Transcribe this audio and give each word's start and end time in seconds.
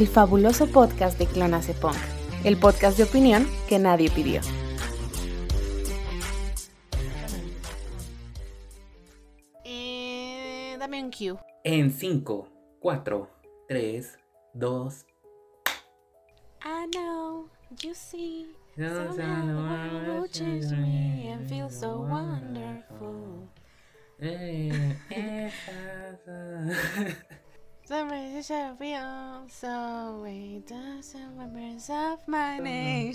el 0.00 0.08
fabuloso 0.08 0.66
podcast 0.66 1.18
de 1.18 1.26
Clonase 1.26 1.74
Punk, 1.74 1.98
el 2.44 2.56
podcast 2.56 2.96
de 2.96 3.04
opinión 3.04 3.46
que 3.68 3.78
nadie 3.78 4.08
pidió. 4.08 4.40
Eh, 9.62 10.74
dame 10.78 11.04
un 11.04 11.10
cue. 11.10 11.36
En 11.64 11.90
5, 11.90 12.48
4, 12.80 13.30
3, 13.68 14.18
2. 14.54 15.04
I 16.64 16.86
know, 16.94 17.50
you 17.82 17.92
see. 17.92 18.46
Somehow 18.78 19.44
no, 19.44 20.26
me 20.78 21.30
and 21.30 21.42
no, 21.42 21.46
feel 21.46 21.68
so 21.68 22.00
wonderful. 22.00 23.50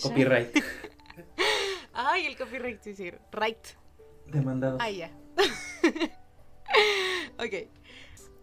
Copyright. 0.04 0.54
Ay, 1.94 2.26
el 2.26 2.36
copyright, 2.36 2.82
sí, 2.82 2.94
sí. 2.94 3.10
Right. 3.32 3.66
Demandado. 4.28 4.78
Ah, 4.82 4.90
ya. 4.90 5.12
ok. 7.40 7.70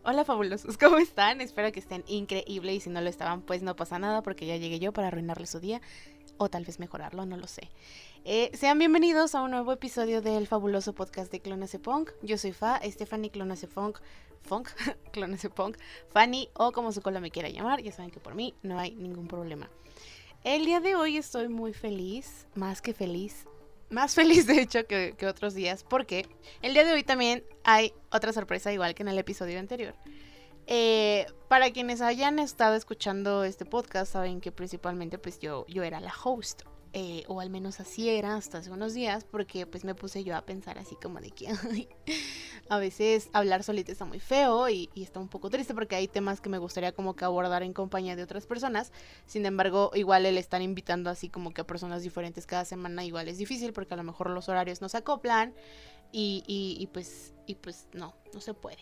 Hola 0.04 0.24
fabulosos, 0.24 0.78
¿cómo 0.78 0.96
están? 0.96 1.42
Espero 1.42 1.70
que 1.70 1.80
estén 1.80 2.02
increíbles 2.06 2.76
y 2.76 2.80
si 2.80 2.88
no 2.88 3.02
lo 3.02 3.10
estaban, 3.10 3.42
pues 3.42 3.62
no 3.62 3.76
pasa 3.76 3.98
nada 3.98 4.22
porque 4.22 4.46
ya 4.46 4.56
llegué 4.56 4.78
yo 4.78 4.94
para 4.94 5.08
arruinarles 5.08 5.50
su 5.50 5.60
día 5.60 5.82
o 6.38 6.48
tal 6.48 6.64
vez 6.64 6.78
mejorarlo, 6.78 7.26
no 7.26 7.36
lo 7.36 7.46
sé. 7.46 7.68
Eh, 8.24 8.52
sean 8.54 8.78
bienvenidos 8.78 9.34
a 9.34 9.42
un 9.42 9.50
nuevo 9.50 9.72
episodio 9.72 10.22
del 10.22 10.46
fabuloso 10.46 10.94
podcast 10.94 11.32
de 11.32 11.40
Clonase 11.40 11.80
Punk. 11.80 12.12
Yo 12.22 12.38
soy 12.38 12.52
Fa, 12.52 12.80
Stephanie 12.84 13.32
Clonase 13.32 13.66
Punk, 13.66 13.98
Funk, 14.42 14.68
Clonase 15.12 15.50
Punk, 15.50 15.76
Fanny 16.10 16.48
o 16.54 16.70
como 16.70 16.92
su 16.92 17.02
cola 17.02 17.18
me 17.18 17.32
quiera 17.32 17.48
llamar, 17.48 17.82
ya 17.82 17.90
saben 17.90 18.12
que 18.12 18.20
por 18.20 18.36
mí 18.36 18.54
no 18.62 18.78
hay 18.78 18.94
ningún 18.94 19.26
problema. 19.26 19.68
El 20.44 20.64
día 20.66 20.78
de 20.78 20.94
hoy 20.94 21.16
estoy 21.16 21.48
muy 21.48 21.72
feliz, 21.72 22.46
más 22.54 22.80
que 22.80 22.94
feliz, 22.94 23.48
más 23.90 24.14
feliz 24.16 24.46
de 24.46 24.60
hecho 24.60 24.86
que, 24.86 25.16
que 25.18 25.26
otros 25.26 25.54
días, 25.54 25.82
porque 25.82 26.28
el 26.62 26.74
día 26.74 26.84
de 26.84 26.92
hoy 26.92 27.02
también 27.02 27.44
hay 27.64 27.92
otra 28.12 28.32
sorpresa 28.32 28.72
igual 28.72 28.94
que 28.94 29.02
en 29.02 29.08
el 29.08 29.18
episodio 29.18 29.58
anterior. 29.58 29.96
Eh, 30.68 31.26
para 31.48 31.72
quienes 31.72 32.00
hayan 32.00 32.38
estado 32.38 32.76
escuchando 32.76 33.42
este 33.42 33.64
podcast 33.64 34.12
saben 34.12 34.40
que 34.40 34.52
principalmente 34.52 35.18
pues 35.18 35.40
yo, 35.40 35.66
yo 35.66 35.82
era 35.82 35.98
la 35.98 36.14
host. 36.22 36.62
Eh, 36.94 37.24
o 37.26 37.40
al 37.40 37.48
menos 37.48 37.80
así 37.80 38.10
era 38.10 38.36
hasta 38.36 38.58
hace 38.58 38.70
unos 38.70 38.92
días 38.92 39.24
porque 39.24 39.66
pues 39.66 39.84
me 39.84 39.94
puse 39.94 40.24
yo 40.24 40.36
a 40.36 40.42
pensar 40.42 40.78
así 40.78 40.94
como 41.02 41.20
de 41.20 41.30
que 41.30 41.48
a 42.68 42.78
veces 42.78 43.30
hablar 43.32 43.62
solita 43.62 43.92
está 43.92 44.04
muy 44.04 44.20
feo 44.20 44.68
y, 44.68 44.90
está 44.94 45.18
un 45.18 45.28
poco 45.28 45.48
triste 45.48 45.74
porque 45.74 45.96
hay 45.96 46.06
temas 46.06 46.40
que 46.42 46.50
me 46.50 46.58
gustaría 46.58 46.92
como 46.92 47.16
que 47.16 47.24
abordar 47.24 47.62
en 47.62 47.72
compañía 47.72 48.14
de 48.14 48.22
otras 48.22 48.46
personas 48.46 48.92
sin 49.26 49.46
embargo, 49.46 49.90
igual 49.94 50.26
el 50.26 50.36
estar 50.36 50.60
invitando 50.60 51.08
así 51.08 51.30
como 51.30 51.54
que 51.54 51.62
a 51.62 51.66
personas 51.66 52.02
diferentes 52.02 52.46
cada 52.46 52.64
semana 52.66 53.04
igual 53.04 53.26
es 53.28 53.38
difícil 53.38 53.72
porque 53.72 53.94
a 53.94 53.96
lo 53.96 54.04
mejor 54.04 54.28
los 54.30 54.48
horarios 54.50 54.82
no 54.82 54.88
se 54.90 54.98
acoplan 54.98 55.54
y, 56.12 56.44
y- 56.46 56.76
y 56.78 56.86
pues, 56.88 57.32
y 57.46 57.54
pues 57.54 57.88
no, 57.94 58.14
no 58.34 58.40
se 58.42 58.52
puede. 58.52 58.78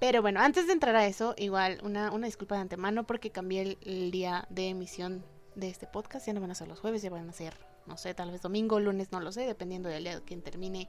Pero 0.00 0.22
bueno, 0.22 0.40
antes 0.40 0.66
de 0.66 0.72
entrar 0.72 0.96
a 0.96 1.06
eso, 1.06 1.34
igual 1.36 1.78
una, 1.82 2.10
una 2.12 2.26
disculpa 2.26 2.54
de 2.54 2.62
antemano 2.62 3.04
porque 3.06 3.30
cambié 3.30 3.76
el 3.82 4.10
día 4.10 4.46
de 4.48 4.68
emisión 4.68 5.24
de 5.58 5.68
este 5.68 5.86
podcast. 5.86 6.26
Ya 6.26 6.32
no 6.32 6.40
van 6.40 6.50
a 6.50 6.54
ser 6.54 6.68
los 6.68 6.80
jueves, 6.80 7.02
ya 7.02 7.10
van 7.10 7.28
a 7.28 7.32
ser, 7.32 7.54
no 7.86 7.96
sé, 7.96 8.14
tal 8.14 8.30
vez 8.30 8.42
domingo, 8.42 8.80
lunes, 8.80 9.12
no 9.12 9.20
lo 9.20 9.32
sé, 9.32 9.42
dependiendo 9.42 9.88
del 9.88 10.04
día 10.04 10.20
que 10.24 10.36
termine 10.38 10.88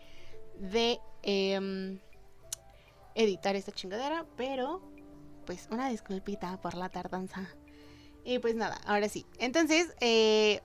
de 0.59 0.99
em, 1.23 1.99
editar 3.15 3.55
esta 3.55 3.71
chingadera. 3.71 4.25
Pero, 4.37 4.81
pues 5.45 5.67
una 5.71 5.89
disculpita 5.89 6.61
por 6.61 6.75
la 6.75 6.89
tardanza. 6.89 7.49
Y 8.23 8.39
pues 8.39 8.55
nada, 8.55 8.79
ahora 8.85 9.09
sí. 9.09 9.25
Entonces, 9.39 9.93
eh, 10.01 10.61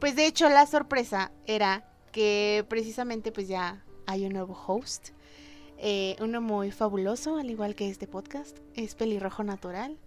pues 0.00 0.14
de 0.14 0.26
hecho 0.26 0.48
la 0.48 0.66
sorpresa 0.66 1.32
era 1.46 1.90
que 2.12 2.64
precisamente 2.68 3.32
pues 3.32 3.48
ya 3.48 3.84
hay 4.06 4.24
un 4.26 4.32
nuevo 4.32 4.54
host. 4.66 5.08
eh, 5.78 6.16
uno 6.20 6.40
muy 6.40 6.70
fabuloso, 6.70 7.36
al 7.36 7.50
igual 7.50 7.74
que 7.74 7.88
este 7.90 8.06
podcast. 8.06 8.58
Es 8.74 8.94
pelirrojo 8.94 9.42
natural. 9.42 9.98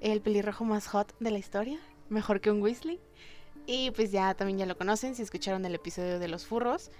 El 0.00 0.20
pelirrojo 0.20 0.64
más 0.64 0.88
hot 0.88 1.14
de 1.20 1.30
la 1.30 1.38
historia. 1.38 1.78
Mejor 2.12 2.40
que 2.40 2.50
un 2.50 2.62
Weasley. 2.62 3.00
Y 3.66 3.90
pues 3.92 4.12
ya 4.12 4.34
también 4.34 4.58
ya 4.58 4.66
lo 4.66 4.76
conocen 4.76 5.14
si 5.14 5.22
escucharon 5.22 5.64
el 5.64 5.74
episodio 5.74 6.18
de 6.18 6.28
los 6.28 6.46
furros. 6.46 6.90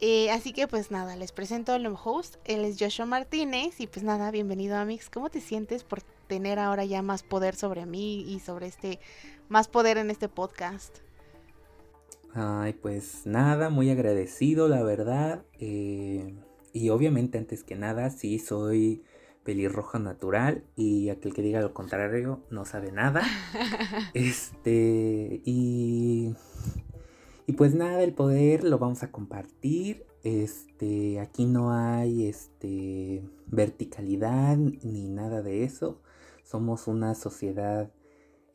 Eh, 0.00 0.30
así 0.30 0.52
que 0.52 0.66
pues 0.66 0.90
nada, 0.90 1.16
les 1.16 1.32
presento 1.32 1.72
al 1.72 1.82
nuevo 1.82 1.98
host. 2.02 2.36
Él 2.44 2.64
es 2.64 2.76
Joshua 2.78 3.06
Martínez. 3.06 3.80
Y 3.80 3.86
pues 3.86 4.04
nada, 4.04 4.30
bienvenido 4.30 4.76
Amix. 4.76 5.08
¿Cómo 5.08 5.30
te 5.30 5.40
sientes 5.40 5.82
por 5.84 6.02
tener 6.26 6.58
ahora 6.58 6.84
ya 6.84 7.02
más 7.02 7.22
poder 7.22 7.56
sobre 7.56 7.86
mí 7.86 8.20
y 8.20 8.40
sobre 8.40 8.66
este, 8.66 9.00
más 9.48 9.68
poder 9.68 9.98
en 9.98 10.10
este 10.10 10.28
podcast? 10.28 10.98
Ay, 12.34 12.74
pues 12.74 13.22
nada, 13.24 13.70
muy 13.70 13.90
agradecido, 13.90 14.68
la 14.68 14.82
verdad. 14.82 15.44
eh, 15.58 16.34
y 16.72 16.90
obviamente, 16.90 17.38
antes 17.38 17.64
que 17.64 17.74
nada, 17.74 18.10
sí 18.10 18.38
soy 18.38 19.02
pelirrojo 19.44 19.98
natural. 19.98 20.64
Y 20.76 21.08
aquel 21.08 21.34
que 21.34 21.42
diga 21.42 21.60
lo 21.60 21.74
contrario 21.74 22.44
no 22.50 22.64
sabe 22.64 22.92
nada. 22.92 23.22
Este, 24.14 25.42
y, 25.44 26.34
y 27.46 27.52
pues 27.52 27.74
nada, 27.74 28.02
el 28.02 28.14
poder 28.14 28.64
lo 28.64 28.78
vamos 28.78 29.02
a 29.02 29.10
compartir. 29.10 30.06
Este, 30.22 31.18
aquí 31.20 31.46
no 31.46 31.72
hay 31.72 32.26
este, 32.26 33.22
verticalidad 33.46 34.56
ni 34.56 35.08
nada 35.08 35.42
de 35.42 35.64
eso. 35.64 36.02
Somos 36.44 36.88
una 36.88 37.14
sociedad, 37.14 37.92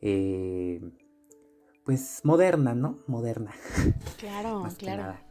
eh, 0.00 0.80
pues 1.84 2.20
moderna, 2.24 2.74
¿no? 2.74 2.98
Moderna. 3.06 3.52
Claro, 4.18 4.64
claro. 4.78 5.02
nada. 5.02 5.25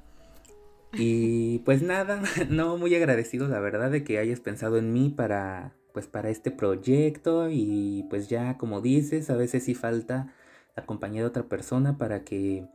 Y 0.97 1.59
pues 1.59 1.81
nada, 1.81 2.22
no 2.50 2.78
muy 2.78 2.95
agradecido 2.95 3.47
la 3.47 3.59
verdad 3.59 3.91
de 3.91 4.03
que 4.03 4.19
hayas 4.19 4.39
pensado 4.39 4.78
en 4.78 4.94
mí 4.94 5.09
para 5.09 5.73
pues 5.94 6.07
para 6.07 6.29
este 6.29 6.51
proyecto 6.51 7.50
y 7.50 8.06
pues 8.09 8.28
ya 8.28 8.57
como 8.57 8.81
dices, 8.81 9.29
a 9.29 9.38
veces 9.38 9.63
sí 9.63 9.75
falta 9.75 10.34
la 10.75 10.85
compañía 10.85 11.22
de 11.22 11.28
otra 11.28 11.44
persona 11.44 11.97
para 11.97 12.25
que 12.25 12.67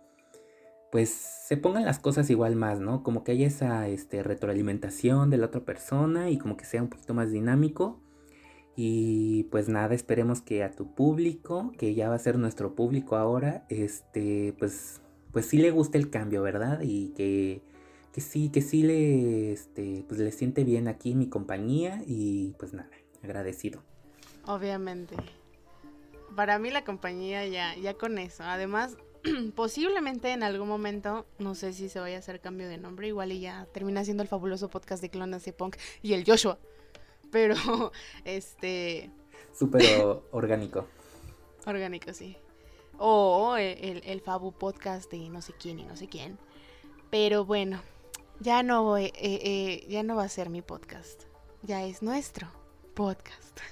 pues 0.91 1.10
se 1.10 1.56
pongan 1.56 1.84
las 1.84 1.98
cosas 1.98 2.30
igual 2.30 2.56
más, 2.56 2.80
¿no? 2.80 3.03
Como 3.03 3.22
que 3.22 3.32
haya 3.32 3.47
esa 3.47 3.88
este 3.88 4.22
retroalimentación 4.22 5.30
de 5.30 5.36
la 5.36 5.47
otra 5.47 5.60
persona 5.60 6.30
y 6.30 6.38
como 6.38 6.56
que 6.56 6.64
sea 6.64 6.82
un 6.82 6.88
poquito 6.88 7.14
más 7.14 7.30
dinámico. 7.30 8.00
Y 8.76 9.44
pues 9.50 9.69
nada, 9.69 9.94
esperemos 9.94 10.41
que 10.41 10.62
a 10.64 10.72
tu 10.72 10.94
público, 10.94 11.72
que 11.78 11.94
ya 11.94 12.09
va 12.09 12.14
a 12.14 12.19
ser 12.19 12.38
nuestro 12.38 12.75
público 12.75 13.16
ahora, 13.16 13.66
este, 13.69 14.54
pues, 14.59 15.03
pues 15.32 15.47
sí 15.47 15.59
le 15.59 15.70
guste 15.70 15.98
el 15.98 16.09
cambio, 16.10 16.42
¿verdad? 16.42 16.80
Y 16.82 17.10
que, 17.10 17.62
que 18.12 18.21
sí, 18.21 18.48
que 18.50 18.62
sí 18.62 18.82
le, 18.82 19.53
este, 19.53 20.04
pues 20.09 20.21
le 20.21 20.32
siente 20.32 20.65
bien 20.65 20.88
aquí 20.88 21.15
mi 21.15 21.28
compañía 21.28 22.03
y 22.06 22.54
pues 22.59 22.72
nada, 22.72 22.91
agradecido. 23.22 23.82
Obviamente. 24.47 25.16
Para 26.34 26.59
mí 26.59 26.71
la 26.71 26.84
compañía 26.84 27.47
ya, 27.47 27.75
ya 27.76 27.94
con 27.94 28.19
eso. 28.19 28.43
Además, 28.44 28.97
posiblemente 29.54 30.32
en 30.32 30.43
algún 30.43 30.69
momento, 30.69 31.26
no 31.38 31.54
sé 31.54 31.72
si 31.72 31.88
se 31.88 32.00
vaya 32.00 32.16
a 32.16 32.19
hacer 32.21 32.41
cambio 32.41 32.69
de 32.69 32.78
nombre, 32.78 33.09
igual 33.09 33.32
y 33.32 33.41
ya 33.41 33.66
termina 33.72 34.04
siendo 34.04 34.22
el 34.22 34.28
fabuloso 34.28 34.69
podcast 34.71 35.03
de 35.03 35.10
Clonas 35.10 35.47
y 35.47 35.53
Punk 35.53 35.77
y 36.03 36.15
el 36.15 36.25
Joshua. 36.25 36.59
Pero, 37.31 37.54
este, 38.24 39.10
Súper 39.57 39.83
orgánico. 40.33 40.86
orgánico, 41.66 42.12
sí. 42.12 42.36
O 42.98 43.57
el, 43.57 43.78
el, 43.78 44.03
el 44.04 44.21
Fabu 44.21 44.53
podcast 44.53 45.10
de 45.10 45.30
no 45.30 45.41
sé 45.41 45.54
quién 45.59 45.78
y 45.78 45.84
no 45.84 45.97
sé 45.97 46.07
quién. 46.09 46.39
Pero 47.10 47.45
bueno, 47.45 47.80
ya 48.41 48.63
no, 48.63 48.83
voy- 48.84 49.13
eh, 49.15 49.41
eh, 49.42 49.87
ya 49.89 50.03
no 50.03 50.16
va 50.16 50.25
a 50.25 50.28
ser 50.28 50.51
mi 50.51 50.63
podcast. 50.63 51.25
Ya 51.63 51.84
es 51.84 52.03
nuestro 52.03 52.48
podcast. 52.95 53.59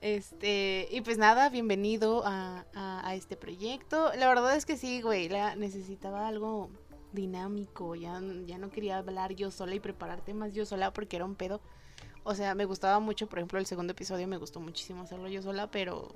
Este, 0.00 0.86
y 0.92 1.00
pues 1.00 1.18
nada, 1.18 1.48
bienvenido 1.48 2.22
a, 2.24 2.64
a- 2.72 3.08
a 3.08 3.14
este 3.16 3.36
proyecto. 3.36 4.12
La 4.16 4.28
verdad 4.28 4.54
es 4.54 4.64
que 4.64 4.76
sí, 4.76 5.02
güey, 5.02 5.28
la, 5.28 5.56
necesitaba 5.56 6.28
algo 6.28 6.70
dinámico. 7.12 7.96
Ya, 7.96 8.20
ya 8.46 8.58
no 8.58 8.70
quería 8.70 8.98
hablar 8.98 9.34
yo 9.34 9.50
sola 9.50 9.74
y 9.74 9.80
preparar 9.80 10.20
temas 10.24 10.54
yo 10.54 10.64
sola 10.66 10.92
porque 10.92 11.16
era 11.16 11.24
un 11.24 11.34
pedo. 11.34 11.60
O 12.22 12.36
sea, 12.36 12.54
me 12.54 12.64
gustaba 12.64 13.00
mucho, 13.00 13.28
por 13.28 13.40
ejemplo, 13.40 13.58
el 13.58 13.66
segundo 13.66 13.90
episodio 13.92 14.28
me 14.28 14.36
gustó 14.36 14.60
muchísimo 14.60 15.02
hacerlo 15.02 15.26
yo 15.28 15.42
sola, 15.42 15.68
pero 15.68 16.14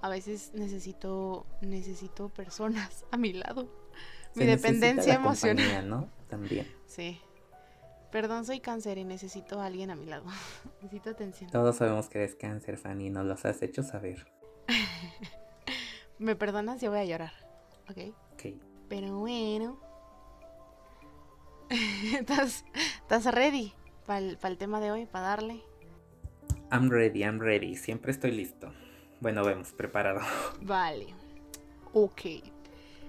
a 0.00 0.08
veces 0.08 0.52
necesito 0.54 1.44
necesito 1.60 2.30
personas 2.30 3.04
a 3.10 3.18
mi 3.18 3.34
lado. 3.34 3.68
Mi 4.38 4.46
dependencia 4.46 5.14
emocional. 5.14 5.64
compañía, 5.64 5.82
¿no? 5.82 6.08
También. 6.28 6.66
Sí. 6.86 7.20
Perdón, 8.10 8.44
soy 8.46 8.60
cáncer 8.60 8.96
y 8.98 9.04
necesito 9.04 9.60
a 9.60 9.66
alguien 9.66 9.90
a 9.90 9.96
mi 9.96 10.06
lado. 10.06 10.24
necesito 10.82 11.10
atención. 11.10 11.50
Todos 11.50 11.76
sabemos 11.76 12.08
que 12.08 12.18
eres 12.18 12.34
cáncer, 12.34 12.78
Fanny, 12.78 13.10
nos 13.10 13.26
los 13.26 13.44
has 13.44 13.60
hecho 13.62 13.82
saber. 13.82 14.26
¿Me 16.18 16.34
perdonas? 16.34 16.80
Yo 16.80 16.90
voy 16.90 17.00
a 17.00 17.04
llorar. 17.04 17.32
¿Ok? 17.90 18.14
Ok. 18.32 18.46
Pero 18.88 19.18
bueno. 19.18 19.78
¿Estás, 22.14 22.64
¿Estás 23.02 23.26
ready 23.26 23.74
para 24.06 24.20
el 24.20 24.58
tema 24.58 24.80
de 24.80 24.90
hoy? 24.90 25.06
¿Para 25.06 25.28
darle? 25.28 25.62
I'm 26.70 26.90
ready, 26.90 27.20
I'm 27.20 27.40
ready. 27.40 27.76
Siempre 27.76 28.10
estoy 28.12 28.30
listo. 28.32 28.72
bueno, 29.20 29.44
vemos, 29.44 29.72
preparado. 29.72 30.20
Vale. 30.62 31.06
Ok. 31.92 32.22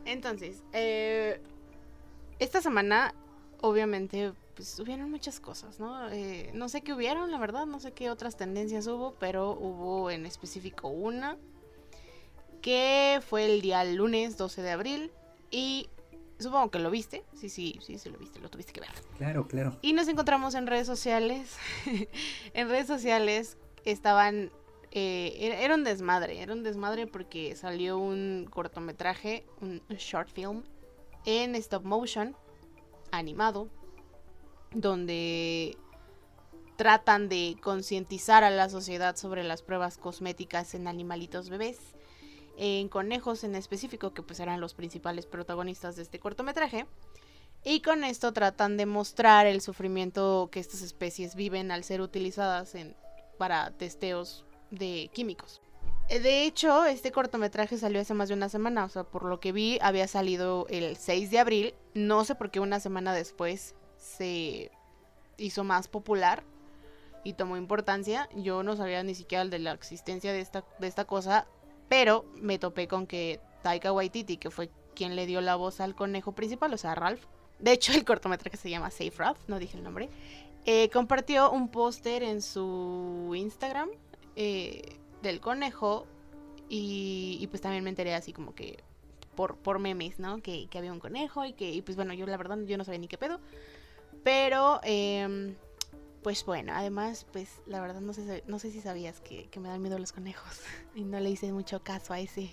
Entonces, 0.09 0.63
eh, 0.73 1.39
esta 2.39 2.61
semana, 2.61 3.13
obviamente, 3.61 4.33
pues 4.56 4.79
hubieron 4.79 5.11
muchas 5.11 5.39
cosas, 5.39 5.79
¿no? 5.79 6.09
Eh, 6.09 6.50
no 6.53 6.67
sé 6.67 6.81
qué 6.81 6.94
hubieron, 6.94 7.31
la 7.31 7.38
verdad, 7.38 7.65
no 7.65 7.79
sé 7.79 7.91
qué 7.91 8.09
otras 8.09 8.35
tendencias 8.35 8.88
hubo, 8.88 9.13
pero 9.19 9.51
hubo 9.51 10.09
en 10.09 10.25
específico 10.25 10.88
una 10.88 11.38
que 12.61 13.21
fue 13.27 13.45
el 13.45 13.61
día 13.61 13.83
lunes 13.85 14.35
12 14.35 14.61
de 14.61 14.71
abril 14.71 15.11
y 15.51 15.89
supongo 16.39 16.71
que 16.71 16.79
lo 16.79 16.89
viste, 16.89 17.23
sí, 17.35 17.47
sí, 17.50 17.79
sí, 17.81 18.00
sí 18.00 18.09
lo 18.09 18.17
viste, 18.17 18.39
lo 18.39 18.50
tuviste 18.50 18.73
que 18.73 18.81
ver. 18.81 18.89
Claro, 19.17 19.47
claro. 19.47 19.77
Y 19.81 19.94
nos 19.94 20.07
encontramos 20.07 20.56
en 20.56 20.67
redes 20.67 20.88
sociales, 20.88 21.56
en 22.53 22.67
redes 22.67 22.88
sociales 22.88 23.57
estaban, 23.85 24.51
eh, 24.91 25.56
era 25.62 25.75
un 25.75 25.83
desmadre, 25.83 26.41
era 26.41 26.53
un 26.53 26.63
desmadre 26.63 27.06
porque 27.06 27.56
salió 27.56 27.97
un 27.97 28.47
cortometraje, 28.50 29.45
un 29.62 29.81
short 29.89 30.30
film 30.30 30.63
en 31.25 31.56
stop 31.56 31.83
motion, 31.83 32.36
animado, 33.12 33.69
donde 34.71 35.77
tratan 36.75 37.30
de 37.30 37.57
concientizar 37.62 38.44
a 38.44 38.50
la 38.50 38.69
sociedad 38.69 39.15
sobre 39.15 39.44
las 39.44 39.62
pruebas 39.62 39.97
cosméticas 39.97 40.74
en 40.74 40.88
animalitos 40.88 41.50
bebés, 41.50 41.77
en 42.57 42.89
conejos 42.89 43.44
en 43.44 43.56
específico, 43.56 44.13
que 44.13 44.24
pues 44.24 44.39
eran 44.39 44.62
los 44.62 44.74
principales 44.74 45.25
protagonistas 45.25 45.95
de 45.97 46.03
este 46.03 46.19
cortometraje. 46.19 46.85
Y 47.63 47.81
con 47.81 48.06
esto 48.06 48.31
tratan 48.31 48.77
de 48.77 48.85
mostrar 48.85 49.45
el 49.45 49.59
sufrimiento 49.62 50.50
que 50.51 50.62
estas 50.62 50.81
especies 50.81 51.35
viven 51.35 51.71
al 51.71 51.83
ser 51.83 52.00
utilizadas 52.00 52.74
en, 52.75 52.95
para 53.38 53.71
testeos 53.71 54.45
de 54.71 55.10
químicos. 55.13 55.62
Eh, 56.10 56.19
de 56.19 56.44
hecho, 56.44 56.86
este 56.86 57.12
cortometraje 57.12 57.77
salió 57.77 58.01
hace 58.01 58.13
más 58.13 58.30
de 58.30 58.36
una 58.36 58.50
semana, 58.50 58.83
o 58.83 58.89
sea, 58.89 59.04
por 59.04 59.25
lo 59.25 59.39
que 59.39 59.51
vi, 59.51 59.77
había 59.81 60.07
salido 60.07 60.66
el 60.69 60.98
6 60.98 61.30
de 61.31 61.39
abril. 61.39 61.75
No 61.94 62.25
sé 62.25 62.36
por 62.36 62.50
qué 62.50 62.60
una 62.60 62.80
semana 62.80 63.13
después 63.13 63.75
se 63.98 64.71
hizo 65.38 65.63
más 65.63 65.88
popular 65.88 66.44
y 67.24 67.33
tomó 67.33 67.57
importancia. 67.57 68.27
Yo 68.36 68.63
no 68.63 68.75
sabía 68.75 69.04
ni 69.04 69.13
siquiera 69.13 69.45
de 69.45 69.60
la 69.60 69.71
existencia 69.71 70.33
de 70.33 70.42
esta, 70.42 70.66
de 70.80 70.88
esta 70.88 71.06
cosa, 71.06 71.48
pero 71.88 72.25
me 72.36 72.57
topé 72.57 72.88
con 72.88 73.06
que 73.06 73.39
Taika 73.62 73.92
Waititi, 73.92 74.38
que 74.38 74.50
fue 74.50 74.71
quien 74.95 75.16
le 75.16 75.25
dio 75.25 75.42
la 75.42 75.56
voz 75.56 75.80
al 75.80 75.95
conejo 75.95 76.33
principal, 76.33 76.74
o 76.74 76.77
sea, 76.77 76.95
Ralph. 76.95 77.25
De 77.60 77.71
hecho, 77.74 77.92
el 77.94 78.04
cortometraje 78.04 78.57
se 78.57 78.69
llama 78.69 78.89
Safe 78.89 79.13
Ralph, 79.16 79.39
no 79.48 79.60
dije 79.60 79.77
el 79.77 79.83
nombre. 79.83 80.10
Eh, 80.66 80.89
compartió 80.89 81.51
un 81.51 81.69
póster 81.69 82.24
en 82.24 82.42
su 82.42 83.33
Instagram 83.36 83.89
eh, 84.36 84.98
del 85.22 85.40
conejo 85.40 86.06
y, 86.70 87.38
y, 87.42 87.48
pues 87.48 87.62
también 87.62 87.84
me 87.84 87.90
enteré 87.90 88.14
así 88.14 88.31
como 88.31 88.54
que 88.54 88.84
por, 89.36 89.56
por 89.58 89.80
memes, 89.80 90.20
¿no? 90.20 90.42
Que, 90.42 90.68
que 90.68 90.78
había 90.78 90.92
un 90.92 91.00
conejo 91.00 91.46
y 91.46 91.54
que, 91.54 91.72
y 91.72 91.81
pues 91.81 91.96
bueno, 91.96 92.14
yo 92.14 92.26
la 92.26 92.38
verdad 92.38 92.58
yo 92.66 92.78
no 92.78 92.84
sabía 92.84 93.00
ni 93.00 93.08
qué 93.08 93.18
pedo. 93.18 93.40
Pero, 94.24 94.81
eh, 94.84 95.56
pues 96.22 96.46
bueno, 96.46 96.74
además, 96.76 97.26
pues 97.31 97.62
la 97.66 97.81
verdad 97.81 98.02
no 98.02 98.14
sé, 98.14 98.44
no 98.48 98.60
sé 98.60 98.72
si 98.72 98.81
sabías 98.81 99.22
que, 99.22 99.48
que, 99.50 99.60
me 99.60 99.70
dan 99.70 99.81
miedo 99.81 99.98
los 99.98 100.12
conejos. 100.12 100.62
Y 100.96 101.04
no 101.04 101.20
le 101.20 101.30
hice 101.30 101.52
mucho 101.54 101.81
caso 101.84 102.14
a 102.14 102.20
ese. 102.20 102.50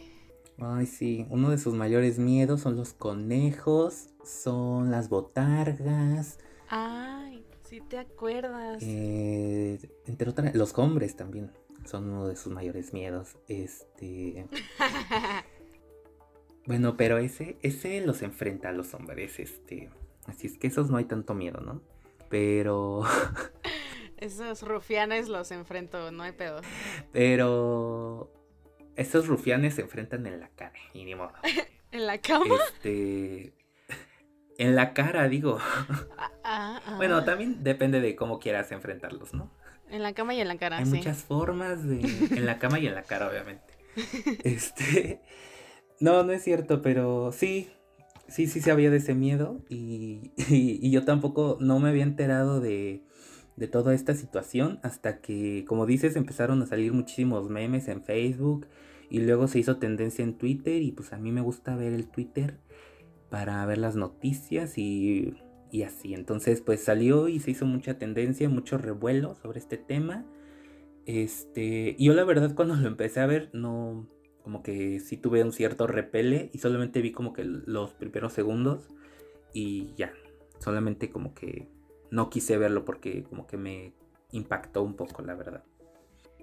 Ay, 0.58 0.86
sí, 0.86 1.26
uno 1.28 1.50
de 1.50 1.58
sus 1.58 1.74
mayores 1.74 2.18
miedos 2.18 2.60
son 2.60 2.76
los 2.76 2.92
conejos, 2.94 4.10
son 4.24 4.90
las 4.90 5.08
botargas. 5.08 6.38
Ay, 6.68 7.44
sí 7.64 7.80
te 7.80 7.98
acuerdas. 7.98 8.82
Eh, 8.82 9.78
entre 10.06 10.30
otras, 10.30 10.54
los 10.54 10.76
hombres 10.78 11.16
también 11.16 11.50
son 11.86 12.10
uno 12.10 12.28
de 12.28 12.36
sus 12.36 12.52
mayores 12.52 12.92
miedos. 12.92 13.36
Este. 13.48 14.46
bueno, 16.66 16.96
pero 16.96 17.18
ese, 17.18 17.58
ese 17.62 18.00
los 18.00 18.22
enfrenta 18.22 18.70
a 18.70 18.72
los 18.72 18.94
hombres, 18.94 19.38
este. 19.38 19.90
Así 20.26 20.46
es 20.46 20.58
que 20.58 20.66
esos 20.66 20.90
no 20.90 20.96
hay 20.96 21.04
tanto 21.04 21.34
miedo, 21.34 21.60
¿no? 21.60 21.82
Pero. 22.28 23.02
Esos 24.16 24.62
rufianes 24.62 25.28
los 25.28 25.50
enfrento, 25.50 26.10
no 26.10 26.22
hay 26.22 26.32
pedo. 26.32 26.62
Pero. 27.12 28.32
Esos 28.96 29.26
rufianes 29.26 29.74
se 29.74 29.82
enfrentan 29.82 30.26
en 30.26 30.40
la 30.40 30.48
cara, 30.48 30.72
y 30.94 31.04
ni 31.04 31.14
modo. 31.14 31.32
¿En 31.92 32.06
la 32.06 32.18
cama? 32.18 32.54
Este. 32.54 33.52
En 34.58 34.74
la 34.74 34.94
cara, 34.94 35.28
digo. 35.28 35.58
Ah, 35.60 36.32
ah, 36.44 36.80
ah. 36.86 36.96
Bueno, 36.96 37.24
también 37.24 37.62
depende 37.62 38.00
de 38.00 38.16
cómo 38.16 38.38
quieras 38.38 38.72
enfrentarlos, 38.72 39.34
¿no? 39.34 39.50
En 39.90 40.02
la 40.02 40.12
cama 40.12 40.34
y 40.34 40.40
en 40.40 40.48
la 40.48 40.58
cara, 40.58 40.78
Hay 40.78 40.86
sí. 40.86 40.96
muchas 40.96 41.18
formas 41.18 41.86
de. 41.86 42.00
En 42.30 42.46
la 42.46 42.58
cama 42.58 42.78
y 42.78 42.86
en 42.86 42.94
la 42.94 43.02
cara, 43.02 43.28
obviamente. 43.30 43.64
Este. 44.44 45.20
No, 46.00 46.22
no 46.22 46.32
es 46.32 46.42
cierto, 46.42 46.82
pero 46.82 47.32
sí, 47.32 47.70
sí, 48.28 48.46
sí 48.46 48.60
se 48.60 48.70
había 48.70 48.90
de 48.90 48.98
ese 48.98 49.14
miedo 49.14 49.60
y, 49.68 50.32
y, 50.36 50.78
y, 50.86 50.90
yo 50.90 51.04
tampoco 51.04 51.56
no 51.60 51.78
me 51.78 51.88
había 51.88 52.02
enterado 52.02 52.60
de, 52.60 53.02
de 53.56 53.68
toda 53.68 53.94
esta 53.94 54.14
situación 54.14 54.78
hasta 54.82 55.20
que, 55.20 55.64
como 55.66 55.86
dices, 55.86 56.16
empezaron 56.16 56.60
a 56.62 56.66
salir 56.66 56.92
muchísimos 56.92 57.48
memes 57.48 57.88
en 57.88 58.02
Facebook 58.02 58.66
y 59.08 59.20
luego 59.20 59.48
se 59.48 59.58
hizo 59.58 59.78
tendencia 59.78 60.22
en 60.22 60.36
Twitter 60.36 60.82
y 60.82 60.92
pues 60.92 61.12
a 61.12 61.18
mí 61.18 61.32
me 61.32 61.40
gusta 61.40 61.76
ver 61.76 61.92
el 61.94 62.08
Twitter 62.08 62.58
para 63.30 63.64
ver 63.64 63.78
las 63.78 63.96
noticias 63.96 64.76
y, 64.76 65.34
y 65.76 65.82
así. 65.82 66.14
Entonces 66.14 66.62
pues 66.62 66.82
salió 66.82 67.28
y 67.28 67.38
se 67.38 67.50
hizo 67.50 67.66
mucha 67.66 67.98
tendencia, 67.98 68.48
mucho 68.48 68.78
revuelo 68.78 69.34
sobre 69.34 69.58
este 69.58 69.76
tema. 69.76 70.24
Este, 71.04 71.94
y 71.98 72.06
yo 72.06 72.14
la 72.14 72.24
verdad 72.24 72.54
cuando 72.54 72.74
lo 72.76 72.88
empecé 72.88 73.20
a 73.20 73.26
ver 73.26 73.50
no 73.52 74.08
como 74.42 74.62
que 74.62 75.00
sí 75.00 75.18
tuve 75.18 75.44
un 75.44 75.52
cierto 75.52 75.86
repele 75.86 76.50
y 76.54 76.58
solamente 76.58 77.02
vi 77.02 77.12
como 77.12 77.34
que 77.34 77.44
los 77.44 77.92
primeros 77.92 78.32
segundos 78.32 78.88
y 79.52 79.92
ya, 79.96 80.14
solamente 80.60 81.10
como 81.10 81.34
que 81.34 81.68
no 82.10 82.30
quise 82.30 82.56
verlo 82.56 82.84
porque 82.84 83.24
como 83.24 83.46
que 83.46 83.58
me 83.58 83.92
impactó 84.32 84.82
un 84.82 84.94
poco, 84.94 85.22
la 85.22 85.34
verdad. 85.34 85.62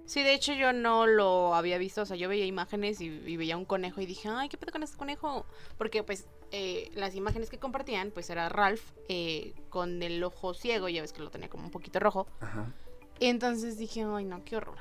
Sí, 0.05 0.22
de 0.22 0.33
hecho 0.33 0.53
yo 0.53 0.74
no 0.74 1.07
lo 1.07 1.55
había 1.55 1.77
visto, 1.77 2.01
o 2.01 2.05
sea, 2.05 2.17
yo 2.17 2.27
veía 2.27 2.45
imágenes 2.45 3.00
y, 3.00 3.05
y 3.05 3.38
veía 3.38 3.55
un 3.55 3.65
conejo 3.65 4.01
y 4.01 4.05
dije, 4.05 4.29
ay, 4.29 4.50
¿qué 4.50 4.57
pedo 4.57 4.72
con 4.72 4.83
ese 4.83 4.98
conejo? 4.98 5.45
Porque 5.77 6.03
pues 6.03 6.27
eh, 6.51 6.91
las 6.93 7.15
imágenes 7.15 7.50
que 7.50 7.57
compartían, 7.57 8.12
pues 8.12 8.29
era 8.29 8.48
Ralph 8.48 8.83
eh, 9.10 9.53
con 9.69 10.03
el 10.03 10.24
ojo 10.24 10.53
ciego, 10.53 10.88
ya 10.88 11.01
ves 11.01 11.12
que 11.12 11.22
lo 11.22 11.31
tenía 11.31 11.50
como 11.50 11.63
un 11.63 11.72
poquito 11.72 12.00
rojo. 12.00 12.27
Ajá. 12.41 12.72
Entonces 13.19 13.77
dije, 13.77 14.03
ay, 14.03 14.25
no, 14.25 14.43
qué 14.43 14.57
horror. 14.57 14.77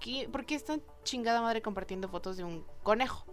¿Qué, 0.00 0.28
¿Por 0.30 0.44
qué 0.44 0.54
esta 0.54 0.78
chingada 1.02 1.40
madre 1.40 1.62
compartiendo 1.62 2.08
fotos 2.08 2.36
de 2.36 2.44
un 2.44 2.64
conejo? 2.82 3.24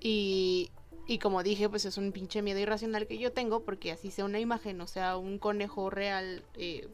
Y, 0.00 0.70
y 1.06 1.18
como 1.18 1.42
dije, 1.42 1.68
pues 1.70 1.86
es 1.86 1.96
un 1.96 2.12
pinche 2.12 2.42
miedo 2.42 2.58
irracional 2.58 3.06
que 3.06 3.16
yo 3.16 3.32
tengo, 3.32 3.64
porque 3.64 3.90
así 3.90 4.10
sea 4.10 4.26
una 4.26 4.38
imagen, 4.38 4.80
o 4.82 4.86
sea, 4.86 5.16
un 5.16 5.38
conejo 5.38 5.88
real, 5.88 6.44
eh, 6.54 6.88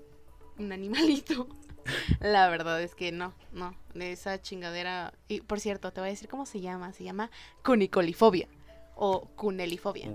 un 0.59 0.71
animalito. 0.71 1.49
La 2.21 2.49
verdad 2.49 2.81
es 2.83 2.95
que 2.95 3.13
no, 3.13 3.35
no, 3.53 3.75
de 3.95 4.13
esa 4.13 4.41
chingadera. 4.41 5.13
Y 5.29 5.41
por 5.41 5.61
cierto, 5.61 5.93
te 5.93 6.01
voy 6.01 6.09
a 6.09 6.13
decir 6.13 6.29
cómo 6.29 6.47
se 6.47 6.61
llama. 6.61 6.93
Se 6.93 7.05
llama 7.05 7.31
cunicolifobia 7.65 8.49
o 8.97 9.27
cunelifobia. 9.37 10.09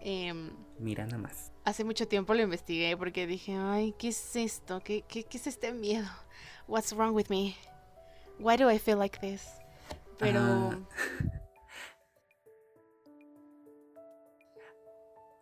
Eh, 0.00 0.32
mira 0.78 1.04
nada 1.04 1.18
más. 1.18 1.52
hace 1.64 1.84
mucho 1.84 2.08
tiempo 2.08 2.34
lo 2.34 2.42
investigué 2.42 2.96
porque 2.96 3.26
dije, 3.26 3.54
ay, 3.56 3.94
¿qué 3.98 4.08
es 4.08 4.36
esto? 4.36 4.80
¿Qué, 4.82 5.04
qué, 5.06 5.24
qué 5.24 5.36
es 5.36 5.46
este 5.46 5.72
miedo? 5.72 6.08
What's 6.66 6.92
wrong 6.94 7.14
with 7.14 7.26
me? 7.28 7.56
Why 8.38 8.56
do 8.56 8.70
I 8.70 8.78
feel 8.78 8.98
like 8.98 9.18
this? 9.20 9.46
Pero 10.18 10.40
Ah. 10.40 10.78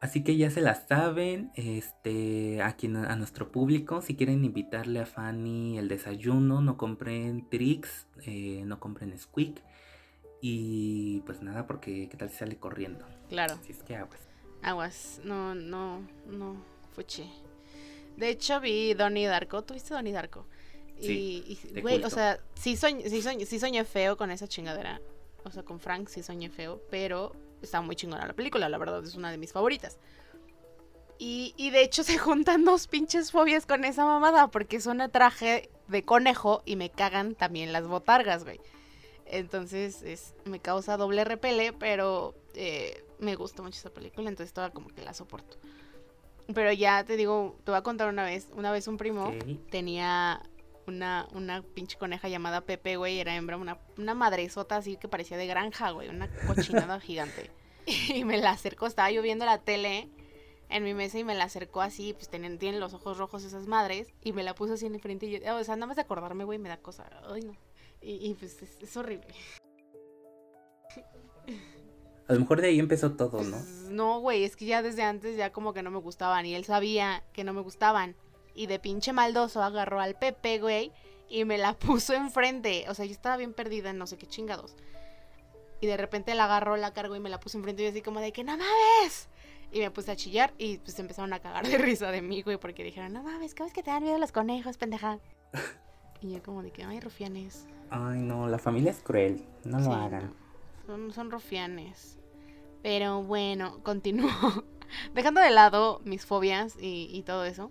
Así 0.00 0.24
que 0.24 0.36
ya 0.36 0.50
se 0.50 0.62
la 0.62 0.74
saben, 0.74 1.52
este, 1.56 2.62
a, 2.62 2.72
quien, 2.76 2.96
a 2.96 3.14
nuestro 3.16 3.52
público, 3.52 4.00
si 4.00 4.16
quieren 4.16 4.44
invitarle 4.46 4.98
a 5.00 5.04
Fanny 5.06 5.76
el 5.78 5.88
desayuno, 5.88 6.62
no 6.62 6.78
compren 6.78 7.46
Trix, 7.50 8.06
eh, 8.24 8.62
no 8.64 8.80
compren 8.80 9.16
Squeak. 9.18 9.62
Y 10.40 11.20
pues 11.26 11.42
nada, 11.42 11.66
porque 11.66 12.08
qué 12.08 12.16
tal 12.16 12.30
si 12.30 12.36
sale 12.36 12.56
corriendo. 12.56 13.04
claro, 13.28 13.54
Así 13.60 13.72
es 13.72 13.82
que 13.82 13.94
aguas. 13.94 14.20
aguas. 14.62 15.20
No, 15.22 15.54
no, 15.54 16.00
no, 16.26 16.56
fuche. 16.94 17.26
De 18.16 18.30
hecho, 18.30 18.58
vi 18.60 18.94
Donnie 18.94 19.26
Darko. 19.26 19.62
¿Tuviste 19.64 19.92
Donnie 19.92 20.12
Darko? 20.14 20.46
Sí, 20.98 21.44
y, 21.46 21.78
y, 21.78 21.80
güey, 21.82 22.02
o 22.04 22.10
sea, 22.10 22.40
sí, 22.54 22.72
soñ- 22.74 23.06
sí, 23.06 23.20
soñ- 23.22 23.44
sí 23.44 23.58
soñé 23.58 23.84
feo 23.84 24.16
con 24.16 24.30
esa 24.30 24.48
chingadera. 24.48 25.00
O 25.44 25.50
sea, 25.50 25.62
con 25.62 25.78
Frank 25.80 26.08
sí 26.08 26.22
soñé 26.22 26.48
feo, 26.50 26.82
pero 26.90 27.32
está 27.62 27.80
muy 27.80 27.96
chingona 27.96 28.26
la 28.26 28.32
película, 28.32 28.68
la 28.68 28.78
verdad, 28.78 29.04
es 29.04 29.14
una 29.14 29.30
de 29.30 29.38
mis 29.38 29.52
favoritas. 29.52 29.98
Y, 31.18 31.54
y 31.56 31.70
de 31.70 31.82
hecho 31.82 32.02
se 32.04 32.18
juntan 32.18 32.64
dos 32.64 32.86
pinches 32.86 33.30
fobias 33.30 33.66
con 33.66 33.84
esa 33.84 34.04
mamada, 34.04 34.48
porque 34.48 34.76
es 34.76 34.86
un 34.86 34.98
traje 35.10 35.70
de 35.88 36.02
conejo 36.04 36.62
y 36.64 36.76
me 36.76 36.90
cagan 36.90 37.34
también 37.34 37.72
las 37.72 37.86
botargas, 37.86 38.44
güey. 38.44 38.60
Entonces 39.26 40.02
es, 40.02 40.34
me 40.44 40.58
causa 40.58 40.96
doble 40.96 41.24
repele, 41.24 41.72
pero 41.72 42.34
eh, 42.54 43.04
me 43.20 43.36
gusta 43.36 43.62
mucho 43.62 43.78
esa 43.78 43.90
película, 43.90 44.28
entonces 44.28 44.52
toda 44.52 44.70
como 44.70 44.88
que 44.88 45.02
la 45.02 45.14
soporto. 45.14 45.58
Pero 46.52 46.72
ya 46.72 47.04
te 47.04 47.16
digo, 47.16 47.56
te 47.64 47.70
voy 47.70 47.78
a 47.78 47.82
contar 47.82 48.08
una 48.08 48.24
vez, 48.24 48.48
una 48.54 48.72
vez 48.72 48.88
un 48.88 48.96
primo 48.96 49.32
tenía 49.70 50.42
una, 50.90 51.26
una 51.32 51.62
pinche 51.62 51.96
coneja 51.96 52.28
llamada 52.28 52.60
Pepe, 52.60 52.96
güey, 52.96 53.20
era 53.20 53.34
hembra, 53.34 53.56
una, 53.56 53.78
una 53.96 54.14
madresota 54.14 54.76
así 54.76 54.96
que 54.96 55.08
parecía 55.08 55.36
de 55.36 55.46
granja, 55.46 55.90
güey, 55.90 56.08
una 56.08 56.28
cochinada 56.46 57.00
gigante. 57.00 57.50
Y 57.86 58.24
me 58.24 58.38
la 58.38 58.50
acercó, 58.50 58.86
estaba 58.86 59.10
yo 59.10 59.22
viendo 59.22 59.44
la 59.44 59.58
tele 59.58 60.08
en 60.68 60.84
mi 60.84 60.94
mesa 60.94 61.18
y 61.18 61.24
me 61.24 61.34
la 61.34 61.44
acercó 61.44 61.80
así, 61.80 62.12
pues 62.12 62.28
tienen, 62.28 62.58
tienen 62.58 62.80
los 62.80 62.94
ojos 62.94 63.18
rojos 63.18 63.44
esas 63.44 63.66
madres, 63.66 64.08
y 64.22 64.32
me 64.32 64.42
la 64.42 64.54
puso 64.54 64.74
así 64.74 64.86
en 64.86 65.00
frente 65.00 65.26
y 65.26 65.40
yo, 65.40 65.56
o 65.56 65.64
sea, 65.64 65.76
nada 65.76 65.86
más 65.86 65.96
de 65.96 66.02
acordarme, 66.02 66.44
güey, 66.44 66.58
me 66.58 66.68
da 66.68 66.76
cosa, 66.76 67.08
ay 67.28 67.42
no. 67.42 67.56
Y, 68.02 68.34
pues 68.34 68.56
es, 68.62 68.96
horrible. 68.96 69.26
A 72.28 72.32
lo 72.32 72.40
mejor 72.40 72.62
de 72.62 72.68
ahí 72.68 72.78
empezó 72.78 73.12
todo, 73.12 73.42
¿no? 73.42 73.58
Pues, 73.58 73.88
no, 73.90 74.20
güey, 74.20 74.44
es 74.44 74.56
que 74.56 74.64
ya 74.64 74.80
desde 74.80 75.02
antes 75.02 75.36
ya 75.36 75.52
como 75.52 75.74
que 75.74 75.82
no 75.82 75.90
me 75.90 75.98
gustaban 75.98 76.46
y 76.46 76.54
él 76.54 76.64
sabía 76.64 77.22
que 77.34 77.44
no 77.44 77.52
me 77.52 77.60
gustaban. 77.60 78.16
Y 78.54 78.66
de 78.66 78.78
pinche 78.78 79.12
maldoso 79.12 79.62
agarró 79.62 80.00
al 80.00 80.16
Pepe, 80.16 80.58
güey, 80.58 80.92
y 81.28 81.44
me 81.44 81.56
la 81.56 81.72
puso 81.78 82.14
enfrente. 82.14 82.84
O 82.88 82.94
sea, 82.94 83.06
yo 83.06 83.12
estaba 83.12 83.36
bien 83.36 83.54
perdida 83.54 83.90
en 83.90 83.98
no 83.98 84.06
sé 84.06 84.18
qué 84.18 84.26
chingados. 84.26 84.76
Y 85.80 85.86
de 85.86 85.96
repente 85.96 86.34
la 86.34 86.44
agarró, 86.44 86.76
la 86.76 86.92
cargó 86.92 87.16
y 87.16 87.20
me 87.20 87.30
la 87.30 87.40
puso 87.40 87.56
enfrente 87.56 87.82
y 87.82 87.86
yo 87.86 87.90
así 87.90 88.02
como 88.02 88.20
de 88.20 88.32
que 88.32 88.44
no 88.44 88.52
mames. 88.52 89.28
Y 89.72 89.78
me 89.78 89.90
puse 89.90 90.10
a 90.10 90.16
chillar 90.16 90.52
y 90.58 90.78
pues 90.78 90.98
empezaron 90.98 91.32
a 91.32 91.38
cagar 91.38 91.66
de 91.66 91.78
risa 91.78 92.10
de 92.10 92.20
mí, 92.20 92.42
güey, 92.42 92.58
porque 92.58 92.84
dijeron, 92.84 93.12
no 93.12 93.22
mames, 93.22 93.54
¿cómo 93.54 93.68
es 93.68 93.72
que 93.72 93.82
te 93.82 93.90
dan 93.90 94.02
miedo 94.02 94.18
los 94.18 94.32
conejos, 94.32 94.76
pendeja? 94.76 95.20
y 96.20 96.32
yo 96.32 96.42
como 96.42 96.62
de 96.62 96.70
que, 96.70 96.84
ay, 96.84 97.00
rufianes. 97.00 97.66
Ay, 97.88 98.20
no, 98.20 98.46
la 98.46 98.58
familia 98.58 98.90
es 98.90 99.00
cruel, 99.00 99.42
no 99.64 99.80
lo 99.80 99.92
hagan. 99.92 100.34
Son, 100.86 101.12
son 101.12 101.30
rufianes. 101.30 102.18
Pero 102.82 103.22
bueno, 103.22 103.82
continúo. 103.82 104.30
Dejando 105.14 105.40
de 105.40 105.50
lado 105.50 106.00
mis 106.04 106.26
fobias 106.26 106.76
y, 106.80 107.08
y 107.12 107.22
todo 107.22 107.44
eso 107.44 107.70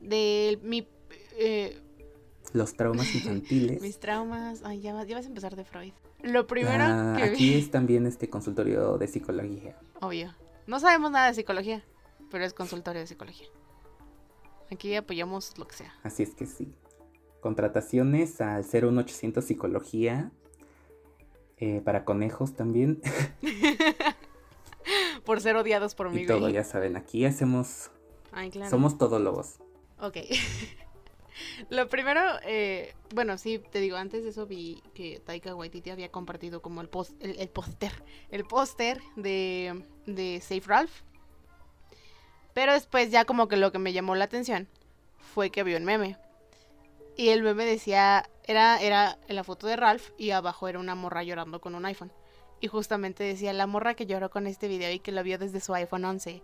de 0.00 0.58
mi... 0.62 0.88
Eh, 1.38 1.80
los 2.52 2.74
traumas 2.74 3.14
infantiles. 3.14 3.80
Mis 3.82 3.98
traumas. 3.98 4.62
Ay, 4.64 4.80
ya, 4.80 4.94
vas 4.94 5.06
a 5.06 5.28
empezar 5.28 5.56
de 5.56 5.64
Freud. 5.64 5.92
Lo 6.22 6.46
primero 6.46 6.84
ah, 6.84 7.14
que 7.16 7.24
Aquí 7.24 7.54
es 7.54 7.70
también 7.70 8.06
este 8.06 8.30
consultorio 8.30 8.98
de 8.98 9.06
psicología. 9.06 9.76
Obvio. 10.00 10.34
No 10.66 10.80
sabemos 10.80 11.10
nada 11.10 11.28
de 11.28 11.34
psicología, 11.34 11.84
pero 12.30 12.44
es 12.44 12.54
consultorio 12.54 13.00
de 13.00 13.06
psicología. 13.06 13.46
Aquí 14.70 14.94
apoyamos 14.96 15.56
lo 15.58 15.66
que 15.68 15.76
sea. 15.76 15.94
Así 16.02 16.22
es 16.22 16.34
que 16.34 16.46
sí. 16.46 16.74
Contrataciones 17.40 18.40
al 18.40 18.64
01800 18.64 19.44
Psicología. 19.44 20.32
Eh, 21.58 21.80
para 21.84 22.04
conejos 22.04 22.54
también. 22.54 23.00
por 25.24 25.40
ser 25.40 25.56
odiados 25.56 25.94
por 25.94 26.10
mí. 26.10 26.22
Y 26.22 26.26
todo, 26.26 26.48
ya 26.48 26.64
saben, 26.64 26.96
aquí 26.96 27.24
hacemos... 27.24 27.90
Ay, 28.32 28.50
claro. 28.50 28.70
Somos 28.70 28.98
todólogos. 28.98 29.58
Ok. 30.00 30.16
Lo 31.70 31.88
primero, 31.88 32.20
eh, 32.44 32.94
bueno, 33.14 33.36
sí, 33.38 33.58
te 33.58 33.80
digo, 33.80 33.96
antes 33.96 34.24
de 34.24 34.30
eso 34.30 34.46
vi 34.46 34.82
que 34.94 35.20
Taika 35.20 35.54
Waititi 35.54 35.90
había 35.90 36.10
compartido 36.10 36.62
como 36.62 36.80
el 36.80 36.88
post, 36.88 37.12
el, 37.22 37.48
póster, 37.48 37.92
el 38.30 38.44
póster 38.44 39.00
de, 39.16 39.84
de 40.06 40.40
Safe 40.40 40.62
Ralph. 40.66 41.02
Pero 42.54 42.72
después 42.72 43.10
ya 43.10 43.26
como 43.26 43.48
que 43.48 43.56
lo 43.56 43.70
que 43.70 43.78
me 43.78 43.92
llamó 43.92 44.14
la 44.14 44.24
atención 44.24 44.66
fue 45.18 45.50
que 45.50 45.62
vio 45.62 45.76
un 45.76 45.84
meme. 45.84 46.16
Y 47.16 47.28
el 47.28 47.42
meme 47.42 47.64
decía, 47.64 48.28
era, 48.44 48.80
era 48.80 49.18
la 49.28 49.44
foto 49.44 49.66
de 49.66 49.76
Ralph 49.76 50.10
y 50.16 50.30
abajo 50.30 50.68
era 50.68 50.78
una 50.78 50.94
morra 50.94 51.22
llorando 51.22 51.60
con 51.60 51.74
un 51.74 51.84
iPhone. 51.84 52.12
Y 52.60 52.68
justamente 52.68 53.24
decía, 53.24 53.52
la 53.52 53.66
morra 53.66 53.94
que 53.94 54.06
lloró 54.06 54.30
con 54.30 54.46
este 54.46 54.68
video 54.68 54.90
y 54.90 55.00
que 55.00 55.12
lo 55.12 55.22
vio 55.22 55.38
desde 55.38 55.60
su 55.60 55.74
iPhone 55.74 56.04
11. 56.04 56.42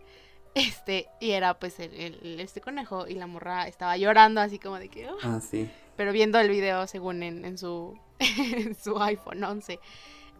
Este, 0.54 1.08
y 1.20 1.30
era 1.30 1.58
pues 1.58 1.80
el, 1.80 2.38
este 2.40 2.60
conejo 2.60 3.08
y 3.08 3.14
la 3.14 3.26
morra 3.26 3.66
estaba 3.66 3.96
llorando 3.96 4.40
así 4.40 4.58
como 4.58 4.78
de 4.78 4.88
que... 4.88 5.08
Oh". 5.08 5.16
Ah, 5.22 5.40
sí. 5.40 5.70
Pero 5.96 6.12
viendo 6.12 6.38
el 6.38 6.50
video 6.50 6.86
según 6.86 7.22
en, 7.22 7.44
en 7.44 7.58
su, 7.58 7.98
su 8.82 9.00
iPhone 9.02 9.42
11. 9.42 9.78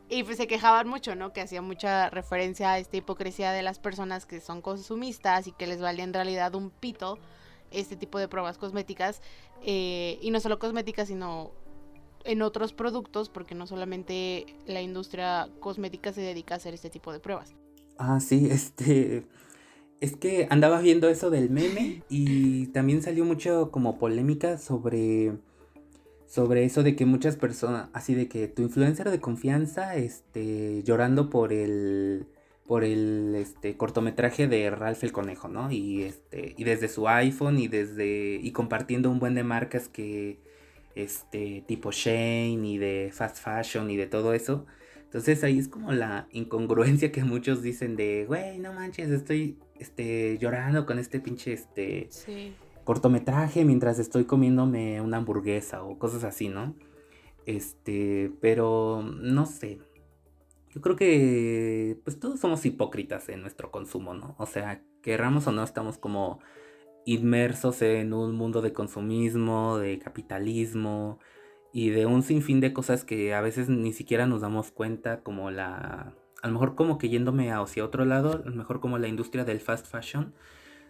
Y 0.08 0.24
pues 0.24 0.36
se 0.36 0.46
quejaban 0.46 0.88
mucho, 0.88 1.14
¿no? 1.14 1.32
Que 1.32 1.40
hacía 1.40 1.62
mucha 1.62 2.10
referencia 2.10 2.72
a 2.72 2.78
esta 2.78 2.96
hipocresía 2.98 3.52
de 3.52 3.62
las 3.62 3.78
personas 3.78 4.26
que 4.26 4.40
son 4.40 4.60
consumistas 4.60 5.46
y 5.46 5.52
que 5.52 5.66
les 5.66 5.80
vale 5.80 6.02
en 6.02 6.12
realidad 6.12 6.54
un 6.54 6.70
pito 6.70 7.18
este 7.70 7.96
tipo 7.96 8.18
de 8.18 8.28
pruebas 8.28 8.58
cosméticas. 8.58 9.22
Eh, 9.62 10.18
y 10.20 10.30
no 10.30 10.40
solo 10.40 10.58
cosméticas, 10.58 11.08
sino 11.08 11.52
en 12.24 12.42
otros 12.42 12.72
productos, 12.72 13.28
porque 13.28 13.54
no 13.54 13.66
solamente 13.66 14.46
la 14.66 14.82
industria 14.82 15.48
cosmética 15.60 16.12
se 16.12 16.20
dedica 16.20 16.54
a 16.54 16.56
hacer 16.58 16.74
este 16.74 16.90
tipo 16.90 17.12
de 17.12 17.20
pruebas. 17.20 17.54
Ah, 17.98 18.20
sí, 18.20 18.48
este 18.50 19.26
es 20.02 20.16
que 20.16 20.48
andaba 20.50 20.80
viendo 20.80 21.08
eso 21.08 21.30
del 21.30 21.48
meme 21.48 22.02
y 22.08 22.66
también 22.68 23.02
salió 23.02 23.24
mucho 23.24 23.70
como 23.70 24.00
polémica 24.00 24.58
sobre 24.58 25.32
sobre 26.26 26.64
eso 26.64 26.82
de 26.82 26.96
que 26.96 27.06
muchas 27.06 27.36
personas, 27.36 27.88
así 27.92 28.14
de 28.14 28.26
que 28.26 28.48
tu 28.48 28.62
influencer 28.62 29.10
de 29.10 29.20
confianza, 29.20 29.96
este, 29.96 30.82
llorando 30.82 31.30
por 31.30 31.52
el, 31.52 32.26
por 32.66 32.84
el, 32.84 33.34
este, 33.36 33.76
cortometraje 33.76 34.48
de 34.48 34.70
Ralph 34.70 35.04
el 35.04 35.12
Conejo, 35.12 35.48
¿no? 35.48 35.70
Y 35.70 36.02
este, 36.02 36.54
y 36.56 36.64
desde 36.64 36.88
su 36.88 37.06
iPhone 37.06 37.58
y 37.58 37.68
desde, 37.68 38.40
y 38.42 38.50
compartiendo 38.52 39.10
un 39.10 39.20
buen 39.20 39.34
de 39.34 39.44
marcas 39.44 39.88
que, 39.88 40.38
este, 40.96 41.62
tipo 41.68 41.92
Shane 41.92 42.66
y 42.66 42.78
de 42.78 43.10
fast 43.12 43.36
fashion 43.36 43.90
y 43.90 43.96
de 43.96 44.06
todo 44.06 44.32
eso. 44.32 44.66
Entonces 45.04 45.44
ahí 45.44 45.58
es 45.58 45.68
como 45.68 45.92
la 45.92 46.26
incongruencia 46.32 47.12
que 47.12 47.22
muchos 47.22 47.62
dicen 47.62 47.94
de, 47.94 48.24
güey, 48.26 48.58
no 48.58 48.72
manches, 48.72 49.10
estoy 49.10 49.58
este, 49.82 50.38
llorando 50.38 50.86
con 50.86 50.98
este 50.98 51.20
pinche 51.20 51.52
este, 51.52 52.08
cortometraje 52.84 53.64
mientras 53.64 53.98
estoy 53.98 54.24
comiéndome 54.24 55.00
una 55.00 55.18
hamburguesa 55.18 55.82
o 55.84 55.98
cosas 55.98 56.24
así, 56.24 56.48
¿no? 56.48 56.74
Este, 57.46 58.32
pero 58.40 59.02
no 59.02 59.44
sé. 59.46 59.78
Yo 60.70 60.80
creo 60.80 60.96
que 60.96 61.98
pues 62.04 62.18
todos 62.18 62.40
somos 62.40 62.64
hipócritas 62.64 63.28
en 63.28 63.42
nuestro 63.42 63.70
consumo, 63.70 64.14
¿no? 64.14 64.34
O 64.38 64.46
sea, 64.46 64.82
querramos 65.02 65.46
o 65.46 65.52
no, 65.52 65.62
estamos 65.64 65.98
como 65.98 66.38
inmersos 67.04 67.82
en 67.82 68.12
un 68.14 68.34
mundo 68.36 68.62
de 68.62 68.72
consumismo, 68.72 69.78
de 69.78 69.98
capitalismo 69.98 71.18
y 71.72 71.90
de 71.90 72.06
un 72.06 72.22
sinfín 72.22 72.60
de 72.60 72.72
cosas 72.72 73.04
que 73.04 73.34
a 73.34 73.40
veces 73.40 73.68
ni 73.68 73.92
siquiera 73.92 74.26
nos 74.26 74.42
damos 74.42 74.70
cuenta, 74.70 75.22
como 75.22 75.50
la 75.50 76.14
a 76.42 76.48
lo 76.48 76.52
mejor 76.54 76.74
como 76.74 76.98
que 76.98 77.08
yéndome 77.08 77.52
hacia 77.52 77.84
otro 77.84 78.04
lado, 78.04 78.42
a 78.44 78.48
lo 78.48 78.56
mejor 78.56 78.80
como 78.80 78.98
la 78.98 79.08
industria 79.08 79.44
del 79.44 79.60
fast 79.60 79.86
fashion, 79.86 80.34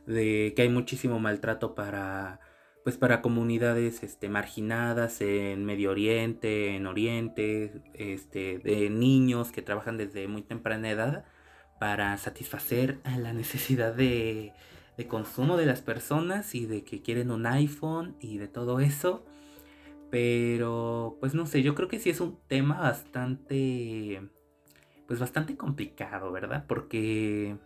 de 0.07 0.53
que 0.57 0.63
hay 0.63 0.69
muchísimo 0.69 1.21
maltrato 1.21 1.75
para 1.75 2.41
pues 2.85 2.97
para 2.97 3.23
comunidades 3.23 4.03
este, 4.03 4.29
marginadas 4.29 5.21
en 5.21 5.65
Medio 5.65 5.93
Oriente, 5.93 6.75
en 6.75 6.87
Oriente, 6.87 7.83
este, 7.95 8.59
de 8.59 8.91
niños 8.91 9.53
que 9.53 9.63
trabajan 9.63 9.97
desde 9.97 10.27
muy 10.27 10.43
temprana 10.43 10.91
edad 10.91 11.25
para 11.79 12.17
satisfacer 12.17 12.99
la 13.05 13.33
necesidad 13.33 13.95
de, 13.95 14.53
de 14.97 15.07
consumo 15.07 15.57
de 15.57 15.67
las 15.67 15.81
personas 15.81 16.55
y 16.55 16.67
de 16.67 16.85
que 16.85 17.03
quieren 17.03 17.31
un 17.31 17.47
iPhone 17.47 18.17
y 18.21 18.39
de 18.39 18.49
todo 18.49 18.81
eso. 18.81 19.25
Pero, 20.11 21.17
pues 21.21 21.35
no 21.35 21.47
sé, 21.47 21.63
yo 21.63 21.75
creo 21.75 21.89
que 21.89 21.99
sí 21.99 22.11
es 22.11 22.21
un 22.21 22.39
tema 22.49 22.81
bastante 22.81 24.21
pues 25.13 25.21
bastante 25.21 25.59
complicado, 25.59 26.33
¿verdad? 26.33 26.65
Porque, 26.67 27.59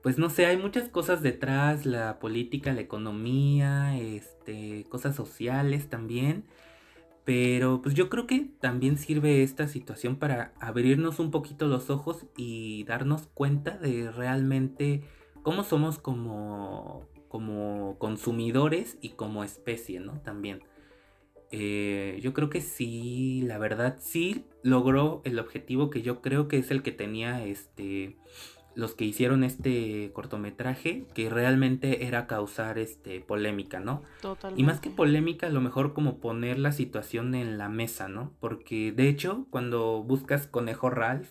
pues 0.00 0.16
no 0.16 0.30
sé, 0.30 0.46
hay 0.46 0.56
muchas 0.56 0.88
cosas 0.88 1.20
detrás, 1.20 1.86
la 1.86 2.20
política, 2.20 2.72
la 2.72 2.82
economía, 2.82 3.98
este, 3.98 4.84
cosas 4.88 5.16
sociales 5.16 5.88
también. 5.88 6.44
Pero 7.24 7.82
pues 7.82 7.96
yo 7.96 8.08
creo 8.08 8.28
que 8.28 8.52
también 8.60 8.96
sirve 8.96 9.42
esta 9.42 9.66
situación 9.66 10.14
para 10.14 10.54
abrirnos 10.60 11.18
un 11.18 11.32
poquito 11.32 11.66
los 11.66 11.90
ojos 11.90 12.26
y 12.36 12.84
darnos 12.84 13.26
cuenta 13.34 13.76
de 13.76 14.12
realmente 14.12 15.02
cómo 15.42 15.64
somos 15.64 15.98
como, 15.98 17.08
como 17.26 17.96
consumidores 17.98 18.98
y 19.00 19.14
como 19.14 19.42
especie, 19.42 19.98
¿no? 19.98 20.20
También. 20.20 20.62
Eh, 21.52 22.18
yo 22.22 22.32
creo 22.32 22.48
que 22.48 22.62
sí, 22.62 23.42
la 23.44 23.58
verdad, 23.58 23.98
sí 24.00 24.46
logró 24.62 25.20
el 25.24 25.38
objetivo 25.38 25.90
que 25.90 26.02
yo 26.02 26.22
creo 26.22 26.48
que 26.48 26.56
es 26.56 26.70
el 26.70 26.82
que 26.82 26.92
tenía 26.92 27.44
este 27.44 28.16
los 28.74 28.94
que 28.94 29.04
hicieron 29.04 29.44
este 29.44 30.10
cortometraje, 30.14 31.06
que 31.14 31.28
realmente 31.28 32.06
era 32.06 32.26
causar 32.26 32.78
este 32.78 33.20
polémica, 33.20 33.80
¿no? 33.80 34.02
Totalmente. 34.20 34.60
Y 34.60 34.64
más 34.64 34.80
que 34.80 34.90
polémica, 34.90 35.48
a 35.48 35.50
lo 35.50 35.60
mejor 35.60 35.92
como 35.92 36.20
poner 36.20 36.58
la 36.58 36.72
situación 36.72 37.34
en 37.34 37.58
la 37.58 37.68
mesa, 37.68 38.08
¿no? 38.08 38.32
Porque 38.40 38.92
de 38.92 39.08
hecho, 39.08 39.46
cuando 39.50 40.02
buscas 40.02 40.46
conejo 40.46 40.88
Ralph 40.88 41.28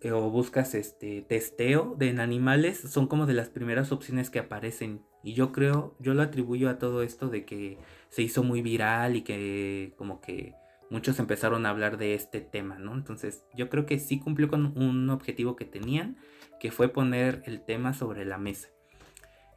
eh, 0.00 0.12
o 0.12 0.30
buscas 0.30 0.74
este 0.74 1.22
testeo 1.22 1.94
de 1.98 2.10
en 2.10 2.20
animales, 2.20 2.78
son 2.80 3.06
como 3.06 3.26
de 3.26 3.34
las 3.34 3.48
primeras 3.48 3.90
opciones 3.90 4.30
que 4.30 4.38
aparecen. 4.38 5.02
Y 5.24 5.32
yo 5.32 5.52
creo, 5.52 5.96
yo 5.98 6.14
lo 6.14 6.22
atribuyo 6.22 6.68
a 6.68 6.78
todo 6.78 7.02
esto 7.02 7.28
de 7.28 7.44
que 7.44 7.78
se 8.10 8.22
hizo 8.22 8.42
muy 8.42 8.62
viral 8.62 9.16
y 9.16 9.22
que 9.22 9.94
como 9.96 10.20
que 10.20 10.54
muchos 10.90 11.18
empezaron 11.18 11.66
a 11.66 11.70
hablar 11.70 11.98
de 11.98 12.14
este 12.14 12.40
tema, 12.40 12.78
¿no? 12.78 12.94
Entonces 12.94 13.44
yo 13.54 13.68
creo 13.68 13.86
que 13.86 13.98
sí 13.98 14.18
cumplió 14.18 14.48
con 14.48 14.76
un 14.78 15.10
objetivo 15.10 15.56
que 15.56 15.64
tenían, 15.64 16.16
que 16.60 16.70
fue 16.70 16.88
poner 16.88 17.42
el 17.46 17.60
tema 17.64 17.94
sobre 17.94 18.24
la 18.24 18.38
mesa. 18.38 18.68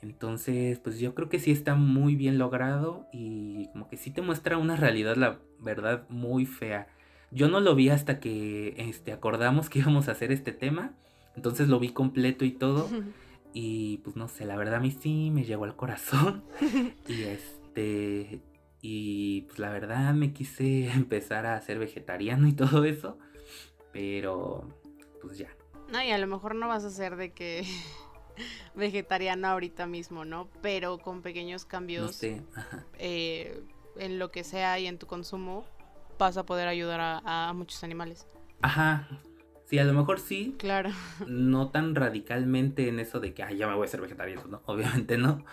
Entonces, 0.02 0.80
pues 0.80 1.00
yo 1.00 1.14
creo 1.14 1.30
que 1.30 1.40
sí 1.40 1.52
está 1.52 1.76
muy 1.76 2.16
bien 2.16 2.40
logrado 2.40 3.08
y 3.14 3.68
como 3.72 3.88
que 3.88 3.98
sí 3.98 4.10
te 4.10 4.22
muestra 4.22 4.58
una 4.58 4.76
realidad, 4.76 5.16
la 5.16 5.40
verdad, 5.60 6.06
muy 6.10 6.46
fea. 6.46 6.88
Yo 7.30 7.48
no 7.48 7.60
lo 7.60 7.76
vi 7.76 7.90
hasta 7.90 8.20
que 8.20 8.74
este, 8.78 9.12
acordamos 9.12 9.70
que 9.70 9.80
íbamos 9.80 10.08
a 10.08 10.14
hacer 10.14 10.32
este 10.32 10.52
tema. 10.52 10.94
Entonces 11.36 11.70
lo 11.70 11.80
vi 11.80 11.90
completo 11.90 12.46
y 12.46 12.52
todo. 12.52 12.90
Y 13.54 13.98
pues 14.06 14.16
no 14.16 14.30
sé, 14.30 14.46
la 14.46 14.56
verdad 14.56 14.76
a 14.76 14.80
mí 14.80 14.92
sí 14.92 15.30
me 15.30 15.44
llegó 15.44 15.66
al 15.66 15.76
corazón. 15.76 16.42
y 17.10 17.24
este. 17.24 17.61
Y 17.76 19.42
pues 19.42 19.60
la 19.60 19.70
verdad 19.70 20.14
me 20.14 20.34
quise 20.34 20.90
empezar 20.92 21.46
a 21.46 21.60
ser 21.62 21.80
vegetariano 21.80 22.48
y 22.48 22.54
todo 22.54 22.86
eso. 22.86 23.18
Pero 23.92 24.68
pues 25.22 25.38
ya. 25.38 25.50
No, 25.92 26.02
y 26.02 26.12
a 26.12 26.18
lo 26.18 26.28
mejor 26.28 26.56
no 26.56 26.68
vas 26.68 26.84
a 26.86 26.90
ser 26.90 27.18
de 27.18 27.34
que 27.34 27.66
vegetariano 28.76 29.48
ahorita 29.48 29.88
mismo, 29.88 30.26
¿no? 30.26 30.50
Pero 30.62 30.98
con 30.98 31.22
pequeños 31.22 31.66
cambios 31.66 32.22
eh, 32.24 33.64
en 33.98 34.20
lo 34.20 34.32
que 34.32 34.44
sea 34.44 34.80
y 34.80 34.88
en 34.88 34.98
tu 34.98 35.06
consumo 35.08 35.66
vas 36.18 36.38
a 36.38 36.46
poder 36.46 36.68
ayudar 36.68 37.02
a, 37.02 37.50
a 37.50 37.54
muchos 37.54 37.84
animales. 37.84 38.26
Ajá, 38.62 39.08
Sí, 39.72 39.80
a 39.80 39.86
lo 39.86 39.94
mejor 39.94 40.20
sí. 40.20 40.54
Claro. 40.60 40.90
No 41.28 41.70
tan 41.70 41.96
radicalmente 41.96 42.90
en 42.90 43.00
eso 43.00 43.22
de 43.22 43.34
que, 43.34 43.42
ay, 43.42 43.56
ya 43.56 43.68
me 43.68 43.76
voy 43.76 43.86
a 43.86 43.90
ser 43.90 44.02
vegetariano, 44.02 44.44
¿no? 44.46 44.62
Obviamente 44.66 45.18
no. 45.18 45.46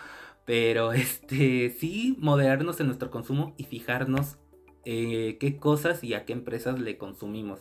Pero 0.49 0.93
este, 0.93 1.69
sí, 1.69 2.17
moderarnos 2.19 2.79
en 2.79 2.87
nuestro 2.87 3.11
consumo 3.11 3.53
y 3.55 3.65
fijarnos 3.65 4.39
eh, 4.83 5.37
qué 5.39 5.57
cosas 5.57 6.03
y 6.03 6.15
a 6.15 6.25
qué 6.25 6.33
empresas 6.33 6.79
le 6.79 6.97
consumimos. 6.97 7.59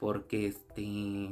Porque 0.00 0.46
este, 0.46 1.28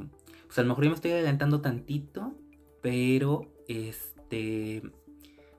pues 0.46 0.58
a 0.58 0.62
lo 0.62 0.68
mejor 0.68 0.84
yo 0.84 0.90
me 0.90 0.96
estoy 0.96 1.12
adelantando 1.12 1.62
tantito, 1.62 2.34
pero 2.82 3.50
este, 3.66 4.82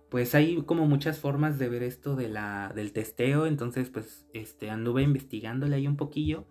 pues 0.09 0.35
hay 0.35 0.61
como 0.61 0.85
muchas 0.85 1.17
formas 1.17 1.57
de 1.57 1.69
ver 1.69 1.81
esto 1.81 2.15
de 2.15 2.29
la, 2.29 2.71
del 2.75 2.93
testeo. 2.93 3.47
Entonces, 3.47 3.89
pues, 3.89 4.27
este, 4.31 4.69
anduve 4.69 5.01
investigándole 5.01 5.77
ahí 5.77 5.87
un 5.87 5.97
poquillo. 5.97 6.45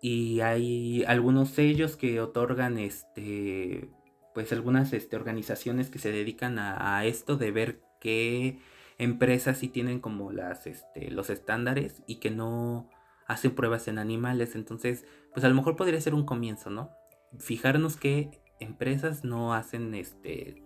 Y 0.00 0.38
hay 0.38 1.02
algunos 1.08 1.48
sellos 1.48 1.96
que 1.96 2.20
otorgan 2.20 2.78
este 2.78 3.90
pues 4.38 4.52
algunas 4.52 4.92
este, 4.92 5.16
organizaciones 5.16 5.90
que 5.90 5.98
se 5.98 6.12
dedican 6.12 6.60
a, 6.60 7.04
esto 7.04 7.36
de 7.36 7.50
ver 7.50 7.80
qué 8.00 8.58
empresas 8.98 9.58
sí 9.58 9.68
tienen 9.68 10.00
como 10.00 10.32
las 10.32 10.66
este, 10.66 11.10
los 11.10 11.30
estándares 11.30 12.02
y 12.06 12.16
que 12.16 12.30
no 12.30 12.90
hacen 13.26 13.54
pruebas 13.54 13.88
en 13.88 13.98
animales. 13.98 14.54
Entonces, 14.54 15.06
pues 15.32 15.44
a 15.44 15.48
lo 15.48 15.54
mejor 15.54 15.76
podría 15.76 16.00
ser 16.00 16.14
un 16.14 16.24
comienzo, 16.24 16.70
¿no? 16.70 16.90
Fijarnos 17.38 17.96
qué 17.96 18.42
empresas 18.60 19.24
no 19.24 19.54
hacen 19.54 19.94
este 19.94 20.62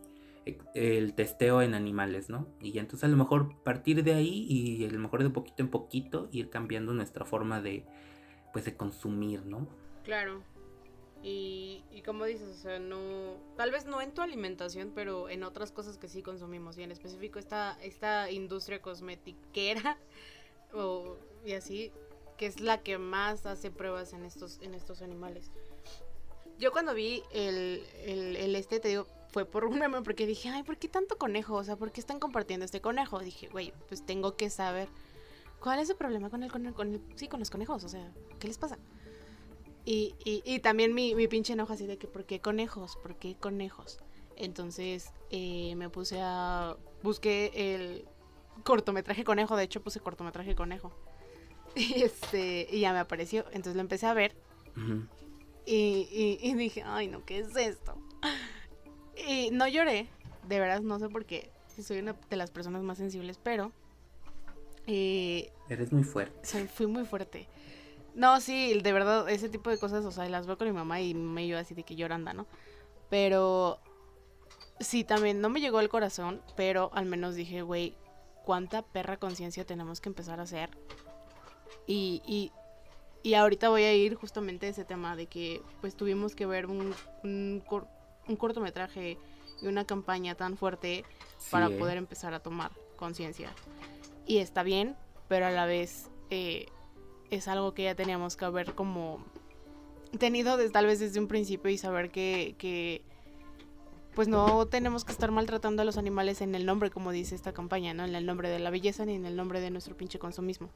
e, 0.47 0.59
el 0.75 1.15
testeo 1.15 1.63
en 1.63 1.75
animales, 1.75 2.31
¿no? 2.31 2.49
Y 2.61 2.79
entonces 2.79 3.05
a 3.05 3.09
lo 3.09 3.17
mejor 3.17 3.63
partir 3.63 4.03
de 4.03 4.15
ahí 4.15 4.47
y 4.49 4.85
a 4.85 4.91
lo 4.91 4.99
mejor 4.99 5.23
de 5.23 5.31
poquito 5.31 5.63
en 5.63 5.69
poquito 5.69 6.29
ir 6.33 6.51
cambiando 6.51 6.95
nuestra 6.95 7.25
forma 7.25 7.61
de, 7.61 7.85
pues 8.53 8.65
de 8.65 8.77
consumir, 8.77 9.45
¿no? 9.45 9.69
Claro. 10.05 10.43
Y, 11.23 12.03
como 12.05 12.25
dices, 12.25 12.49
o 12.49 12.61
sea, 12.61 12.79
no, 12.81 13.37
tal 13.57 13.71
vez 13.71 13.87
no 13.87 14.01
en 14.03 14.13
tu 14.13 14.23
alimentación, 14.23 14.91
pero 14.93 15.29
en 15.29 15.45
otras 15.45 15.71
cosas 15.71 15.97
que 15.97 16.09
sí 16.09 16.21
consumimos, 16.23 16.77
y 16.79 16.83
en 16.83 16.91
específico 16.91 17.39
esta, 17.39 17.79
esta 17.81 18.31
industria 18.31 18.83
cosmetiquera, 18.83 19.99
o, 20.75 21.17
y 21.45 21.53
así, 21.53 21.93
que 22.37 22.47
es 22.47 22.61
la 22.61 22.83
que 22.83 22.99
más 22.99 23.47
hace 23.47 23.71
pruebas 23.71 24.13
en 24.13 24.25
estos, 24.25 24.59
en 24.63 24.75
estos 24.75 25.01
animales. 25.01 25.51
Yo 26.59 26.73
cuando 26.73 26.93
vi 26.93 27.23
el, 27.33 27.85
el, 28.05 28.37
el 28.37 28.57
este, 28.57 28.81
te 28.81 28.89
digo, 28.89 29.07
fue 29.29 29.45
por 29.45 29.65
un 29.65 29.79
meme, 29.79 30.03
porque 30.03 30.27
dije, 30.27 30.49
ay, 30.49 30.65
¿por 30.65 30.77
qué 30.77 30.89
tanto 30.89 31.19
conejo? 31.19 31.55
O 31.55 31.65
sea, 31.65 31.77
¿por 31.77 31.93
qué 31.93 32.01
están 32.01 32.19
compartiendo 32.19 32.65
este 32.65 32.81
conejo? 32.81 33.21
Dije, 33.21 33.49
güey, 33.49 33.73
pues 33.89 34.05
tengo 34.05 34.37
que 34.37 34.51
saber 34.51 34.89
¿Cuál 35.63 35.79
es 35.79 35.89
el 35.89 35.97
problema 35.97 36.29
con 36.29 36.43
el, 36.43 36.51
con 36.51 37.01
sí, 37.15 37.29
con 37.29 37.39
los 37.39 37.49
conejos? 37.49 37.85
O 37.85 37.89
sea, 37.89 38.13
¿qué 38.41 38.49
les 38.49 38.59
pasa? 38.59 38.79
Y, 39.85 40.15
y, 40.25 40.61
también 40.61 40.95
mi, 40.95 41.15
mi, 41.15 41.27
pinche 41.27 41.55
enojo 41.55 41.73
así 41.73 41.87
de 41.87 41.99
que, 41.99 42.07
¿por 42.07 42.25
qué 42.25 42.41
conejos? 42.41 42.97
¿Por 42.97 43.17
qué 43.17 43.35
conejos? 43.35 43.99
Entonces 44.37 45.13
eh, 45.31 45.75
me 45.77 45.89
puse 45.89 46.21
a... 46.21 46.77
Busqué 47.03 47.51
el 47.55 48.05
cortometraje 48.63 49.25
conejo, 49.25 49.57
de 49.57 49.65
hecho 49.65 49.83
puse 49.83 50.01
cortometraje 50.01 50.55
conejo. 50.55 50.93
Y, 51.75 52.03
este, 52.03 52.69
y 52.71 52.81
ya 52.81 52.93
me 52.93 52.99
apareció, 52.99 53.47
entonces 53.47 53.77
lo 53.77 53.81
empecé 53.81 54.05
a 54.05 54.13
ver. 54.13 54.37
y, 55.65 56.39
y, 56.43 56.55
dije, 56.55 56.83
ay 56.85 57.09
no, 57.09 57.25
¿qué 57.25 57.39
es 57.39 57.57
esto? 57.57 57.97
Y 59.27 59.51
no 59.53 59.67
lloré, 59.69 60.07
de 60.49 60.61
verdad 60.61 60.81
no 60.83 60.99
sé 60.99 61.09
por 61.09 61.25
qué, 61.25 61.51
soy 61.83 62.01
una 62.01 62.15
de 62.29 62.37
las 62.37 62.51
personas 62.51 62.83
más 62.83 62.99
sensibles, 62.99 63.39
pero 63.43 63.73
eh, 64.87 65.51
Eres 65.69 65.93
muy 65.93 66.05
fuerte. 66.05 66.47
Soy, 66.47 66.67
fui 66.67 66.87
muy 66.87 67.05
fuerte. 67.05 67.47
No, 68.15 68.41
sí, 68.41 68.79
de 68.81 68.93
verdad, 68.93 69.29
ese 69.29 69.49
tipo 69.49 69.71
de 69.71 69.79
cosas, 69.79 70.05
o 70.05 70.11
sea, 70.11 70.29
las 70.29 70.47
veo 70.47 70.59
con 70.59 70.67
mi 70.67 70.73
mamá 70.73 71.01
y 71.01 71.15
me 71.15 71.47
yo 71.47 71.59
así 71.59 71.75
de 71.75 71.83
que 71.83 71.97
lloranda, 71.97 72.33
¿no? 72.33 72.47
Pero 73.09 73.79
sí, 74.81 75.05
también 75.05 75.41
no 75.41 75.49
me 75.49 75.61
llegó 75.61 75.79
al 75.79 75.89
corazón, 75.89 76.43
pero 76.57 76.91
al 76.95 77.07
menos 77.07 77.35
dije, 77.35 77.63
güey, 77.63 77.95
cuánta 78.45 78.83
perra 78.83 79.17
conciencia 79.17 79.65
tenemos 79.65 80.01
que 80.01 80.09
empezar 80.09 80.41
a 80.41 80.45
hacer. 80.45 80.71
Y, 81.87 82.23
y, 82.27 82.53
y, 83.23 83.35
ahorita 83.35 83.69
voy 83.71 83.83
a 83.83 83.95
ir 83.95 84.15
justamente 84.15 84.67
a 84.67 84.71
ese 84.71 84.85
tema 84.85 85.17
de 85.17 85.27
que 85.27 85.63
pues 85.81 85.97
tuvimos 85.97 86.35
que 86.35 86.47
ver 86.47 86.67
un, 86.67 86.95
un, 87.25 87.63
cortometraje 88.37 89.19
y 89.61 89.67
una 89.67 89.85
campaña 89.85 90.35
tan 90.35 90.57
fuerte 90.57 91.05
para 91.51 91.67
¿eh? 91.67 91.79
poder 91.79 91.97
empezar 91.97 92.35
a 92.35 92.41
tomar 92.41 92.71
conciencia 92.97 93.53
y 94.27 94.39
está 94.39 94.63
bien, 94.63 94.97
pero 95.29 95.47
a 95.47 95.51
la 95.51 95.67
vez 95.67 96.11
eh, 96.31 96.67
es 97.33 97.49
algo 97.49 97.73
que 97.73 97.85
ya 97.85 97.95
teníamos 97.95 98.37
que 98.37 98.45
haber 98.45 98.75
como 98.75 99.25
tenido 100.19 100.59
tal 100.71 100.87
vez 100.87 101.01
desde 101.01 101.19
un 101.19 101.29
principio 101.29 101.71
y 101.71 101.79
saber 101.79 102.11
que, 102.11 103.03
pues 104.15 104.29
no 104.29 104.67
tenemos 104.67 105.05
que 105.05 105.13
estar 105.13 105.31
maltratando 105.31 105.81
a 105.81 105.85
los 105.87 105.97
animales 105.97 106.43
en 106.43 106.55
el 106.55 106.67
nombre, 106.67 106.91
como 106.91 107.11
dice 107.11 107.35
esta 107.35 107.53
campaña, 107.53 107.95
¿no? 107.95 108.05
En 108.05 108.15
el 108.15 108.27
nombre 108.27 108.51
de 108.51 108.59
la 108.59 108.69
belleza 108.69 109.07
ni 109.07 109.15
en 109.15 109.25
el 109.25 109.35
nombre 109.35 109.61
de 109.61 109.71
nuestro 109.71 109.97
pinche 109.97 110.19
consumismo. 110.19 110.69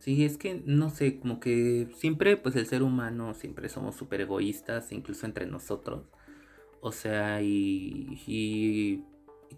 Sí, 0.00 0.24
es 0.24 0.36
que 0.36 0.60
no 0.66 0.90
sé, 0.90 1.20
como 1.20 1.38
que 1.38 1.88
siempre, 1.96 2.36
pues 2.36 2.56
el 2.56 2.66
ser 2.66 2.82
humano, 2.82 3.32
siempre 3.34 3.68
somos 3.68 3.94
súper 3.94 4.22
egoístas, 4.22 4.90
incluso 4.90 5.24
entre 5.26 5.46
nosotros. 5.46 6.02
O 6.80 6.90
sea, 6.90 7.40
y, 7.40 8.20
y, 8.26 9.04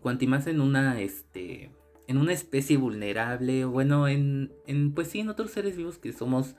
y 0.02 0.26
más 0.26 0.46
en 0.46 0.60
una, 0.60 1.00
este, 1.00 1.72
en 2.08 2.18
una 2.18 2.32
especie 2.32 2.76
vulnerable, 2.76 3.64
o 3.64 3.70
bueno, 3.70 4.08
en, 4.08 4.52
en, 4.66 4.92
pues 4.92 5.08
sí, 5.08 5.20
en 5.20 5.28
otros 5.28 5.50
seres 5.50 5.76
vivos 5.76 5.98
que 5.98 6.12
somos, 6.12 6.54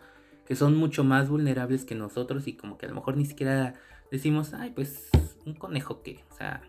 que 0.46 0.56
son 0.56 0.76
mucho 0.76 1.04
más 1.04 1.30
vulnerables 1.30 1.86
que 1.86 1.96
nosotros 1.96 2.48
y 2.48 2.54
como 2.54 2.78
que 2.78 2.86
a 2.86 2.90
lo 2.90 2.96
mejor 2.96 3.18
ni 3.18 3.26
siquiera 3.26 3.76
decimos, 4.12 4.54
ay, 4.54 4.72
pues 4.72 5.10
un 5.46 5.54
conejo 5.54 6.02
que, 6.02 6.24
o 6.30 6.36
sea, 6.36 6.62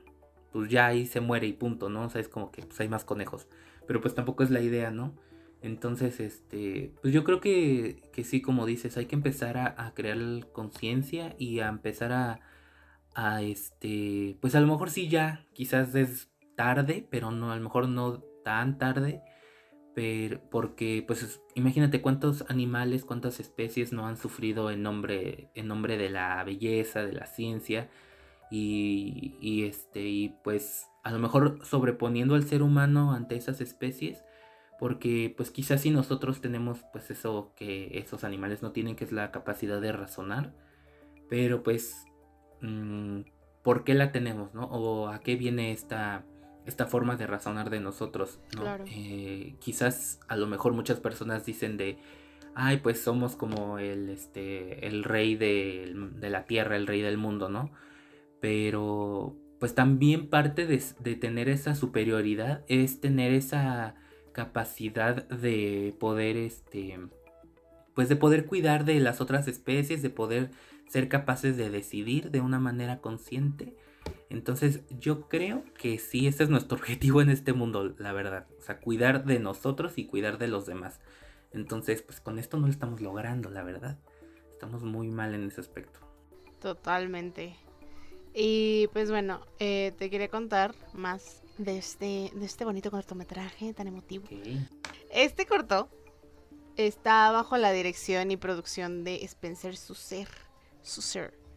pues 0.53 0.71
ya 0.71 0.87
ahí 0.87 1.07
se 1.07 1.21
muere 1.21 1.47
y 1.47 1.53
punto, 1.53 1.89
¿no? 1.89 2.05
O 2.05 2.09
sea, 2.09 2.21
es 2.21 2.29
como 2.29 2.51
que 2.51 2.63
pues 2.63 2.81
hay 2.81 2.89
más 2.89 3.05
conejos, 3.05 3.49
pero 3.87 4.01
pues 4.01 4.15
tampoco 4.15 4.43
es 4.43 4.51
la 4.51 4.61
idea, 4.61 4.91
¿no? 4.91 5.15
Entonces, 5.61 6.21
este, 6.21 6.93
pues 7.03 7.13
yo 7.13 7.25
creo 7.25 7.41
que, 7.41 8.03
que 8.13 8.23
sí, 8.23 8.41
como 8.41 8.65
dices, 8.65 8.97
hay 8.97 9.07
que 9.07 9.17
empezar 9.17 9.57
a, 9.57 9.75
a 9.87 9.93
crear 9.93 10.19
conciencia 10.53 11.35
y 11.37 11.59
a 11.61 11.69
empezar 11.69 12.13
a, 12.13 12.41
a, 13.15 13.43
este, 13.43 14.37
pues 14.41 14.55
a 14.55 14.61
lo 14.61 14.69
mejor 14.69 14.91
sí 14.91 15.09
ya, 15.09 15.45
quizás 15.53 15.95
es 15.97 16.31
tarde, 16.55 17.07
pero 17.11 17.33
no, 17.33 17.51
a 17.51 17.57
lo 17.57 17.63
mejor 17.63 17.89
no 17.89 18.23
tan 18.45 18.79
tarde, 18.79 19.23
pero 19.95 20.41
porque 20.51 21.05
pues 21.07 21.41
imagínate 21.55 22.01
cuántos 22.01 22.45
animales, 22.49 23.05
cuántas 23.05 23.41
especies 23.41 23.93
no 23.93 24.07
han 24.07 24.17
sufrido 24.17 24.71
en 24.71 24.83
nombre, 24.83 25.51
en 25.55 25.69
nombre 25.69 25.97
de 25.99 26.11
la 26.11 26.43
belleza, 26.45 27.05
de 27.05 27.13
la 27.13 27.27
ciencia 27.27 27.89
y, 28.51 29.37
y 29.41 29.65
este 29.65 30.01
y 30.01 30.29
pues 30.43 30.87
a 31.03 31.11
lo 31.11 31.19
mejor 31.19 31.61
sobreponiendo 31.65 32.35
al 32.35 32.45
ser 32.45 32.63
humano 32.63 33.13
ante 33.13 33.37
esas 33.37 33.61
especies 33.61 34.25
porque 34.79 35.35
pues 35.37 35.51
quizás 35.51 35.83
si 35.83 35.91
nosotros 35.91 36.41
tenemos 36.41 36.85
pues 36.93 37.11
eso 37.11 37.53
que 37.57 37.99
esos 37.99 38.25
animales 38.25 38.63
no 38.63 38.73
tienen 38.73 38.97
que 38.97 39.05
es 39.05 39.13
la 39.13 39.31
capacidad 39.33 39.81
de 39.81 39.93
razonar 39.93 40.55
pero 41.29 41.63
pues 41.63 42.05
mm, 42.61 43.23
¿por 43.63 43.85
qué 43.85 43.95
la 43.95 44.13
tenemos 44.13 44.55
no 44.55 44.65
o 44.65 45.09
a 45.09 45.21
qué 45.21 45.37
viene 45.37 45.73
esta 45.73 46.25
esta 46.69 46.87
forma 46.87 47.17
de 47.17 47.27
razonar 47.27 47.71
de 47.71 47.81
nosotros, 47.81 48.39
¿no? 48.55 48.85
Eh, 48.87 49.55
quizás 49.59 50.21
a 50.29 50.37
lo 50.37 50.47
mejor 50.47 50.75
muchas 50.75 51.01
personas 51.01 51.47
dicen 51.47 51.79
de, 51.79 51.99
ay, 52.55 52.79
pues 52.79 53.01
somos 53.01 53.37
como 53.37 53.79
el, 53.79 54.11
este, 54.11 54.87
el 54.87 55.03
rey 55.03 55.35
de, 55.35 55.93
la 56.21 56.45
tierra, 56.45 56.77
el 56.77 56.87
rey 56.87 57.01
del 57.01 57.17
mundo, 57.17 57.49
¿no? 57.49 57.73
Pero 58.41 59.35
pues 59.59 59.75
también 59.75 60.29
parte 60.29 60.67
de, 60.67 60.81
de, 61.01 61.17
tener 61.17 61.49
esa 61.49 61.75
superioridad 61.75 62.65
es 62.69 63.01
tener 63.01 63.33
esa 63.33 63.95
capacidad 64.33 65.27
de 65.29 65.97
poder, 65.99 66.37
este, 66.37 67.01
pues 67.95 68.11
de 68.11 68.17
poder 68.17 68.45
cuidar 68.45 68.85
de 68.85 69.01
las 69.01 69.23
otras 69.23 69.49
especies, 69.49 70.03
de 70.03 70.11
poder 70.11 70.51
ser 70.87 71.09
capaces 71.09 71.57
de 71.57 71.71
decidir 71.71 72.31
de 72.31 72.41
una 72.41 72.61
manera 72.61 73.01
consciente 73.01 73.75
Entonces 74.31 74.81
yo 74.99 75.29
creo 75.29 75.65
que 75.75 75.99
sí, 75.99 76.27
ese 76.27 76.45
es 76.45 76.51
nuestro 76.51 76.77
objetivo 76.79 77.21
en 77.23 77.31
este 77.31 77.53
mundo, 77.53 77.95
la 77.99 78.13
verdad. 78.13 78.47
O 78.59 78.63
sea, 78.63 78.81
cuidar 78.81 79.25
de 79.25 79.39
nosotros 79.39 79.95
y 79.97 80.07
cuidar 80.07 80.39
de 80.39 80.49
los 80.49 80.67
demás. 80.67 81.01
Entonces, 81.53 82.03
pues 82.03 82.21
con 82.21 82.39
esto 82.39 82.59
no 82.59 82.67
lo 82.67 82.73
estamos 82.73 83.01
logrando, 83.01 83.51
la 83.51 83.63
verdad. 83.63 83.99
Estamos 84.53 84.83
muy 84.83 85.09
mal 85.09 85.35
en 85.35 85.47
ese 85.47 85.61
aspecto. 85.61 86.01
Totalmente. 86.61 87.57
Y 88.35 88.89
pues 88.93 89.11
bueno, 89.11 89.41
eh, 89.59 89.93
te 89.97 90.11
quería 90.11 90.29
contar 90.29 90.75
más 90.93 91.43
de 91.57 91.79
este, 91.79 92.31
de 92.35 92.45
este 92.45 92.65
bonito 92.65 92.91
cortometraje 92.91 93.73
tan 93.75 93.89
emotivo. 93.89 94.29
Este 95.11 95.47
corto 95.47 95.89
está 96.77 97.31
bajo 97.33 97.57
la 97.57 97.73
dirección 97.73 98.31
y 98.31 98.37
producción 98.37 99.05
de 99.05 99.25
Spencer 99.25 99.77
Susser. 99.77 100.29
Susser. 100.83 101.48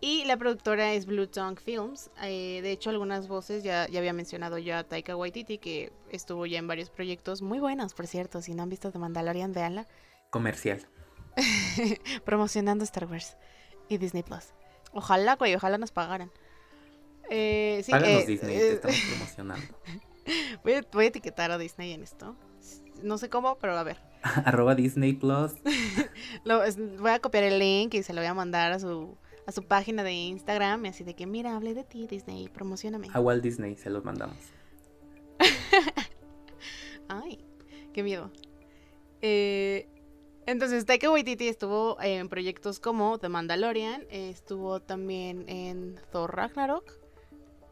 Y 0.00 0.24
la 0.26 0.36
productora 0.36 0.92
es 0.92 1.06
Blue 1.06 1.26
Tongue 1.26 1.60
Films. 1.60 2.10
Eh, 2.22 2.60
de 2.62 2.70
hecho, 2.70 2.90
algunas 2.90 3.26
voces 3.26 3.64
ya, 3.64 3.88
ya 3.88 3.98
había 3.98 4.12
mencionado 4.12 4.58
ya 4.58 4.78
a 4.78 4.84
Taika 4.84 5.16
Waititi, 5.16 5.58
que 5.58 5.92
estuvo 6.10 6.46
ya 6.46 6.58
en 6.58 6.68
varios 6.68 6.88
proyectos 6.88 7.42
muy 7.42 7.58
buenos, 7.58 7.94
por 7.94 8.06
cierto. 8.06 8.40
Si 8.40 8.54
no 8.54 8.62
han 8.62 8.68
visto 8.68 8.92
The 8.92 8.98
Mandalorian, 8.98 9.52
véanla. 9.52 9.86
Comercial. 10.30 10.86
Promocionando 12.24 12.84
Star 12.84 13.06
Wars 13.06 13.36
y 13.88 13.98
Disney 13.98 14.22
Plus. 14.22 14.52
Ojalá, 14.92 15.34
güey, 15.34 15.54
ojalá 15.54 15.78
nos 15.78 15.90
pagaran. 15.90 16.30
Eh, 17.28 17.82
sí, 17.84 17.92
eh, 17.92 18.24
Disney, 18.26 18.56
te 18.56 18.72
estamos 18.74 18.96
promocionando. 19.10 19.66
Voy 20.62 20.74
a, 20.74 20.82
voy 20.92 21.04
a 21.06 21.08
etiquetar 21.08 21.50
a 21.50 21.58
Disney 21.58 21.92
en 21.92 22.02
esto. 22.02 22.36
No 23.02 23.18
sé 23.18 23.28
cómo, 23.28 23.58
pero 23.58 23.76
a 23.76 23.82
ver. 23.82 23.98
Arroba 24.22 24.74
Disney 24.74 25.12
Plus. 25.12 25.54
voy 26.44 27.10
a 27.10 27.18
copiar 27.18 27.44
el 27.44 27.58
link 27.58 27.94
y 27.94 28.02
se 28.02 28.12
lo 28.12 28.20
voy 28.20 28.28
a 28.28 28.34
mandar 28.34 28.72
a 28.72 28.78
su 28.78 29.16
a 29.48 29.52
su 29.52 29.62
página 29.62 30.04
de 30.04 30.12
Instagram 30.12 30.84
y 30.84 30.88
así 30.88 31.04
de 31.04 31.14
que, 31.14 31.26
mira, 31.26 31.56
hablé 31.56 31.72
de 31.72 31.82
ti, 31.82 32.06
Disney, 32.06 32.50
promocioname. 32.50 33.08
A 33.14 33.18
Walt 33.18 33.42
Disney 33.42 33.76
se 33.76 33.88
los 33.88 34.04
mandamos. 34.04 34.36
Ay, 37.08 37.42
qué 37.94 38.02
miedo. 38.02 38.30
Eh, 39.22 39.88
entonces, 40.44 40.84
Taika 40.84 41.10
Waititi 41.10 41.48
estuvo 41.48 41.96
en 42.02 42.28
proyectos 42.28 42.78
como 42.78 43.16
The 43.16 43.30
Mandalorian, 43.30 44.04
estuvo 44.10 44.80
también 44.80 45.48
en 45.48 45.98
Thor 46.12 46.36
Ragnarok, 46.36 46.92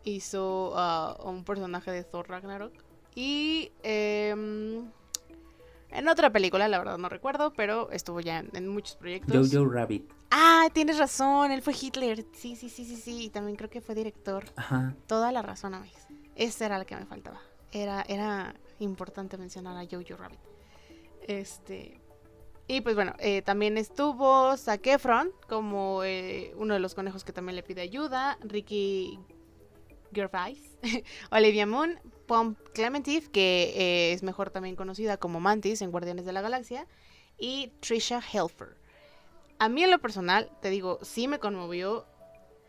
hizo 0.02 0.72
uh, 0.72 1.28
un 1.28 1.44
personaje 1.44 1.90
de 1.90 2.04
Thor 2.04 2.26
Ragnarok 2.26 2.72
y 3.14 3.70
em, 3.82 4.90
en 5.90 6.08
otra 6.08 6.30
película, 6.30 6.68
la 6.68 6.78
verdad 6.78 6.98
no 6.98 7.08
recuerdo, 7.08 7.52
pero 7.52 7.90
estuvo 7.90 8.20
ya 8.20 8.44
en, 8.52 8.68
muchos 8.68 8.96
proyectos. 8.96 9.52
Jojo 9.52 9.68
Rabbit. 9.70 10.10
Ah, 10.30 10.68
tienes 10.72 10.98
razón, 10.98 11.52
él 11.52 11.62
fue 11.62 11.74
Hitler. 11.80 12.24
Sí, 12.32 12.56
sí, 12.56 12.68
sí, 12.68 12.84
sí, 12.84 12.96
sí. 12.96 13.24
Y 13.24 13.30
también 13.30 13.56
creo 13.56 13.70
que 13.70 13.80
fue 13.80 13.94
director. 13.94 14.44
Ajá. 14.56 14.94
Toda 15.06 15.32
la 15.32 15.42
razón, 15.42 15.74
amigos. 15.74 16.00
Esa 16.34 16.66
era 16.66 16.78
la 16.78 16.84
que 16.84 16.96
me 16.96 17.06
faltaba. 17.06 17.40
Era, 17.72 18.04
era 18.08 18.54
importante 18.80 19.38
mencionar 19.38 19.76
a 19.76 19.88
Jojo 19.88 20.16
Rabbit. 20.16 20.40
Este. 21.26 22.00
Y 22.68 22.80
pues 22.80 22.96
bueno, 22.96 23.14
eh, 23.20 23.42
también 23.42 23.78
estuvo 23.78 24.56
Zac 24.56 24.84
Efron 24.88 25.30
como 25.48 26.02
eh, 26.02 26.52
uno 26.56 26.74
de 26.74 26.80
los 26.80 26.94
conejos 26.94 27.22
que 27.22 27.32
también 27.32 27.54
le 27.54 27.62
pide 27.62 27.80
ayuda. 27.80 28.38
Ricky 28.42 29.20
Olivia 31.30 31.66
Moon, 31.66 31.98
Pom 32.26 32.54
Clementif, 32.74 33.28
que 33.28 33.72
eh, 33.76 34.12
es 34.12 34.22
mejor 34.22 34.50
también 34.50 34.76
conocida 34.76 35.16
como 35.16 35.40
Mantis 35.40 35.82
en 35.82 35.90
Guardianes 35.90 36.24
de 36.24 36.32
la 36.32 36.42
Galaxia, 36.42 36.86
y 37.38 37.72
Trisha 37.80 38.20
Helfer. 38.20 38.76
A 39.58 39.68
mí 39.68 39.82
en 39.82 39.90
lo 39.90 39.98
personal, 39.98 40.50
te 40.60 40.70
digo, 40.70 40.98
sí 41.02 41.28
me 41.28 41.38
conmovió 41.38 42.06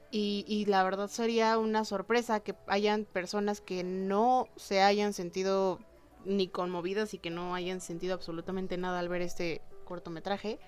y, 0.10 0.46
y, 0.48 0.66
la 0.66 0.84
verdad 0.84 1.10
sería 1.10 1.58
una 1.58 1.84
sorpresa 1.84 2.40
que 2.40 2.56
hayan 2.68 3.04
personas 3.04 3.60
que 3.60 3.84
no 3.84 4.48
se 4.56 4.82
hayan 4.82 5.12
sentido 5.12 5.80
ni 6.24 6.48
conmovidas 6.48 7.14
y 7.14 7.18
que 7.18 7.30
no 7.30 7.56
hayan 7.56 7.82
sentido 7.82 8.14
absolutamente 8.14 8.78
nada 8.78 9.00
al 9.00 9.10
ver 9.10 9.22
este 9.22 9.62
cortometraje. 9.84 10.60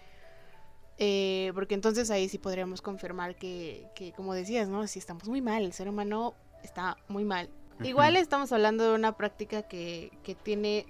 Eh, 0.98 1.52
porque 1.56 1.76
entonces 1.76 2.12
ahí 2.12 2.28
sí 2.28 2.38
podríamos 2.38 2.82
confirmar 2.82 3.38
que, 3.38 3.88
que, 3.96 4.12
como 4.12 4.34
decías, 4.34 4.68
¿no? 4.68 4.86
Si 4.86 5.00
estamos 5.00 5.30
muy 5.30 5.42
mal, 5.42 5.64
el 5.64 5.72
ser 5.72 5.88
humano 5.88 6.36
está 6.64 6.98
muy 7.08 7.24
mal. 7.24 7.50
Igual 7.84 8.18
estamos 8.18 8.52
hablando 8.52 8.90
de 8.90 8.96
una 8.96 9.14
práctica 9.16 9.64
que, 9.64 10.12
que 10.24 10.36
tiene 10.36 10.86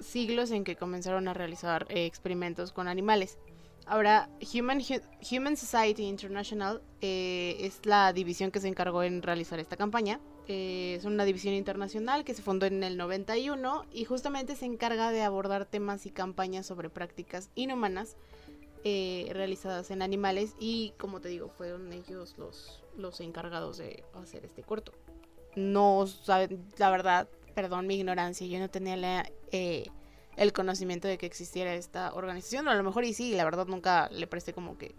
siglos 0.00 0.50
en 0.50 0.64
que 0.64 0.76
comenzaron 0.76 1.28
a 1.28 1.34
realizar 1.34 1.86
eh, 1.88 2.06
experimentos 2.06 2.72
con 2.72 2.88
animales. 2.88 3.38
Ahora, 3.86 4.30
Human, 4.54 4.80
Human 5.30 5.56
Society 5.56 6.04
International 6.04 6.82
eh, 7.02 7.56
es 7.60 7.84
la 7.84 8.12
división 8.12 8.50
que 8.50 8.60
se 8.60 8.68
encargó 8.68 9.02
en 9.02 9.22
realizar 9.22 9.58
esta 9.58 9.76
campaña. 9.76 10.20
Eh, 10.48 10.94
es 10.98 11.04
una 11.04 11.24
división 11.24 11.54
internacional 11.54 12.24
que 12.24 12.34
se 12.34 12.42
fundó 12.42 12.66
en 12.66 12.82
el 12.82 12.96
91 12.96 13.84
y 13.92 14.04
justamente 14.04 14.56
se 14.56 14.66
encarga 14.66 15.10
de 15.10 15.22
abordar 15.22 15.66
temas 15.66 16.06
y 16.06 16.10
campañas 16.10 16.66
sobre 16.66 16.90
prácticas 16.90 17.50
inhumanas 17.54 18.16
realizadas 18.84 19.90
en 19.90 20.02
animales 20.02 20.54
y, 20.58 20.92
como 20.98 21.20
te 21.20 21.28
digo, 21.28 21.48
fueron 21.48 21.92
ellos 21.92 22.36
los, 22.36 22.82
los 22.96 23.20
encargados 23.20 23.78
de 23.78 24.04
hacer 24.14 24.44
este 24.44 24.62
corto 24.62 24.92
no 25.56 26.06
saben, 26.06 26.64
la 26.78 26.90
verdad, 26.90 27.28
perdón 27.54 27.86
mi 27.86 27.96
ignorancia, 27.96 28.46
yo 28.46 28.58
no 28.58 28.68
tenía 28.68 29.24
eh, 29.52 29.86
el 30.36 30.52
conocimiento 30.52 31.08
de 31.08 31.18
que 31.18 31.26
existiera 31.26 31.74
esta 31.74 32.12
organización, 32.14 32.68
a 32.68 32.74
lo 32.74 32.82
mejor 32.82 33.04
y 33.04 33.14
sí, 33.14 33.34
la 33.34 33.44
verdad 33.44 33.66
nunca 33.66 34.08
le 34.10 34.26
presté 34.26 34.52
como 34.52 34.76
que 34.78 34.94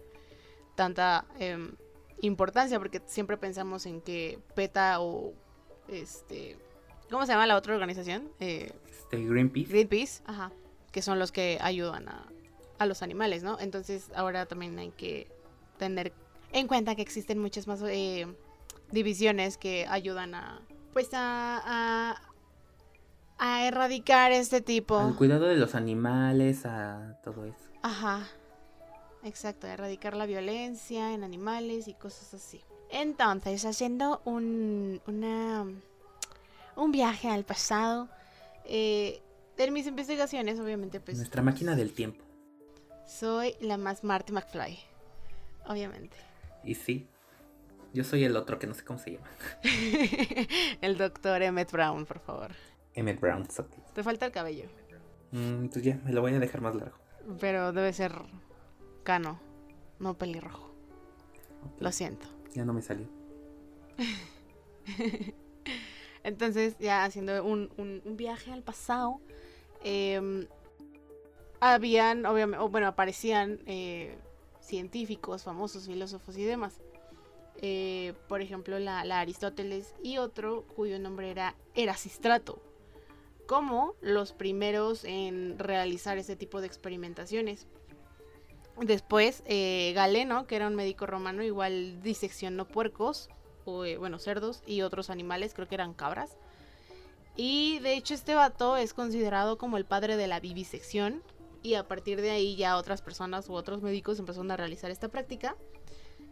tanta 0.74 1.26
em, 1.38 1.74
importancia, 2.20 2.78
porque 2.78 3.02
siempre 3.06 3.36
pensamos 3.36 3.86
en 3.86 4.00
que 4.00 4.38
PETA 4.54 5.00
o 5.00 5.32
este, 5.88 6.56
¿cómo 7.10 7.26
se 7.26 7.32
llama 7.32 7.46
la 7.46 7.56
otra 7.56 7.74
organización? 7.74 8.30
Eh, 8.40 8.72
este, 8.90 9.24
Greenpeace. 9.24 9.70
Greenpeace, 9.70 10.22
ajá, 10.26 10.52
que 10.92 11.02
son 11.02 11.18
los 11.18 11.32
que 11.32 11.58
ayudan 11.60 12.08
a, 12.08 12.26
a 12.78 12.86
los 12.86 13.02
animales, 13.02 13.42
¿no? 13.42 13.58
Entonces 13.60 14.10
ahora 14.14 14.46
también 14.46 14.78
hay 14.78 14.90
que 14.90 15.28
tener 15.78 16.12
en 16.52 16.68
cuenta 16.68 16.94
que 16.94 17.02
existen 17.02 17.38
muchas 17.38 17.66
más 17.66 17.82
eh, 17.82 18.26
divisiones 18.90 19.58
que 19.58 19.86
ayudan 19.88 20.34
a 20.34 20.60
pues 20.92 21.10
a, 21.12 22.16
a, 23.38 23.66
erradicar 23.66 24.32
este 24.32 24.62
tipo. 24.62 24.98
Al 24.98 25.14
cuidado 25.14 25.46
de 25.46 25.56
los 25.56 25.74
animales, 25.74 26.64
a 26.64 27.20
todo 27.22 27.44
eso. 27.44 27.58
Ajá. 27.82 28.26
Exacto, 29.22 29.66
erradicar 29.66 30.16
la 30.16 30.24
violencia 30.24 31.12
en 31.12 31.22
animales 31.22 31.86
y 31.86 31.92
cosas 31.92 32.32
así. 32.32 32.62
Entonces, 32.90 33.66
haciendo 33.66 34.22
un, 34.24 35.02
una, 35.06 35.66
un 36.76 36.92
viaje 36.92 37.28
al 37.28 37.44
pasado, 37.44 38.08
eh, 38.64 39.20
en 39.58 39.72
mis 39.74 39.86
investigaciones, 39.86 40.58
obviamente, 40.60 41.00
pues... 41.00 41.18
Nuestra 41.18 41.42
máquina 41.42 41.76
del 41.76 41.92
tiempo. 41.92 42.24
Soy 43.06 43.54
la 43.60 43.76
más 43.76 44.04
Marty 44.04 44.32
McFly, 44.32 44.78
obviamente. 45.66 46.16
Y 46.64 46.74
sí, 46.74 47.08
yo 47.92 48.04
soy 48.04 48.24
el 48.24 48.36
otro 48.36 48.58
que 48.58 48.66
no 48.66 48.74
sé 48.74 48.84
cómo 48.84 48.98
se 48.98 49.12
llama. 49.12 49.28
el 50.80 50.98
doctor 50.98 51.42
Emmett 51.42 51.70
Brown, 51.70 52.04
por 52.04 52.18
favor. 52.18 52.50
Emmett 52.94 53.20
Brown, 53.20 53.46
Te 53.94 54.02
falta 54.02 54.26
el 54.26 54.32
cabello. 54.32 54.68
Mm, 55.32 55.66
pues 55.68 55.84
ya, 55.84 56.00
me 56.04 56.12
lo 56.12 56.20
voy 56.20 56.34
a 56.34 56.38
dejar 56.38 56.60
más 56.60 56.74
largo. 56.74 56.98
Pero 57.40 57.72
debe 57.72 57.92
ser 57.92 58.12
cano, 59.02 59.40
no 59.98 60.14
pelirrojo. 60.14 60.74
Lo 61.80 61.92
siento. 61.92 62.26
Ya 62.54 62.64
no 62.64 62.72
me 62.72 62.82
salió. 62.82 63.06
Entonces, 66.22 66.76
ya 66.78 67.04
haciendo 67.04 67.44
un, 67.44 68.02
viaje 68.16 68.52
al 68.52 68.62
pasado, 68.62 69.20
em, 69.84 70.46
habían, 71.60 72.26
obviamente, 72.26 72.64
bueno, 72.66 72.86
aparecían 72.86 73.60
eh, 73.66 74.16
científicos, 74.60 75.42
famosos, 75.42 75.86
filósofos 75.86 76.36
y 76.36 76.44
demás. 76.44 76.80
Eh, 77.62 78.12
por 78.28 78.42
ejemplo 78.42 78.78
la, 78.78 79.00
Aristóteles 79.00 79.94
y 80.02 80.18
otro 80.18 80.66
cuyo 80.76 80.98
nombre 80.98 81.30
era 81.30 81.54
Erasistrato, 81.74 82.60
como 83.46 83.94
los 84.02 84.34
primeros 84.34 85.04
en 85.04 85.58
realizar 85.58 86.18
ese 86.18 86.36
tipo 86.36 86.60
de 86.60 86.66
experimentaciones. 86.66 87.66
Después, 88.78 89.42
eh, 89.46 89.92
Galeno, 89.94 90.46
que 90.46 90.56
era 90.56 90.66
un 90.66 90.74
médico 90.74 91.06
romano, 91.06 91.42
igual 91.42 92.02
diseccionó 92.02 92.66
puercos, 92.66 93.30
bueno, 93.64 94.18
cerdos 94.18 94.62
y 94.66 94.82
otros 94.82 95.10
animales, 95.10 95.54
creo 95.54 95.66
que 95.66 95.74
eran 95.74 95.94
cabras. 95.94 96.36
Y 97.36 97.78
de 97.80 97.94
hecho 97.94 98.14
este 98.14 98.34
vato 98.34 98.76
es 98.76 98.94
considerado 98.94 99.58
como 99.58 99.76
el 99.76 99.84
padre 99.84 100.16
de 100.16 100.26
la 100.26 100.40
vivisección. 100.40 101.22
Y 101.66 101.74
a 101.74 101.88
partir 101.88 102.20
de 102.20 102.30
ahí 102.30 102.54
ya 102.56 102.76
otras 102.76 103.02
personas 103.02 103.48
u 103.48 103.54
otros 103.54 103.82
médicos 103.82 104.18
empezaron 104.18 104.50
a 104.50 104.56
realizar 104.56 104.90
esta 104.90 105.08
práctica 105.08 105.56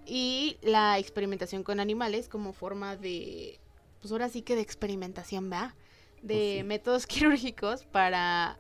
y 0.07 0.59
la 0.63 0.99
experimentación 0.99 1.65
con 1.65 1.81
animales 1.81 2.29
como 2.29 2.53
forma 2.53 2.97
de, 2.97 3.59
pues 4.01 4.13
ahora 4.13 4.29
sí 4.29 4.43
que 4.43 4.55
de 4.55 4.61
experimentación, 4.61 5.51
¿va? 5.51 5.75
De 6.23 6.57
pues 6.59 6.67
métodos 6.67 7.07
quirúrgicos 7.09 7.85
para, 7.85 8.59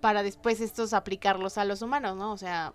para 0.00 0.22
después 0.22 0.60
estos 0.60 0.92
aplicarlos 0.92 1.56
a 1.56 1.64
los 1.64 1.82
humanos, 1.82 2.16
¿no? 2.16 2.32
O 2.32 2.36
sea, 2.36 2.72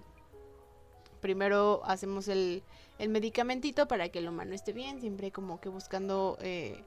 primero 1.21 1.81
hacemos 1.85 2.27
el 2.27 2.63
el 2.99 3.09
medicamentito 3.09 3.87
para 3.87 4.09
que 4.09 4.19
el 4.19 4.27
humano 4.27 4.53
esté 4.53 4.73
bien, 4.73 4.99
siempre 4.99 5.31
como 5.31 5.59
que 5.61 5.69
buscando 5.69 6.37
eh, 6.41 6.83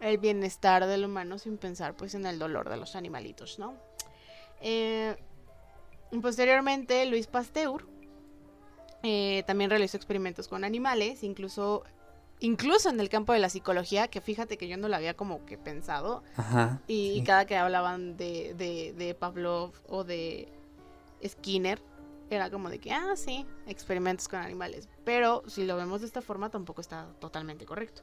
el 0.00 0.18
bienestar 0.18 0.86
del 0.86 1.06
humano 1.06 1.38
sin 1.38 1.56
pensar 1.56 1.96
pues 1.96 2.14
en 2.14 2.26
el 2.26 2.38
dolor 2.38 2.68
de 2.68 2.76
los 2.76 2.94
animalitos, 2.94 3.58
¿no? 3.58 3.74
Eh, 4.66 5.14
posteriormente, 6.22 7.04
Luis 7.04 7.26
Pasteur 7.26 7.86
eh, 9.02 9.44
también 9.46 9.68
realizó 9.68 9.98
experimentos 9.98 10.48
con 10.48 10.64
animales, 10.64 11.22
incluso, 11.22 11.84
incluso 12.40 12.88
en 12.88 12.98
el 12.98 13.10
campo 13.10 13.34
de 13.34 13.40
la 13.40 13.50
psicología, 13.50 14.08
que 14.08 14.22
fíjate 14.22 14.56
que 14.56 14.66
yo 14.66 14.78
no 14.78 14.88
lo 14.88 14.96
había 14.96 15.14
como 15.14 15.44
que 15.44 15.58
pensado. 15.58 16.22
y, 16.88 17.22
cada 17.24 17.44
que 17.44 17.56
hablaban 17.56 18.16
de, 18.16 18.54
de, 18.54 18.94
de 18.94 19.14
Pavlov 19.14 19.72
o 19.86 20.02
de 20.02 20.48
Skinner, 21.22 21.82
era 22.30 22.48
como 22.50 22.70
de 22.70 22.78
que, 22.78 22.90
ah, 22.90 23.16
sí, 23.16 23.44
experimentos 23.66 24.28
con 24.28 24.40
animales. 24.40 24.88
Pero 25.04 25.42
si 25.46 25.66
lo 25.66 25.76
vemos 25.76 26.00
de 26.00 26.06
esta 26.06 26.22
forma, 26.22 26.48
tampoco 26.48 26.80
está 26.80 27.06
totalmente 27.20 27.66
correcto. 27.66 28.00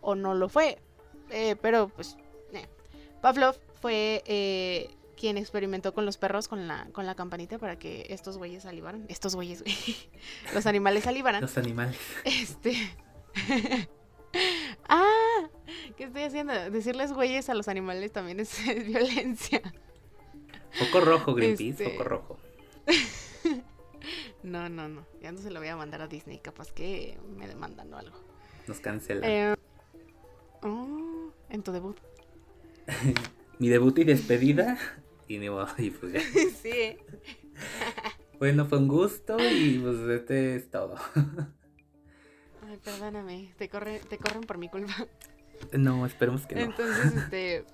O 0.00 0.14
no 0.14 0.32
lo 0.34 0.48
fue. 0.48 0.78
Eh, 1.28 1.56
pero 1.60 1.88
pues, 1.88 2.16
eh. 2.54 2.66
Pavlov 3.20 3.56
fue 3.82 4.22
eh, 4.24 4.96
quien 5.20 5.36
experimentó 5.36 5.92
con 5.92 6.06
los 6.06 6.16
perros 6.16 6.48
con 6.48 6.66
la, 6.66 6.88
con 6.92 7.04
la 7.04 7.14
campanita 7.14 7.58
para 7.58 7.78
que 7.78 8.06
estos 8.08 8.38
güeyes 8.38 8.62
salivaran. 8.62 9.04
Estos 9.08 9.34
güeyes, 9.34 9.62
güey. 9.62 9.76
los 10.54 10.64
animales 10.64 11.04
salivaran. 11.04 11.42
Los 11.42 11.58
animales. 11.58 11.98
Este. 12.24 12.74
ah, 14.88 15.48
¿qué 15.98 16.04
estoy 16.04 16.22
haciendo? 16.22 16.54
Decirles 16.70 17.12
güeyes 17.12 17.50
a 17.50 17.54
los 17.54 17.68
animales 17.68 18.12
también 18.12 18.40
es, 18.40 18.64
violencia. 18.86 19.60
Poco 20.78 21.04
rojo, 21.04 21.34
Greenpeace, 21.34 21.84
este... 21.84 21.90
poco 21.90 22.04
rojo. 22.04 22.38
no, 24.42 24.70
no, 24.70 24.88
no. 24.88 25.04
Ya 25.20 25.32
no 25.32 25.38
se 25.38 25.50
lo 25.50 25.60
voy 25.60 25.68
a 25.68 25.76
mandar 25.76 26.00
a 26.00 26.06
Disney. 26.08 26.38
Capaz 26.38 26.72
que 26.72 27.18
me 27.36 27.46
demandan 27.46 27.92
o 27.92 27.98
algo. 27.98 28.18
Nos 28.66 28.80
cancelan. 28.80 29.58
Oh, 30.62 31.30
en 31.50 31.62
tu 31.62 31.72
debut. 31.72 31.98
Mi 33.58 33.68
debut 33.68 33.98
y 33.98 34.04
despedida. 34.04 34.78
Y, 35.30 35.38
ni 35.38 35.46
y 35.78 35.90
pues 35.90 36.12
ya. 36.12 36.20
sí. 36.62 36.98
bueno, 38.40 38.66
fue 38.66 38.78
un 38.78 38.88
gusto 38.88 39.36
y 39.38 39.78
pues 39.78 39.98
este 40.00 40.56
es 40.56 40.68
todo. 40.70 40.96
Ay, 42.66 42.76
perdóname. 42.82 43.54
Te, 43.56 43.68
corre, 43.68 44.00
te 44.00 44.18
corren 44.18 44.42
por 44.42 44.58
mi 44.58 44.68
culpa. 44.68 45.06
No, 45.70 46.04
esperemos 46.04 46.48
que 46.48 46.56
no. 46.56 46.62
Entonces, 46.62 47.14
este. 47.14 47.64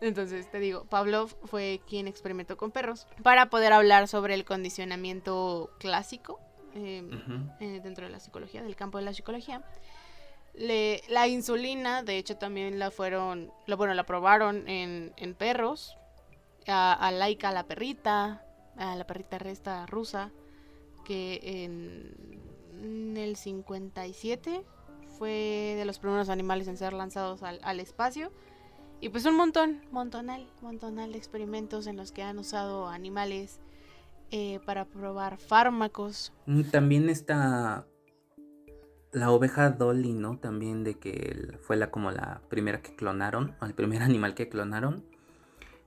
Entonces, 0.00 0.50
te 0.50 0.60
digo, 0.60 0.86
Pavlov 0.86 1.36
fue 1.44 1.82
quien 1.86 2.08
experimentó 2.08 2.56
con 2.56 2.70
perros 2.70 3.06
para 3.22 3.50
poder 3.50 3.74
hablar 3.74 4.08
sobre 4.08 4.32
el 4.32 4.46
condicionamiento 4.46 5.70
clásico 5.78 6.40
em, 6.74 7.10
eh, 7.60 7.80
dentro 7.82 8.06
de 8.06 8.12
la 8.12 8.20
psicología, 8.20 8.62
del 8.62 8.76
campo 8.76 8.96
de 8.96 9.04
la 9.04 9.12
psicología. 9.12 9.62
Le, 10.54 11.02
la 11.08 11.28
insulina, 11.28 12.02
de 12.02 12.16
hecho, 12.16 12.36
también 12.38 12.78
la 12.78 12.90
fueron, 12.90 13.52
lo, 13.66 13.76
bueno, 13.76 13.92
la 13.92 14.04
probaron 14.04 14.68
en, 14.68 15.12
en 15.16 15.34
perros, 15.34 15.98
a, 16.68 17.10
Laika, 17.10 17.52
la 17.52 17.66
perrita, 17.66 18.44
a 18.76 18.96
la 18.96 19.06
perrita 19.06 19.38
resta 19.38 19.86
rusa, 19.86 20.30
que 21.04 21.40
en, 21.64 22.40
en, 22.82 23.16
el 23.16 23.36
57 23.36 24.64
fue 25.18 25.74
de 25.76 25.84
los 25.84 25.98
primeros 25.98 26.28
animales 26.28 26.68
en 26.68 26.76
ser 26.76 26.92
lanzados 26.92 27.42
al, 27.42 27.80
espacio. 27.80 28.32
Y 29.00 29.10
pues 29.10 29.26
un 29.26 29.36
montón, 29.36 29.82
montonal, 29.90 30.48
montonal 30.62 31.12
de 31.12 31.18
experimentos 31.18 31.86
en 31.86 31.96
los 31.96 32.10
que 32.10 32.22
han 32.22 32.38
usado 32.38 32.88
animales 32.88 33.60
eh, 34.30 34.60
para 34.64 34.86
probar 34.86 35.36
fármacos. 35.36 36.32
Mm, 36.46 36.62
también 36.70 37.08
está 37.10 37.86
la 39.12 39.30
oveja 39.30 39.70
Dolly, 39.70 40.12
¿no? 40.12 40.38
También 40.38 40.84
de 40.84 40.94
que 40.94 41.56
fue 41.60 41.76
la 41.76 41.90
como 41.90 42.10
la 42.10 42.40
primera 42.48 42.82
que 42.82 42.96
clonaron, 42.96 43.54
el 43.62 43.74
primer 43.74 44.02
animal 44.02 44.34
que 44.34 44.48
clonaron. 44.48 45.04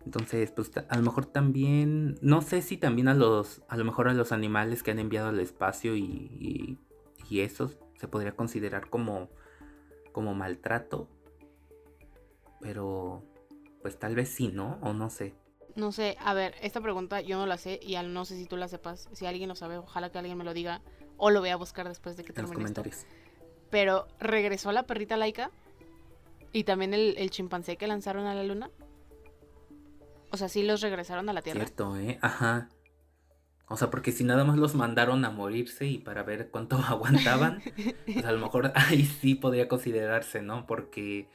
Entonces, 0.07 0.51
pues 0.51 0.71
a 0.87 0.95
lo 0.95 1.03
mejor 1.03 1.25
también, 1.25 2.17
no 2.21 2.41
sé 2.41 2.61
si 2.61 2.77
también 2.77 3.09
a 3.09 3.13
los, 3.13 3.61
a 3.67 3.75
lo 3.75 3.83
mejor 3.83 4.07
a 4.07 4.13
los 4.13 4.31
animales 4.31 4.81
que 4.81 4.91
han 4.91 4.99
enviado 4.99 5.27
al 5.27 5.39
espacio 5.41 5.97
y, 5.97 6.01
y, 6.01 6.77
y 7.29 7.41
eso 7.41 7.69
se 7.99 8.07
podría 8.07 8.31
considerar 8.31 8.89
como, 8.89 9.27
como 10.13 10.33
maltrato. 10.33 11.09
Pero, 12.61 13.21
pues 13.81 13.99
tal 13.99 14.15
vez 14.15 14.29
sí, 14.29 14.47
¿no? 14.47 14.79
O 14.81 14.93
no 14.93 15.09
sé. 15.09 15.35
No 15.75 15.91
sé, 15.91 16.15
a 16.21 16.33
ver, 16.33 16.55
esta 16.61 16.79
pregunta 16.79 17.19
yo 17.19 17.37
no 17.37 17.45
la 17.45 17.57
sé 17.57 17.77
y 17.83 17.97
no 17.97 18.23
sé 18.23 18.37
si 18.37 18.45
tú 18.45 18.55
la 18.55 18.69
sepas. 18.69 19.09
Si 19.11 19.25
alguien 19.25 19.49
lo 19.49 19.55
sabe, 19.55 19.77
ojalá 19.77 20.09
que 20.09 20.19
alguien 20.19 20.37
me 20.37 20.45
lo 20.45 20.53
diga 20.53 20.81
o 21.17 21.31
lo 21.31 21.41
voy 21.41 21.49
a 21.49 21.57
buscar 21.57 21.85
después 21.85 22.15
de 22.15 22.23
que 22.23 22.31
termine 22.31 22.53
los 22.53 22.61
comentarios. 22.61 23.05
Pero 23.71 24.07
regresó 24.21 24.71
la 24.71 24.83
perrita 24.83 25.17
laica 25.17 25.51
y 26.53 26.63
también 26.63 26.93
el, 26.93 27.29
chimpancé 27.29 27.75
que 27.75 27.87
lanzaron 27.87 28.25
a 28.25 28.33
la 28.33 28.45
luna. 28.45 28.71
O 30.31 30.37
sea, 30.37 30.49
sí 30.49 30.63
los 30.63 30.81
regresaron 30.81 31.29
a 31.29 31.33
la 31.33 31.41
Tierra. 31.41 31.59
Cierto, 31.59 31.97
¿eh? 31.97 32.19
Ajá. 32.21 32.69
O 33.69 33.75
sea, 33.75 33.89
porque 33.89 34.11
si 34.11 34.23
nada 34.23 34.45
más 34.45 34.57
los 34.57 34.75
mandaron 34.75 35.25
a 35.25 35.29
morirse 35.29 35.85
y 35.85 35.97
para 35.97 36.23
ver 36.23 36.49
cuánto 36.49 36.77
aguantaban, 36.87 37.61
pues 38.05 38.25
a 38.25 38.31
lo 38.31 38.39
mejor 38.39 38.71
ahí 38.75 39.03
sí 39.03 39.35
podría 39.35 39.67
considerarse, 39.67 40.41
¿no? 40.41 40.65
Porque, 40.65 41.29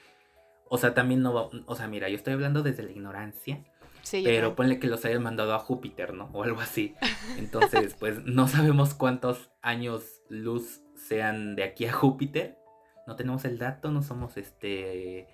o 0.68 0.78
sea, 0.78 0.94
también 0.94 1.22
no 1.22 1.34
va, 1.34 1.50
o 1.66 1.76
sea, 1.76 1.88
mira, 1.88 2.08
yo 2.08 2.16
estoy 2.16 2.32
hablando 2.32 2.62
desde 2.62 2.82
la 2.82 2.90
ignorancia, 2.90 3.64
Sí, 4.02 4.22
pero 4.24 4.56
ponle 4.56 4.78
que 4.78 4.88
los 4.88 5.04
hayan 5.04 5.22
mandado 5.22 5.54
a 5.54 5.58
Júpiter, 5.58 6.12
¿no? 6.12 6.28
O 6.32 6.42
algo 6.42 6.60
así. 6.60 6.94
Entonces, 7.38 7.94
pues 7.98 8.24
no 8.24 8.48
sabemos 8.48 8.94
cuántos 8.94 9.50
años 9.62 10.22
luz 10.28 10.82
sean 10.96 11.54
de 11.54 11.64
aquí 11.64 11.86
a 11.86 11.92
Júpiter. 11.92 12.58
No 13.06 13.16
tenemos 13.16 13.44
el 13.44 13.58
dato, 13.58 13.90
no 13.90 14.02
somos 14.02 14.36
este... 14.36 15.28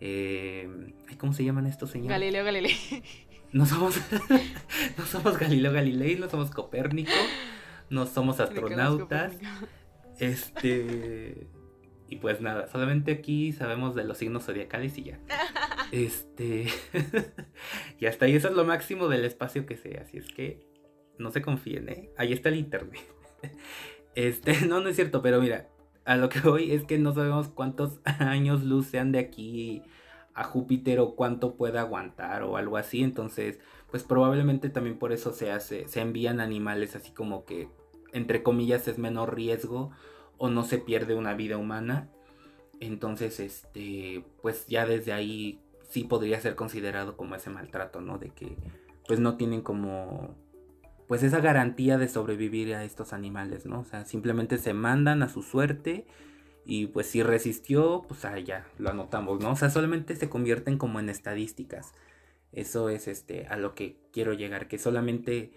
Eh, 0.00 0.94
¿Cómo 1.18 1.32
se 1.32 1.44
llaman 1.44 1.66
estos 1.66 1.90
señores? 1.90 2.10
Galileo 2.10 2.44
Galilei. 2.44 2.76
No 3.52 3.66
somos, 3.66 3.96
no 4.98 5.06
somos 5.06 5.38
Galileo 5.38 5.72
Galilei, 5.72 6.16
no 6.16 6.28
somos 6.28 6.50
Copérnico, 6.50 7.10
no 7.90 8.06
somos 8.06 8.40
astronautas. 8.40 9.32
Este... 10.18 11.48
Y 12.10 12.16
pues 12.16 12.40
nada, 12.40 12.66
solamente 12.66 13.12
aquí 13.12 13.52
sabemos 13.52 13.94
de 13.94 14.02
los 14.02 14.18
signos 14.18 14.44
zodiacales 14.44 14.98
y 14.98 15.04
ya. 15.04 15.20
Este. 15.92 16.66
y 17.98 18.06
hasta 18.06 18.26
ahí 18.26 18.36
eso 18.36 18.48
es 18.48 18.54
lo 18.54 18.64
máximo 18.64 19.08
del 19.08 19.24
espacio 19.24 19.66
que 19.66 19.76
sea. 19.76 20.02
Así 20.02 20.18
es 20.18 20.28
que 20.32 20.66
no 21.18 21.30
se 21.30 21.42
confíen, 21.42 21.88
¿eh? 21.88 22.10
Ahí 22.16 22.32
está 22.32 22.48
el 22.48 22.56
internet. 22.56 23.00
Este, 24.16 24.66
no, 24.66 24.80
no 24.80 24.88
es 24.88 24.96
cierto, 24.96 25.22
pero 25.22 25.40
mira, 25.40 25.68
a 26.10 26.16
lo 26.16 26.28
que 26.28 26.40
voy 26.44 26.72
es 26.72 26.84
que 26.84 26.98
no 26.98 27.14
sabemos 27.14 27.48
cuántos 27.48 28.00
años 28.04 28.64
luz 28.64 28.86
sean 28.86 29.12
de 29.12 29.20
aquí 29.20 29.84
a 30.34 30.42
Júpiter 30.42 30.98
o 30.98 31.14
cuánto 31.14 31.54
pueda 31.54 31.82
aguantar 31.82 32.42
o 32.42 32.56
algo 32.56 32.76
así. 32.76 33.04
Entonces, 33.04 33.60
pues 33.92 34.02
probablemente 34.02 34.70
también 34.70 34.98
por 34.98 35.12
eso 35.12 35.32
se 35.32 35.52
hace, 35.52 35.86
se 35.86 36.00
envían 36.00 36.40
animales 36.40 36.96
así 36.96 37.12
como 37.12 37.44
que, 37.44 37.68
entre 38.12 38.42
comillas, 38.42 38.88
es 38.88 38.98
menor 38.98 39.36
riesgo 39.36 39.92
o 40.36 40.48
no 40.48 40.64
se 40.64 40.78
pierde 40.78 41.14
una 41.14 41.34
vida 41.34 41.56
humana. 41.58 42.08
Entonces, 42.80 43.38
este, 43.38 44.24
pues 44.42 44.66
ya 44.66 44.86
desde 44.86 45.12
ahí 45.12 45.60
sí 45.90 46.02
podría 46.02 46.40
ser 46.40 46.56
considerado 46.56 47.16
como 47.16 47.36
ese 47.36 47.50
maltrato, 47.50 48.00
¿no? 48.00 48.18
De 48.18 48.30
que 48.30 48.56
pues 49.06 49.20
no 49.20 49.36
tienen 49.36 49.62
como 49.62 50.34
pues 51.10 51.24
esa 51.24 51.40
garantía 51.40 51.98
de 51.98 52.06
sobrevivir 52.06 52.72
a 52.72 52.84
estos 52.84 53.12
animales, 53.12 53.66
¿no? 53.66 53.80
O 53.80 53.84
sea, 53.84 54.04
simplemente 54.04 54.58
se 54.58 54.74
mandan 54.74 55.24
a 55.24 55.28
su 55.28 55.42
suerte 55.42 56.06
y 56.64 56.86
pues 56.86 57.08
si 57.08 57.24
resistió, 57.24 58.04
pues 58.06 58.24
ah, 58.24 58.38
ya 58.38 58.68
lo 58.78 58.90
anotamos, 58.90 59.40
¿no? 59.40 59.50
O 59.50 59.56
sea, 59.56 59.70
solamente 59.70 60.14
se 60.14 60.28
convierten 60.28 60.78
como 60.78 61.00
en 61.00 61.08
estadísticas. 61.08 61.94
Eso 62.52 62.90
es 62.90 63.08
este 63.08 63.48
a 63.48 63.56
lo 63.56 63.74
que 63.74 63.96
quiero 64.12 64.34
llegar, 64.34 64.68
que 64.68 64.78
solamente 64.78 65.50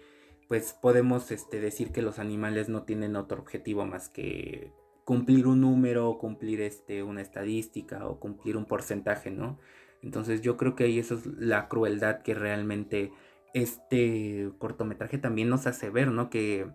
pues 0.48 0.72
podemos 0.72 1.30
este, 1.30 1.60
decir 1.60 1.92
que 1.92 2.02
los 2.02 2.18
animales 2.18 2.68
no 2.68 2.82
tienen 2.82 3.14
otro 3.14 3.40
objetivo 3.40 3.86
más 3.86 4.08
que 4.08 4.72
cumplir 5.04 5.46
un 5.46 5.60
número, 5.60 6.18
cumplir 6.18 6.62
este, 6.62 7.04
una 7.04 7.22
estadística 7.22 8.08
o 8.08 8.18
cumplir 8.18 8.56
un 8.56 8.64
porcentaje, 8.64 9.30
¿no? 9.30 9.60
Entonces 10.02 10.40
yo 10.40 10.56
creo 10.56 10.74
que 10.74 10.82
ahí 10.82 10.98
eso 10.98 11.14
es 11.14 11.26
la 11.26 11.68
crueldad 11.68 12.22
que 12.22 12.34
realmente 12.34 13.12
este 13.54 14.50
cortometraje 14.58 15.16
también 15.16 15.48
nos 15.48 15.66
hace 15.66 15.88
ver, 15.88 16.08
¿no? 16.08 16.28
Que, 16.28 16.66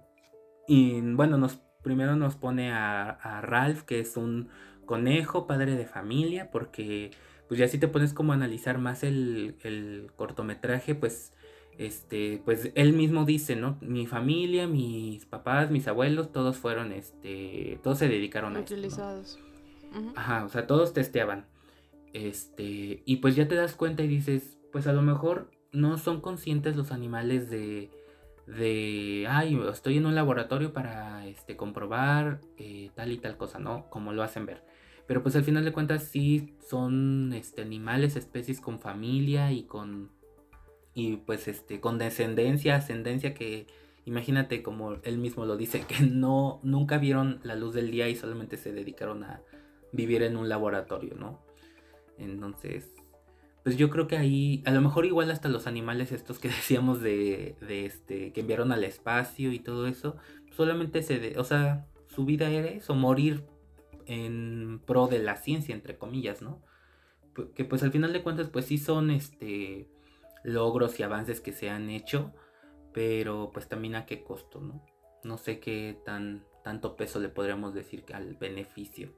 y, 0.67 1.01
bueno, 1.01 1.37
nos, 1.37 1.61
primero 1.83 2.15
nos 2.15 2.35
pone 2.35 2.71
a, 2.71 3.09
a 3.09 3.41
Ralph, 3.41 3.83
que 3.83 3.99
es 3.99 4.17
un 4.17 4.49
conejo, 4.85 5.45
padre 5.45 5.75
de 5.75 5.85
familia, 5.85 6.49
porque 6.49 7.11
pues 7.47 7.59
ya 7.59 7.67
si 7.67 7.77
te 7.77 7.87
pones 7.87 8.13
como 8.13 8.31
a 8.31 8.35
analizar 8.35 8.77
más 8.77 9.03
el, 9.03 9.57
el 9.63 10.11
cortometraje, 10.15 10.95
pues 10.95 11.33
este, 11.77 12.41
pues 12.43 12.71
él 12.75 12.93
mismo 12.93 13.25
dice, 13.25 13.55
¿no? 13.55 13.77
Mi 13.81 14.05
familia, 14.05 14.67
mis 14.67 15.25
papás, 15.25 15.71
mis 15.71 15.87
abuelos, 15.87 16.31
todos 16.31 16.57
fueron, 16.57 16.91
este, 16.91 17.79
todos 17.83 17.97
se 17.97 18.07
dedicaron 18.07 18.57
a 18.57 18.59
Utilizados. 18.59 19.39
Ajá, 20.15 20.45
o 20.45 20.49
sea, 20.49 20.67
todos 20.67 20.93
testeaban. 20.93 21.47
Este, 22.13 23.01
y 23.05 23.15
pues 23.17 23.35
ya 23.35 23.47
te 23.47 23.55
das 23.55 23.75
cuenta 23.75 24.03
y 24.03 24.07
dices, 24.07 24.57
pues 24.71 24.87
a 24.87 24.93
lo 24.93 25.01
mejor 25.01 25.51
no 25.71 25.97
son 25.97 26.21
conscientes 26.21 26.75
los 26.75 26.91
animales 26.91 27.49
de, 27.49 27.89
de, 28.47 29.27
ay, 29.29 29.59
estoy 29.71 29.97
en 29.97 30.05
un 30.05 30.15
laboratorio 30.15 30.73
para 30.73 31.27
este, 31.27 31.55
comprobar 31.55 32.41
eh, 32.57 32.91
tal 32.95 33.11
y 33.11 33.17
tal 33.17 33.37
cosa, 33.37 33.59
¿no? 33.59 33.89
Como 33.89 34.13
lo 34.13 34.23
hacen 34.23 34.45
ver. 34.45 34.63
Pero 35.07 35.23
pues 35.23 35.35
al 35.35 35.43
final 35.43 35.65
de 35.65 35.71
cuentas 35.71 36.03
sí 36.03 36.55
son 36.67 37.33
este, 37.33 37.61
animales, 37.61 38.15
especies 38.15 38.61
con 38.61 38.79
familia 38.79 39.51
y 39.51 39.63
con, 39.63 40.11
y 40.93 41.17
pues 41.17 41.47
este, 41.47 41.79
con 41.79 41.97
descendencia, 41.97 42.75
ascendencia 42.75 43.33
que 43.33 43.67
imagínate 44.05 44.63
como 44.63 44.93
él 45.03 45.17
mismo 45.17 45.45
lo 45.45 45.57
dice, 45.57 45.81
que 45.87 46.03
no, 46.03 46.59
nunca 46.63 46.97
vieron 46.97 47.39
la 47.43 47.55
luz 47.55 47.73
del 47.73 47.91
día 47.91 48.09
y 48.09 48.15
solamente 48.15 48.57
se 48.57 48.71
dedicaron 48.71 49.23
a 49.23 49.41
vivir 49.91 50.23
en 50.23 50.37
un 50.37 50.49
laboratorio, 50.49 51.15
¿no? 51.15 51.39
Entonces, 52.17 52.91
pues 53.69 53.77
yo 53.77 53.91
creo 53.91 54.07
que 54.07 54.17
ahí, 54.17 54.63
a 54.65 54.71
lo 54.71 54.81
mejor 54.81 55.05
igual 55.05 55.29
hasta 55.29 55.47
los 55.47 55.67
animales 55.67 56.11
estos 56.11 56.39
que 56.39 56.47
decíamos 56.47 57.01
de, 57.01 57.55
de 57.61 57.85
este, 57.85 58.33
que 58.33 58.41
enviaron 58.41 58.71
al 58.71 58.83
espacio 58.83 59.51
y 59.51 59.59
todo 59.59 59.85
eso, 59.85 60.17
solamente 60.49 61.03
se, 61.03 61.19
de, 61.19 61.37
o 61.37 61.43
sea, 61.43 61.85
su 62.07 62.25
vida 62.25 62.49
era 62.49 62.67
eso, 62.67 62.95
morir 62.95 63.45
en 64.07 64.81
pro 64.87 65.05
de 65.05 65.19
la 65.19 65.35
ciencia, 65.35 65.75
entre 65.75 65.99
comillas, 65.99 66.41
¿no? 66.41 66.63
Que 67.53 67.63
pues 67.63 67.83
al 67.83 67.91
final 67.91 68.11
de 68.11 68.23
cuentas, 68.23 68.49
pues 68.49 68.65
sí 68.65 68.79
son, 68.79 69.11
este, 69.11 69.87
logros 70.43 70.99
y 70.99 71.03
avances 71.03 71.39
que 71.39 71.53
se 71.53 71.69
han 71.69 71.91
hecho, 71.91 72.33
pero 72.91 73.51
pues 73.53 73.67
también 73.67 73.93
a 73.93 74.07
qué 74.07 74.23
costo, 74.23 74.61
¿no? 74.61 74.83
No 75.23 75.37
sé 75.37 75.59
qué 75.59 75.95
tan, 76.03 76.43
tanto 76.63 76.95
peso 76.95 77.19
le 77.19 77.29
podríamos 77.29 77.75
decir 77.75 78.03
al 78.15 78.33
beneficio. 78.33 79.13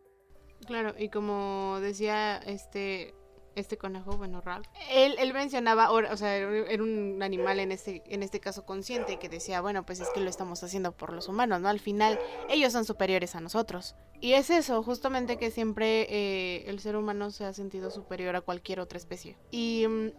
Claro, 0.68 0.94
y 1.00 1.08
como 1.08 1.80
decía 1.80 2.38
este 2.38 3.16
este 3.56 3.78
conejo, 3.78 4.18
bueno, 4.18 4.42
Ralph, 4.42 4.68
él, 4.90 5.16
él 5.20 5.34
mencionaba, 5.34 5.92
o, 5.92 6.18
sea, 6.18 6.36
era 6.38 6.82
un 6.82 7.22
animal 7.22 7.60
en 7.60 7.72
este, 7.72 8.02
en 8.08 8.24
este 8.24 8.40
caso 8.40 8.66
consciente 8.66 9.20
que 9.20 9.30
decía, 9.30 9.62
bueno, 9.62 9.86
pues 9.86 10.00
es 10.00 10.10
que 10.14 10.22
lo 10.22 10.30
estamos 10.30 10.64
haciendo 10.64 10.92
por 10.94 11.14
los 11.14 11.28
humanos, 11.28 11.60
¿no? 11.62 11.68
Al 11.68 11.80
final, 11.80 12.20
ellos 12.50 12.72
son 12.74 12.86
superiores 12.86 13.36
a 13.36 13.42
nosotros. 13.42 13.96
Y 14.22 14.34
es 14.34 14.50
eso, 14.50 14.84
justamente 14.84 15.38
que 15.38 15.52
siempre 15.52 16.08
eh, 16.10 16.70
el 16.70 16.80
ser 16.80 16.96
humano 16.96 17.32
se 17.32 17.46
ha 17.46 17.54
sentido 17.54 17.92
superior 17.92 18.36
a 18.36 18.42
cualquier 18.42 18.80
otra 18.80 18.98
especie. 18.98 19.38
Y 19.50 19.86
mm, 19.88 20.12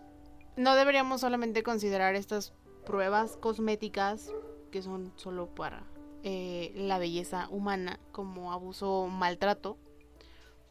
no 0.56 0.74
deberíamos 0.74 1.20
solamente 1.20 1.62
considerar 1.62 2.14
estas 2.14 2.52
pruebas 2.84 3.36
cosméticas 3.36 4.32
que 4.70 4.82
son 4.82 5.12
solo 5.16 5.54
para 5.54 5.84
eh, 6.24 6.72
la 6.74 6.98
belleza 6.98 7.48
humana 7.50 8.00
como 8.10 8.52
abuso 8.52 8.90
o 8.90 9.08
maltrato, 9.08 9.78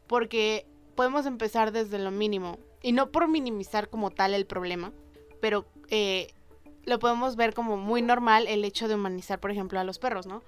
porque 0.06 0.66
podemos 0.94 1.26
empezar 1.26 1.72
desde 1.72 1.98
lo 1.98 2.10
mínimo. 2.10 2.58
Y 2.82 2.92
no 2.92 3.10
por 3.10 3.28
minimizar 3.28 3.88
como 3.88 4.10
tal 4.10 4.34
el 4.34 4.46
problema, 4.46 4.92
pero 5.40 5.66
eh, 5.88 6.32
lo 6.84 6.98
podemos 6.98 7.36
ver 7.36 7.54
como 7.54 7.76
muy 7.76 8.02
normal 8.02 8.46
el 8.48 8.64
hecho 8.64 8.88
de 8.88 8.94
humanizar, 8.94 9.38
por 9.40 9.50
ejemplo, 9.50 9.78
a 9.78 9.84
los 9.84 9.98
perros, 9.98 10.26
¿no? 10.26 10.42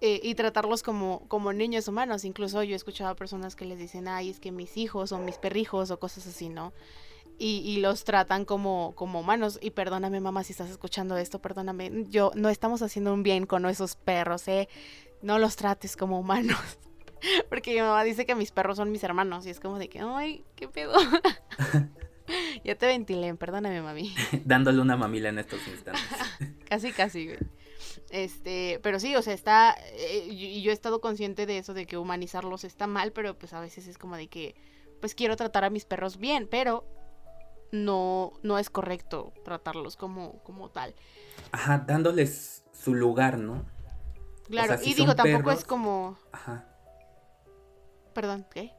Eh, 0.00 0.20
y 0.22 0.34
tratarlos 0.34 0.82
como, 0.82 1.26
como 1.28 1.52
niños 1.52 1.88
humanos. 1.88 2.24
Incluso 2.24 2.62
yo 2.62 2.72
he 2.72 2.76
escuchado 2.76 3.10
a 3.10 3.14
personas 3.14 3.54
que 3.54 3.64
les 3.64 3.78
dicen, 3.78 4.08
ay, 4.08 4.30
es 4.30 4.40
que 4.40 4.50
mis 4.52 4.76
hijos 4.76 5.12
o 5.12 5.18
mis 5.18 5.38
perrijos 5.38 5.90
o 5.90 5.98
cosas 6.00 6.26
así, 6.26 6.48
¿no? 6.48 6.72
Y, 7.38 7.62
y, 7.64 7.78
los 7.80 8.04
tratan 8.04 8.44
como, 8.44 8.92
como 8.94 9.20
humanos. 9.20 9.58
Y 9.62 9.70
perdóname, 9.70 10.20
mamá, 10.20 10.44
si 10.44 10.52
estás 10.52 10.70
escuchando 10.70 11.16
esto, 11.16 11.40
perdóname. 11.40 12.04
Yo 12.08 12.32
no 12.34 12.48
estamos 12.50 12.82
haciendo 12.82 13.14
un 13.14 13.22
bien 13.22 13.46
con 13.46 13.64
esos 13.66 13.96
perros, 13.96 14.46
¿eh? 14.48 14.68
No 15.22 15.38
los 15.38 15.56
trates 15.56 15.96
como 15.96 16.18
humanos. 16.18 16.58
Porque 17.48 17.74
mi 17.74 17.80
mamá 17.80 18.02
dice 18.04 18.26
que 18.26 18.34
mis 18.34 18.50
perros 18.50 18.76
son 18.76 18.90
mis 18.90 19.04
hermanos 19.04 19.46
y 19.46 19.50
es 19.50 19.60
como 19.60 19.78
de 19.78 19.88
que, 19.88 20.00
ay, 20.00 20.44
qué 20.56 20.68
pedo. 20.68 20.94
ya 22.64 22.74
te 22.74 22.86
ventilé, 22.86 23.34
perdóname, 23.34 23.82
mami. 23.82 24.14
Dándole 24.44 24.80
una 24.80 24.96
mamila 24.96 25.28
en 25.28 25.38
estos 25.38 25.66
instantes. 25.68 26.02
casi, 26.68 26.92
casi, 26.92 27.26
güey. 27.26 27.38
Este, 28.10 28.78
pero 28.82 29.00
sí, 29.00 29.16
o 29.16 29.22
sea, 29.22 29.32
está, 29.32 29.74
eh, 29.94 30.26
y 30.28 30.62
yo 30.62 30.70
he 30.70 30.74
estado 30.74 31.00
consciente 31.00 31.46
de 31.46 31.58
eso, 31.58 31.72
de 31.72 31.86
que 31.86 31.96
humanizarlos 31.96 32.64
está 32.64 32.86
mal, 32.86 33.12
pero 33.12 33.38
pues 33.38 33.52
a 33.54 33.60
veces 33.60 33.86
es 33.86 33.96
como 33.96 34.16
de 34.16 34.28
que, 34.28 34.54
pues 35.00 35.14
quiero 35.14 35.36
tratar 35.36 35.64
a 35.64 35.70
mis 35.70 35.86
perros 35.86 36.18
bien, 36.18 36.46
pero 36.50 36.84
no, 37.72 38.34
no 38.42 38.58
es 38.58 38.68
correcto 38.68 39.32
tratarlos 39.44 39.96
como, 39.96 40.42
como 40.42 40.68
tal. 40.68 40.94
Ajá, 41.52 41.78
dándoles 41.86 42.64
su 42.72 42.94
lugar, 42.94 43.38
¿no? 43.38 43.64
Claro, 44.48 44.76
y 44.84 44.92
digo, 44.92 45.14
tampoco 45.14 45.50
es 45.50 45.64
como... 45.64 46.18
Ajá. 46.32 46.71
Perdón, 48.14 48.46
¿qué? 48.52 48.72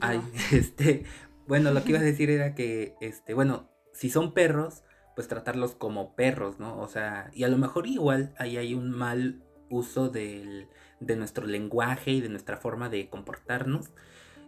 Ay, 0.00 0.20
este, 0.52 1.04
bueno, 1.46 1.72
lo 1.72 1.82
que 1.82 1.90
iba 1.90 1.98
a 1.98 2.02
decir 2.02 2.30
era 2.30 2.54
que, 2.54 2.94
este, 3.00 3.34
bueno, 3.34 3.68
si 3.92 4.10
son 4.10 4.32
perros, 4.32 4.82
pues 5.14 5.28
tratarlos 5.28 5.74
como 5.74 6.14
perros, 6.14 6.58
¿no? 6.58 6.78
O 6.78 6.88
sea, 6.88 7.30
y 7.34 7.44
a 7.44 7.48
lo 7.48 7.58
mejor 7.58 7.86
igual 7.86 8.34
ahí 8.38 8.56
hay 8.56 8.74
un 8.74 8.90
mal 8.90 9.42
uso 9.68 10.08
del, 10.08 10.68
de 11.00 11.16
nuestro 11.16 11.46
lenguaje 11.46 12.12
y 12.12 12.20
de 12.20 12.28
nuestra 12.28 12.56
forma 12.56 12.88
de 12.88 13.08
comportarnos. 13.08 13.90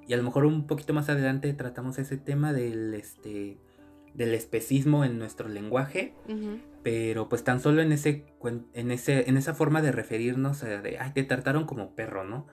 Y 0.07 0.12
a 0.12 0.17
lo 0.17 0.23
mejor 0.23 0.45
un 0.45 0.67
poquito 0.67 0.93
más 0.93 1.09
adelante 1.09 1.53
tratamos 1.55 1.99
ese 1.99 2.17
tema 2.17 2.53
del, 2.53 2.95
este, 2.95 3.59
del 4.14 4.35
especismo 4.35 5.05
en 5.05 5.19
nuestro 5.19 5.49
lenguaje. 5.49 6.14
Pero 6.83 7.29
pues 7.29 7.45
tan 7.45 7.61
solo 7.61 7.81
en 7.81 7.93
ese, 7.93 8.27
en 8.75 8.90
ese, 8.90 9.29
en 9.29 9.37
esa 9.37 9.55
forma 9.55 9.81
de 9.81 9.93
referirnos 9.93 10.62
a 10.62 10.83
de, 10.83 10.99
ay, 10.99 11.12
te 11.12 11.25
trataron 11.25 11.64
como 11.64 11.95
perro, 11.95 12.25
¿no? 12.25 12.47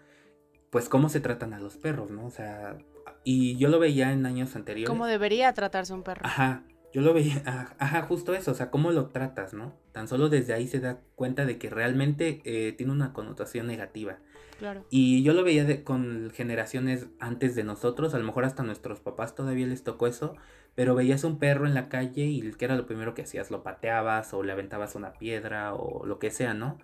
Pues 0.71 0.89
cómo 0.89 1.09
se 1.09 1.19
tratan 1.19 1.53
a 1.53 1.59
los 1.59 1.77
perros, 1.77 2.09
¿no? 2.09 2.25
O 2.25 2.31
sea, 2.31 2.77
y 3.23 3.57
yo 3.57 3.69
lo 3.69 3.77
veía 3.77 4.11
en 4.11 4.25
años 4.25 4.55
anteriores. 4.55 4.89
¿Cómo 4.89 5.05
debería 5.05 5.53
tratarse 5.53 5.93
un 5.93 6.01
perro? 6.01 6.21
Ajá, 6.25 6.63
yo 6.93 7.01
lo 7.01 7.13
veía, 7.13 7.43
ajá, 7.77 8.01
justo 8.03 8.33
eso, 8.33 8.51
o 8.51 8.53
sea, 8.55 8.71
cómo 8.71 8.91
lo 8.91 9.07
tratas, 9.07 9.53
¿no? 9.53 9.75
Tan 9.91 10.07
solo 10.07 10.29
desde 10.29 10.53
ahí 10.53 10.67
se 10.67 10.79
da 10.79 10.99
cuenta 11.15 11.45
de 11.45 11.57
que 11.57 11.69
realmente 11.69 12.41
eh, 12.45 12.71
tiene 12.71 12.93
una 12.93 13.13
connotación 13.13 13.67
negativa. 13.67 14.17
Claro. 14.59 14.85
Y 14.89 15.23
yo 15.23 15.33
lo 15.33 15.43
veía 15.43 15.65
de, 15.65 15.83
con 15.83 16.31
generaciones 16.33 17.07
antes 17.19 17.55
de 17.55 17.63
nosotros, 17.63 18.13
a 18.13 18.19
lo 18.19 18.23
mejor 18.23 18.45
hasta 18.45 18.63
nuestros 18.63 19.01
papás 19.01 19.35
todavía 19.35 19.67
les 19.67 19.83
tocó 19.83 20.07
eso, 20.07 20.35
pero 20.73 20.95
veías 20.95 21.25
un 21.25 21.37
perro 21.37 21.65
en 21.65 21.73
la 21.73 21.89
calle 21.89 22.25
y 22.25 22.49
que 22.53 22.65
era 22.65 22.75
lo 22.75 22.85
primero 22.85 23.13
que 23.13 23.23
hacías, 23.23 23.51
lo 23.51 23.63
pateabas 23.63 24.33
o 24.33 24.43
le 24.43 24.53
aventabas 24.53 24.95
una 24.95 25.13
piedra 25.13 25.73
o 25.73 26.05
lo 26.05 26.19
que 26.19 26.31
sea, 26.31 26.53
¿no? 26.53 26.77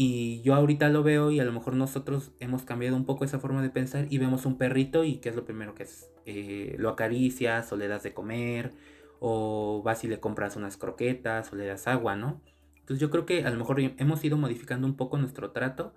Y 0.00 0.42
yo 0.42 0.54
ahorita 0.54 0.90
lo 0.90 1.02
veo 1.02 1.32
y 1.32 1.40
a 1.40 1.44
lo 1.44 1.50
mejor 1.50 1.74
nosotros 1.74 2.30
hemos 2.38 2.62
cambiado 2.62 2.94
un 2.94 3.04
poco 3.04 3.24
esa 3.24 3.40
forma 3.40 3.62
de 3.62 3.70
pensar 3.70 4.06
y 4.08 4.18
vemos 4.18 4.46
un 4.46 4.56
perrito 4.56 5.02
y 5.02 5.16
qué 5.16 5.28
es 5.28 5.34
lo 5.34 5.44
primero 5.44 5.74
que 5.74 5.82
es, 5.82 6.08
eh, 6.24 6.76
lo 6.78 6.90
acaricias 6.90 7.72
o 7.72 7.76
le 7.76 7.88
das 7.88 8.04
de 8.04 8.14
comer 8.14 8.70
o 9.18 9.82
vas 9.84 10.04
y 10.04 10.06
le 10.06 10.20
compras 10.20 10.54
unas 10.54 10.76
croquetas 10.76 11.52
o 11.52 11.56
le 11.56 11.66
das 11.66 11.88
agua, 11.88 12.14
¿no? 12.14 12.40
Entonces 12.76 13.00
yo 13.00 13.10
creo 13.10 13.26
que 13.26 13.44
a 13.44 13.50
lo 13.50 13.56
mejor 13.58 13.80
hemos 13.80 14.22
ido 14.22 14.36
modificando 14.36 14.86
un 14.86 14.96
poco 14.96 15.18
nuestro 15.18 15.50
trato, 15.50 15.96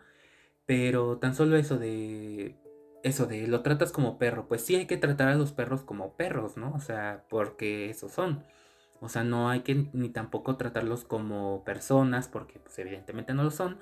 pero 0.66 1.20
tan 1.20 1.36
solo 1.36 1.56
eso 1.56 1.78
de 1.78 2.56
eso 3.04 3.28
de 3.28 3.46
lo 3.48 3.62
tratas 3.62 3.92
como 3.92 4.18
perro, 4.18 4.48
pues 4.48 4.66
sí 4.66 4.76
hay 4.78 4.88
que 4.88 4.98
tratar 4.98 5.28
a 5.28 5.36
los 5.36 5.52
perros 5.52 5.84
como 5.84 6.16
perros, 6.18 6.58
¿no? 6.58 6.74
O 6.74 6.80
sea, 6.80 7.26
porque 7.30 7.92
esos 7.92 8.12
son. 8.12 8.44
O 9.00 9.10
sea, 9.10 9.24
no 9.24 9.50
hay 9.50 9.62
que 9.62 9.90
ni 9.94 10.10
tampoco 10.10 10.58
tratarlos 10.58 11.04
como 11.06 11.64
personas, 11.64 12.28
porque 12.28 12.60
pues 12.60 12.80
evidentemente 12.80 13.34
no 13.34 13.44
lo 13.44 13.52
son. 13.52 13.78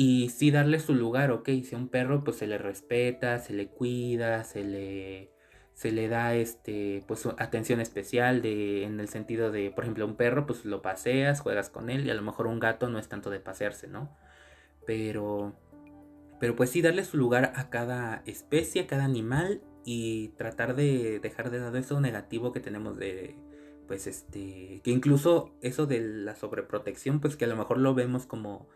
Y 0.00 0.28
sí 0.28 0.52
darle 0.52 0.78
su 0.78 0.94
lugar, 0.94 1.32
ok, 1.32 1.48
si 1.64 1.74
a 1.74 1.76
un 1.76 1.88
perro 1.88 2.22
pues 2.22 2.36
se 2.36 2.46
le 2.46 2.56
respeta, 2.56 3.40
se 3.40 3.52
le 3.52 3.66
cuida, 3.66 4.44
se 4.44 4.62
le, 4.62 5.32
se 5.74 5.90
le 5.90 6.06
da 6.06 6.36
este, 6.36 7.02
pues 7.08 7.26
atención 7.26 7.80
especial 7.80 8.40
de, 8.40 8.84
en 8.84 9.00
el 9.00 9.08
sentido 9.08 9.50
de, 9.50 9.72
por 9.72 9.82
ejemplo, 9.82 10.06
un 10.06 10.14
perro 10.14 10.46
pues 10.46 10.64
lo 10.64 10.82
paseas, 10.82 11.40
juegas 11.40 11.68
con 11.68 11.90
él 11.90 12.06
y 12.06 12.10
a 12.10 12.14
lo 12.14 12.22
mejor 12.22 12.46
un 12.46 12.60
gato 12.60 12.88
no 12.88 13.00
es 13.00 13.08
tanto 13.08 13.28
de 13.28 13.40
pasearse, 13.40 13.88
¿no? 13.88 14.16
Pero, 14.86 15.56
pero 16.38 16.54
pues 16.54 16.70
sí 16.70 16.80
darle 16.80 17.02
su 17.04 17.16
lugar 17.16 17.50
a 17.56 17.68
cada 17.68 18.22
especie, 18.24 18.82
a 18.82 18.86
cada 18.86 19.04
animal 19.04 19.62
y 19.84 20.28
tratar 20.36 20.76
de 20.76 21.18
dejar 21.18 21.50
de 21.50 21.58
lado 21.58 21.76
eso 21.76 22.00
negativo 22.00 22.52
que 22.52 22.60
tenemos 22.60 22.96
de 22.98 23.34
pues 23.88 24.06
este, 24.06 24.80
que 24.84 24.92
incluso 24.92 25.56
eso 25.60 25.86
de 25.86 25.98
la 25.98 26.36
sobreprotección, 26.36 27.18
pues 27.18 27.34
que 27.34 27.46
a 27.46 27.48
lo 27.48 27.56
mejor 27.56 27.78
lo 27.78 27.94
vemos 27.94 28.26
como, 28.26 28.68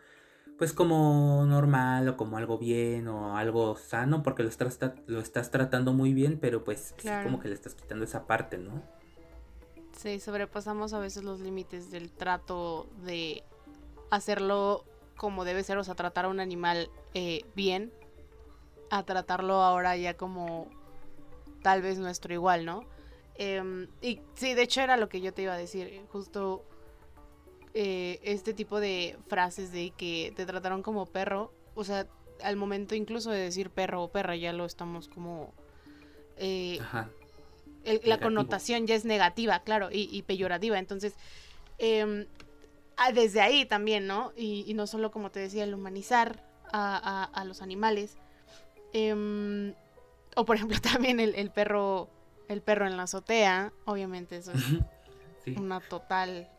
pues 0.57 0.73
como 0.73 1.45
normal 1.45 2.07
o 2.07 2.17
como 2.17 2.37
algo 2.37 2.57
bien 2.57 3.07
o 3.07 3.37
algo 3.37 3.75
sano 3.75 4.23
porque 4.23 4.43
lo 4.43 4.49
estás, 4.49 4.79
lo 5.07 5.19
estás 5.19 5.51
tratando 5.51 5.93
muy 5.93 6.13
bien, 6.13 6.37
pero 6.39 6.63
pues 6.63 6.95
como 7.23 7.39
que 7.39 7.47
le 7.47 7.55
estás 7.55 7.75
quitando 7.75 8.05
esa 8.05 8.27
parte, 8.27 8.57
¿no? 8.57 8.81
Sí, 9.97 10.19
sobrepasamos 10.19 10.93
a 10.93 10.99
veces 10.99 11.23
los 11.23 11.39
límites 11.39 11.91
del 11.91 12.11
trato 12.11 12.87
de 13.03 13.43
hacerlo 14.09 14.85
como 15.15 15.45
debe 15.45 15.63
ser, 15.63 15.77
o 15.77 15.83
sea, 15.83 15.95
tratar 15.95 16.25
a 16.25 16.29
un 16.29 16.39
animal 16.39 16.89
eh, 17.13 17.45
bien, 17.55 17.93
a 18.89 19.03
tratarlo 19.03 19.61
ahora 19.61 19.95
ya 19.97 20.15
como 20.15 20.69
tal 21.61 21.81
vez 21.81 21.97
nuestro 21.99 22.33
igual, 22.33 22.65
¿no? 22.65 22.85
Em, 23.35 23.87
y 24.01 24.21
sí, 24.35 24.53
de 24.53 24.63
hecho 24.63 24.81
era 24.81 24.97
lo 24.97 25.09
que 25.09 25.21
yo 25.21 25.33
te 25.33 25.43
iba 25.43 25.53
a 25.53 25.57
decir, 25.57 26.05
justo 26.11 26.63
eh, 27.73 28.19
este 28.23 28.53
tipo 28.53 28.79
de 28.79 29.17
frases 29.27 29.71
de 29.71 29.91
que 29.97 30.31
te 30.35 30.45
trataron 30.45 30.83
como 30.83 31.07
perro, 31.07 31.51
o 31.73 31.83
sea, 31.83 32.07
al 32.43 32.55
momento 32.55 32.93
incluso 32.93 33.31
de 33.31 33.39
decir 33.39 33.69
perro 33.71 34.03
o 34.03 34.11
perra 34.11 34.35
ya 34.35 34.53
lo 34.53 34.65
estamos 34.65 35.07
como... 35.07 35.53
Eh, 36.37 36.79
la 38.03 38.19
connotación 38.19 38.87
ya 38.87 38.95
es 38.95 39.05
negativa, 39.05 39.59
claro, 39.63 39.89
y, 39.91 40.21
peyorativa. 40.23 40.79
Entonces, 40.79 41.15
em, 41.79 42.27
ah, 42.95 43.11
desde 43.11 43.41
ahí 43.41 43.65
también, 43.65 44.07
¿no? 44.07 44.31
Y, 44.37 44.73
no 44.73 44.87
solo, 44.87 45.11
como 45.11 45.31
te 45.31 45.39
decía, 45.39 45.63
el 45.63 45.73
humanizar 45.73 46.45
a, 46.71 47.43
los 47.45 47.61
animales. 47.61 48.17
Em, 48.93 49.73
o 50.35 50.45
por 50.45 50.55
ejemplo 50.55 50.77
también 50.81 51.19
el, 51.19 51.51
perro 51.51 52.09
el 52.47 52.61
perro 52.61 52.87
en 52.87 52.97
la 52.97 53.03
azotea, 53.03 53.73
obviamente 53.85 54.37
eso 54.37 54.51
es 54.51 55.57
una 55.57 55.79
total 55.81 56.49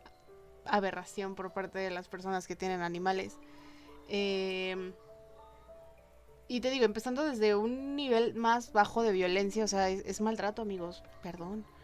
aberración 0.67 1.35
por 1.35 1.53
parte 1.53 1.79
de 1.79 1.91
las 1.91 2.09
personas 2.09 2.47
que 2.47 2.57
tienen 2.57 2.83
animales. 2.83 3.39
Em, 4.09 4.93
y 6.49 6.61
te 6.61 6.71
digo, 6.71 6.85
empezando 6.85 7.25
desde 7.25 7.55
un 7.55 7.97
nivel 7.97 8.35
más 8.35 8.73
bajo 8.73 9.03
de 9.03 9.12
violencia, 9.12 9.65
o 9.65 9.69
sea, 9.69 9.89
es, 9.89 10.21
maltrato, 10.21 10.62
amigos, 10.62 11.03
perdón. 11.23 11.65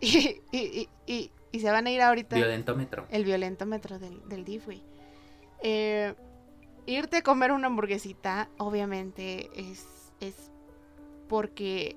Y, 0.00 0.42
y, 0.52 0.88
y, 1.06 1.30
y, 1.50 1.60
se 1.60 1.70
van 1.70 1.86
a 1.86 1.90
ir 1.90 2.02
ahorita. 2.02 2.36
Violentómetro. 2.36 3.06
El 3.10 3.24
violentómetro 3.24 3.98
del, 3.98 4.28
del 4.28 4.44
DIF, 4.44 4.66
güey. 4.66 4.82
Eh, 5.62 6.14
irte 6.84 7.18
a 7.18 7.22
comer 7.22 7.52
una 7.52 7.68
hamburguesita, 7.68 8.50
obviamente, 8.58 9.48
es, 9.56 10.12
es 10.20 10.50
porque, 11.28 11.96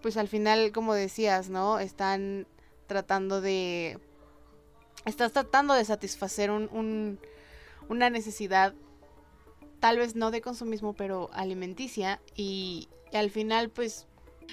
pues 0.00 0.16
al 0.16 0.28
final, 0.28 0.72
como 0.72 0.94
decías, 0.94 1.50
¿no? 1.50 1.80
Están 1.80 2.46
tratando 2.86 3.40
de... 3.40 3.98
Estás 5.04 5.32
tratando 5.32 5.74
de 5.74 5.84
satisfacer 5.84 6.50
un, 6.50 6.68
un, 6.72 7.18
una 7.88 8.10
necesidad 8.10 8.74
tal 9.80 9.98
vez 9.98 10.16
no 10.16 10.30
de 10.30 10.40
consumismo, 10.40 10.92
pero 10.92 11.30
alimenticia 11.32 12.20
y, 12.34 12.88
al 13.12 13.30
final 13.30 13.70
pues 13.70 14.06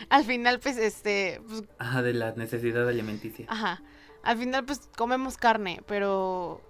al 0.10 0.24
final 0.24 0.60
pues 0.60 0.78
este 0.78 1.42
pues, 1.46 1.64
ajá 1.78 2.02
de 2.02 2.14
la 2.14 2.32
necesidad 2.34 2.88
alimenticia. 2.88 3.46
Ajá. 3.50 3.84
Al 4.24 4.38
final 4.38 4.66
pues 4.66 4.90
comemos 4.96 5.38
carne 5.38 5.82
pero 5.88 6.62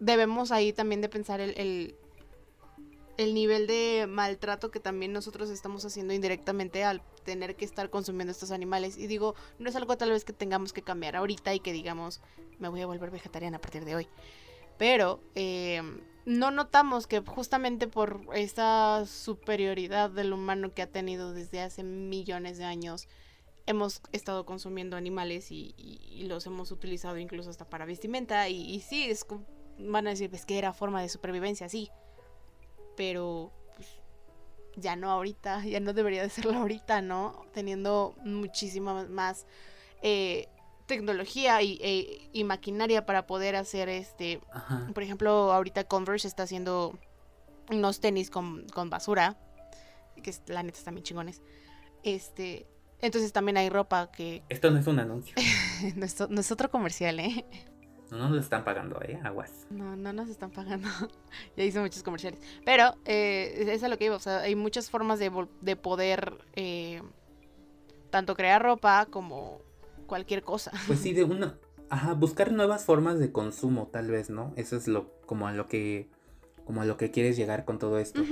debemos 0.00 0.52
ahí 0.52 0.72
también 0.72 1.00
de 1.02 1.08
pensar 1.08 1.40
el, 1.40 1.54
el, 1.58 1.96
el 3.16 3.34
nivel 3.34 3.66
de 3.66 4.06
maltrato 4.08 4.70
que 4.70 4.80
también 4.80 5.12
nosotros 5.12 5.50
estamos 5.50 5.84
haciendo 5.84 6.14
indirectamente 6.14 6.84
al 6.84 7.02
tener 7.24 7.56
que 7.56 7.64
estar 7.64 7.90
consumiendo 7.90 8.32
estos 8.32 8.50
animales 8.50 8.98
y 8.98 9.06
digo 9.06 9.34
no 9.58 9.68
es 9.68 9.76
algo 9.76 9.96
tal 9.96 10.10
vez 10.10 10.24
que 10.24 10.32
tengamos 10.32 10.72
que 10.72 10.82
cambiar 10.82 11.16
ahorita 11.16 11.54
y 11.54 11.60
que 11.60 11.72
digamos 11.72 12.20
me 12.58 12.68
voy 12.68 12.80
a 12.80 12.86
volver 12.86 13.10
vegetariana 13.10 13.58
a 13.58 13.60
partir 13.60 13.84
de 13.84 13.94
hoy 13.94 14.08
pero 14.78 15.20
eh, 15.34 15.82
no 16.26 16.50
notamos 16.50 17.06
que 17.06 17.20
justamente 17.20 17.86
por 17.86 18.22
esa 18.34 19.04
superioridad 19.06 20.10
del 20.10 20.32
humano 20.32 20.72
que 20.72 20.82
ha 20.82 20.90
tenido 20.90 21.32
desde 21.32 21.60
hace 21.60 21.82
millones 21.82 22.58
de 22.58 22.64
años, 22.64 23.08
hemos 23.66 24.00
estado 24.12 24.46
consumiendo 24.46 24.96
animales 24.96 25.50
y, 25.50 25.74
los 26.26 26.46
hemos 26.46 26.70
utilizado 26.70 27.18
incluso 27.18 27.50
hasta 27.50 27.68
para 27.68 27.84
vestimenta. 27.84 28.48
Y, 28.48 28.80
sí, 28.80 29.04
es, 29.04 29.26
van 29.78 30.06
a 30.06 30.10
decir, 30.10 30.30
es 30.32 30.46
que 30.46 30.58
era 30.58 30.72
forma 30.72 31.02
de 31.02 31.08
supervivencia, 31.10 31.68
sí. 31.68 31.90
Pero 32.96 33.52
pues, 33.76 33.88
ya 34.76 34.96
no 34.96 35.10
ahorita, 35.10 35.64
ya 35.64 35.80
no 35.80 35.92
debería 35.92 36.22
de 36.22 36.30
serlo 36.30 36.54
ahorita, 36.54 37.02
¿no? 37.02 37.44
Teniendo 37.52 38.14
muchísima 38.24 39.04
más 39.06 39.46
eh, 40.02 40.48
tecnología 40.86 41.60
e, 41.62 42.28
y, 42.32 42.44
maquinaria 42.44 43.06
para 43.06 43.26
poder 43.26 43.56
hacer 43.56 43.88
este. 43.88 44.40
Por 44.92 45.02
ejemplo, 45.02 45.52
ahorita 45.52 45.84
Converse 45.84 46.28
está 46.28 46.42
haciendo 46.42 46.98
unos 47.70 48.00
tenis 48.00 48.30
con, 48.30 48.66
basura. 48.90 49.38
Que 50.22 50.32
la 50.46 50.62
neta 50.62 50.78
están 50.78 50.94
bien 50.94 51.04
chingones. 51.04 51.42
Este. 52.02 52.66
Entonces 53.00 53.32
también 53.32 53.56
hay 53.56 53.68
ropa 53.68 54.10
que. 54.10 54.42
Esto 54.48 54.70
no 54.70 54.78
es 54.78 54.86
un 54.86 54.98
anuncio. 54.98 55.34
no, 55.96 56.04
es, 56.40 56.52
otro 56.52 56.70
comercial, 56.70 57.20
¿eh? 57.20 57.44
No 58.10 58.18
nos 58.18 58.30
lo 58.30 58.40
están 58.40 58.64
pagando, 58.64 59.00
¿eh? 59.02 59.20
Aguas. 59.24 59.66
No, 59.70 59.96
no 59.96 60.12
nos 60.12 60.28
están 60.28 60.50
pagando. 60.50 60.88
ya 61.56 61.64
hice 61.64 61.80
muchos 61.80 62.02
comerciales. 62.02 62.40
Pero, 62.64 62.94
eh, 63.04 63.64
es 63.68 63.82
a 63.82 63.88
lo 63.88 63.98
que 63.98 64.06
iba. 64.06 64.16
O 64.16 64.20
sea, 64.20 64.40
hay 64.40 64.54
muchas 64.54 64.90
formas 64.90 65.18
de, 65.18 65.30
de 65.60 65.76
poder 65.76 66.34
eh, 66.54 67.02
tanto 68.10 68.34
crear 68.34 68.62
ropa 68.62 69.06
como 69.06 69.60
cualquier 70.06 70.42
cosa. 70.42 70.70
Pues 70.86 71.00
sí, 71.00 71.12
de 71.12 71.24
una... 71.24 71.58
Ajá, 71.90 72.14
buscar 72.14 72.50
nuevas 72.52 72.84
formas 72.84 73.18
de 73.18 73.30
consumo, 73.30 73.88
tal 73.92 74.10
vez, 74.10 74.30
¿no? 74.30 74.52
Eso 74.56 74.76
es 74.76 74.88
lo, 74.88 75.12
como 75.26 75.46
a 75.46 75.52
lo 75.52 75.68
que, 75.68 76.08
como 76.64 76.80
a 76.80 76.84
lo 76.86 76.96
que 76.96 77.10
quieres 77.10 77.36
llegar 77.36 77.64
con 77.64 77.78
todo 77.78 77.98
esto. 77.98 78.22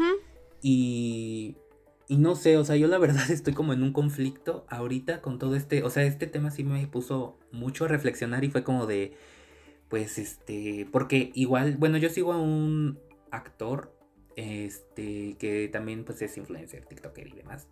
Y, 0.62 1.56
y 2.08 2.16
no 2.16 2.34
sé, 2.34 2.56
o 2.56 2.64
sea, 2.64 2.76
yo 2.76 2.88
la 2.88 2.98
verdad 2.98 3.24
estoy 3.30 3.52
como 3.52 3.72
en 3.72 3.82
un 3.82 3.92
conflicto 3.92 4.64
ahorita 4.68 5.20
con 5.20 5.38
todo 5.38 5.54
este, 5.54 5.82
o 5.82 5.90
sea, 5.90 6.04
este 6.04 6.26
tema 6.26 6.50
sí 6.50 6.64
me 6.64 6.86
puso 6.86 7.38
mucho 7.52 7.84
a 7.84 7.88
reflexionar 7.88 8.44
y 8.44 8.50
fue 8.50 8.64
como 8.64 8.86
de, 8.86 9.16
pues, 9.92 10.16
este, 10.16 10.88
porque 10.90 11.32
igual, 11.34 11.76
bueno, 11.76 11.98
yo 11.98 12.08
sigo 12.08 12.32
a 12.32 12.40
un 12.40 12.98
actor, 13.30 13.94
este, 14.36 15.36
que 15.38 15.68
también, 15.70 16.06
pues, 16.06 16.22
es 16.22 16.38
influencer, 16.38 16.86
TikToker 16.86 17.28
y 17.28 17.32
demás. 17.32 17.68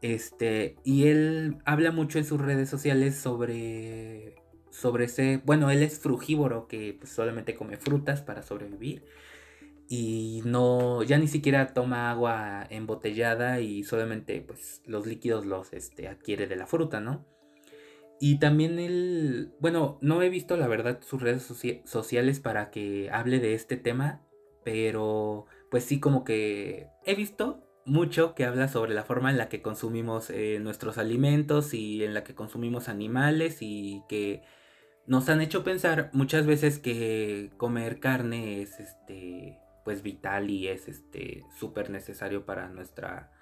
Este, 0.00 0.76
y 0.84 1.08
él 1.08 1.58
habla 1.64 1.90
mucho 1.90 2.18
en 2.18 2.24
sus 2.24 2.40
redes 2.40 2.68
sociales 2.70 3.16
sobre 3.16 4.36
sobre 4.70 5.06
ese, 5.06 5.42
bueno, 5.44 5.68
él 5.70 5.82
es 5.82 5.98
frugívoro 5.98 6.68
que 6.68 6.96
pues, 6.96 7.10
solamente 7.10 7.56
come 7.56 7.76
frutas 7.76 8.22
para 8.22 8.44
sobrevivir 8.44 9.04
y 9.88 10.42
no 10.44 11.02
ya 11.02 11.18
ni 11.18 11.26
siquiera 11.26 11.74
toma 11.74 12.08
agua 12.10 12.68
embotellada 12.70 13.60
y 13.60 13.82
solamente 13.82 14.40
pues 14.42 14.82
los 14.86 15.06
líquidos 15.06 15.44
los 15.44 15.72
este, 15.72 16.06
adquiere 16.06 16.46
de 16.46 16.54
la 16.54 16.68
fruta, 16.68 17.00
¿no? 17.00 17.26
Y 18.20 18.38
también 18.38 18.78
él, 18.78 19.54
bueno, 19.60 19.98
no 20.00 20.22
he 20.22 20.28
visto 20.28 20.56
la 20.56 20.66
verdad 20.66 21.00
sus 21.02 21.22
redes 21.22 21.42
sociales 21.84 22.40
para 22.40 22.70
que 22.70 23.10
hable 23.12 23.38
de 23.38 23.54
este 23.54 23.76
tema, 23.76 24.22
pero 24.64 25.46
pues 25.70 25.84
sí 25.84 26.00
como 26.00 26.24
que 26.24 26.88
he 27.04 27.14
visto 27.14 27.62
mucho 27.84 28.34
que 28.34 28.44
habla 28.44 28.68
sobre 28.68 28.94
la 28.94 29.04
forma 29.04 29.30
en 29.30 29.38
la 29.38 29.48
que 29.48 29.62
consumimos 29.62 30.30
eh, 30.30 30.58
nuestros 30.60 30.98
alimentos 30.98 31.74
y 31.74 32.04
en 32.04 32.14
la 32.14 32.22
que 32.24 32.34
consumimos 32.34 32.88
animales 32.88 33.58
y 33.60 34.02
que 34.08 34.42
nos 35.06 35.28
han 35.28 35.40
hecho 35.40 35.64
pensar 35.64 36.10
muchas 36.12 36.44
veces 36.44 36.78
que 36.78 37.50
comer 37.56 37.98
carne 37.98 38.60
es 38.62 38.78
este 38.78 39.58
pues 39.84 40.02
vital 40.02 40.50
y 40.50 40.68
es 40.68 40.86
este 40.86 41.44
súper 41.58 41.88
necesario 41.88 42.44
para 42.44 42.68
nuestra 42.68 43.32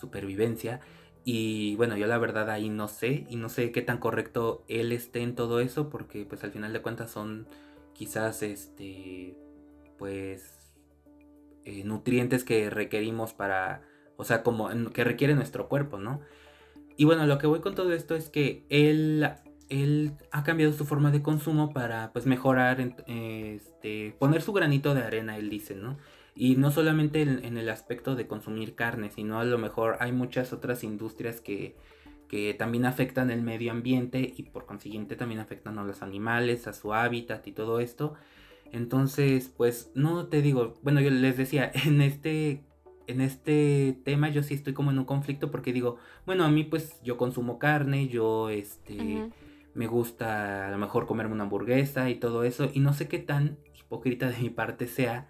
supervivencia 0.00 0.80
y 1.24 1.76
bueno 1.76 1.96
yo 1.96 2.06
la 2.06 2.18
verdad 2.18 2.50
ahí 2.50 2.68
no 2.68 2.88
sé 2.88 3.26
y 3.28 3.36
no 3.36 3.48
sé 3.48 3.70
qué 3.72 3.82
tan 3.82 3.98
correcto 3.98 4.64
él 4.68 4.92
esté 4.92 5.20
en 5.22 5.34
todo 5.34 5.60
eso 5.60 5.88
porque 5.88 6.24
pues 6.24 6.42
al 6.44 6.50
final 6.50 6.72
de 6.72 6.82
cuentas 6.82 7.10
son 7.10 7.46
quizás 7.92 8.42
este 8.42 9.36
pues 9.98 10.74
eh, 11.64 11.84
nutrientes 11.84 12.44
que 12.44 12.70
requerimos 12.70 13.34
para 13.34 13.82
o 14.22 14.24
sea, 14.24 14.42
como 14.42 14.70
que 14.92 15.04
requiere 15.04 15.34
nuestro 15.34 15.68
cuerpo, 15.68 15.98
¿no? 15.98 16.20
Y 16.96 17.04
bueno, 17.04 17.26
lo 17.26 17.38
que 17.38 17.48
voy 17.48 17.60
con 17.60 17.74
todo 17.74 17.92
esto 17.92 18.14
es 18.14 18.28
que 18.28 18.64
él, 18.68 19.28
él 19.68 20.12
ha 20.30 20.44
cambiado 20.44 20.72
su 20.72 20.84
forma 20.84 21.10
de 21.10 21.22
consumo 21.22 21.72
para 21.72 22.12
pues 22.12 22.26
mejorar, 22.26 22.80
este, 22.80 24.14
poner 24.20 24.42
su 24.42 24.52
granito 24.52 24.94
de 24.94 25.02
arena, 25.02 25.36
él 25.36 25.50
dice, 25.50 25.74
¿no? 25.74 25.98
Y 26.34 26.56
no 26.56 26.70
solamente 26.70 27.22
en, 27.22 27.58
el 27.58 27.68
aspecto 27.68 28.16
de 28.16 28.26
consumir 28.26 28.74
carne, 28.74 29.10
sino 29.10 29.38
a 29.38 29.44
lo 29.44 29.58
mejor 29.58 29.96
hay 30.00 30.12
muchas 30.12 30.52
otras 30.52 30.82
industrias 30.82 31.40
que, 31.40 31.76
que 32.28 32.54
también 32.54 32.86
afectan 32.86 33.30
el 33.30 33.42
medio 33.42 33.70
ambiente 33.70 34.32
y 34.34 34.44
por 34.44 34.64
consiguiente 34.64 35.14
también 35.14 35.40
afectan 35.40 35.78
a 35.78 35.84
los 35.84 36.02
animales, 36.02 36.66
a 36.66 36.72
su 36.72 36.94
hábitat 36.94 37.46
y 37.46 37.52
todo 37.52 37.80
esto. 37.80 38.14
Entonces, 38.72 39.52
pues 39.54 39.90
no 39.94 40.28
te 40.28 40.40
digo, 40.40 40.74
bueno, 40.82 41.00
yo 41.00 41.10
les 41.10 41.36
decía, 41.36 41.70
en 41.86 42.00
este 42.00 42.64
en 43.06 43.20
este 43.20 43.98
tema 44.04 44.30
yo 44.30 44.42
sí 44.42 44.54
estoy 44.54 44.72
como 44.72 44.90
en 44.90 44.98
un 44.98 45.04
conflicto 45.04 45.50
porque 45.50 45.72
digo, 45.72 45.98
bueno, 46.24 46.44
a 46.44 46.50
mí 46.50 46.64
pues 46.64 47.00
yo 47.02 47.16
consumo 47.16 47.58
carne, 47.58 48.08
yo 48.08 48.48
este 48.48 49.30
me 49.74 49.86
gusta 49.86 50.68
a 50.68 50.70
lo 50.70 50.78
mejor 50.78 51.06
comerme 51.06 51.34
una 51.34 51.44
hamburguesa 51.44 52.10
y 52.10 52.16
todo 52.16 52.44
eso 52.44 52.70
y 52.72 52.80
no 52.80 52.92
sé 52.92 53.08
qué 53.08 53.18
tan 53.18 53.58
hipócrita 53.78 54.30
de 54.30 54.38
mi 54.38 54.50
parte 54.50 54.86
sea 54.86 55.28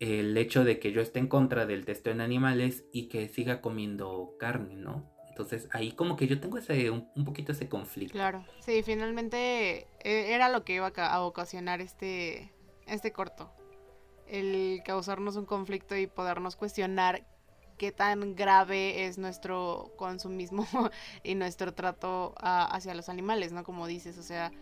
el 0.00 0.36
hecho 0.36 0.64
de 0.64 0.78
que 0.78 0.92
yo 0.92 1.00
esté 1.00 1.18
en 1.18 1.28
contra 1.28 1.66
del 1.66 1.84
testeo 1.84 2.12
en 2.12 2.20
animales 2.20 2.84
y 2.92 3.08
que 3.08 3.28
siga 3.28 3.60
comiendo 3.60 4.34
carne, 4.38 4.76
¿no? 4.76 5.10
Entonces 5.28 5.68
ahí 5.72 5.92
como 5.92 6.16
que 6.16 6.28
yo 6.28 6.40
tengo 6.40 6.58
ese 6.58 6.90
un, 6.90 7.24
poquito 7.24 7.52
ese 7.52 7.68
conflicto. 7.68 8.12
Claro, 8.12 8.44
sí, 8.60 8.82
finalmente 8.82 9.88
eh, 10.04 10.34
era 10.34 10.48
lo 10.48 10.64
que 10.64 10.74
iba 10.74 10.92
a 10.96 11.22
ocasionar 11.22 11.80
este 11.80 12.52
este 12.86 13.12
corto 13.12 13.50
el 14.26 14.82
causarnos 14.84 15.36
un 15.36 15.46
conflicto 15.46 15.96
y 15.96 16.06
podernos 16.06 16.56
cuestionar 16.56 17.26
qué 17.78 17.92
tan 17.92 18.34
grave 18.34 19.06
es 19.06 19.18
nuestro 19.18 19.92
consumismo 19.96 20.66
y 21.22 21.34
nuestro 21.34 21.74
trato 21.74 22.34
hacia 22.38 22.94
los 22.94 23.08
animales, 23.08 23.52
¿no? 23.52 23.64
Como 23.64 23.86
dices, 23.86 24.18
o 24.18 24.22
sea, 24.22 24.52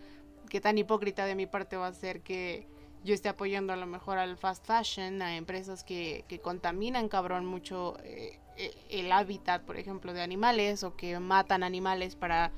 qué 0.49 0.61
tan 0.61 0.77
hipócrita 0.77 1.25
de 1.25 1.35
mi 1.35 1.45
parte 1.45 1.77
va 1.77 1.87
a 1.87 1.93
ser 1.93 2.21
que 2.21 2.67
yo 3.03 3.13
esté 3.13 3.29
apoyando 3.29 3.73
a 3.73 3.75
lo 3.75 3.85
mejor 3.85 4.17
al 4.17 4.37
fast 4.37 4.65
fashion, 4.65 5.21
a 5.21 5.35
empresas 5.35 5.83
que, 5.83 6.25
que 6.27 6.39
contaminan 6.39 7.09
cabrón 7.09 7.45
mucho 7.45 7.97
eh, 8.03 8.39
eh, 8.57 8.73
el 8.89 9.11
hábitat, 9.11 9.63
por 9.63 9.77
ejemplo, 9.77 10.13
de 10.13 10.21
animales 10.21 10.83
o 10.83 10.95
que 10.95 11.19
matan 11.19 11.63
animales 11.63 12.15
para 12.15 12.51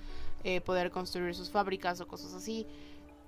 eh, 0.43 0.62
poder 0.62 0.91
construir 0.91 1.34
sus 1.34 1.50
fábricas 1.50 2.00
o 2.02 2.08
cosas 2.08 2.34
así. 2.34 2.68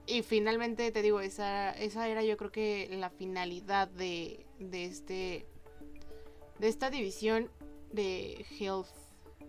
Y 0.06 0.22
finalmente 0.22 0.92
te 0.92 1.02
digo, 1.02 1.20
esa, 1.20 1.72
esa 1.72 2.08
era 2.08 2.24
yo 2.24 2.38
creo 2.38 2.52
que 2.52 2.88
la 2.92 3.10
finalidad 3.10 3.88
de, 3.88 4.46
de 4.60 4.86
este 4.86 5.46
de 6.60 6.68
esta 6.68 6.90
división 6.90 7.52
de 7.92 8.46
Health 8.60 8.88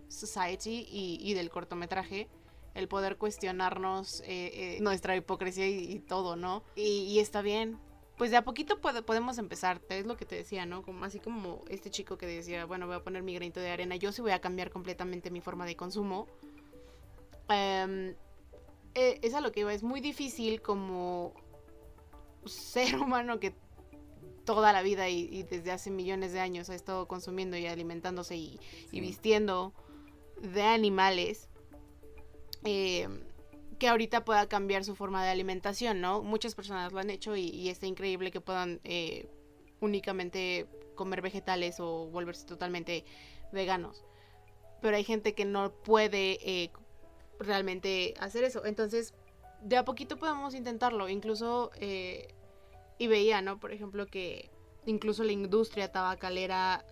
Society 0.07 0.87
y, 0.89 1.33
del 1.33 1.49
cortometraje, 1.49 2.27
el 2.73 2.87
poder 2.87 3.17
cuestionarnos 3.17 4.21
eh, 4.21 4.77
eh, 4.77 4.77
nuestra 4.81 5.15
hipocresía 5.15 5.67
y, 5.67 5.99
todo, 5.99 6.35
¿no? 6.35 6.63
Y, 6.75 7.19
está 7.19 7.41
bien. 7.41 7.77
Pues 8.17 8.31
de 8.31 8.37
a 8.37 8.43
poquito 8.43 8.79
podemos 8.81 9.37
empezar, 9.37 9.81
es 9.89 10.05
lo 10.05 10.17
que 10.17 10.25
te 10.25 10.35
decía, 10.35 10.65
¿no? 10.65 10.83
Como, 10.83 11.05
así 11.05 11.19
como 11.19 11.61
este 11.69 11.89
chico 11.89 12.17
que 12.17 12.25
decía, 12.25 12.65
bueno, 12.65 12.85
voy 12.85 12.97
a 12.97 13.03
poner 13.03 13.23
mi 13.23 13.33
granito 13.33 13.59
de 13.61 13.71
arena, 13.71 13.95
yo 13.95 14.11
sí 14.11 14.21
voy 14.21 14.31
a 14.31 14.41
cambiar 14.41 14.71
completamente 14.71 15.31
mi 15.31 15.39
forma 15.39 15.65
de 15.65 15.75
consumo. 15.75 16.27
Eh, 17.49 19.19
es 19.21 19.33
a 19.33 19.41
lo 19.41 19.51
que 19.51 19.61
iba, 19.61 19.73
es 19.73 19.83
muy 19.83 20.01
difícil 20.01 20.61
como 20.61 21.33
ser 22.45 22.97
humano 22.97 23.39
que 23.39 23.53
toda 24.45 24.73
la 24.73 24.81
vida 24.81 25.09
y, 25.09 25.43
desde 25.43 25.71
hace 25.71 25.91
millones 25.91 26.33
de 26.33 26.39
años 26.39 26.69
ha 26.69 26.75
estado 26.75 27.07
consumiendo 27.07 27.55
y 27.55 27.67
alimentándose 27.67 28.35
y, 28.35 28.59
vistiendo 28.91 29.73
de 30.41 30.63
animales, 30.63 31.48
eh, 32.63 33.07
que 33.77 33.87
ahorita 33.87 34.25
pueda 34.25 34.47
cambiar 34.47 34.83
su 34.83 34.95
forma 34.95 35.23
de 35.23 35.29
alimentación, 35.29 36.01
¿no? 36.01 36.21
Muchas 36.21 36.55
personas 36.55 36.91
lo 36.91 36.99
han 36.99 37.09
hecho 37.09 37.35
y, 37.35 37.69
está 37.69 37.87
increíble 37.87 38.31
que 38.31 38.41
puedan 38.41 38.81
eh, 38.83 39.29
únicamente 39.79 40.67
comer 40.95 41.21
vegetales 41.21 41.79
o 41.79 42.07
volverse 42.07 42.45
totalmente 42.45 43.05
veganos. 43.51 44.03
Pero 44.81 44.97
hay 44.97 45.03
gente 45.03 45.33
que 45.33 45.45
no 45.45 45.71
puede 45.71 46.39
eh, 46.41 46.71
realmente 47.39 48.13
hacer 48.19 48.43
eso. 48.43 48.65
Entonces, 48.65 49.13
de 49.61 49.77
a 49.77 49.85
poquito 49.85 50.17
podemos 50.17 50.55
intentarlo. 50.55 51.09
Incluso 51.09 51.71
y 52.99 53.07
veía, 53.07 53.41
¿no? 53.41 53.59
Por 53.59 53.71
ejemplo, 53.71 54.05
que 54.05 54.51
incluso 54.85 55.23
la 55.23 55.31
industria 55.31 55.91
tabacalera 55.91 56.85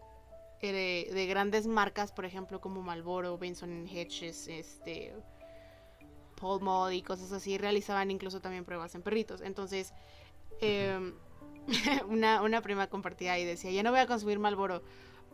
eh, 0.61 1.09
de, 1.13 1.27
grandes 1.27 1.67
marcas, 1.67 2.11
por 2.11 2.25
ejemplo, 2.25 2.59
como 2.61 2.81
Marlboro, 2.81 3.37
Benson 3.37 3.87
Hedges, 3.87 4.47
este, 4.47 5.13
Paul 6.39 6.61
Mod 6.61 6.91
y 6.91 7.01
cosas 7.01 7.31
así, 7.31 7.57
realizaban 7.57 8.11
incluso 8.11 8.39
también 8.39 8.63
pruebas 8.63 8.95
en 8.95 9.01
perritos. 9.01 9.41
Entonces, 9.41 9.93
em, 10.61 11.13
una, 12.07 12.41
una 12.41 12.61
prima 12.61 12.87
compartía 12.87 13.37
y 13.39 13.45
decía, 13.45 13.71
ya 13.71 13.83
no 13.83 13.91
voy 13.91 13.99
a 13.99 14.07
consumir 14.07 14.39
Marlboro. 14.39 14.81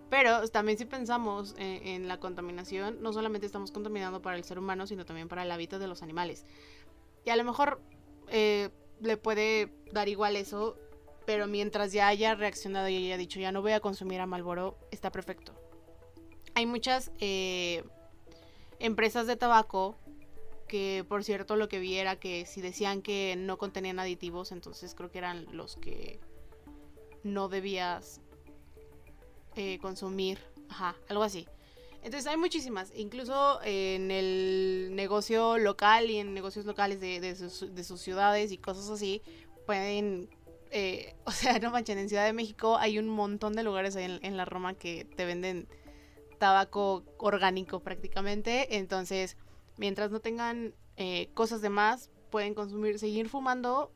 Pero 0.10 0.47
también 0.49 0.78
si 0.78 0.86
pensamos 0.86 1.56
en, 1.58 2.08
la 2.08 2.20
contaminación, 2.20 3.01
no 3.01 3.14
solamente 3.14 3.47
estamos 3.47 3.72
contaminando 3.72 4.22
para 4.22 4.38
el 4.38 4.43
ser 4.43 4.60
humano, 4.60 4.86
sino 4.86 5.06
también 5.06 5.28
para 5.28 5.41
el 5.41 5.51
hábitat 5.51 5.80
de 5.80 5.88
los 5.88 6.04
animales. 6.04 6.45
Y 7.26 7.32
a 7.32 7.36
lo 7.36 7.43
mejor 7.43 7.82
eh, 8.28 8.70
le 9.01 9.18
puede 9.18 9.74
dar 9.91 10.10
igual 10.10 10.36
eso, 10.36 10.78
pero 11.26 11.47
mientras 11.47 11.93
ya 11.93 12.08
haya 12.10 12.36
reaccionado 12.36 12.89
y 12.89 12.97
haya 12.97 13.18
dicho 13.18 13.39
ya 13.39 13.51
no 13.51 13.64
voy 13.64 13.72
a 13.72 13.80
consumir 13.80 14.20
a 14.22 14.28
Malboro, 14.28 14.78
está 14.91 15.12
perfecto. 15.12 15.54
Hay 16.54 16.68
muchas 16.68 17.12
eh, 17.20 17.84
empresas 18.78 19.26
de 19.26 19.36
tabaco 19.36 19.97
que, 20.68 21.05
por 21.07 21.24
cierto, 21.24 21.55
lo 21.55 21.70
que 21.70 21.80
vi 21.80 21.97
era 21.97 22.20
que 22.20 22.45
si 22.45 22.61
decían 22.61 23.01
que 23.01 23.36
no 23.38 23.57
contenían 23.57 23.99
aditivos, 23.99 24.51
entonces 24.51 24.95
creo 24.95 25.11
que 25.11 25.20
eran 25.20 25.45
los 25.51 25.76
que 25.78 26.20
no 27.24 27.49
debías 27.49 28.22
eh, 29.55 29.80
consumir. 29.80 30.39
Ajá, 30.70 30.95
algo 31.09 31.24
así. 31.24 31.47
Entonces 32.03 32.30
hay 32.30 32.36
muchísimas, 32.36 32.91
incluso 32.95 33.61
en 33.64 34.11
el 34.11 34.89
negocio 34.93 35.57
local 35.57 36.09
y 36.09 36.18
en 36.18 36.34
negocios 36.34 36.66
locales 36.66 36.99
de, 36.99 37.36
sus, 37.36 38.01
ciudades 38.01 38.51
y 38.51 38.57
cosas 38.57 38.89
así, 38.89 39.22
pueden, 39.66 40.30
eh, 40.72 41.16
o 41.26 41.32
sea, 41.32 41.59
no 41.59 41.72
manchen, 41.72 41.97
en 41.97 42.09
Ciudad 42.09 42.26
de 42.26 42.34
México 42.34 42.78
hay 42.78 42.99
un 42.99 43.07
montón 43.07 43.53
de 43.53 43.64
lugares 43.64 43.95
en, 43.95 44.38
la 44.38 44.43
Roma 44.43 44.74
que 44.74 45.05
te 45.05 45.26
venden 45.26 45.70
tabaco 46.39 47.05
orgánico 47.20 47.80
prácticamente, 47.80 48.76
entonces 48.76 49.38
mientras 49.78 50.12
no 50.12 50.20
tengan 50.20 50.76
eh, 50.98 51.30
cosas 51.34 51.62
de 51.62 51.70
más, 51.70 52.10
pueden 52.30 52.54
consumir, 52.54 53.00
seguir 53.00 53.30
fumando 53.30 53.92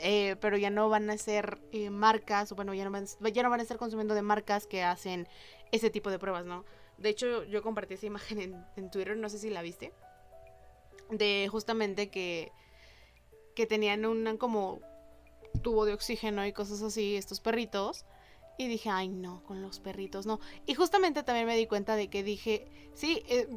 eh, 0.00 0.36
pero 0.40 0.56
ya 0.56 0.70
no 0.70 0.88
van 0.88 1.10
a 1.10 1.16
ser 1.16 1.60
marcas, 1.90 2.52
o 2.52 2.54
bueno, 2.54 2.74
ya 2.74 2.84
no, 2.84 2.90
van, 2.90 3.06
ya 3.32 3.42
no 3.42 3.50
van 3.50 3.60
a 3.60 3.62
estar 3.62 3.78
consumiendo 3.78 4.14
de 4.14 4.22
marcas 4.22 4.66
que 4.66 4.82
hacen 4.82 5.26
ese 5.72 5.90
tipo 5.90 6.10
de 6.10 6.18
pruebas, 6.18 6.44
¿no? 6.44 6.64
De 6.98 7.08
hecho, 7.08 7.44
yo 7.44 7.62
compartí 7.62 7.94
esa 7.94 8.06
imagen 8.06 8.66
en, 8.76 8.90
Twitter, 8.90 9.16
no 9.16 9.28
sé 9.28 9.38
si 9.38 9.50
la 9.50 9.62
viste. 9.62 9.92
De 11.10 11.48
justamente 11.50 12.10
que, 12.10 12.52
que 13.54 13.66
tenían 13.66 14.04
un 14.04 14.36
como 14.36 14.80
tubo 15.62 15.84
de 15.84 15.94
oxígeno 15.94 16.44
y 16.46 16.52
cosas 16.52 16.82
así, 16.82 17.16
estos 17.16 17.40
perritos. 17.40 18.04
Y 18.58 18.66
dije, 18.66 18.90
ay 18.90 19.08
no, 19.08 19.44
con 19.44 19.62
los 19.62 19.78
perritos 19.78 20.26
no. 20.26 20.40
Y 20.66 20.74
justamente 20.74 21.22
también 21.22 21.46
me 21.46 21.56
di 21.56 21.66
cuenta 21.66 21.94
de 21.94 22.08
que 22.10 22.24
dije, 22.24 22.66
sí, 22.94 23.22
eh, 23.28 23.48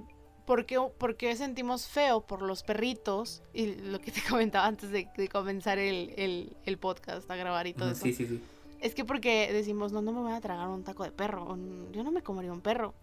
¿por, 0.97 1.15
qué, 1.15 1.35
sentimos 1.35 1.87
feo 1.87 2.21
por 2.21 2.41
los 2.41 2.63
perritos? 2.63 3.41
Y 3.53 3.75
lo 3.75 3.99
que 3.99 4.11
te 4.11 4.21
comentaba 4.29 4.65
antes 4.65 4.91
de, 4.91 5.07
comenzar 5.31 5.77
el, 5.79 6.77
podcast 6.79 7.29
a 7.29 7.35
grabar 7.35 7.67
y 7.67 7.73
todo 7.73 7.91
eso. 7.91 8.03
Sí, 8.03 8.13
sí, 8.13 8.27
sí. 8.27 8.41
Es 8.79 8.95
que 8.95 9.05
porque 9.05 9.51
decimos, 9.53 9.91
no, 9.91 10.01
no 10.01 10.11
me 10.11 10.21
voy 10.21 10.33
a 10.33 10.41
tragar 10.41 10.67
un 10.67 10.83
taco 10.83 11.03
de 11.03 11.11
perro. 11.11 11.57
Yo 11.91 12.03
no 12.03 12.11
me 12.11 12.23
comería 12.23 12.51
un 12.51 12.61
perro. 12.61 12.93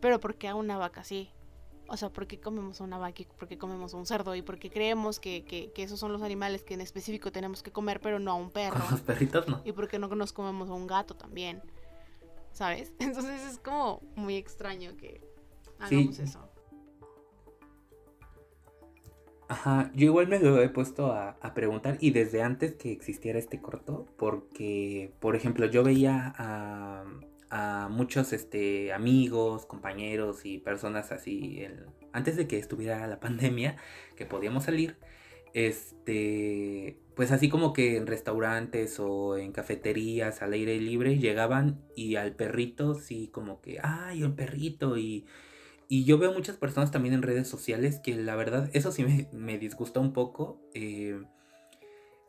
Pero 0.00 0.20
¿por 0.20 0.34
qué 0.34 0.48
a 0.48 0.54
una 0.54 0.76
vaca 0.76 1.04
sí? 1.04 1.30
O 1.86 1.96
sea, 1.96 2.10
¿por 2.10 2.26
qué 2.26 2.38
comemos 2.38 2.80
a 2.80 2.84
una 2.84 2.98
vaca 2.98 3.22
y 3.22 3.24
por 3.24 3.48
qué 3.48 3.56
comemos 3.56 3.94
a 3.94 3.96
un 3.96 4.06
cerdo? 4.06 4.34
Y 4.34 4.42
por 4.42 4.58
qué 4.58 4.70
creemos 4.70 5.20
que, 5.20 5.44
que, 5.44 5.72
que, 5.72 5.84
esos 5.84 5.98
son 5.98 6.12
los 6.12 6.22
animales 6.22 6.62
que 6.64 6.74
en 6.74 6.80
específico 6.80 7.32
tenemos 7.32 7.62
que 7.62 7.70
comer, 7.70 8.00
pero 8.00 8.18
no 8.18 8.32
a 8.32 8.34
un 8.34 8.50
perro. 8.50 8.80
Con 8.80 8.90
los 8.90 9.00
perritos 9.00 9.48
no. 9.48 9.62
Y 9.64 9.72
por 9.72 9.88
qué 9.88 9.98
no 9.98 10.08
nos 10.08 10.32
comemos 10.32 10.68
a 10.68 10.74
un 10.74 10.86
gato 10.86 11.14
también. 11.14 11.62
¿Sabes? 12.52 12.92
Entonces 12.98 13.40
es 13.42 13.58
como 13.58 14.02
muy 14.16 14.36
extraño 14.36 14.96
que 14.96 15.20
hagamos 15.78 16.18
eso. 16.18 16.47
Yo 19.94 20.06
igual 20.06 20.28
me 20.28 20.38
lo 20.38 20.60
he 20.62 20.68
puesto 20.68 21.12
a, 21.12 21.36
a, 21.40 21.54
preguntar 21.54 21.98
y 22.00 22.10
desde 22.10 22.42
antes 22.42 22.74
que 22.74 22.92
existiera 22.92 23.38
este 23.38 23.60
corto, 23.60 24.06
porque, 24.16 25.12
por 25.20 25.36
ejemplo, 25.36 25.66
yo 25.66 25.82
veía 25.82 26.32
a, 26.36 27.04
a 27.50 27.88
muchos 27.90 28.32
este, 28.32 28.92
amigos, 28.92 29.66
compañeros 29.66 30.44
y 30.44 30.58
personas 30.58 31.12
así, 31.12 31.66
antes 32.12 32.36
de 32.36 32.46
que 32.46 32.58
estuviera 32.58 33.06
la 33.06 33.20
pandemia, 33.20 33.76
que 34.16 34.26
podíamos 34.26 34.64
salir, 34.64 34.96
este, 35.54 36.98
pues 37.14 37.32
así 37.32 37.48
como 37.48 37.72
que 37.72 37.96
en 37.96 38.06
restaurantes 38.06 39.00
o 39.00 39.36
en 39.36 39.52
cafeterías 39.52 40.42
al 40.42 40.52
aire 40.52 40.78
libre 40.78 41.18
llegaban 41.18 41.80
y 41.96 42.16
al 42.16 42.34
perrito, 42.34 42.94
sí, 42.94 43.28
como 43.32 43.60
que, 43.60 43.78
ay, 43.82 44.22
un 44.24 44.36
perrito 44.36 44.96
y... 44.96 45.26
Y 45.88 46.04
yo 46.04 46.18
veo 46.18 46.32
muchas 46.32 46.56
personas 46.56 46.90
también 46.90 47.14
en 47.14 47.22
redes 47.22 47.48
sociales 47.48 47.98
que 47.98 48.14
la 48.14 48.36
verdad, 48.36 48.68
eso 48.74 48.92
sí 48.92 49.04
me, 49.32 49.58
disgusta 49.58 50.00
un 50.00 50.12
poco. 50.12 50.60
Eh, 50.74 51.20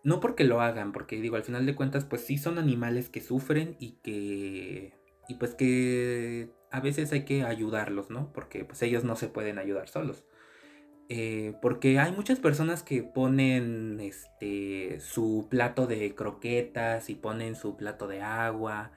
no 0.04 0.22
porque 0.22 0.46
lo 0.46 0.62
hagan, 0.62 0.94
porque 0.94 1.20
digo, 1.20 1.36
al 1.36 1.44
final 1.44 1.66
de 1.66 1.76
cuentas, 1.76 2.06
pues 2.06 2.22
sí 2.22 2.38
son 2.38 2.58
animales 2.58 3.10
que 3.10 3.22
sufren 3.22 3.76
y 3.80 3.92
que 4.02 4.94
y 5.28 5.36
pues 5.36 5.54
que 5.56 6.50
a 6.72 6.80
veces 6.80 7.12
hay 7.12 7.26
que 7.26 7.44
ayudarlos, 7.44 8.10
¿no? 8.10 8.32
Porque 8.34 8.64
pues 8.64 8.82
ellos 8.82 9.04
no 9.04 9.16
se 9.16 9.28
pueden 9.28 9.60
ayudar 9.60 9.90
solos. 9.90 10.24
Eh, 11.10 11.56
porque 11.62 12.00
hay 12.00 12.12
muchas 12.12 12.40
personas 12.40 12.84
que 12.84 13.04
ponen 13.04 14.00
este 14.00 15.00
su 15.02 15.48
plato 15.50 15.88
de 15.88 16.16
croquetas 16.16 17.10
y 17.10 17.16
ponen 17.16 17.56
su 17.56 17.76
plato 17.76 18.08
de 18.08 18.22
agua 18.22 18.92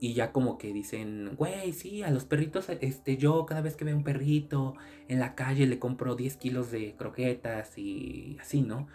y 0.00 0.14
ya 0.14 0.32
como 0.32 0.58
que 0.58 0.72
dicen, 0.72 1.34
güey, 1.36 1.72
sí, 1.72 2.02
a 2.02 2.10
los 2.10 2.24
perritos, 2.24 2.68
este, 2.80 3.16
yo 3.16 3.46
cada 3.46 3.60
vez 3.62 3.76
que 3.76 3.84
veo 3.84 3.96
un 3.96 4.04
perrito 4.04 4.74
en 5.08 5.20
la 5.20 5.34
calle 5.34 5.66
le 5.66 5.78
compro 5.78 6.16
10 6.16 6.36
kilos 6.36 6.70
de 6.70 6.94
croquetas 6.96 7.78
y 7.78 8.36
así, 8.40 8.62
¿no? 8.62 8.88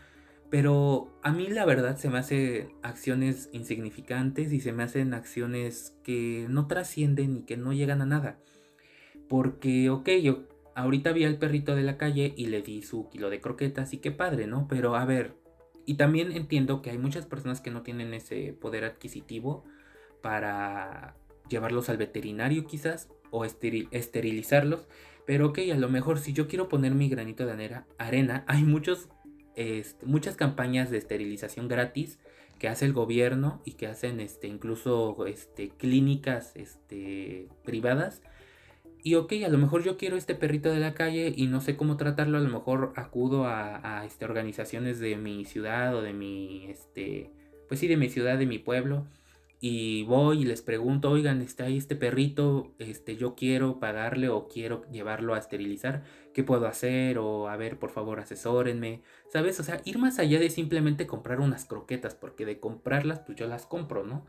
Pero 0.49 1.17
a 1.23 1.31
mí 1.31 1.47
la 1.47 1.65
verdad 1.65 1.97
se 1.97 2.09
me 2.09 2.17
hacen 2.19 2.73
acciones 2.83 3.49
insignificantes 3.53 4.51
y 4.51 4.59
se 4.59 4.73
me 4.73 4.83
hacen 4.83 5.13
acciones 5.13 5.95
que 6.03 6.45
no 6.49 6.67
trascienden 6.67 7.37
y 7.37 7.41
que 7.43 7.55
no 7.57 7.71
llegan 7.71 8.01
a 8.01 8.05
nada. 8.05 8.37
Porque, 9.29 9.89
ok, 9.89 10.09
yo 10.21 10.43
ahorita 10.75 11.13
vi 11.13 11.23
al 11.23 11.37
perrito 11.37 11.75
de 11.75 11.83
la 11.83 11.97
calle 11.97 12.33
y 12.35 12.47
le 12.47 12.61
di 12.61 12.81
su 12.81 13.07
kilo 13.09 13.29
de 13.29 13.39
croquetas 13.39 13.93
y 13.93 13.99
qué 13.99 14.11
padre, 14.11 14.45
¿no? 14.45 14.67
Pero 14.67 14.95
a 14.95 15.05
ver, 15.05 15.35
y 15.85 15.95
también 15.95 16.31
entiendo 16.33 16.81
que 16.81 16.89
hay 16.89 16.97
muchas 16.97 17.25
personas 17.25 17.61
que 17.61 17.71
no 17.71 17.81
tienen 17.81 18.13
ese 18.13 18.53
poder 18.53 18.83
adquisitivo 18.83 19.63
para 20.21 21.15
llevarlos 21.49 21.89
al 21.89 21.97
veterinario 21.97 22.65
quizás 22.65 23.09
o 23.29 23.45
esterilizarlos. 23.45 24.87
Pero 25.25 25.47
ok, 25.47 25.59
a 25.71 25.77
lo 25.77 25.89
mejor 25.89 26.19
si 26.19 26.33
yo 26.33 26.47
quiero 26.47 26.67
poner 26.67 26.93
mi 26.93 27.09
granito 27.09 27.45
de 27.45 27.83
arena, 27.97 28.43
hay 28.47 28.63
muchos 28.63 29.09
este, 29.55 30.05
muchas 30.05 30.35
campañas 30.35 30.89
de 30.89 30.97
esterilización 30.97 31.67
gratis 31.67 32.19
que 32.57 32.67
hace 32.67 32.85
el 32.85 32.93
gobierno 32.93 33.61
y 33.65 33.73
que 33.73 33.87
hacen 33.87 34.19
este, 34.19 34.47
incluso 34.47 35.25
este, 35.25 35.69
clínicas 35.69 36.55
este, 36.55 37.49
privadas 37.65 38.21
y 39.03 39.15
ok, 39.15 39.33
a 39.45 39.49
lo 39.49 39.57
mejor 39.57 39.83
yo 39.83 39.97
quiero 39.97 40.15
este 40.15 40.35
perrito 40.35 40.71
de 40.71 40.79
la 40.79 40.93
calle 40.93 41.33
y 41.35 41.47
no 41.47 41.59
sé 41.59 41.75
cómo 41.75 41.97
tratarlo, 41.97 42.37
a 42.37 42.41
lo 42.41 42.49
mejor 42.49 42.93
acudo 42.95 43.45
a, 43.45 43.99
a 43.99 44.05
este, 44.05 44.25
organizaciones 44.25 44.99
de 44.99 45.15
mi 45.15 45.43
ciudad 45.45 45.95
o 45.95 46.03
de 46.03 46.13
mi, 46.13 46.67
este, 46.69 47.31
pues 47.67 47.79
sí, 47.79 47.87
de 47.87 47.97
mi 47.97 48.09
ciudad, 48.09 48.37
de 48.37 48.45
mi 48.45 48.59
pueblo. 48.59 49.07
Y 49.63 50.03
voy 50.05 50.41
y 50.41 50.45
les 50.45 50.61
pregunto, 50.63 51.11
oigan, 51.11 51.41
está 51.41 51.65
ahí 51.65 51.77
este 51.77 51.95
perrito, 51.95 52.73
este, 52.79 53.15
yo 53.15 53.35
quiero 53.35 53.79
pagarle 53.79 54.27
o 54.27 54.47
quiero 54.47 54.89
llevarlo 54.91 55.35
a 55.35 55.37
esterilizar, 55.37 56.03
¿qué 56.33 56.43
puedo 56.43 56.65
hacer? 56.67 57.19
O 57.19 57.47
a 57.47 57.55
ver, 57.57 57.77
por 57.77 57.91
favor, 57.91 58.19
asesórenme, 58.19 59.03
¿sabes? 59.31 59.59
O 59.59 59.63
sea, 59.63 59.79
ir 59.85 59.99
más 59.99 60.17
allá 60.17 60.39
de 60.39 60.49
simplemente 60.49 61.05
comprar 61.05 61.39
unas 61.39 61.65
croquetas, 61.65 62.15
porque 62.15 62.45
de 62.45 62.59
comprarlas, 62.59 63.19
pues 63.19 63.37
yo 63.37 63.47
las 63.47 63.67
compro, 63.67 64.03
¿no? 64.03 64.25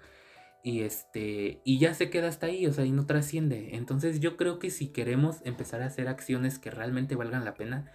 y 0.62 0.82
este 0.82 1.60
y 1.64 1.78
ya 1.78 1.94
se 1.94 2.08
queda 2.10 2.28
hasta 2.28 2.46
ahí, 2.46 2.66
o 2.66 2.72
sea, 2.72 2.84
y 2.84 2.92
no 2.92 3.06
trasciende. 3.06 3.74
Entonces 3.76 4.20
yo 4.20 4.36
creo 4.36 4.58
que 4.58 4.70
si 4.70 4.88
queremos 4.92 5.40
empezar 5.44 5.82
a 5.82 5.86
hacer 5.86 6.08
acciones 6.08 6.58
que 6.58 6.70
realmente 6.70 7.16
valgan 7.16 7.44
la 7.44 7.54
pena, 7.54 7.90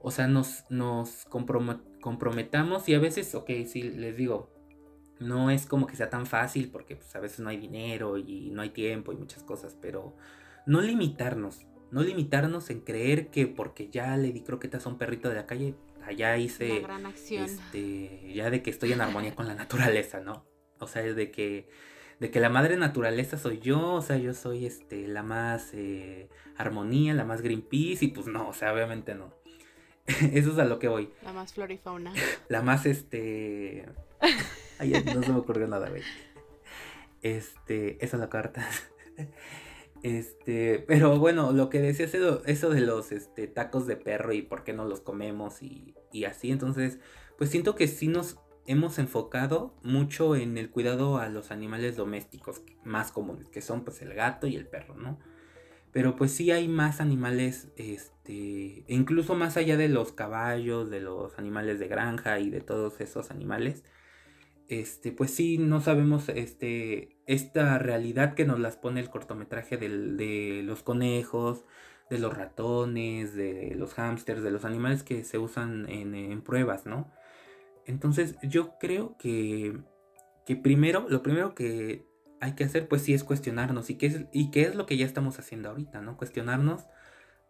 o 0.00 0.10
sea, 0.10 0.26
nos, 0.28 0.64
nos 0.70 1.24
comprometamos 1.26 2.88
y 2.88 2.94
a 2.94 2.98
veces, 2.98 3.34
ok, 3.34 3.50
sí, 3.66 3.82
les 3.82 4.16
digo, 4.16 4.50
no 5.22 5.50
es 5.50 5.66
como 5.66 5.86
que 5.86 5.96
sea 5.96 6.10
tan 6.10 6.26
fácil 6.26 6.70
porque 6.70 6.96
pues, 6.96 7.14
a 7.16 7.20
veces 7.20 7.40
no 7.40 7.50
hay 7.50 7.56
dinero 7.56 8.18
y 8.18 8.50
no 8.50 8.62
hay 8.62 8.70
tiempo 8.70 9.12
y 9.12 9.16
muchas 9.16 9.42
cosas, 9.42 9.76
pero 9.80 10.16
no 10.66 10.80
limitarnos, 10.80 11.66
no 11.90 12.02
limitarnos 12.02 12.70
en 12.70 12.80
creer 12.80 13.28
que 13.28 13.46
porque 13.46 13.88
ya 13.88 14.16
le 14.16 14.32
di 14.32 14.42
croquetas 14.42 14.86
a 14.86 14.88
un 14.88 14.98
perrito 14.98 15.28
de 15.28 15.34
la 15.34 15.46
calle, 15.46 15.74
allá 16.04 16.36
hice... 16.36 16.80
gran 16.80 17.06
acción. 17.06 17.44
Este, 17.44 18.32
ya 18.34 18.50
de 18.50 18.62
que 18.62 18.70
estoy 18.70 18.92
en 18.92 19.00
armonía 19.00 19.34
con 19.34 19.46
la 19.46 19.54
naturaleza, 19.54 20.20
¿no? 20.20 20.44
O 20.78 20.86
sea, 20.86 21.02
de 21.02 21.30
que 21.30 21.68
de 22.22 22.30
que 22.30 22.38
la 22.38 22.50
madre 22.50 22.76
naturaleza 22.76 23.36
soy 23.36 23.58
yo, 23.58 23.94
o 23.94 24.00
sea, 24.00 24.16
yo 24.16 24.32
soy 24.32 24.64
este, 24.64 25.08
la 25.08 25.24
más 25.24 25.70
eh, 25.74 26.28
armonía, 26.56 27.14
la 27.14 27.24
más 27.24 27.42
Greenpeace, 27.42 28.04
y 28.04 28.08
pues 28.08 28.28
no, 28.28 28.48
o 28.48 28.52
sea, 28.52 28.72
obviamente 28.72 29.16
no. 29.16 29.34
Eso 30.06 30.52
es 30.52 30.58
a 30.58 30.64
lo 30.64 30.78
que 30.78 30.86
voy. 30.86 31.10
La 31.24 31.32
más 31.32 31.52
flora 31.52 31.72
y 31.72 31.78
fauna. 31.78 32.12
La 32.48 32.62
más, 32.62 32.86
este... 32.86 33.86
Ay, 34.78 34.92
no 35.14 35.22
se 35.22 35.32
me 35.32 35.38
ocurrió 35.38 35.66
nada, 35.68 35.88
güey. 35.88 36.02
Este, 37.22 38.04
esa 38.04 38.16
es 38.16 38.20
la 38.20 38.28
carta. 38.28 38.68
Este, 40.02 40.82
pero 40.88 41.18
bueno, 41.20 41.52
lo 41.52 41.70
que 41.70 41.80
decía 41.80 42.06
eso, 42.06 42.44
eso 42.44 42.70
de 42.70 42.80
los 42.80 43.12
este, 43.12 43.46
tacos 43.46 43.86
de 43.86 43.96
perro 43.96 44.32
y 44.32 44.42
por 44.42 44.64
qué 44.64 44.72
no 44.72 44.84
los 44.84 45.00
comemos 45.00 45.62
y, 45.62 45.94
y 46.10 46.24
así, 46.24 46.50
entonces, 46.50 46.98
pues 47.38 47.50
siento 47.50 47.76
que 47.76 47.86
sí 47.86 48.08
nos 48.08 48.38
hemos 48.66 48.98
enfocado 48.98 49.74
mucho 49.82 50.36
en 50.36 50.58
el 50.58 50.70
cuidado 50.70 51.18
a 51.18 51.28
los 51.28 51.50
animales 51.50 51.96
domésticos 51.96 52.62
más 52.84 53.12
comunes, 53.12 53.48
que 53.48 53.60
son 53.60 53.84
pues 53.84 54.02
el 54.02 54.14
gato 54.14 54.46
y 54.46 54.56
el 54.56 54.66
perro, 54.66 54.96
¿no? 54.96 55.18
Pero 55.92 56.16
pues 56.16 56.32
sí 56.32 56.50
hay 56.50 56.68
más 56.68 57.00
animales, 57.00 57.68
este, 57.76 58.84
incluso 58.88 59.34
más 59.34 59.56
allá 59.56 59.76
de 59.76 59.88
los 59.88 60.12
caballos, 60.12 60.90
de 60.90 61.00
los 61.00 61.38
animales 61.38 61.78
de 61.78 61.88
granja 61.88 62.40
y 62.40 62.50
de 62.50 62.60
todos 62.60 63.00
esos 63.00 63.30
animales, 63.30 63.84
este, 64.68 65.12
pues 65.12 65.32
sí, 65.32 65.58
no 65.58 65.80
sabemos, 65.80 66.28
este, 66.28 67.16
esta 67.26 67.78
realidad 67.78 68.34
que 68.34 68.44
nos 68.44 68.58
las 68.58 68.76
pone 68.76 69.00
el 69.00 69.10
cortometraje 69.10 69.76
de 69.76 70.62
los 70.64 70.82
conejos, 70.82 71.64
de 72.10 72.18
los 72.18 72.36
ratones, 72.36 73.34
de 73.34 73.74
los 73.76 73.94
hámsters, 73.94 74.42
de 74.42 74.50
los 74.50 74.64
animales 74.64 75.02
que 75.02 75.24
se 75.24 75.38
usan 75.38 75.88
en, 75.88 76.14
en 76.14 76.42
pruebas, 76.42 76.86
¿no? 76.86 77.10
Entonces 77.86 78.36
yo 78.42 78.78
creo 78.78 79.16
que, 79.18 79.78
que 80.46 80.56
primero, 80.56 81.06
lo 81.08 81.22
primero 81.22 81.54
que 81.54 82.06
hay 82.40 82.54
que 82.54 82.64
hacer 82.64 82.88
pues 82.88 83.02
sí 83.02 83.14
es 83.14 83.24
cuestionarnos 83.24 83.88
y 83.90 83.96
qué 83.96 84.06
es, 84.06 84.24
y 84.32 84.50
qué 84.50 84.62
es 84.62 84.74
lo 84.74 84.86
que 84.86 84.96
ya 84.96 85.06
estamos 85.06 85.38
haciendo 85.38 85.70
ahorita, 85.70 86.00
¿no? 86.00 86.16
Cuestionarnos 86.16 86.84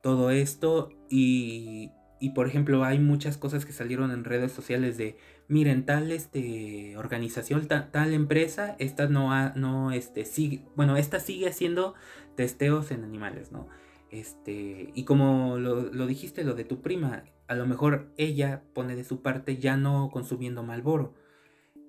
todo 0.02 0.30
esto 0.30 0.90
y, 1.08 1.90
y 2.20 2.30
por 2.30 2.46
ejemplo 2.46 2.84
hay 2.84 2.98
muchas 2.98 3.38
cosas 3.38 3.64
que 3.66 3.72
salieron 3.72 4.10
en 4.10 4.24
redes 4.24 4.52
sociales 4.52 4.96
de 4.96 5.16
miren 5.52 5.84
tal 5.84 6.10
este 6.10 6.96
organización 6.96 7.68
tal, 7.68 8.12
empresa 8.12 8.74
esta 8.78 9.06
no 9.06 9.32
ha, 9.32 9.52
no 9.54 9.92
este 9.92 10.24
sigue 10.24 10.64
bueno 10.76 10.96
sigue 10.96 11.48
haciendo 11.48 11.94
testeos 12.34 12.90
en 12.90 13.04
animales 13.04 13.52
no 13.52 13.68
este 14.10 14.90
y 14.94 15.04
como 15.04 15.58
lo, 15.58 15.92
lo 15.92 16.06
dijiste 16.06 16.44
lo 16.44 16.54
de 16.54 16.64
tu 16.64 16.80
prima 16.80 17.24
a 17.52 17.54
lo 17.54 17.66
mejor 17.66 18.10
ella 18.16 18.62
pone 18.72 18.96
de 18.96 19.04
su 19.04 19.20
parte 19.20 19.58
ya 19.58 19.76
no 19.76 20.08
consumiendo 20.10 20.62
Malboro, 20.62 21.12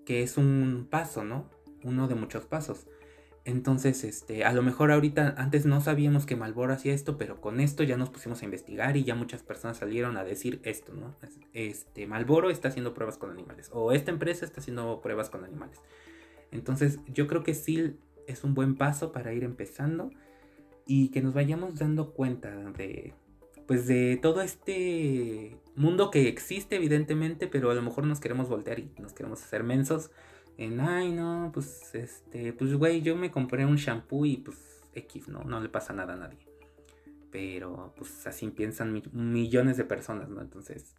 que 0.05 0.22
es 0.22 0.38
un 0.38 0.88
paso, 0.89 1.24
¿no? 1.24 1.49
Uno 1.84 2.09
de 2.09 2.16
muchos 2.16 2.45
pasos. 2.45 2.86
Entonces, 3.46 4.06
este, 4.06 4.46
a 4.46 4.54
lo 4.54 4.62
mejor 4.62 4.91
ahorita 4.91 5.36
antes 5.38 5.66
no 5.66 5.82
sabíamos 5.82 6.26
que 6.26 6.38
Malboro 6.38 6.72
hacía 6.72 6.94
esto, 6.94 7.18
pero 7.18 7.41
con 7.41 7.60
esto 7.60 7.84
ya 7.84 7.98
nos 7.98 8.10
pusimos 8.10 8.41
a 8.41 8.46
investigar 8.46 8.96
y 8.96 9.04
ya 9.04 9.16
muchas 9.16 9.44
personas 9.44 9.78
salieron 9.78 10.16
a 10.16 10.24
decir 10.24 10.62
esto, 10.64 10.94
¿no? 10.94 11.14
Este, 11.52 12.08
Malboro 12.08 12.50
está 12.50 12.70
haciendo 12.70 12.94
pruebas 12.94 13.18
con 13.18 13.32
animales 13.32 13.70
o 13.74 13.91
esta 13.91 14.12
empresa 14.12 14.46
está 14.46 14.62
haciendo 14.62 15.02
pruebas 15.02 15.30
con 15.30 15.44
animales. 15.44 15.78
Entonces, 16.52 17.00
yo 17.08 17.28
creo 17.28 17.44
que 17.44 17.54
sí 17.54 17.98
es 18.28 18.46
un 18.46 18.54
buen 18.54 18.76
paso 18.76 19.12
para 19.12 19.34
ir 19.34 19.44
empezando 19.44 20.12
y 20.86 21.10
que 21.10 21.22
nos 21.22 21.34
vayamos 21.34 21.76
dando 21.76 22.14
cuenta 22.14 22.50
de, 22.72 23.14
pues 23.68 23.88
de 23.88 24.18
todo 24.22 24.41
este 24.41 25.58
mundo 25.76 26.12
que 26.12 26.30
existe 26.30 26.78
evidentemente, 26.78 27.48
pero 27.48 27.72
a 27.72 27.74
lo 27.74 27.82
mejor 27.82 28.06
nos 28.06 28.22
queremos 28.22 28.48
voltear 28.48 28.80
y 28.80 28.89
nos 29.00 29.12
queremos 29.12 29.44
hacer 29.44 29.64
mensos 29.64 30.12
en, 30.58 30.80
ay 30.80 31.12
no, 31.12 31.51
pues 31.54 31.93
este, 31.95 32.54
pues 32.54 32.74
güey, 32.76 33.01
yo 33.01 33.16
me 33.16 33.32
compré 33.32 33.66
un 33.66 33.76
shampoo 33.76 34.26
y 34.26 34.38
pues 34.38 34.58
X, 34.93 35.28
no, 35.28 35.43
no 35.43 35.60
le 35.60 35.70
pasa 35.70 35.93
nada 35.93 36.14
a 36.14 36.18
nadie. 36.18 36.39
Pero 37.32 37.93
pues 37.97 38.26
así 38.28 38.47
piensan 38.49 39.01
millones 39.12 39.78
de 39.78 39.86
personas, 39.86 40.30
¿no? 40.30 40.41
Entonces, 40.41 40.95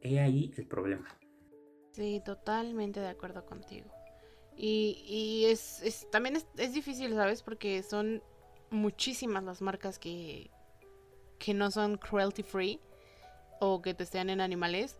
he 0.00 0.20
ahí 0.20 0.52
el 0.56 0.66
problema. 0.66 1.08
Sí, 1.92 2.22
totalmente 2.24 3.00
de 3.00 3.08
acuerdo 3.08 3.44
contigo. 3.44 3.90
Y, 4.56 5.04
y 5.06 5.46
es, 5.46 5.82
es, 5.82 6.08
también 6.10 6.36
es, 6.36 6.46
es 6.56 6.72
difícil, 6.72 7.14
¿sabes? 7.14 7.42
Porque 7.42 7.82
son 7.82 8.22
muchísimas 8.70 9.42
las 9.42 9.62
marcas 9.62 9.98
que, 9.98 10.50
que 11.38 11.54
no 11.54 11.70
son 11.70 11.96
cruelty 11.96 12.42
free 12.42 12.80
o 13.60 13.82
que 13.82 13.94
testean 13.94 14.30
en 14.30 14.40
animales. 14.40 14.98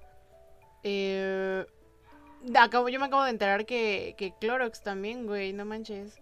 Acabo, 2.57 2.89
yo 2.89 3.01
me 3.01 3.07
acabo 3.07 3.25
de 3.25 3.31
enterar 3.31 3.67
que, 3.67 4.15
que 4.17 4.33
Clorox 4.41 4.83
también, 4.83 5.27
güey, 5.27 5.53
no 5.53 5.65
manches. 5.65 6.21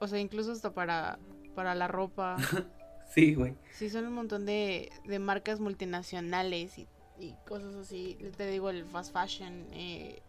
O 0.00 0.06
sea, 0.06 0.18
incluso 0.18 0.52
hasta 0.52 0.72
para, 0.72 1.18
para 1.54 1.74
la 1.74 1.88
ropa. 1.88 2.36
sí, 3.14 3.34
güey. 3.34 3.54
Sí, 3.72 3.90
son 3.90 4.06
un 4.06 4.14
montón 4.14 4.46
de, 4.46 4.92
de 5.04 5.18
marcas 5.18 5.60
multinacionales 5.60 6.78
y, 6.78 6.86
y, 7.18 7.34
cosas 7.46 7.74
así. 7.74 8.18
Te 8.36 8.46
digo, 8.46 8.70
el 8.70 8.84
fast 8.84 9.12
fashion. 9.12 9.66
Eh, 9.72 10.20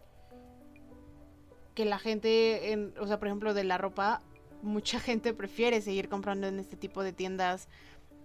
que 1.75 1.85
la 1.85 1.99
gente, 1.99 2.71
en, 2.71 2.93
o 2.99 3.05
sea, 3.05 3.19
por 3.19 3.27
ejemplo, 3.27 3.53
de 3.53 3.63
la 3.63 3.77
ropa, 3.77 4.21
mucha 4.61 4.99
gente 4.99 5.33
prefiere 5.33 5.81
seguir 5.81 6.09
comprando 6.09 6.47
en 6.47 6.59
este 6.59 6.75
tipo 6.75 7.03
de 7.03 7.13
tiendas. 7.13 7.67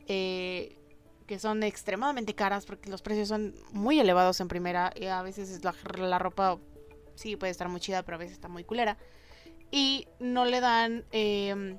Eh, 0.06 0.78
que 1.26 1.38
son 1.38 1.62
extremadamente 1.62 2.34
caras 2.34 2.66
porque 2.66 2.90
los 2.90 3.00
precios 3.00 3.28
son 3.28 3.54
muy 3.70 3.98
elevados 4.00 4.40
en 4.40 4.48
primera 4.48 4.92
y 4.94 5.06
a 5.06 5.22
veces 5.22 5.62
la, 5.64 5.74
la 5.96 6.18
ropa 6.18 6.58
sí 7.14 7.36
puede 7.36 7.50
estar 7.50 7.68
muy 7.68 7.80
chida 7.80 8.02
pero 8.02 8.16
a 8.16 8.18
veces 8.18 8.34
está 8.34 8.48
muy 8.48 8.64
culera 8.64 8.96
y 9.70 10.06
no 10.20 10.44
le 10.44 10.60
dan 10.60 11.04
eh, 11.12 11.76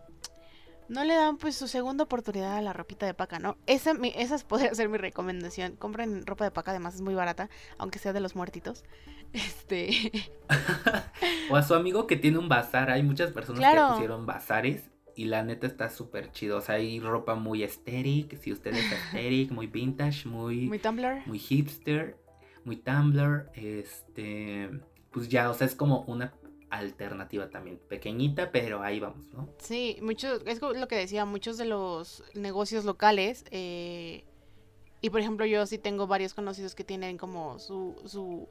no 0.90 1.04
le 1.04 1.16
dan 1.16 1.38
pues 1.38 1.56
su 1.56 1.68
segunda 1.68 2.04
oportunidad 2.04 2.58
a 2.58 2.62
la 2.62 2.74
ropita 2.74 3.06
de 3.06 3.14
paca, 3.14 3.40
¿no? 3.40 3.58
Esa, 3.66 3.94
mi, 3.94 4.14
esa 4.16 4.38
podría 4.48 4.74
ser 4.76 4.90
mi 4.90 4.98
recomendación. 4.98 5.76
Compren 5.76 6.26
ropa 6.26 6.46
de 6.46 6.52
paca, 6.52 6.72
además 6.72 6.96
es 6.96 7.02
muy 7.02 7.16
barata, 7.16 7.50
aunque 7.78 8.00
sea 8.00 8.14
de 8.14 8.20
los 8.20 8.36
muertitos. 8.36 8.84
Este. 9.34 10.12
o 11.50 11.56
a 11.56 11.64
su 11.64 11.74
amigo 11.74 12.06
que 12.06 12.18
tiene 12.18 12.38
un 12.38 12.50
bazar. 12.50 12.92
Hay 12.92 13.02
muchas 13.02 13.32
personas 13.32 13.62
que 13.62 13.94
pusieron 13.94 14.28
bazares 14.28 14.92
y 15.16 15.26
la 15.26 15.42
neta 15.42 15.66
está 15.66 15.90
súper 15.90 16.32
chido. 16.32 16.60
O 16.60 16.62
sea, 16.62 16.76
hay 16.76 17.00
ropa 17.00 17.34
muy 17.34 17.64
estética. 17.64 18.38
Si 18.38 18.52
usted 18.52 18.76
es 18.76 18.92
estética, 18.92 19.52
muy 19.56 19.66
vintage, 19.66 20.30
muy. 20.30 20.68
Muy 20.68 20.78
Tumblr. 20.78 21.24
Muy 21.26 21.40
hipster, 21.40 22.16
muy 22.64 22.76
Tumblr. 22.76 23.50
Este. 23.56 24.70
Pues 25.14 25.30
ya, 25.30 25.50
o 25.50 25.54
sea, 25.54 25.68
es 25.68 25.76
como 25.76 26.02
una 26.02 26.34
alternativa 26.70 27.50
también. 27.50 27.80
Pequeñita, 27.88 28.52
pero 28.52 28.82
ahí 28.82 29.00
vamos, 29.00 29.28
¿no? 29.34 29.50
Sí, 29.60 29.98
muchos. 30.02 30.42
Es 30.46 30.62
lo 30.62 30.88
que 30.88 30.96
decía, 30.96 31.26
muchos 31.26 31.58
de 31.58 31.66
los 31.66 32.24
negocios 32.34 32.84
locales. 32.84 33.46
Eh, 33.52 34.26
y 35.02 35.10
por 35.10 35.20
ejemplo, 35.22 35.46
yo 35.46 35.66
sí 35.66 35.78
tengo 35.78 36.08
varios 36.08 36.34
conocidos 36.34 36.76
que 36.76 36.84
tienen 36.84 37.18
como 37.18 37.60
su. 37.60 37.96
su 38.06 38.50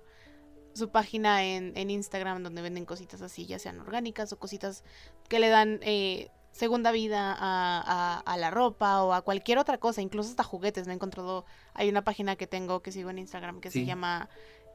su 0.75 0.89
página 0.89 1.45
en, 1.45 1.73
en 1.77 1.91
Instagram 1.91 2.43
donde 2.43 2.63
venden 2.63 2.87
cositas 2.87 3.21
así, 3.21 3.45
ya 3.45 3.59
sean 3.59 3.79
orgánicas 3.79 4.33
o 4.33 4.39
cositas 4.39 4.85
que 5.29 5.39
le 5.39 5.51
dan 5.51 5.81
eh, 5.83 6.31
segunda 6.53 6.93
vida 6.93 7.35
a, 7.39 8.37
la 8.37 8.51
ropa 8.51 9.03
o 9.03 9.13
a 9.13 9.23
cualquier 9.23 9.59
otra 9.59 9.79
cosa, 9.79 10.03
incluso 10.03 10.31
hasta 10.31 10.45
juguetes. 10.45 10.87
Me 10.87 10.93
he 10.93 10.97
encontrado, 10.97 11.45
hay 11.75 11.89
una 11.89 12.05
página 12.05 12.37
que 12.37 12.47
tengo 12.47 12.81
que 12.81 12.93
sigo 12.93 13.11
en 13.11 13.19
Instagram 13.19 13.61
que 13.61 13.71
se 13.71 13.85
llama 13.85 14.29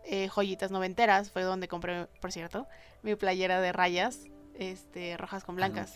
eh, 0.10 0.30
Joyitas 0.30 0.72
Noventeras, 0.72 1.32
fue 1.32 1.44
donde 1.44 1.68
compré, 1.68 2.08
por 2.22 2.32
cierto, 2.32 2.68
mi 3.04 3.16
playera 3.16 3.62
de 3.62 3.74
rayas, 3.74 4.26
este, 4.56 5.18
rojas 5.18 5.44
con 5.44 5.56
blancas. 5.56 5.96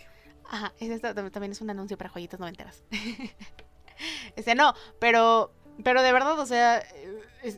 Ajá, 0.49 0.73
ese 0.79 0.99
también 0.99 1.53
es 1.53 1.61
un 1.61 1.69
anuncio 1.69 1.97
para 1.97 2.09
joyitas 2.09 2.39
noventeras. 2.39 2.83
este 4.35 4.53
no, 4.53 4.73
pero 4.99 5.53
pero 5.83 6.01
de 6.01 6.11
verdad, 6.11 6.37
o 6.37 6.45
sea, 6.45 6.83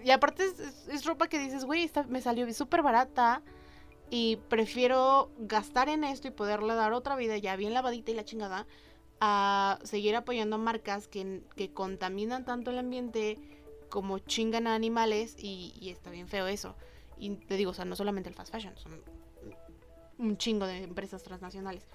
y 0.03 0.11
aparte 0.11 0.45
es, 0.89 1.05
ropa 1.05 1.27
que 1.27 1.39
dices, 1.39 1.65
güey, 1.65 1.89
me 2.07 2.21
salió 2.21 2.51
súper 2.53 2.83
barata 2.83 3.41
y 4.09 4.37
prefiero 4.47 5.31
gastar 5.39 5.89
en 5.89 6.03
esto 6.03 6.27
y 6.27 6.31
poderle 6.31 6.75
dar 6.75 6.93
otra 6.93 7.15
vida 7.15 7.37
ya 7.37 7.55
bien 7.55 7.73
lavadita 7.73 8.11
y 8.11 8.15
la 8.15 8.23
chingada 8.23 8.67
a 9.19 9.79
seguir 9.83 10.15
apoyando 10.15 10.57
marcas 10.57 11.07
que, 11.07 11.41
que 11.55 11.73
contaminan 11.73 12.45
tanto 12.45 12.71
el 12.71 12.77
ambiente 12.77 13.39
como 13.93 14.17
chingan 14.17 14.65
a 14.65 14.73
animales 14.73 15.35
y, 15.37 15.87
está 15.87 16.09
bien 16.09 16.27
feo 16.27 16.47
eso. 16.47 16.75
Y 17.15 17.35
te 17.35 17.57
digo, 17.57 17.69
o 17.69 17.73
sea, 17.75 17.85
no 17.85 17.95
solamente 17.95 18.27
el 18.27 18.33
fast 18.33 18.51
fashion, 18.51 18.75
son 18.75 18.99
un 20.17 20.35
chingo 20.35 20.65
de 20.65 20.79
empresas 20.79 21.21
transnacionales. 21.21 21.85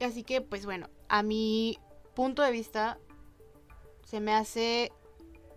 Así 0.00 0.22
que, 0.22 0.40
pues 0.40 0.64
bueno, 0.64 0.88
a 1.10 1.22
mi 1.22 1.78
punto 2.14 2.40
de 2.40 2.50
vista, 2.52 2.98
se 4.02 4.18
me 4.18 4.32
hace 4.32 4.92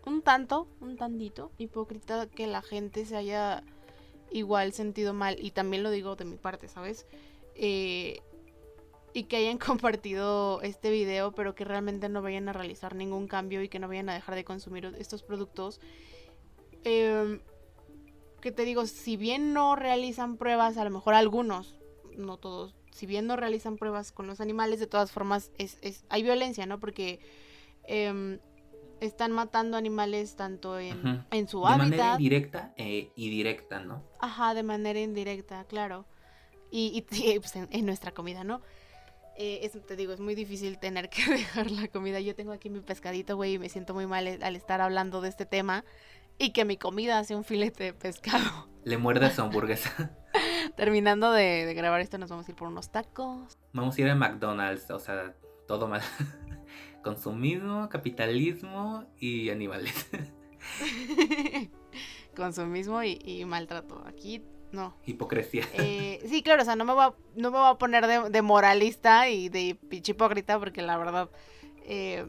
un 0.05 0.21
tanto, 0.21 0.67
un 0.81 0.97
tantito 0.97 1.53
hipócrita 1.57 2.27
que 2.27 2.45
la 2.45 2.61
gente 2.61 3.05
se 3.05 3.15
haya 3.15 3.63
igual 4.31 4.73
sentido 4.73 5.13
mal. 5.13 5.37
Y 5.39 5.51
también 5.51 5.81
lo 5.81 5.91
digo 5.91 6.17
de 6.17 6.25
mi 6.25 6.35
parte, 6.35 6.67
¿sabes? 6.67 7.05
Eh, 7.55 8.19
y 9.13 9.23
que 9.23 9.37
hayan 9.37 9.57
compartido 9.79 10.61
este 10.61 10.91
video, 10.91 11.31
pero 11.33 11.55
que 11.55 11.65
realmente 11.65 12.09
no 12.09 12.21
vayan 12.21 12.49
a 12.49 12.53
realizar 12.53 12.95
ningún 12.95 13.27
cambio 13.27 13.61
y 13.61 13.69
que 13.69 13.79
no 13.79 13.87
vayan 13.87 14.09
a 14.09 14.13
dejar 14.13 14.35
de 14.35 14.43
consumir 14.43 14.93
estos 14.97 15.23
productos. 15.23 15.79
Em, 16.83 17.39
que 18.41 18.51
te 18.51 18.63
digo, 18.63 18.85
si 18.85 19.17
bien 19.17 19.53
no 19.53 19.75
realizan 19.75 20.37
pruebas, 20.37 20.77
a 20.77 20.83
lo 20.83 20.91
mejor 20.91 21.13
algunos, 21.13 21.75
no 22.15 22.37
todos, 22.37 22.73
si 22.91 23.05
bien 23.05 23.27
no 23.27 23.35
realizan 23.35 23.77
pruebas 23.77 24.11
con 24.11 24.27
los 24.27 24.41
animales, 24.41 24.79
de 24.79 24.87
todas 24.87 25.11
formas 25.11 25.51
es, 25.57 25.77
es 25.81 26.05
hay 26.09 26.23
violencia, 26.23 26.65
¿no? 26.65 26.79
Porque 26.79 27.19
em, 27.83 28.39
están 28.99 29.31
matando 29.31 29.77
animales 29.77 30.35
tanto 30.35 30.79
en, 30.79 31.25
en 31.31 31.47
su 31.47 31.65
hábitat. 31.65 31.89
De 31.89 31.97
manera 31.97 32.13
indirecta 32.13 32.73
eh, 32.77 33.11
y 33.15 33.29
directa, 33.29 33.79
¿no? 33.79 34.03
Ajá, 34.19 34.53
de 34.53 34.63
manera 34.63 34.99
indirecta, 34.99 35.63
claro. 35.65 36.05
Y, 36.71 37.01
pues 37.39 37.55
en, 37.55 37.85
nuestra 37.85 38.11
comida, 38.11 38.43
¿no? 38.43 38.61
Eh, 39.41 39.71
te 39.87 39.95
digo, 39.95 40.11
es 40.11 40.19
muy 40.19 40.35
difícil 40.35 40.77
tener 40.79 41.09
que 41.09 41.25
dejar 41.31 41.71
la 41.71 41.87
comida. 41.87 42.19
Yo 42.19 42.35
tengo 42.35 42.51
aquí 42.51 42.69
mi 42.69 42.81
pescadito, 42.81 43.37
güey, 43.37 43.53
y 43.53 43.59
me 43.59 43.69
siento 43.69 43.93
muy 43.93 44.05
mal 44.05 44.27
al 44.41 44.55
estar 44.55 44.81
hablando 44.81 45.21
de 45.21 45.29
este 45.29 45.45
tema. 45.45 45.85
Y 46.37 46.51
que 46.51 46.65
mi 46.65 46.75
comida 46.77 47.23
sea 47.23 47.37
un 47.37 47.45
filete 47.45 47.85
de 47.85 47.93
pescado. 47.93 48.67
Le 48.83 48.97
muerde 48.97 49.31
su 49.31 49.41
hamburguesa. 49.41 50.11
Terminando 50.75 51.31
de, 51.31 51.65
de 51.65 51.73
grabar 51.73 52.01
esto, 52.01 52.17
nos 52.17 52.29
vamos 52.29 52.47
a 52.47 52.51
ir 52.51 52.55
por 52.55 52.67
unos 52.67 52.91
tacos. 52.91 53.57
Vamos 53.71 53.97
a 53.97 54.01
ir 54.01 54.09
a 54.09 54.15
McDonald's, 54.15 54.91
o 54.91 54.99
sea, 54.99 55.33
todo 55.67 55.87
mal. 55.87 56.01
Consumismo, 57.01 57.87
capitalismo 57.87 59.05
y 59.17 59.49
animales. 59.49 60.09
Consumismo 62.35 63.03
y, 63.03 63.45
maltrato. 63.45 64.03
Aquí 64.05 64.43
no. 64.71 64.95
Hipocresía. 65.05 65.65
Eh, 65.73 66.23
sí, 66.27 66.43
claro, 66.43 66.61
o 66.61 66.65
sea, 66.65 66.75
no 66.75 66.85
me 66.85 66.93
voy 66.93 67.05
a, 67.05 67.13
no 67.35 67.51
me 67.51 67.57
voy 67.57 67.69
a 67.69 67.75
poner 67.75 68.05
de, 68.07 68.41
moralista 68.41 69.29
y 69.29 69.49
de 69.49 69.77
hipócrita 69.91 70.59
porque 70.59 70.81
la 70.81 70.97
verdad 70.97 71.29
eh, 71.83 72.27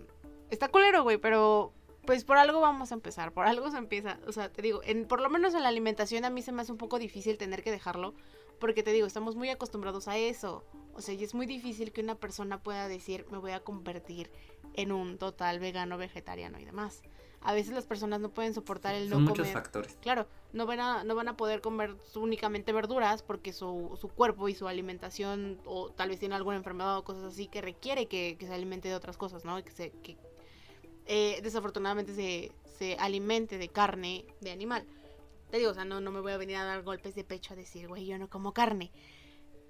está 0.50 0.68
culero, 0.68 1.02
güey, 1.02 1.18
pero 1.18 1.72
pues 2.06 2.24
por 2.24 2.38
algo 2.38 2.60
vamos 2.60 2.92
a 2.92 2.94
empezar, 2.94 3.32
por 3.32 3.46
algo 3.46 3.70
se 3.70 3.78
empieza. 3.78 4.18
O 4.26 4.32
sea, 4.32 4.50
te 4.50 4.62
digo, 4.62 4.80
en, 4.84 5.06
por 5.06 5.20
lo 5.20 5.28
menos 5.28 5.54
en 5.54 5.62
la 5.62 5.68
alimentación 5.68 6.24
a 6.24 6.30
mí 6.30 6.42
se 6.42 6.52
me 6.52 6.62
hace 6.62 6.72
un 6.72 6.78
poco 6.78 6.98
difícil 6.98 7.38
tener 7.38 7.62
que 7.62 7.70
dejarlo 7.70 8.14
porque 8.58 8.82
te 8.82 8.92
digo, 8.92 9.06
estamos 9.06 9.36
muy 9.36 9.48
acostumbrados 9.48 10.08
a 10.08 10.18
eso. 10.18 10.64
O 10.94 11.00
sea, 11.00 11.14
y 11.14 11.24
es 11.24 11.34
muy 11.34 11.46
difícil 11.46 11.92
que 11.92 12.00
una 12.00 12.14
persona 12.14 12.62
pueda 12.62 12.88
decir, 12.88 13.26
me 13.30 13.38
voy 13.38 13.52
a 13.52 13.60
convertir 13.60 14.30
en 14.74 14.92
un 14.92 15.18
total 15.18 15.58
vegano, 15.58 15.98
vegetariano 15.98 16.58
y 16.58 16.64
demás. 16.64 17.02
A 17.42 17.54
veces 17.54 17.72
las 17.72 17.86
personas 17.86 18.20
no 18.20 18.30
pueden 18.30 18.52
soportar 18.52 18.94
el 18.94 19.08
no 19.08 19.16
Son 19.16 19.24
muchos 19.24 19.48
factores. 19.48 19.96
Claro, 20.02 20.26
no 20.52 20.66
van 20.66 20.80
a, 20.80 21.04
no 21.04 21.14
van 21.14 21.28
a 21.28 21.36
poder 21.36 21.62
comer 21.62 21.96
únicamente 22.14 22.72
verduras 22.72 23.22
porque 23.22 23.52
su, 23.52 23.96
su 23.98 24.08
cuerpo 24.08 24.48
y 24.48 24.54
su 24.54 24.68
alimentación, 24.68 25.58
o 25.64 25.90
tal 25.90 26.10
vez 26.10 26.18
tiene 26.18 26.34
alguna 26.34 26.58
enfermedad 26.58 26.98
o 26.98 27.04
cosas 27.04 27.24
así 27.24 27.46
que 27.46 27.62
requiere 27.62 28.06
que, 28.06 28.36
se 28.38 28.52
alimente 28.52 28.88
de 28.88 28.94
otras 28.94 29.16
cosas, 29.16 29.44
¿no? 29.44 29.62
Que, 29.64 29.70
se, 29.70 29.90
que 30.02 30.18
eh, 31.06 31.40
desafortunadamente 31.42 32.14
se, 32.14 32.52
se 32.78 32.96
alimente 32.96 33.56
de 33.56 33.68
carne 33.68 34.26
de 34.40 34.50
animal. 34.50 34.86
Te 35.50 35.56
digo, 35.56 35.70
o 35.70 35.74
sea, 35.74 35.84
no, 35.84 36.00
no 36.00 36.10
me 36.10 36.20
voy 36.20 36.32
a 36.32 36.36
venir 36.36 36.56
a 36.56 36.64
dar 36.64 36.82
golpes 36.82 37.14
de 37.14 37.24
pecho 37.24 37.54
a 37.54 37.56
decir, 37.56 37.88
güey, 37.88 38.06
yo 38.06 38.18
no 38.18 38.28
como 38.28 38.52
carne. 38.52 38.92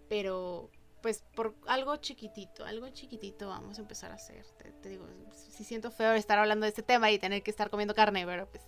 Pero 0.08 0.70
pues 1.02 1.24
por 1.34 1.54
algo 1.66 1.96
chiquitito, 1.96 2.64
algo 2.64 2.88
chiquitito 2.90 3.48
vamos 3.48 3.78
a 3.78 3.82
empezar 3.82 4.12
a 4.12 4.14
hacer. 4.14 4.44
Te, 4.82 4.88
digo, 4.88 5.06
si 5.32 5.64
siento 5.64 5.90
feo 5.90 6.12
estar 6.12 6.38
hablando 6.38 6.64
de 6.64 6.70
este 6.70 6.82
tema 6.82 7.10
y 7.10 7.18
tener 7.18 7.42
que 7.42 7.50
estar 7.50 7.70
comiendo 7.70 7.94
carne, 7.94 8.24
pero 8.26 8.48
pues, 8.50 8.64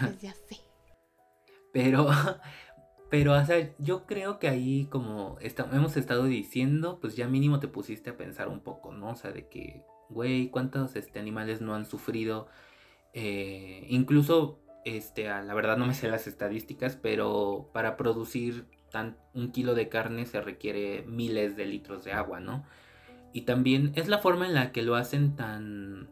pues 0.00 0.20
ya 0.20 0.32
sé. 0.32 0.58
Pero, 1.72 2.08
pero, 3.10 3.32
o 3.32 3.44
sea, 3.44 3.68
yo 3.80 4.06
creo 4.06 4.38
que 4.38 4.46
ahí 4.46 4.86
como 4.86 5.38
hemos 5.40 5.96
estado 5.96 6.22
diciendo, 6.22 7.00
pues 7.00 7.16
ya 7.16 7.26
mínimo 7.26 7.58
te 7.58 7.66
pusiste 7.66 8.10
a 8.10 8.16
pensar 8.16 8.46
un 8.46 8.60
poco, 8.60 8.92
¿no? 8.92 9.10
O 9.10 9.16
sea, 9.16 9.32
de 9.32 9.48
que, 9.48 9.82
güey, 10.08 10.50
¿cuántos 10.50 10.94
este, 10.94 11.18
animales 11.18 11.60
no 11.60 11.74
han 11.74 11.84
sufrido? 11.84 12.46
Eh, 13.12 13.86
incluso, 13.88 14.60
este, 14.84 15.24
la 15.24 15.52
verdad 15.52 15.76
no 15.76 15.86
me 15.86 15.94
sé 15.94 16.08
las 16.08 16.28
estadísticas, 16.28 16.94
pero 16.94 17.70
para 17.72 17.96
producir 17.96 18.68
un 19.34 19.50
kilo 19.52 19.74
de 19.74 19.88
carne 19.88 20.26
se 20.26 20.40
requiere 20.40 21.04
miles 21.06 21.56
de 21.56 21.66
litros 21.66 22.04
de 22.04 22.12
agua, 22.12 22.40
¿no? 22.40 22.64
Y 23.32 23.42
también 23.42 23.92
es 23.96 24.08
la 24.08 24.18
forma 24.18 24.46
en 24.46 24.54
la 24.54 24.70
que 24.70 24.82
lo 24.82 24.94
hacen 24.94 25.34
tan, 25.34 26.08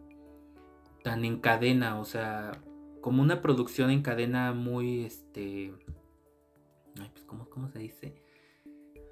tan 1.05 1.24
en 1.24 1.39
cadena, 1.41 2.01
o 2.01 2.05
sea, 2.05 2.53
como 3.01 3.22
una 3.22 3.41
producción 3.41 3.91
en 3.91 4.03
cadena 4.03 4.53
muy, 4.53 5.05
este, 5.05 5.72
ay, 7.01 7.11
pues, 7.12 7.24
¿cómo, 7.24 7.68
se 7.68 7.78
dice? 7.78 8.14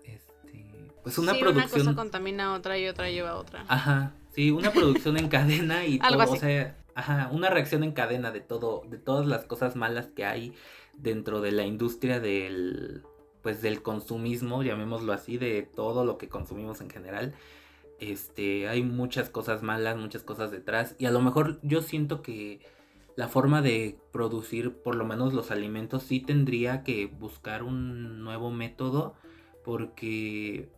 Este, 0.05 0.89
pues 1.05 1.19
una 1.19 1.35
producción... 1.35 1.83
Una 1.83 1.91
cosa 1.91 1.95
contamina 1.95 2.47
a 2.47 2.53
otra 2.55 2.79
y 2.79 2.89
otra 2.89 3.11
lleva 3.11 3.31
a 3.31 3.37
otra. 3.37 3.65
Ajá, 3.69 4.15
sí, 4.31 4.51
una 4.51 4.73
producción 4.73 5.17
en 5.17 5.29
cadena 5.29 5.87
y 5.87 5.99
todo, 6.01 6.33
o 6.33 6.37
sea, 6.37 6.77
ajá, 6.97 7.29
una 7.33 7.49
reacción 7.49 7.85
en 7.85 7.93
cadena 7.93 8.33
de 8.33 8.41
todo, 8.41 8.83
de 8.89 8.99
todas 8.99 9.27
las 9.27 9.45
cosas 9.45 9.77
malas 9.77 10.09
que 10.09 10.25
hay 10.25 10.53
dentro 10.97 11.41
de 11.41 11.53
la 11.53 11.65
industria 11.65 12.21
del, 12.21 13.05
pues 13.43 13.63
del 13.63 13.83
consumismo, 13.83 14.63
llamémoslo 14.63 15.13
así, 15.13 15.39
de 15.39 15.63
todo 15.63 16.05
lo 16.05 16.19
que 16.19 16.29
consumimos 16.29 16.81
en 16.81 16.91
general. 16.91 17.35
Este, 17.99 18.69
hay 18.69 18.83
muchas 18.83 19.29
cosas 19.29 19.63
malas, 19.63 19.97
muchas 19.97 20.23
cosas 20.23 20.51
detrás 20.51 20.97
y 20.99 21.05
a 21.07 21.11
lo 21.11 21.21
mejor 21.21 21.61
yo 21.63 21.83
siento 21.83 22.23
que 22.23 22.61
la 23.15 23.29
forma 23.29 23.61
de 23.61 23.99
producir 24.13 24.73
por 24.73 24.95
lo 24.95 25.05
menos 25.05 25.35
los 25.35 25.51
alimentos 25.51 26.05
sí 26.05 26.21
tendría 26.21 26.83
que 26.83 27.07
buscar 27.07 27.63
un 27.63 28.25
nuevo 28.25 28.51
método 28.51 29.15
porque 29.63 30.71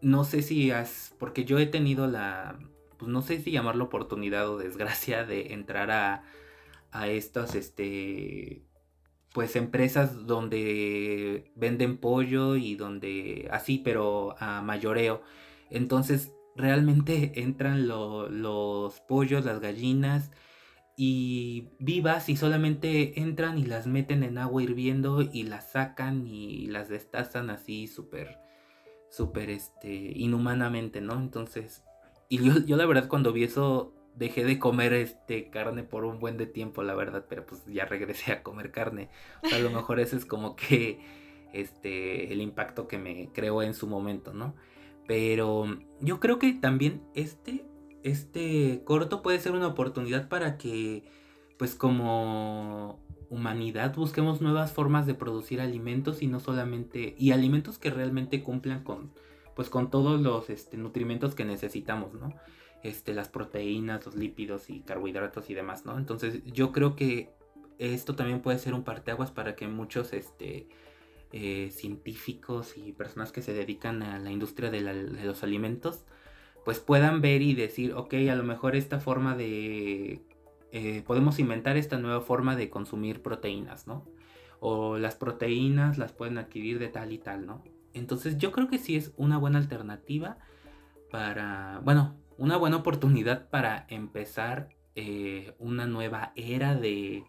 no 0.00 0.24
sé 0.24 0.42
si 0.42 0.72
has 0.72 1.14
porque 1.20 1.44
yo 1.44 1.60
he 1.60 1.66
tenido 1.66 2.08
la 2.08 2.58
pues 2.98 3.08
no 3.08 3.22
sé 3.22 3.40
si 3.40 3.52
llamarlo 3.52 3.84
oportunidad 3.84 4.48
o 4.48 4.58
desgracia 4.58 5.24
de 5.24 5.52
entrar 5.52 5.92
a 5.92 6.24
a 6.90 7.06
estos 7.06 7.54
este 7.54 8.62
pues 9.32 9.56
empresas 9.56 10.26
donde 10.26 11.50
venden 11.54 11.98
pollo 11.98 12.56
y 12.56 12.74
donde 12.74 13.48
así, 13.50 13.78
pero 13.78 14.36
a 14.38 14.62
mayoreo. 14.62 15.22
Entonces 15.70 16.32
realmente 16.56 17.32
entran 17.40 17.88
los 17.88 19.00
pollos, 19.00 19.44
las 19.44 19.60
gallinas 19.60 20.30
y 20.96 21.68
vivas 21.78 22.28
y 22.28 22.36
solamente 22.36 23.20
entran 23.20 23.58
y 23.58 23.64
las 23.64 23.86
meten 23.86 24.22
en 24.22 24.38
agua 24.38 24.62
hirviendo 24.62 25.22
y 25.22 25.44
las 25.44 25.72
sacan 25.72 26.26
y 26.26 26.66
las 26.66 26.88
destazan 26.88 27.48
así 27.48 27.86
súper, 27.86 28.38
súper, 29.10 29.48
este, 29.50 30.12
inhumanamente, 30.14 31.00
¿no? 31.00 31.14
Entonces, 31.14 31.82
y 32.28 32.44
yo, 32.44 32.58
yo 32.66 32.76
la 32.76 32.86
verdad 32.86 33.08
cuando 33.08 33.32
vi 33.32 33.44
eso 33.44 33.94
dejé 34.14 34.44
de 34.44 34.58
comer 34.58 34.92
este 34.92 35.50
carne 35.50 35.82
por 35.82 36.04
un 36.04 36.18
buen 36.18 36.36
de 36.36 36.46
tiempo, 36.46 36.82
la 36.82 36.94
verdad, 36.94 37.26
pero 37.28 37.46
pues 37.46 37.64
ya 37.66 37.84
regresé 37.84 38.32
a 38.32 38.42
comer 38.42 38.70
carne. 38.70 39.08
A 39.52 39.58
lo 39.58 39.70
mejor 39.70 40.00
ese 40.00 40.16
es 40.16 40.24
como 40.24 40.56
que 40.56 41.00
este 41.52 42.32
el 42.32 42.40
impacto 42.40 42.88
que 42.88 42.98
me 42.98 43.30
creó 43.32 43.62
en 43.62 43.74
su 43.74 43.86
momento, 43.86 44.32
¿no? 44.32 44.54
Pero 45.06 45.66
yo 46.00 46.20
creo 46.20 46.38
que 46.38 46.52
también 46.52 47.02
este 47.14 47.64
este 48.02 48.82
corto 48.84 49.22
puede 49.22 49.38
ser 49.38 49.52
una 49.52 49.68
oportunidad 49.68 50.28
para 50.28 50.58
que 50.58 51.04
pues 51.56 51.74
como 51.74 53.00
humanidad 53.30 53.94
busquemos 53.94 54.40
nuevas 54.40 54.72
formas 54.72 55.06
de 55.06 55.14
producir 55.14 55.60
alimentos 55.60 56.22
y 56.22 56.26
no 56.26 56.40
solamente 56.40 57.14
y 57.18 57.30
alimentos 57.30 57.78
que 57.78 57.90
realmente 57.90 58.42
cumplan 58.42 58.82
con 58.82 59.12
pues 59.54 59.68
con 59.68 59.90
todos 59.90 60.20
los 60.20 60.50
este, 60.50 60.76
nutrimentos 60.76 61.34
que 61.34 61.44
necesitamos, 61.44 62.14
¿no? 62.14 62.34
Este, 62.82 63.14
las 63.14 63.28
proteínas, 63.28 64.04
los 64.06 64.16
lípidos 64.16 64.70
y 64.70 64.80
carbohidratos 64.80 65.50
y 65.50 65.54
demás, 65.54 65.84
¿no? 65.86 65.96
Entonces 65.98 66.42
yo 66.44 66.72
creo 66.72 66.96
que 66.96 67.30
esto 67.78 68.14
también 68.14 68.40
puede 68.40 68.58
ser 68.58 68.74
un 68.74 68.84
parteaguas 68.84 69.30
para 69.30 69.56
que 69.56 69.68
muchos 69.68 70.12
este, 70.12 70.68
eh, 71.32 71.70
científicos 71.72 72.76
y 72.76 72.92
personas 72.92 73.32
que 73.32 73.42
se 73.42 73.52
dedican 73.52 74.02
a 74.02 74.18
la 74.18 74.30
industria 74.30 74.70
de, 74.70 74.80
los 74.80 75.42
alimentos 75.42 76.04
pues 76.64 76.78
puedan 76.78 77.20
ver 77.20 77.42
y 77.42 77.54
decir, 77.54 77.94
ok, 77.94 78.14
a 78.30 78.34
lo 78.34 78.44
mejor 78.44 78.76
esta 78.76 79.00
forma 79.00 79.34
de... 79.36 80.22
Eh, 80.70 81.02
podemos 81.06 81.38
inventar 81.38 81.76
esta 81.76 81.98
nueva 81.98 82.20
forma 82.20 82.54
de 82.54 82.70
consumir 82.70 83.20
proteínas, 83.20 83.86
¿no? 83.86 84.06
O 84.60 84.96
las 84.96 85.16
proteínas 85.16 85.98
las 85.98 86.12
pueden 86.12 86.38
adquirir 86.38 86.78
de 86.78 86.88
tal 86.88 87.12
y 87.12 87.18
tal, 87.18 87.46
¿no? 87.46 87.64
Entonces 87.94 88.38
yo 88.38 88.52
creo 88.52 88.68
que 88.68 88.78
sí 88.78 88.96
es 88.96 89.12
una 89.16 89.38
buena 89.38 89.58
alternativa 89.58 90.38
para, 91.10 91.80
bueno, 91.84 92.14
una 92.42 92.56
buena 92.56 92.78
oportunidad 92.78 93.48
para 93.50 93.86
empezar 93.88 94.70
eh, 94.96 95.54
una 95.60 95.86
nueva 95.86 96.32
era 96.34 96.74
de... 96.74 97.22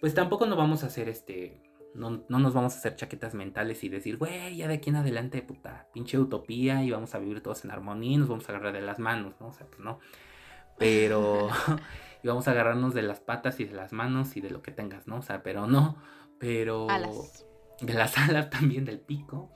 Pues 0.00 0.14
tampoco 0.14 0.46
nos 0.46 0.56
vamos 0.56 0.82
a 0.82 0.86
hacer 0.86 1.10
este... 1.10 1.62
No, 1.94 2.24
no, 2.30 2.38
nos 2.38 2.54
vamos 2.54 2.74
a 2.74 2.78
hacer 2.78 2.96
chaquetas 2.96 3.34
mentales 3.34 3.84
y 3.84 3.90
decir, 3.90 4.16
güey, 4.16 4.56
ya 4.56 4.66
de 4.66 4.74
aquí 4.74 4.88
en 4.88 4.96
adelante, 4.96 5.42
puta, 5.42 5.88
pinche 5.92 6.18
utopía 6.18 6.82
y 6.82 6.90
vamos 6.90 7.14
a 7.14 7.18
vivir 7.18 7.42
todos 7.42 7.66
en 7.66 7.70
armonía 7.70 8.12
y 8.12 8.16
nos 8.16 8.28
vamos 8.28 8.48
a 8.48 8.52
agarrar 8.52 8.72
de 8.72 8.80
las 8.80 8.98
manos, 8.98 9.34
¿no? 9.40 9.48
O 9.48 9.52
sea, 9.52 9.66
pues 9.66 9.80
no. 9.80 9.98
Pero... 10.78 11.50
y 12.22 12.28
vamos 12.28 12.48
a 12.48 12.52
agarrarnos 12.52 12.94
de 12.94 13.02
las 13.02 13.20
patas 13.20 13.60
y 13.60 13.66
de 13.66 13.74
las 13.74 13.92
manos 13.92 14.38
y 14.38 14.40
de 14.40 14.48
lo 14.48 14.62
que 14.62 14.72
tengas, 14.72 15.06
¿no? 15.06 15.18
O 15.18 15.22
sea, 15.22 15.42
pero 15.42 15.66
no. 15.66 15.98
Pero... 16.38 16.88
Alas. 16.88 17.44
De 17.82 17.92
las 17.92 18.16
alas 18.28 18.48
también, 18.48 18.86
del 18.86 19.00
pico. 19.00 19.50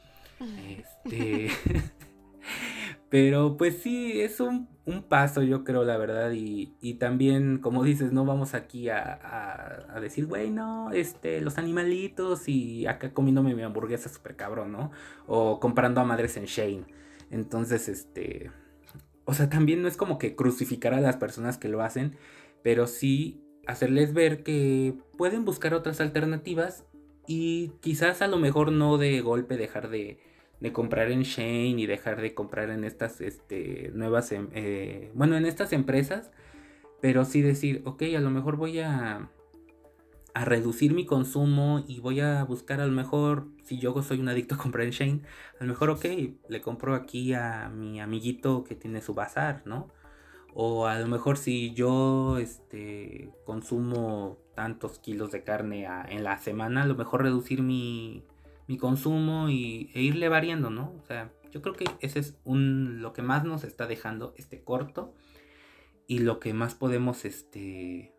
Este... 0.68 1.48
Pero 3.10 3.56
pues 3.56 3.78
sí, 3.82 4.20
es 4.20 4.38
un, 4.38 4.68
un, 4.86 5.02
paso, 5.02 5.42
yo 5.42 5.64
creo, 5.64 5.84
la 5.84 5.96
verdad. 5.98 6.30
Y, 6.30 6.76
y 6.80 6.94
también, 6.94 7.58
como 7.58 7.82
dices, 7.82 8.12
no 8.12 8.24
vamos 8.24 8.54
aquí 8.54 8.88
a, 8.88 9.88
a, 9.92 10.00
decir, 10.00 10.26
güey, 10.26 10.50
no, 10.50 10.92
este, 10.92 11.40
los 11.40 11.58
animalitos 11.58 12.48
y 12.48 12.86
acá 12.86 13.12
comiéndome 13.12 13.54
mi 13.54 13.62
hamburguesa 13.62 14.08
súper 14.08 14.36
cabrón, 14.36 14.70
¿no? 14.72 14.92
O 15.26 15.58
comprando 15.58 16.00
a 16.00 16.04
madres 16.04 16.36
en 16.36 16.44
Shane. 16.44 16.84
Entonces, 17.30 17.88
este. 17.88 18.52
O 19.24 19.34
sea, 19.34 19.50
también 19.50 19.82
no 19.82 19.88
es 19.88 19.96
como 19.96 20.18
que 20.18 20.36
crucificar 20.36 20.94
a 20.94 21.00
las 21.00 21.16
personas 21.16 21.58
que 21.58 21.68
lo 21.68 21.82
hacen, 21.82 22.16
pero 22.62 22.86
sí 22.86 23.42
hacerles 23.66 24.14
ver 24.14 24.42
que 24.42 24.94
pueden 25.18 25.44
buscar 25.44 25.74
otras 25.74 26.00
alternativas 26.00 26.84
y 27.26 27.72
quizás 27.80 28.22
a 28.22 28.28
lo 28.28 28.38
mejor 28.38 28.72
no 28.72 28.98
de 28.98 29.20
golpe 29.20 29.56
dejar 29.56 29.88
de 29.90 30.18
de 30.60 30.72
comprar 30.72 31.10
en 31.10 31.22
Shane 31.22 31.80
y 31.80 31.86
dejar 31.86 32.20
de 32.20 32.34
comprar 32.34 32.70
en 32.70 32.84
estas 32.84 33.20
este, 33.20 33.90
nuevas, 33.94 34.30
em, 34.32 34.48
eh, 34.52 35.10
bueno, 35.14 35.36
en 35.36 35.46
estas 35.46 35.72
empresas, 35.72 36.30
pero 37.00 37.24
sí 37.24 37.40
decir, 37.40 37.82
ok, 37.86 38.02
a 38.16 38.20
lo 38.20 38.30
mejor 38.30 38.56
voy 38.56 38.80
a, 38.80 39.30
a 40.34 40.44
reducir 40.44 40.92
mi 40.92 41.06
consumo 41.06 41.82
y 41.88 42.00
voy 42.00 42.20
a 42.20 42.44
buscar 42.44 42.80
a 42.80 42.86
lo 42.86 42.92
mejor, 42.92 43.48
si 43.64 43.78
yo 43.78 44.00
soy 44.02 44.20
un 44.20 44.28
adicto 44.28 44.54
a 44.54 44.58
comprar 44.58 44.84
en 44.84 44.92
Shane, 44.92 45.22
a 45.58 45.64
lo 45.64 45.70
mejor, 45.70 45.90
ok, 45.90 46.04
le 46.48 46.60
compro 46.60 46.94
aquí 46.94 47.32
a 47.32 47.70
mi 47.70 48.00
amiguito 48.00 48.64
que 48.64 48.74
tiene 48.74 49.00
su 49.00 49.14
bazar, 49.14 49.62
¿no? 49.64 49.88
O 50.52 50.86
a 50.86 50.98
lo 50.98 51.06
mejor 51.06 51.38
si 51.38 51.72
yo 51.74 52.38
este, 52.38 53.30
consumo 53.46 54.38
tantos 54.54 54.98
kilos 54.98 55.30
de 55.30 55.42
carne 55.44 55.86
en 56.08 56.24
la 56.24 56.38
semana, 56.38 56.82
a 56.82 56.86
lo 56.86 56.96
mejor 56.96 57.22
reducir 57.22 57.62
mi, 57.62 58.24
mi 58.70 58.78
consumo 58.78 59.50
y, 59.50 59.90
e 59.94 60.00
irle 60.00 60.28
variando, 60.28 60.70
¿no? 60.70 60.94
O 61.02 61.04
sea, 61.04 61.32
yo 61.50 61.60
creo 61.60 61.74
que 61.74 61.86
ese 61.98 62.20
es 62.20 62.38
un, 62.44 63.02
lo 63.02 63.12
que 63.12 63.20
más 63.20 63.42
nos 63.42 63.64
está 63.64 63.88
dejando 63.88 64.32
este 64.36 64.62
corto 64.62 65.12
y 66.06 66.20
lo 66.20 66.38
que 66.38 66.54
más 66.54 66.76
podemos, 66.76 67.24
este, 67.24 68.14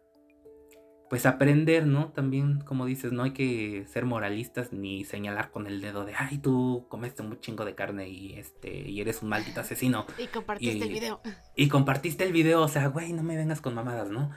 pues 1.10 1.26
aprender, 1.26 1.88
¿no? 1.88 2.12
También, 2.12 2.60
como 2.60 2.86
dices, 2.86 3.14
no 3.14 3.24
hay 3.24 3.32
que 3.32 3.86
ser 3.88 4.04
moralistas 4.04 4.74
ni 4.74 5.06
señalar 5.06 5.52
con 5.52 5.68
el 5.68 5.80
dedo 5.80 6.04
de, 6.04 6.16
ay, 6.16 6.40
tú 6.40 6.86
comiste 6.90 7.22
un 7.22 7.40
chingo 7.40 7.64
de 7.64 7.74
carne 7.74 8.10
y, 8.10 8.34
este, 8.34 8.90
y 8.90 9.00
eres 9.00 9.22
un 9.24 9.30
maldito 9.30 9.62
asesino. 9.62 10.06
Y 10.18 10.28
compartiste 10.28 10.84
el 10.84 10.92
video. 10.92 11.22
Y 11.56 11.70
compartiste 11.70 12.26
el 12.26 12.34
video, 12.34 12.62
o 12.62 12.68
sea, 12.68 12.88
güey, 12.88 13.14
no 13.14 13.24
me 13.24 13.38
vengas 13.38 13.62
con 13.62 13.74
mamadas, 13.74 14.10
¿no? 14.10 14.32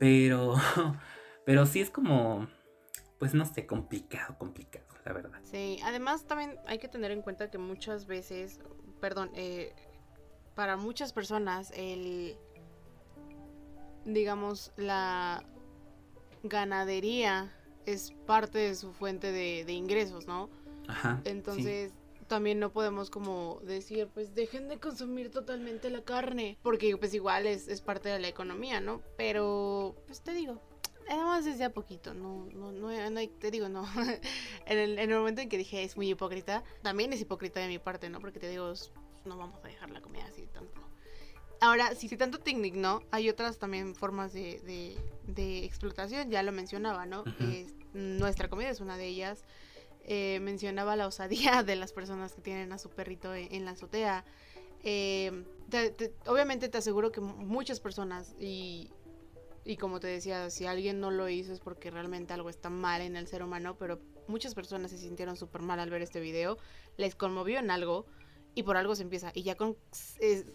Pero, 0.00 0.56
pero 1.46 1.66
sí 1.66 1.80
es 1.80 1.90
como, 1.90 2.48
pues 3.20 3.32
no 3.32 3.44
sé, 3.44 3.64
complicado, 3.64 4.36
complicado 4.38 4.91
la 5.04 5.12
verdad. 5.12 5.40
Sí, 5.44 5.80
además 5.84 6.24
también 6.24 6.58
hay 6.66 6.78
que 6.78 6.88
tener 6.88 7.10
en 7.10 7.22
cuenta 7.22 7.50
que 7.50 7.58
muchas 7.58 8.06
veces, 8.06 8.60
perdón, 9.00 9.30
eh, 9.34 9.74
para 10.54 10.76
muchas 10.76 11.12
personas 11.12 11.72
el, 11.74 12.36
digamos, 14.04 14.72
la 14.76 15.44
ganadería 16.42 17.52
es 17.86 18.12
parte 18.26 18.58
de 18.58 18.74
su 18.74 18.92
fuente 18.92 19.32
de, 19.32 19.72
ingresos, 19.72 20.26
¿no? 20.26 20.50
Ajá. 20.88 21.20
Entonces... 21.24 21.92
También 22.28 22.60
no 22.60 22.72
podemos 22.72 23.10
como 23.10 23.60
decir, 23.62 24.08
pues 24.14 24.34
dejen 24.34 24.66
de 24.68 24.80
consumir 24.80 25.30
totalmente 25.30 25.90
la 25.90 26.02
carne, 26.02 26.56
porque 26.62 26.96
pues 26.96 27.12
igual 27.12 27.46
es, 27.46 27.68
es 27.68 27.82
parte 27.82 28.08
de 28.08 28.18
la 28.20 28.28
economía, 28.28 28.80
¿no? 28.80 29.02
Pero, 29.18 29.96
pues 30.06 30.22
te 30.22 30.32
digo, 30.32 30.58
además 31.08 31.44
desde 31.44 31.64
a 31.64 31.70
poquito, 31.72 32.14
no, 32.14 32.46
no, 32.52 32.72
no, 32.72 33.10
no 33.10 33.28
te 33.38 33.50
digo, 33.50 33.68
no. 33.68 33.86
en, 34.66 34.78
el, 34.78 34.98
en, 34.98 35.10
el, 35.10 35.18
momento 35.18 35.40
en 35.40 35.48
que 35.48 35.58
dije 35.58 35.82
es 35.82 35.96
muy 35.96 36.10
hipócrita, 36.10 36.62
también 36.82 37.12
es 37.12 37.20
hipócrita 37.20 37.60
de 37.60 37.68
mi 37.68 37.78
parte, 37.78 38.08
¿no? 38.08 38.20
Porque 38.20 38.40
te 38.40 38.48
digo, 38.48 38.72
no 39.24 39.36
vamos 39.36 39.62
a 39.64 39.68
dejar 39.68 39.90
la 39.90 40.00
comida 40.00 40.24
así 40.24 40.46
tanto. 40.46 40.80
Ahora, 41.60 41.94
si, 41.94 42.08
si 42.08 42.16
tanto 42.16 42.38
te 42.38 42.50
indignó, 42.50 43.02
hay 43.12 43.28
otras 43.28 43.58
también 43.58 43.94
formas 43.94 44.32
de, 44.32 44.60
de, 44.60 44.96
de 45.32 45.64
explotación, 45.64 46.28
ya 46.30 46.42
lo 46.42 46.50
mencionaba, 46.50 47.06
¿no? 47.06 47.24
nuestra 47.94 48.48
comida 48.48 48.70
es 48.70 48.80
una 48.80 48.96
de 48.96 49.06
ellas. 49.06 49.44
Eh, 50.04 50.40
mencionaba 50.40 50.96
la 50.96 51.06
osadía 51.06 51.62
de 51.64 51.76
las 51.76 51.92
personas 51.92 52.34
que 52.34 52.40
tienen 52.40 52.72
a 52.72 52.78
su 52.78 52.90
perrito 52.90 53.34
en, 53.34 53.64
la 53.64 53.72
azotea. 53.72 54.24
Eh, 54.82 55.44
obviamente 56.26 56.68
te 56.68 56.78
aseguro 56.78 57.12
que 57.12 57.20
muchas 57.20 57.78
personas, 57.78 58.34
y 58.40 58.90
y 59.64 59.76
como 59.76 60.00
te 60.00 60.08
decía, 60.08 60.50
si 60.50 60.66
alguien 60.66 61.00
no 61.00 61.10
lo 61.10 61.28
hizo 61.28 61.52
es 61.52 61.60
porque 61.60 61.90
realmente 61.90 62.32
algo 62.32 62.50
está 62.50 62.70
mal 62.70 63.00
en 63.00 63.16
el 63.16 63.26
ser 63.28 63.42
humano, 63.42 63.76
pero 63.78 64.00
muchas 64.26 64.54
personas 64.54 64.90
se 64.90 64.98
sintieron 64.98 65.36
súper 65.36 65.62
mal 65.62 65.78
al 65.78 65.90
ver 65.90 66.02
este 66.02 66.20
video, 66.20 66.58
les 66.96 67.14
conmovió 67.14 67.58
en 67.58 67.70
algo 67.70 68.06
y 68.54 68.64
por 68.64 68.76
algo 68.76 68.94
se 68.94 69.02
empieza. 69.02 69.30
Y 69.34 69.42
ya 69.42 69.56
con 69.56 69.76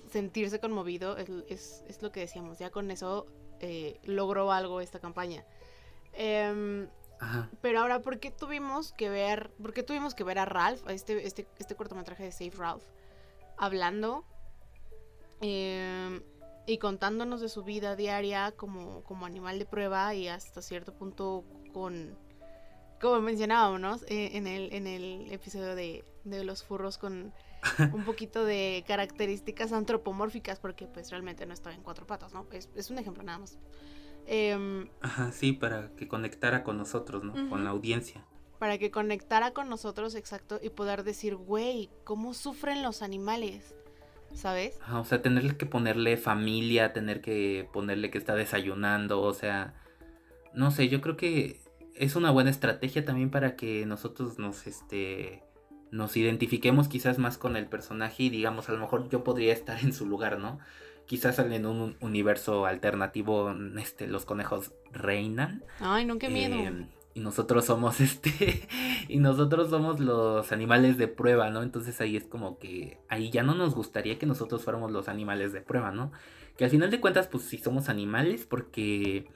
sentirse 0.09 0.59
conmovido 0.59 1.17
es, 1.17 1.83
es, 1.87 2.01
lo 2.01 2.11
que 2.11 2.21
decíamos, 2.21 2.59
ya 2.59 2.69
con 2.69 2.91
eso 2.91 3.27
eh, 3.59 3.99
logró 4.03 4.51
algo 4.51 4.81
esta 4.81 4.99
campaña. 4.99 5.45
Eh, 6.13 6.87
pero 7.61 7.79
ahora, 7.79 8.01
¿por 8.01 8.19
qué 8.19 8.31
tuvimos 8.31 8.93
que 8.93 9.09
ver, 9.09 9.51
por 9.61 9.73
qué 9.73 9.83
tuvimos 9.83 10.13
que 10.13 10.23
ver 10.23 10.39
a 10.39 10.45
Ralph, 10.45 10.85
a 10.87 10.93
este, 10.93 11.25
este, 11.25 11.47
este 11.57 11.75
cortometraje 11.75 12.23
de 12.23 12.31
Save 12.31 12.53
Ralph, 12.55 12.83
hablando? 13.57 14.25
Eh, 15.41 16.21
y 16.67 16.77
contándonos 16.77 17.41
de 17.41 17.49
su 17.49 17.63
vida 17.63 17.95
diaria 17.95 18.51
como, 18.51 19.01
como 19.03 19.25
animal 19.25 19.57
de 19.57 19.65
prueba 19.65 20.13
y 20.13 20.27
hasta 20.27 20.61
cierto 20.61 20.93
punto 20.93 21.45
con, 21.73 22.17
como 23.01 23.21
mencionábamos 23.21 24.03
eh, 24.03 24.31
en, 24.33 24.45
el, 24.47 24.73
en 24.73 24.85
el 24.85 25.31
episodio 25.31 25.75
de, 25.75 26.03
de 26.25 26.43
los 26.43 26.63
furros 26.63 26.97
con 26.97 27.33
un 27.93 28.03
poquito 28.03 28.43
de 28.45 28.83
características 28.85 29.71
antropomórficas 29.71 30.59
porque 30.59 30.87
pues 30.87 31.09
realmente 31.09 31.45
no 31.45 31.53
estaba 31.53 31.73
en 31.73 31.81
cuatro 31.81 32.05
patas, 32.05 32.33
¿no? 32.33 32.45
Es, 32.51 32.69
es 32.75 32.91
un 32.91 32.99
ejemplo 32.99 33.23
nada 33.23 33.39
más. 33.39 33.57
Eh, 34.27 34.89
Ajá, 35.01 35.31
sí, 35.31 35.53
para 35.53 35.89
que 35.95 36.09
conectara 36.09 36.63
con 36.65 36.77
nosotros, 36.77 37.23
¿no? 37.23 37.49
Con 37.49 37.63
la 37.63 37.69
audiencia. 37.69 38.25
Para 38.59 38.77
que 38.77 38.91
conectara 38.91 39.51
con 39.51 39.69
nosotros, 39.69 40.15
exacto, 40.15 40.59
y 40.61 40.69
poder 40.69 41.03
decir, 41.03 41.35
güey, 41.35 41.89
¿cómo 42.03 42.33
sufren 42.33 42.83
los 42.83 43.01
animales? 43.01 43.76
¿Sabes? 44.33 44.79
o 44.91 45.03
sea, 45.03 45.21
tenerle 45.21 45.57
que 45.57 45.65
ponerle 45.65 46.17
familia, 46.17 46.93
tener 46.93 47.21
que 47.21 47.67
ponerle 47.73 48.09
que 48.11 48.17
está 48.17 48.35
desayunando, 48.35 49.21
o 49.21 49.33
sea, 49.33 49.73
no 50.53 50.71
sé, 50.71 50.89
yo 50.89 51.01
creo 51.01 51.17
que 51.17 51.59
es 51.95 52.15
una 52.15 52.31
buena 52.31 52.49
estrategia 52.49 53.05
también 53.05 53.29
para 53.29 53.55
que 53.55 53.85
nosotros 53.85 54.39
nos, 54.39 54.67
este, 54.67 55.43
nos 55.91 56.15
identifiquemos 56.17 56.87
quizás 56.87 57.17
más 57.17 57.37
con 57.37 57.55
el 57.55 57.67
personaje 57.67 58.23
y 58.23 58.29
digamos, 58.29 58.69
a 58.69 58.73
lo 58.73 58.79
mejor 58.79 59.09
yo 59.09 59.23
podría 59.23 59.53
estar 59.53 59.79
en 59.79 59.93
su 59.93 60.05
lugar, 60.05 60.39
¿no? 60.39 60.59
Quizás 61.05 61.39
en 61.39 61.65
un 61.65 61.95
universo 62.01 62.65
alternativo, 62.65 63.55
este, 63.79 64.07
los 64.07 64.25
conejos 64.25 64.73
reinan. 64.91 65.63
Ay, 65.79 66.05
no, 66.05 66.19
qué 66.19 66.27
miedo. 66.27 66.55
Em, 66.55 66.89
y 67.17 67.19
nosotros 67.19 67.65
somos 67.65 67.99
este 68.01 68.67
y 69.07 69.17
nosotros 69.17 69.71
somos 69.71 69.99
los 69.99 70.51
animales 70.51 70.97
de 70.99 71.07
prueba, 71.07 71.49
¿no? 71.49 71.63
Entonces 71.63 71.99
ahí 71.99 72.15
es 72.15 72.25
como 72.25 72.59
que 72.59 72.99
ahí 73.09 73.31
ya 73.31 73.41
no 73.41 73.55
nos 73.55 73.73
gustaría 73.73 74.19
que 74.19 74.27
nosotros 74.27 74.63
fuéramos 74.63 74.91
los 74.91 75.07
animales 75.07 75.51
de 75.51 75.61
prueba, 75.61 75.91
¿no? 75.91 76.11
Que 76.57 76.65
al 76.65 76.69
final 76.69 76.91
de 76.91 77.01
cuentas 77.01 77.27
pues 77.27 77.43
sí 77.43 77.57
somos 77.57 77.89
animales 77.89 78.45
porque 78.45 79.31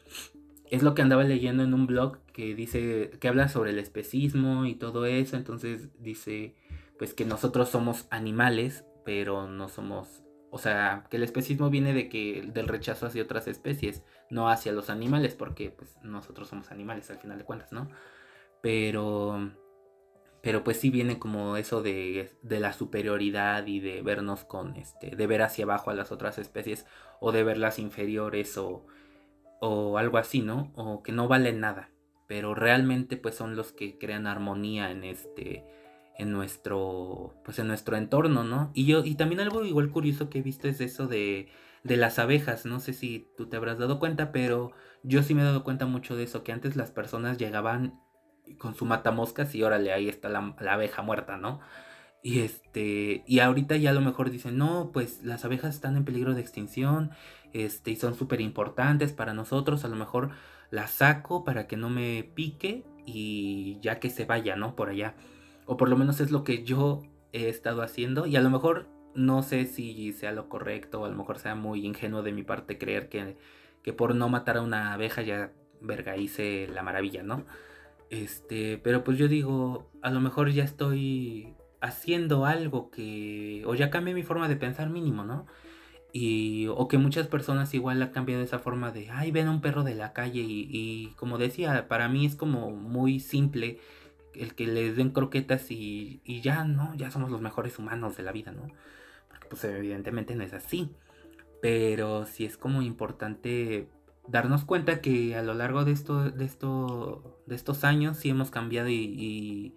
es 0.70 0.84
lo 0.84 0.94
que 0.94 1.02
andaba 1.02 1.24
leyendo 1.24 1.64
en 1.64 1.74
un 1.74 1.88
blog 1.88 2.20
que 2.34 2.54
dice 2.54 3.12
que 3.20 3.28
habla 3.28 3.48
sobre 3.48 3.72
el 3.72 3.80
especismo 3.80 4.66
y 4.66 4.76
todo 4.76 5.08
eso, 5.08 5.36
entonces 5.36 5.90
dice 6.00 6.56
pues 7.00 7.16
que 7.16 7.26
nosotros 7.26 7.70
somos 7.70 8.06
animales, 8.12 8.86
pero 9.04 9.48
no 9.48 9.70
somos 9.70 10.22
o 10.52 10.58
sea, 10.58 11.08
que 11.10 11.16
el 11.16 11.24
especismo 11.24 11.70
viene 11.70 11.94
de 11.94 12.10
que 12.10 12.44
del 12.54 12.68
rechazo 12.68 13.06
hacia 13.06 13.24
otras 13.24 13.48
especies, 13.48 14.04
no 14.32 14.50
hacia 14.50 14.72
los 14.72 14.90
animales, 14.90 15.36
porque 15.36 15.70
pues 15.70 15.96
nosotros 16.02 16.48
somos 16.50 16.72
animales 16.72 17.12
al 17.12 17.20
final 17.20 17.38
de 17.38 17.44
cuentas, 17.44 17.72
¿no? 17.72 17.90
Pero 18.62 19.52
pero 20.42 20.64
pues 20.64 20.78
sí 20.78 20.90
viene 20.90 21.20
como 21.20 21.56
eso 21.56 21.84
de, 21.84 22.32
de, 22.42 22.60
la 22.60 22.74
superioridad 22.74 23.68
y 23.68 23.80
de 23.80 24.02
vernos 24.02 24.44
con 24.44 24.76
este, 24.76 25.16
de 25.16 25.28
ver 25.28 25.44
hacia 25.44 25.66
abajo 25.66 25.92
a 25.92 25.94
las 25.94 26.12
otras 26.12 26.40
especies 26.40 26.88
o 27.20 27.32
de 27.32 27.44
verlas 27.44 27.78
inferiores 27.78 28.58
o, 28.58 28.88
o 29.60 30.00
algo 30.00 30.18
así, 30.18 30.42
¿no? 30.42 30.72
O 30.76 31.04
que 31.04 31.12
no 31.12 31.28
valen 31.28 31.60
nada, 31.60 31.92
pero 32.28 32.56
realmente 32.56 33.18
pues 33.18 33.36
son 33.36 33.56
los 33.56 33.72
que 33.72 34.00
crean 34.00 34.26
armonía 34.26 34.90
en 34.90 35.04
este, 35.04 35.64
en 36.18 36.32
nuestro, 36.32 37.36
pues 37.46 37.60
en 37.60 37.68
nuestro 37.68 37.96
entorno, 37.96 38.44
¿no? 38.44 38.72
Y 38.74 38.86
yo, 38.86 39.04
y 39.06 39.16
también 39.16 39.42
algo 39.42 39.64
igual 39.64 39.92
curioso 39.92 40.30
que 40.30 40.40
he 40.40 40.42
visto 40.42 40.68
es 40.68 40.82
eso 40.82 41.08
de, 41.08 41.50
de 41.84 41.98
las 41.98 42.20
abejas, 42.20 42.66
no 42.66 42.80
sé 42.80 42.94
si 42.94 43.28
tú 43.38 43.48
te 43.48 43.58
habrás 43.58 43.80
dado 43.80 44.00
cuenta, 44.00 44.32
pero 44.32 44.72
yo 45.04 45.24
sí 45.24 45.34
me 45.34 45.42
he 45.42 45.46
dado 45.46 45.64
cuenta 45.64 45.86
mucho 45.86 46.16
de 46.16 46.24
eso, 46.24 46.44
que 46.44 46.52
antes 46.52 46.76
las 46.76 46.92
personas 46.92 47.38
llegaban 47.38 48.00
con 48.58 48.76
su 48.76 48.86
matamoscas 48.86 49.56
y 49.56 49.64
órale, 49.64 49.92
ahí 49.94 50.10
está 50.10 50.30
la, 50.30 50.56
abeja 50.70 51.02
muerta, 51.02 51.38
¿no? 51.38 51.60
Y 52.24 52.42
este, 52.42 53.24
y 53.26 53.40
ahorita 53.40 53.78
ya 53.78 53.90
a 53.90 53.94
lo 53.94 54.02
mejor 54.02 54.30
dicen, 54.30 54.58
no, 54.58 54.92
pues 54.94 55.24
las 55.24 55.44
abejas 55.44 55.74
están 55.74 55.98
en 55.98 56.06
peligro 56.06 56.36
de 56.36 56.42
extinción, 56.42 57.12
este, 57.54 57.92
y 57.92 57.96
son 57.96 58.16
súper 58.16 58.42
importantes 58.42 59.12
para 59.14 59.34
nosotros, 59.34 59.84
a 59.84 59.88
lo 59.88 59.96
mejor 59.96 60.32
las 60.70 60.92
saco 60.92 61.44
para 61.44 61.68
que 61.68 61.78
no 61.78 61.90
me 61.90 62.24
pique 62.36 62.86
y 63.06 63.80
ya 63.82 64.00
que 64.00 64.10
se 64.10 64.26
vaya, 64.26 64.56
¿no? 64.56 64.76
Por 64.76 64.90
allá. 64.90 65.16
O 65.66 65.78
por 65.78 65.90
lo 65.90 65.98
menos 65.98 66.20
es 66.20 66.32
lo 66.32 66.44
que 66.44 66.64
yo 66.64 67.02
he 67.34 67.50
estado 67.50 67.82
haciendo 67.82 68.26
y 68.26 68.36
a 68.36 68.42
lo 68.42 68.50
mejor 68.50 68.88
no 69.16 69.44
sé 69.44 69.66
si 69.66 70.14
sea 70.14 70.32
lo 70.32 70.50
correcto 70.50 71.02
o 71.02 71.06
a 71.06 71.10
lo 71.10 71.16
mejor 71.16 71.40
sea 71.40 71.56
muy 71.56 71.86
ingenuo 71.86 72.24
de 72.24 72.32
mi 72.32 72.44
parte 72.44 72.78
creer 72.78 73.10
que, 73.10 73.38
que 73.84 73.94
por 73.94 74.16
no 74.16 74.30
matar 74.30 74.58
a 74.58 74.62
una 74.62 74.94
abeja 74.94 75.22
ya 75.22 75.52
verga 75.82 76.18
hice 76.18 76.68
la 76.68 76.84
maravilla, 76.84 77.24
¿no? 77.24 77.46
Este, 78.10 78.78
pero 78.78 79.04
pues 79.04 79.18
yo 79.18 79.28
digo, 79.28 79.90
a 80.02 80.12
lo 80.12 80.20
mejor 80.20 80.52
ya 80.52 80.64
estoy 80.64 81.56
haciendo 81.82 82.46
algo 82.46 82.92
que, 82.92 83.64
o 83.66 83.76
ya 83.76 83.90
cambié 83.90 84.14
mi 84.14 84.24
forma 84.24 84.48
de 84.48 84.56
pensar 84.56 84.90
mínimo, 84.90 85.24
¿no? 85.24 85.48
Y, 86.14 86.68
o 86.68 86.88
que 86.90 86.98
muchas 86.98 87.28
personas 87.28 87.74
igual 87.74 88.02
han 88.02 88.12
cambiado 88.12 88.44
esa 88.44 88.60
forma 88.60 88.92
de, 88.92 89.10
ay, 89.10 89.32
ven 89.32 89.48
a 89.48 89.52
un 89.52 89.62
perro 89.62 89.84
de 89.84 89.96
la 89.96 90.14
calle 90.14 90.42
y, 90.42 90.68
y 90.72 91.14
como 91.16 91.38
decía, 91.38 91.88
para 91.88 92.10
mí 92.10 92.26
es 92.26 92.36
como 92.36 92.72
muy 92.72 93.20
simple 93.20 93.80
el 94.34 94.56
que 94.56 94.68
les 94.68 94.96
den 94.98 95.12
croquetas 95.12 95.72
y, 95.72 96.22
y 96.26 96.42
ya, 96.42 96.64
¿no? 96.66 96.94
Ya 96.96 97.12
somos 97.12 97.32
los 97.32 97.42
mejores 97.42 97.80
humanos 97.80 98.18
de 98.18 98.24
la 98.24 98.32
vida, 98.32 98.52
¿no? 98.52 98.68
Pues 99.52 99.66
evidentemente 99.66 100.34
no 100.34 100.44
es 100.44 100.54
así. 100.54 100.90
Pero 101.62 102.26
sí 102.26 102.46
es 102.46 102.58
como 102.58 102.82
importante 102.82 103.90
darnos 104.28 104.64
cuenta 104.64 105.02
que 105.02 105.36
a 105.36 105.44
lo 105.44 105.54
largo 105.54 105.84
de 105.84 105.92
esto, 105.92 106.32
de 106.32 106.46
esto, 106.46 107.42
de 107.46 107.56
estos 107.56 107.84
años 107.84 108.18
sí 108.18 108.30
hemos 108.30 108.50
cambiado 108.50 108.88
y, 108.90 109.76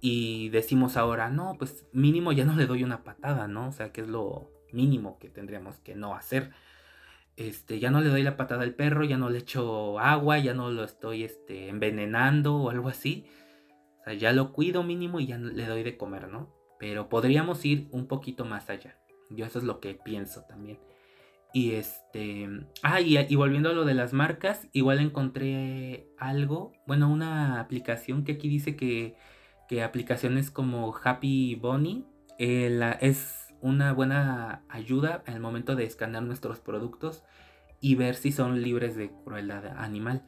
y, 0.00 0.48
decimos 0.50 0.96
ahora, 0.98 1.30
no, 1.30 1.56
pues 1.58 1.86
mínimo 1.92 2.32
ya 2.32 2.44
no 2.44 2.54
le 2.54 2.66
doy 2.66 2.84
una 2.84 3.04
patada, 3.04 3.48
¿no? 3.48 3.68
O 3.68 3.72
sea, 3.72 3.92
que 3.92 4.02
es 4.02 4.08
lo 4.08 4.50
mínimo 4.72 5.18
que 5.18 5.30
tendríamos 5.30 5.76
que 5.80 5.94
no 5.94 6.14
hacer. 6.14 6.52
Este, 7.36 7.80
ya 7.80 7.90
no 7.90 8.00
le 8.02 8.10
doy 8.10 8.22
la 8.22 8.36
patada 8.36 8.62
al 8.62 8.74
perro, 8.74 9.04
ya 9.04 9.16
no 9.16 9.30
le 9.30 9.38
echo 9.38 9.98
agua, 9.98 10.38
ya 10.38 10.54
no 10.54 10.70
lo 10.70 10.84
estoy 10.84 11.24
este, 11.24 11.68
envenenando 11.68 12.56
o 12.56 12.70
algo 12.70 12.88
así. 12.88 13.26
O 14.00 14.04
sea, 14.04 14.14
ya 14.14 14.32
lo 14.32 14.52
cuido 14.52 14.82
mínimo 14.82 15.20
y 15.20 15.26
ya 15.26 15.38
le 15.38 15.66
doy 15.66 15.82
de 15.82 15.96
comer, 15.96 16.28
¿no? 16.28 16.54
Pero 16.78 17.08
podríamos 17.08 17.64
ir 17.64 17.88
un 17.90 18.06
poquito 18.06 18.44
más 18.44 18.68
allá. 18.70 18.98
Yo 19.30 19.46
eso 19.46 19.58
es 19.58 19.64
lo 19.64 19.80
que 19.80 19.94
pienso 19.94 20.42
también. 20.42 20.78
Y 21.52 21.72
este. 21.72 22.48
Ah, 22.82 23.00
y, 23.00 23.34
volviendo 23.34 23.70
a 23.70 23.72
lo 23.72 23.84
de 23.84 23.94
las 23.94 24.12
marcas, 24.12 24.68
igual 24.72 25.00
encontré 25.00 26.06
algo. 26.18 26.72
Bueno, 26.86 27.10
una 27.10 27.60
aplicación 27.60 28.24
que 28.24 28.32
aquí 28.32 28.48
dice 28.48 28.76
que, 28.76 29.16
que 29.68 29.82
aplicaciones 29.82 30.50
como 30.50 30.94
Happy 31.02 31.54
Bunny 31.54 32.04
eh, 32.38 32.96
es 33.00 33.54
una 33.62 33.92
buena 33.94 34.64
ayuda 34.68 35.22
al 35.26 35.40
momento 35.40 35.76
de 35.76 35.84
escanear 35.84 36.22
nuestros 36.24 36.60
productos 36.60 37.24
y 37.80 37.94
ver 37.94 38.16
si 38.16 38.32
son 38.32 38.60
libres 38.60 38.94
de 38.94 39.10
crueldad 39.24 39.66
animal. 39.78 40.24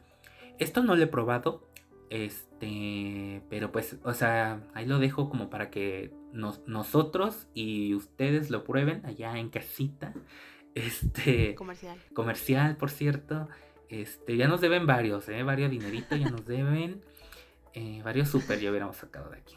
Esto 0.58 0.82
no 0.82 0.96
lo 0.96 1.02
he 1.02 1.08
probado. 1.08 1.68
Este. 2.08 3.42
Pero 3.50 3.70
pues, 3.70 3.98
o 4.02 4.14
sea, 4.14 4.62
ahí 4.72 4.86
lo 4.86 4.98
dejo 4.98 5.28
como 5.28 5.50
para 5.50 5.68
que 5.68 6.10
nosotros 6.32 7.48
y 7.54 7.94
ustedes 7.94 8.50
lo 8.50 8.64
prueben 8.64 9.04
allá 9.06 9.38
en 9.38 9.50
casita. 9.50 10.12
Este. 10.74 11.56
Comercial. 11.56 11.98
Comercial, 12.14 12.76
por 12.76 12.90
cierto. 12.90 13.48
Este, 13.88 14.36
ya 14.36 14.46
nos 14.46 14.60
deben 14.60 14.86
varios, 14.86 15.28
¿eh? 15.28 15.42
Varios 15.42 15.72
dinerito 15.72 16.14
ya 16.14 16.30
nos 16.30 16.46
deben. 16.46 17.02
Eh, 17.72 18.00
varios 18.04 18.28
super 18.28 18.60
ya 18.60 18.70
hubiéramos 18.70 18.96
sacado 18.96 19.30
de 19.30 19.38
aquí. 19.38 19.56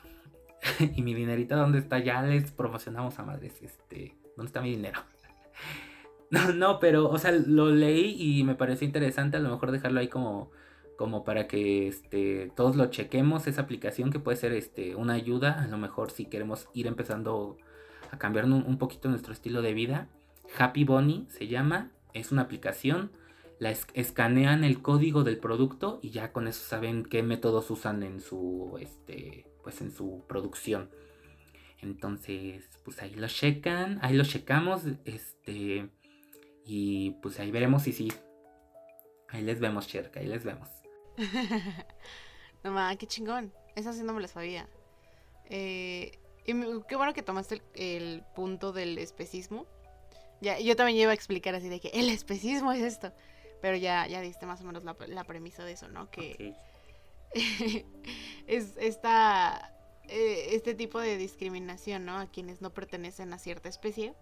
y 0.95 1.01
mi 1.01 1.13
dinerito, 1.13 1.55
¿dónde 1.55 1.79
está? 1.79 1.99
Ya 1.99 2.21
les 2.23 2.51
promocionamos 2.51 3.19
a 3.19 3.23
madres. 3.23 3.61
Este, 3.61 4.15
¿dónde 4.35 4.47
está 4.47 4.61
mi 4.61 4.71
dinero? 4.71 5.01
no, 6.31 6.53
no, 6.53 6.79
pero, 6.79 7.09
o 7.09 7.17
sea, 7.19 7.31
lo 7.31 7.69
leí 7.69 8.15
y 8.17 8.43
me 8.43 8.55
pareció 8.55 8.87
interesante. 8.87 9.37
A 9.37 9.41
lo 9.41 9.49
mejor 9.49 9.71
dejarlo 9.71 9.99
ahí 9.99 10.07
como, 10.07 10.51
como 11.01 11.23
para 11.23 11.47
que 11.47 11.87
este, 11.87 12.51
todos 12.55 12.75
lo 12.75 12.85
chequemos. 12.85 13.47
Esa 13.47 13.63
aplicación 13.63 14.11
que 14.11 14.19
puede 14.19 14.37
ser 14.37 14.53
este, 14.53 14.95
una 14.95 15.13
ayuda. 15.13 15.59
A 15.59 15.65
lo 15.65 15.79
mejor 15.79 16.11
si 16.11 16.25
queremos 16.25 16.69
ir 16.75 16.85
empezando 16.85 17.57
a 18.11 18.19
cambiar 18.19 18.45
un 18.45 18.77
poquito 18.77 19.09
nuestro 19.09 19.33
estilo 19.33 19.63
de 19.63 19.73
vida 19.73 20.07
Happy 20.57 20.83
Bunny 20.83 21.27
se 21.29 21.47
llama, 21.47 21.91
es 22.13 22.31
una 22.31 22.43
aplicación, 22.43 23.11
la 23.59 23.71
escanean 23.71 24.63
el 24.63 24.81
código 24.81 25.23
del 25.23 25.37
producto 25.37 25.99
y 26.01 26.09
ya 26.09 26.31
con 26.31 26.47
eso 26.47 26.63
saben 26.63 27.03
qué 27.03 27.23
métodos 27.23 27.69
usan 27.71 28.03
en 28.03 28.19
su 28.19 28.77
este 28.79 29.47
pues 29.63 29.81
en 29.81 29.91
su 29.91 30.23
producción. 30.27 30.89
Entonces, 31.81 32.69
pues 32.85 33.01
ahí 33.01 33.15
lo 33.15 33.27
checan, 33.27 33.99
ahí 34.03 34.15
lo 34.15 34.23
checamos, 34.23 34.83
este 35.05 35.89
y 36.65 37.11
pues 37.21 37.39
ahí 37.39 37.51
veremos 37.51 37.83
si 37.83 37.91
sí. 37.91 38.11
Ahí 39.29 39.43
les 39.43 39.59
vemos, 39.59 39.87
cerca, 39.87 40.19
ahí 40.19 40.27
les 40.27 40.43
vemos. 40.43 40.80
no 42.63 42.71
mames, 42.71 42.97
qué 42.97 43.07
chingón. 43.07 43.53
Esa 43.75 43.93
sí 43.93 44.03
no 44.03 44.13
me 44.13 44.21
la 44.21 44.27
sabía. 44.27 44.67
Eh, 45.45 46.19
y 46.45 46.53
qué 46.87 46.95
bueno 46.95 47.13
que 47.13 47.23
tomaste 47.23 47.61
el 47.75 48.23
punto 48.35 48.71
del 48.71 48.97
especismo 48.97 49.65
ya, 50.41 50.59
yo 50.59 50.75
también 50.75 50.97
iba 50.97 51.11
a 51.11 51.13
explicar 51.13 51.53
así 51.53 51.69
de 51.69 51.79
que 51.79 51.89
el 51.89 52.09
especismo 52.09 52.71
es 52.71 52.81
esto. 52.81 53.13
Pero 53.61 53.77
ya, 53.77 54.07
ya 54.07 54.21
diste 54.21 54.47
más 54.47 54.59
o 54.61 54.65
menos 54.65 54.83
la, 54.83 55.23
premisa 55.23 55.63
de 55.63 55.73
eso, 55.73 55.87
¿no? 55.87 56.09
Que 56.09 56.55
es 58.47 58.75
esta, 58.77 59.71
eh, 60.07 60.49
este 60.53 60.73
tipo 60.73 60.99
de 60.99 61.15
discriminación, 61.15 62.05
¿no? 62.05 62.17
A 62.17 62.25
quienes 62.25 62.59
no 62.59 62.73
pertenecen 62.73 63.31
a 63.33 63.37
cierta 63.37 63.69
especie. 63.69 64.15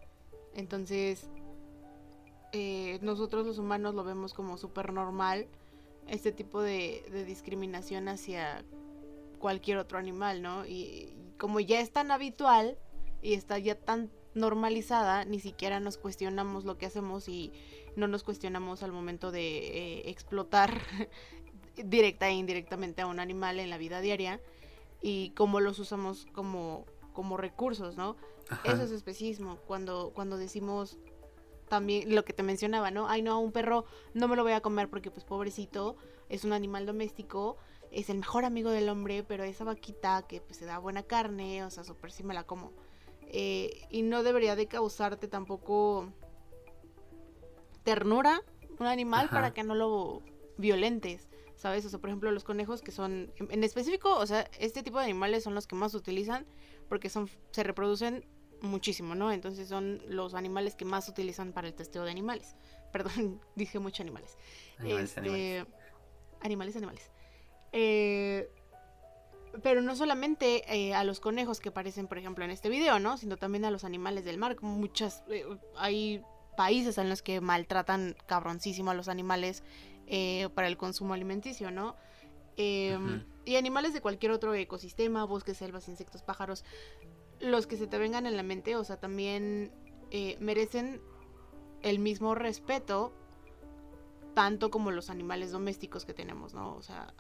Entonces, 0.54 1.30
eh, 2.52 3.00
nosotros 3.02 3.48
los 3.48 3.58
humanos 3.58 3.96
lo 3.96 4.04
vemos 4.04 4.34
como 4.34 4.58
súper 4.58 4.92
normal, 4.92 5.48
este 6.12 6.32
tipo 6.32 6.62
de, 6.62 7.04
de, 7.12 7.26
discriminación 7.26 8.08
hacia 8.08 8.64
cualquier 9.40 9.78
otro 9.78 9.98
animal, 9.98 10.42
¿no? 10.42 10.66
Y, 10.66 10.72
y 10.72 11.34
como 11.38 11.60
ya 11.60 11.80
es 11.80 11.92
tan 11.92 12.12
habitual 12.12 12.78
y 13.22 13.34
está 13.34 13.58
ya 13.60 13.76
tan 13.76 14.12
normalizada, 14.34 15.26
ni 15.26 15.40
siquiera 15.40 15.80
nos 15.80 15.98
cuestionamos 15.98 16.66
lo 16.66 16.78
que 16.78 16.86
hacemos 16.86 17.28
y 17.28 17.52
no 17.96 18.08
nos 18.08 18.24
cuestionamos 18.24 18.84
al 18.84 18.92
momento 18.92 19.32
de 19.32 19.58
eh, 19.58 20.10
explotar 20.10 20.82
directa 21.76 22.30
e 22.30 22.34
indirectamente 22.34 23.02
a 23.02 23.08
un 23.08 23.20
animal 23.20 23.60
en 23.60 23.70
la 23.70 23.78
vida 23.78 24.02
diaria 24.02 24.40
y 25.02 25.32
cómo 25.32 25.60
los 25.60 25.80
usamos 25.80 26.28
como, 26.34 26.86
como 27.14 27.38
recursos, 27.38 27.98
¿no? 27.98 28.16
Eso 28.64 28.82
es 28.82 28.92
especismo, 28.92 29.58
cuando, 29.68 30.12
cuando 30.16 30.38
decimos 30.38 30.98
también 31.70 32.14
lo 32.14 32.26
que 32.26 32.34
te 32.34 32.44
mencionaba, 32.44 32.92
¿no? 32.92 33.08
Ay, 33.08 33.22
no, 33.22 33.40
un 33.40 33.52
perro 33.52 33.86
no 34.14 34.28
me 34.28 34.36
lo 34.36 34.44
voy 34.44 34.54
a 34.54 34.62
comer 34.62 34.90
porque 34.90 35.12
pues 35.12 35.24
pobrecito, 35.24 35.96
es 36.28 36.44
un 36.44 36.54
animal 36.54 36.86
doméstico, 36.86 37.58
es 37.92 38.10
el 38.10 38.18
mejor 38.18 38.46
amigo 38.46 38.72
del 38.72 38.90
hombre, 38.90 39.24
pero 39.24 39.44
esa 39.44 39.64
vaquita 39.64 40.26
que 40.28 40.42
pues 40.42 40.58
se 40.58 40.66
da 40.66 40.78
buena 40.80 41.04
carne, 41.04 41.64
o 41.64 41.70
sea, 41.70 41.84
súper 41.84 42.12
sí 42.12 42.24
me 42.24 42.34
la 42.34 42.44
como. 42.44 42.74
Eh, 43.32 43.86
y 43.90 44.02
no 44.02 44.24
debería 44.24 44.56
de 44.56 44.68
causarte 44.68 45.28
tampoco 45.28 46.12
ternura 47.84 48.42
un 48.80 48.88
animal 48.88 49.30
para 49.30 49.54
que 49.54 49.64
no 49.64 49.76
lo 49.76 50.22
violentes, 50.58 51.28
¿sabes? 51.56 51.86
O 51.86 51.90
sea, 51.90 52.00
por 52.00 52.10
ejemplo, 52.10 52.32
los 52.32 52.44
conejos 52.44 52.82
que 52.82 52.92
son, 52.92 53.32
en 53.38 53.64
específico, 53.64 54.16
o 54.16 54.26
sea, 54.26 54.50
este 54.58 54.84
tipo 54.84 54.98
de 54.98 55.06
animales 55.06 55.44
son 55.44 55.54
los 55.54 55.68
que 55.68 55.76
más 55.76 55.94
utilizan 55.94 56.46
porque 56.88 57.10
son, 57.10 57.30
se 57.52 57.64
reproducen 57.64 58.26
muchísimo, 58.62 59.16
¿no? 59.16 59.32
Entonces 59.32 59.68
son 59.68 60.02
los 60.08 60.34
animales 60.34 60.76
que 60.76 60.86
más 60.86 61.10
utilizan 61.10 61.54
para 61.54 61.68
el 61.68 61.74
testeo 61.74 62.04
de 62.04 62.12
animales. 62.12 62.56
Perdón, 62.92 63.42
dije 63.56 63.80
mucho 63.80 64.04
animales. 64.04 64.38
Animales, 64.78 65.10
este, 65.10 65.20
animales. 65.20 65.68
Animales, 66.42 66.76
animales. 66.76 67.12
Eh, 67.72 68.50
pero 69.64 69.82
no 69.82 69.96
solamente 69.96 70.64
eh, 70.74 70.94
a 70.94 71.04
los 71.04 71.20
conejos 71.20 71.60
que 71.60 71.70
aparecen, 71.70 72.08
por 72.08 72.18
ejemplo, 72.18 72.46
en 72.46 72.52
este 72.52 72.70
video, 72.70 73.00
¿no? 73.00 73.18
Sino 73.18 73.38
también 73.38 73.66
a 73.66 73.72
los 73.72 73.84
animales 73.84 74.26
del 74.26 74.38
mar. 74.38 74.58
Muchas, 74.62 75.24
eh, 75.30 75.46
hay 75.76 76.24
países 76.56 76.98
en 76.98 77.10
los 77.10 77.22
que 77.22 77.42
maltratan 77.42 78.16
cabroncísimo 78.26 78.92
a 78.92 78.94
los 78.94 79.08
animales 79.08 79.64
eh, 80.08 80.50
para 80.54 80.68
el 80.68 80.78
consumo 80.78 81.14
alimenticio, 81.14 81.72
¿no? 81.72 81.96
Em, 82.58 83.24
y 83.46 83.56
animales 83.56 83.94
de 83.94 84.02
cualquier 84.02 84.34
otro 84.34 84.54
ecosistema, 84.54 85.24
bosques, 85.24 85.56
selvas, 85.56 85.88
insectos, 85.88 86.22
pájaros, 86.22 86.66
los 87.40 87.68
que 87.68 87.78
se 87.78 87.88
te 87.88 87.98
vengan 87.98 88.26
en 88.26 88.38
la 88.38 88.44
mente, 88.44 88.76
o 88.76 88.84
sea, 88.84 88.98
también 88.98 89.72
eh, 90.12 90.38
merecen 90.40 91.02
el 91.82 92.00
mismo 92.00 92.36
respeto 92.36 93.14
tanto 94.34 94.70
como 94.70 94.92
los 94.92 95.10
animales 95.10 95.52
domésticos 95.52 96.06
que 96.06 96.14
tenemos, 96.14 96.54
¿no? 96.54 96.76
O 96.76 96.82
sea, 96.82 97.14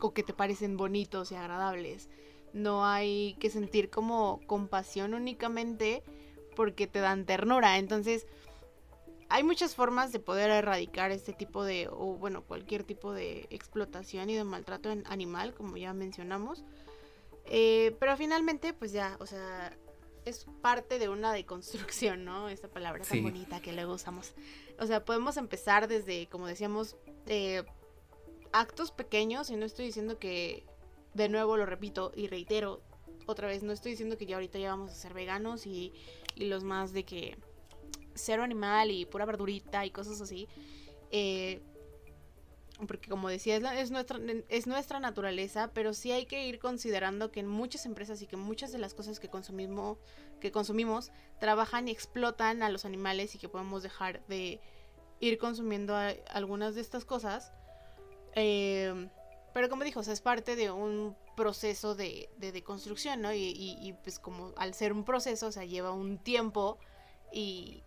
o, 0.00 0.14
que 0.14 0.22
te 0.22 0.32
parecen 0.32 0.76
bonitos 0.76 1.32
y 1.32 1.34
agradables. 1.34 2.08
No 2.52 2.86
hay 2.86 3.34
que 3.40 3.50
sentir 3.50 3.90
como 3.90 4.40
compasión 4.46 5.14
únicamente 5.14 6.02
porque 6.54 6.86
te 6.86 7.00
dan 7.00 7.26
ternura. 7.26 7.78
Entonces, 7.78 8.26
hay 9.28 9.42
muchas 9.42 9.74
formas 9.74 10.12
de 10.12 10.20
poder 10.20 10.50
erradicar 10.50 11.10
este 11.10 11.32
tipo 11.32 11.64
de, 11.64 11.88
o 11.88 12.16
bueno, 12.16 12.44
cualquier 12.44 12.84
tipo 12.84 13.12
de 13.12 13.46
explotación 13.50 14.30
y 14.30 14.34
de 14.34 14.44
maltrato 14.44 14.90
animal, 15.06 15.54
como 15.54 15.76
ya 15.76 15.92
mencionamos. 15.92 16.64
Eh, 17.46 17.94
pero 17.98 18.16
finalmente, 18.16 18.72
pues 18.72 18.92
ya, 18.92 19.16
o 19.20 19.26
sea, 19.26 19.76
es 20.24 20.46
parte 20.62 20.98
de 20.98 21.08
una 21.08 21.32
deconstrucción, 21.32 22.24
¿no? 22.24 22.48
Esta 22.48 22.68
palabra 22.68 23.04
tan 23.04 23.22
bonita 23.22 23.60
que 23.60 23.72
luego 23.72 23.94
usamos. 23.94 24.34
O 24.78 24.86
sea, 24.86 25.04
podemos 25.04 25.36
empezar 25.36 25.88
desde, 25.88 26.26
como 26.28 26.46
decíamos, 26.46 26.96
eh, 27.26 27.64
actos 28.52 28.90
pequeños, 28.90 29.50
y 29.50 29.56
no 29.56 29.66
estoy 29.66 29.86
diciendo 29.86 30.18
que, 30.18 30.64
de 31.12 31.28
nuevo 31.28 31.56
lo 31.56 31.66
repito 31.66 32.12
y 32.14 32.26
reitero, 32.26 32.82
otra 33.26 33.48
vez, 33.48 33.62
no 33.62 33.72
estoy 33.72 33.92
diciendo 33.92 34.16
que 34.16 34.26
ya 34.26 34.36
ahorita 34.36 34.58
ya 34.58 34.70
vamos 34.70 34.90
a 34.90 34.94
ser 34.94 35.14
veganos 35.14 35.66
y, 35.66 35.92
y 36.34 36.46
los 36.46 36.64
más 36.64 36.92
de 36.92 37.04
que 37.04 37.38
cero 38.14 38.42
animal 38.42 38.90
y 38.90 39.06
pura 39.06 39.24
verdurita 39.24 39.84
y 39.84 39.90
cosas 39.90 40.20
así. 40.20 40.48
Eh, 41.10 41.62
porque 42.86 43.08
como 43.08 43.28
decía, 43.28 43.56
es, 43.56 43.90
nuestra, 43.90 44.18
es 44.48 44.66
nuestra 44.66 45.00
naturaleza, 45.00 45.70
pero 45.72 45.94
sí 45.94 46.12
hay 46.12 46.26
que 46.26 46.46
ir 46.46 46.58
considerando 46.58 47.30
que 47.30 47.40
en 47.40 47.46
muchas 47.46 47.86
empresas 47.86 48.20
y 48.22 48.26
que 48.26 48.36
muchas 48.36 48.72
de 48.72 48.78
las 48.78 48.94
cosas 48.94 49.20
que 49.20 49.28
consumimos, 49.28 49.98
que 50.40 50.50
consumimos 50.50 51.12
trabajan 51.38 51.88
y 51.88 51.92
explotan 51.92 52.62
a 52.62 52.68
los 52.68 52.84
animales 52.84 53.34
y 53.34 53.38
que 53.38 53.48
podemos 53.48 53.82
dejar 53.82 54.26
de 54.26 54.60
ir 55.20 55.38
consumiendo 55.38 55.96
algunas 56.30 56.74
de 56.74 56.80
estas 56.80 57.04
cosas. 57.04 57.52
Eh, 58.34 59.08
pero 59.52 59.68
como 59.68 59.84
dijo, 59.84 60.00
es 60.00 60.20
parte 60.20 60.56
de 60.56 60.72
un 60.72 61.16
proceso 61.36 61.94
de, 61.94 62.28
de, 62.38 62.62
construcción, 62.64 63.22
¿no? 63.22 63.32
Y, 63.32 63.54
y, 63.56 63.92
pues 64.02 64.18
como 64.18 64.52
al 64.56 64.74
ser 64.74 64.92
un 64.92 65.04
proceso, 65.04 65.46
o 65.46 65.52
sea, 65.52 65.64
lleva 65.64 65.92
un 65.92 66.18
tiempo 66.18 66.78
y, 67.32 67.84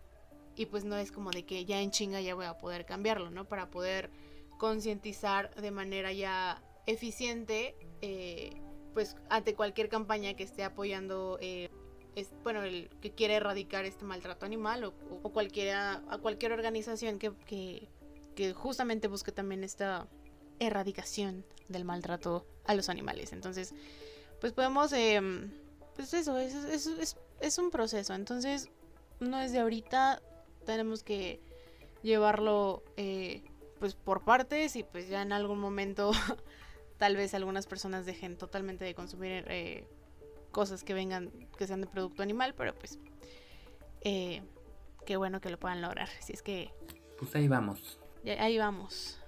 y 0.56 0.66
pues 0.66 0.84
no 0.84 0.96
es 0.96 1.12
como 1.12 1.30
de 1.30 1.44
que 1.44 1.64
ya 1.66 1.80
en 1.80 1.90
chinga 1.90 2.20
ya 2.20 2.34
voy 2.34 2.46
a 2.46 2.58
poder 2.58 2.86
cambiarlo, 2.86 3.30
¿no? 3.30 3.46
Para 3.46 3.70
poder 3.70 4.10
concientizar 4.58 5.54
de 5.54 5.70
manera 5.70 6.12
ya 6.12 6.62
eficiente, 6.86 7.74
eh, 8.02 8.60
pues 8.92 9.16
ante 9.30 9.54
cualquier 9.54 9.88
campaña 9.88 10.34
que 10.34 10.42
esté 10.42 10.64
apoyando, 10.64 11.38
eh, 11.40 11.70
es, 12.16 12.30
bueno, 12.42 12.62
el 12.64 12.90
que 13.00 13.12
quiere 13.12 13.34
erradicar 13.36 13.84
este 13.84 14.04
maltrato 14.04 14.44
animal 14.44 14.84
o, 14.84 14.94
o 15.22 15.32
cualquiera, 15.32 16.02
a 16.08 16.18
cualquier 16.18 16.52
organización 16.52 17.18
que, 17.18 17.32
que, 17.46 17.88
justamente 18.54 19.08
busque 19.08 19.32
también 19.32 19.64
esta 19.64 20.06
erradicación 20.60 21.44
del 21.68 21.84
maltrato 21.84 22.46
a 22.64 22.74
los 22.74 22.88
animales. 22.88 23.32
Entonces, 23.32 23.74
pues 24.40 24.52
podemos, 24.52 24.92
em, 24.92 25.50
pues 25.96 26.14
eso, 26.14 26.38
es, 26.38 26.54
es, 26.54 26.86
es, 26.86 27.16
es, 27.40 27.58
un 27.58 27.70
proceso. 27.70 28.14
Entonces, 28.14 28.68
no 29.20 29.40
es 29.40 29.52
de 29.52 29.58
ahorita, 29.58 30.22
tenemos 30.64 31.02
que 31.02 31.40
llevarlo 32.02 32.84
eh, 32.96 33.42
pues 33.78 33.94
por 33.94 34.24
partes 34.24 34.76
y 34.76 34.82
pues 34.82 35.08
ya 35.08 35.22
en 35.22 35.32
algún 35.32 35.58
momento 35.58 36.12
tal 36.98 37.16
vez 37.16 37.34
algunas 37.34 37.66
personas 37.66 38.06
dejen 38.06 38.36
totalmente 38.36 38.84
de 38.84 38.94
consumir 38.94 39.44
eh, 39.48 39.86
cosas 40.50 40.84
que 40.84 40.94
vengan, 40.94 41.30
que 41.56 41.66
sean 41.66 41.80
de 41.80 41.86
producto 41.86 42.22
animal, 42.22 42.54
pero 42.56 42.74
pues 42.74 42.98
eh, 44.02 44.42
qué 45.06 45.16
bueno 45.16 45.40
que 45.40 45.50
lo 45.50 45.58
puedan 45.58 45.82
lograr. 45.82 46.08
Si 46.20 46.32
es 46.32 46.42
que... 46.42 46.70
Pues 47.18 47.34
ahí 47.34 47.48
vamos. 47.48 48.00
Ahí 48.38 48.58
vamos. 48.58 49.20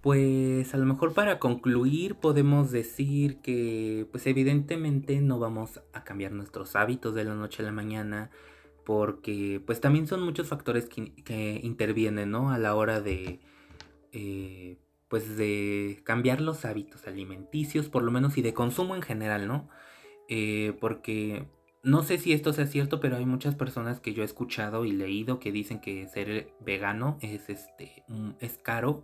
Pues 0.00 0.72
a 0.72 0.78
lo 0.78 0.86
mejor 0.86 1.12
para 1.12 1.38
concluir 1.38 2.14
podemos 2.14 2.70
decir 2.70 3.38
que 3.42 4.06
pues 4.10 4.26
evidentemente 4.26 5.20
no 5.20 5.38
vamos 5.38 5.80
a 5.92 6.04
cambiar 6.04 6.32
nuestros 6.32 6.74
hábitos 6.74 7.14
de 7.14 7.24
la 7.24 7.34
noche 7.34 7.62
a 7.62 7.66
la 7.66 7.72
mañana 7.72 8.30
porque 8.84 9.62
pues 9.64 9.80
también 9.80 10.06
son 10.06 10.22
muchos 10.22 10.48
factores 10.48 10.86
que, 10.86 11.60
intervienen, 11.62 12.30
¿no? 12.30 12.50
A 12.50 12.58
la 12.58 12.74
hora 12.74 13.00
de, 13.00 13.40
eh, 14.12 14.78
pues 15.08 15.36
de 15.36 16.02
cambiar 16.04 16.40
los 16.40 16.64
hábitos 16.64 17.06
alimenticios, 17.06 17.88
por 17.88 18.02
lo 18.02 18.10
menos, 18.10 18.38
y 18.38 18.42
de 18.42 18.54
consumo 18.54 18.94
en 18.94 19.02
general, 19.02 19.48
¿no? 19.48 19.68
Eh, 20.28 20.76
porque 20.80 21.46
no 21.82 22.02
sé 22.02 22.18
si 22.18 22.32
esto 22.32 22.52
sea 22.52 22.66
cierto, 22.66 23.00
pero 23.00 23.16
hay 23.16 23.26
muchas 23.26 23.54
personas 23.54 24.00
que 24.00 24.12
yo 24.12 24.22
he 24.22 24.26
escuchado 24.26 24.84
y 24.84 24.92
leído 24.92 25.40
que 25.40 25.50
dicen 25.50 25.80
que 25.80 26.06
ser 26.08 26.52
vegano 26.60 27.18
es, 27.20 27.48
este, 27.48 28.04
es 28.40 28.58
caro 28.58 29.02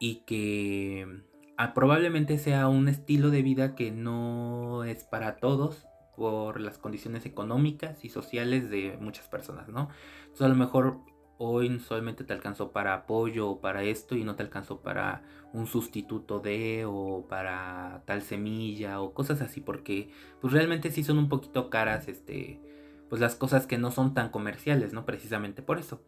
y 0.00 0.22
que 0.26 1.22
ah, 1.58 1.74
probablemente 1.74 2.38
sea 2.38 2.68
un 2.68 2.88
estilo 2.88 3.30
de 3.30 3.42
vida 3.42 3.74
que 3.74 3.90
no 3.90 4.84
es 4.84 5.04
para 5.04 5.36
todos 5.36 5.86
por 6.16 6.60
las 6.60 6.78
condiciones 6.78 7.26
económicas 7.26 8.04
y 8.04 8.08
sociales 8.08 8.70
de 8.70 8.96
muchas 9.00 9.28
personas, 9.28 9.68
¿no? 9.68 9.88
Entonces 10.22 10.46
a 10.46 10.48
lo 10.48 10.56
mejor 10.56 10.98
hoy 11.42 11.80
solamente 11.80 12.22
te 12.22 12.34
alcanzó 12.34 12.70
para 12.70 12.92
apoyo 12.92 13.48
o 13.48 13.60
para 13.62 13.82
esto 13.82 14.14
y 14.14 14.24
no 14.24 14.36
te 14.36 14.42
alcanzó 14.42 14.82
para 14.82 15.22
un 15.54 15.66
sustituto 15.66 16.38
de 16.38 16.84
o 16.86 17.26
para 17.28 18.02
tal 18.04 18.20
semilla 18.20 19.00
o 19.00 19.14
cosas 19.14 19.40
así 19.40 19.62
porque 19.62 20.10
pues 20.42 20.52
realmente 20.52 20.90
sí 20.90 21.02
son 21.02 21.16
un 21.16 21.30
poquito 21.30 21.70
caras 21.70 22.08
este 22.08 22.60
pues 23.08 23.22
las 23.22 23.36
cosas 23.36 23.66
que 23.66 23.78
no 23.78 23.90
son 23.90 24.14
tan 24.14 24.30
comerciales, 24.30 24.92
¿no? 24.92 25.04
Precisamente 25.04 25.62
por 25.62 25.78
eso. 25.78 26.02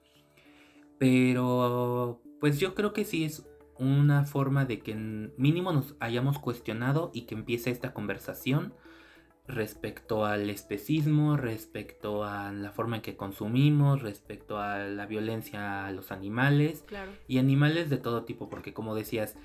Pero 0.99 2.23
pues 2.39 2.61
yo 2.61 2.75
creo 2.75 2.93
que 2.93 3.05
sí 3.05 3.25
es 3.25 3.45
una 3.79 4.25
forma 4.25 4.67
de 4.67 4.81
que 4.81 4.95
mínimo 4.95 5.73
nos 5.73 5.97
hayamos 5.99 6.39
cuestionado 6.39 7.11
y 7.15 7.23
que 7.23 7.35
empiece 7.35 7.71
esta 7.71 7.95
conversación 7.95 8.75
respecto 9.47 10.25
al 10.25 10.51
especismo, 10.51 11.37
respecto 11.37 12.25
a 12.25 12.53
la 12.53 12.71
forma 12.71 12.97
en 12.97 13.03
que 13.03 13.17
consumimos, 13.17 14.03
respecto 14.03 14.59
a 14.59 14.79
la 14.79 15.07
violencia 15.07 15.87
a 15.87 15.93
los 15.93 16.13
animales. 16.13 16.85
Y 17.27 17.39
animales 17.39 17.91
de 17.91 17.99
todo 17.99 18.25
tipo, 18.25 18.49
porque 18.49 18.73
como 18.73 18.95
decías, 18.95 19.37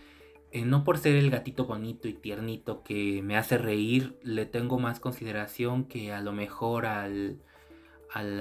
eh, 0.52 0.66
no 0.66 0.84
por 0.84 0.98
ser 0.98 1.16
el 1.16 1.30
gatito 1.30 1.66
bonito 1.66 2.08
y 2.08 2.14
tiernito 2.14 2.84
que 2.84 3.22
me 3.24 3.38
hace 3.38 3.58
reír, 3.58 4.18
le 4.24 4.45
tengo 4.45 4.80
más 4.80 5.00
consideración 5.00 5.86
que 5.86 6.14
a 6.14 6.22
lo 6.22 6.32
mejor 6.32 6.86
al, 6.86 7.41
al, 8.14 8.40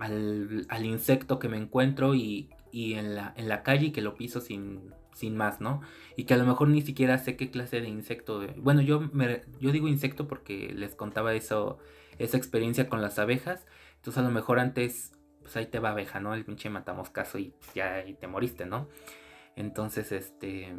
al 0.00 0.84
insecto 0.84 1.38
que 1.38 1.48
me 1.48 1.56
encuentro 1.56 2.14
y, 2.14 2.50
y 2.72 2.94
en, 2.94 3.14
la, 3.14 3.32
en 3.36 3.48
la 3.48 3.62
calle 3.62 3.92
que 3.92 4.02
lo 4.02 4.16
piso 4.16 4.40
sin, 4.40 4.92
sin 5.18 5.36
más, 5.36 5.60
¿no? 5.60 5.80
Y 6.16 6.24
que 6.24 6.34
a 6.34 6.36
lo 6.36 6.46
mejor 6.46 6.68
ni 6.68 6.80
siquiera 6.80 7.18
sé 7.18 7.36
qué 7.36 7.50
clase 7.50 7.80
de 7.80 7.88
insecto. 7.88 8.46
Bueno, 8.56 8.80
yo, 8.82 9.00
me, 9.00 9.42
yo 9.60 9.72
digo 9.72 9.88
insecto 9.88 10.28
porque 10.28 10.72
les 10.74 10.94
contaba 10.94 11.34
eso, 11.34 11.78
esa 12.18 12.36
experiencia 12.36 12.88
con 12.88 13.02
las 13.02 13.18
abejas. 13.18 13.66
Entonces 13.96 14.18
a 14.18 14.26
lo 14.26 14.30
mejor 14.30 14.60
antes, 14.60 15.12
pues 15.42 15.56
ahí 15.56 15.66
te 15.66 15.80
va 15.80 15.90
abeja, 15.90 16.20
¿no? 16.20 16.34
El 16.34 16.44
pinche 16.44 16.70
matamos 16.70 17.10
caso 17.10 17.38
y 17.38 17.52
ya 17.74 18.04
te 18.20 18.28
moriste, 18.28 18.64
¿no? 18.64 18.88
Entonces, 19.56 20.12
este, 20.12 20.72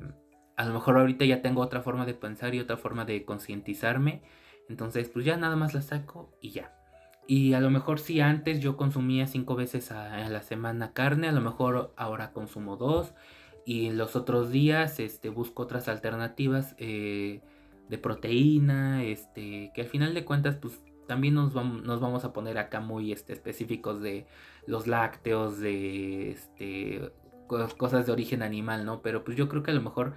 a 0.56 0.66
lo 0.66 0.74
mejor 0.74 0.98
ahorita 0.98 1.26
ya 1.26 1.42
tengo 1.42 1.62
otra 1.62 1.82
forma 1.82 2.06
de 2.06 2.14
pensar 2.14 2.56
y 2.56 2.62
otra 2.62 2.78
forma 2.78 3.04
de 3.04 3.26
concientizarme. 3.26 4.22
Entonces, 4.70 5.10
pues 5.10 5.26
ya 5.26 5.36
nada 5.36 5.58
más 5.58 5.74
la 5.74 5.82
saco 5.82 6.32
y 6.42 6.52
ya. 6.52 6.74
Y 7.28 7.54
a 7.54 7.60
lo 7.60 7.70
mejor 7.70 8.00
si 8.00 8.22
antes 8.22 8.60
yo 8.60 8.78
consumía 8.78 9.28
cinco 9.28 9.56
veces 9.56 9.92
a, 9.92 10.18
la 10.30 10.42
semana 10.42 10.94
carne, 10.94 11.28
a 11.28 11.32
lo 11.32 11.42
mejor 11.42 11.94
ahora 11.96 12.32
consumo 12.32 12.76
dos 12.76 13.14
y 13.70 13.92
los 13.92 14.16
otros 14.16 14.50
días 14.50 15.00
este, 15.00 15.30
busco 15.30 15.62
otras 15.62 15.90
alternativas 15.90 16.74
eh, 16.80 17.42
de 17.88 17.98
proteína, 18.00 19.04
este, 19.04 19.72
que 19.76 19.82
al 19.82 19.88
final 19.88 20.16
de 20.16 20.26
cuentas 20.26 20.56
pues 20.56 20.82
también 21.06 21.36
nos 21.36 21.54
vamos, 21.54 21.84
nos 21.84 22.00
vamos 22.00 22.26
a 22.26 22.34
poner 22.34 22.58
acá 22.58 22.80
muy 22.80 23.12
este, 23.12 23.32
específicos 23.32 24.02
de 24.02 24.26
los 24.66 24.88
lácteos, 24.88 25.60
de 25.60 26.32
este, 26.32 27.12
cosas 27.46 28.08
de 28.08 28.12
origen 28.12 28.42
animal, 28.42 28.86
¿no? 28.86 29.04
Pero 29.04 29.24
pues 29.24 29.38
yo 29.38 29.48
creo 29.48 29.62
que 29.62 29.70
a 29.70 29.76
lo 29.76 29.82
mejor 29.82 30.16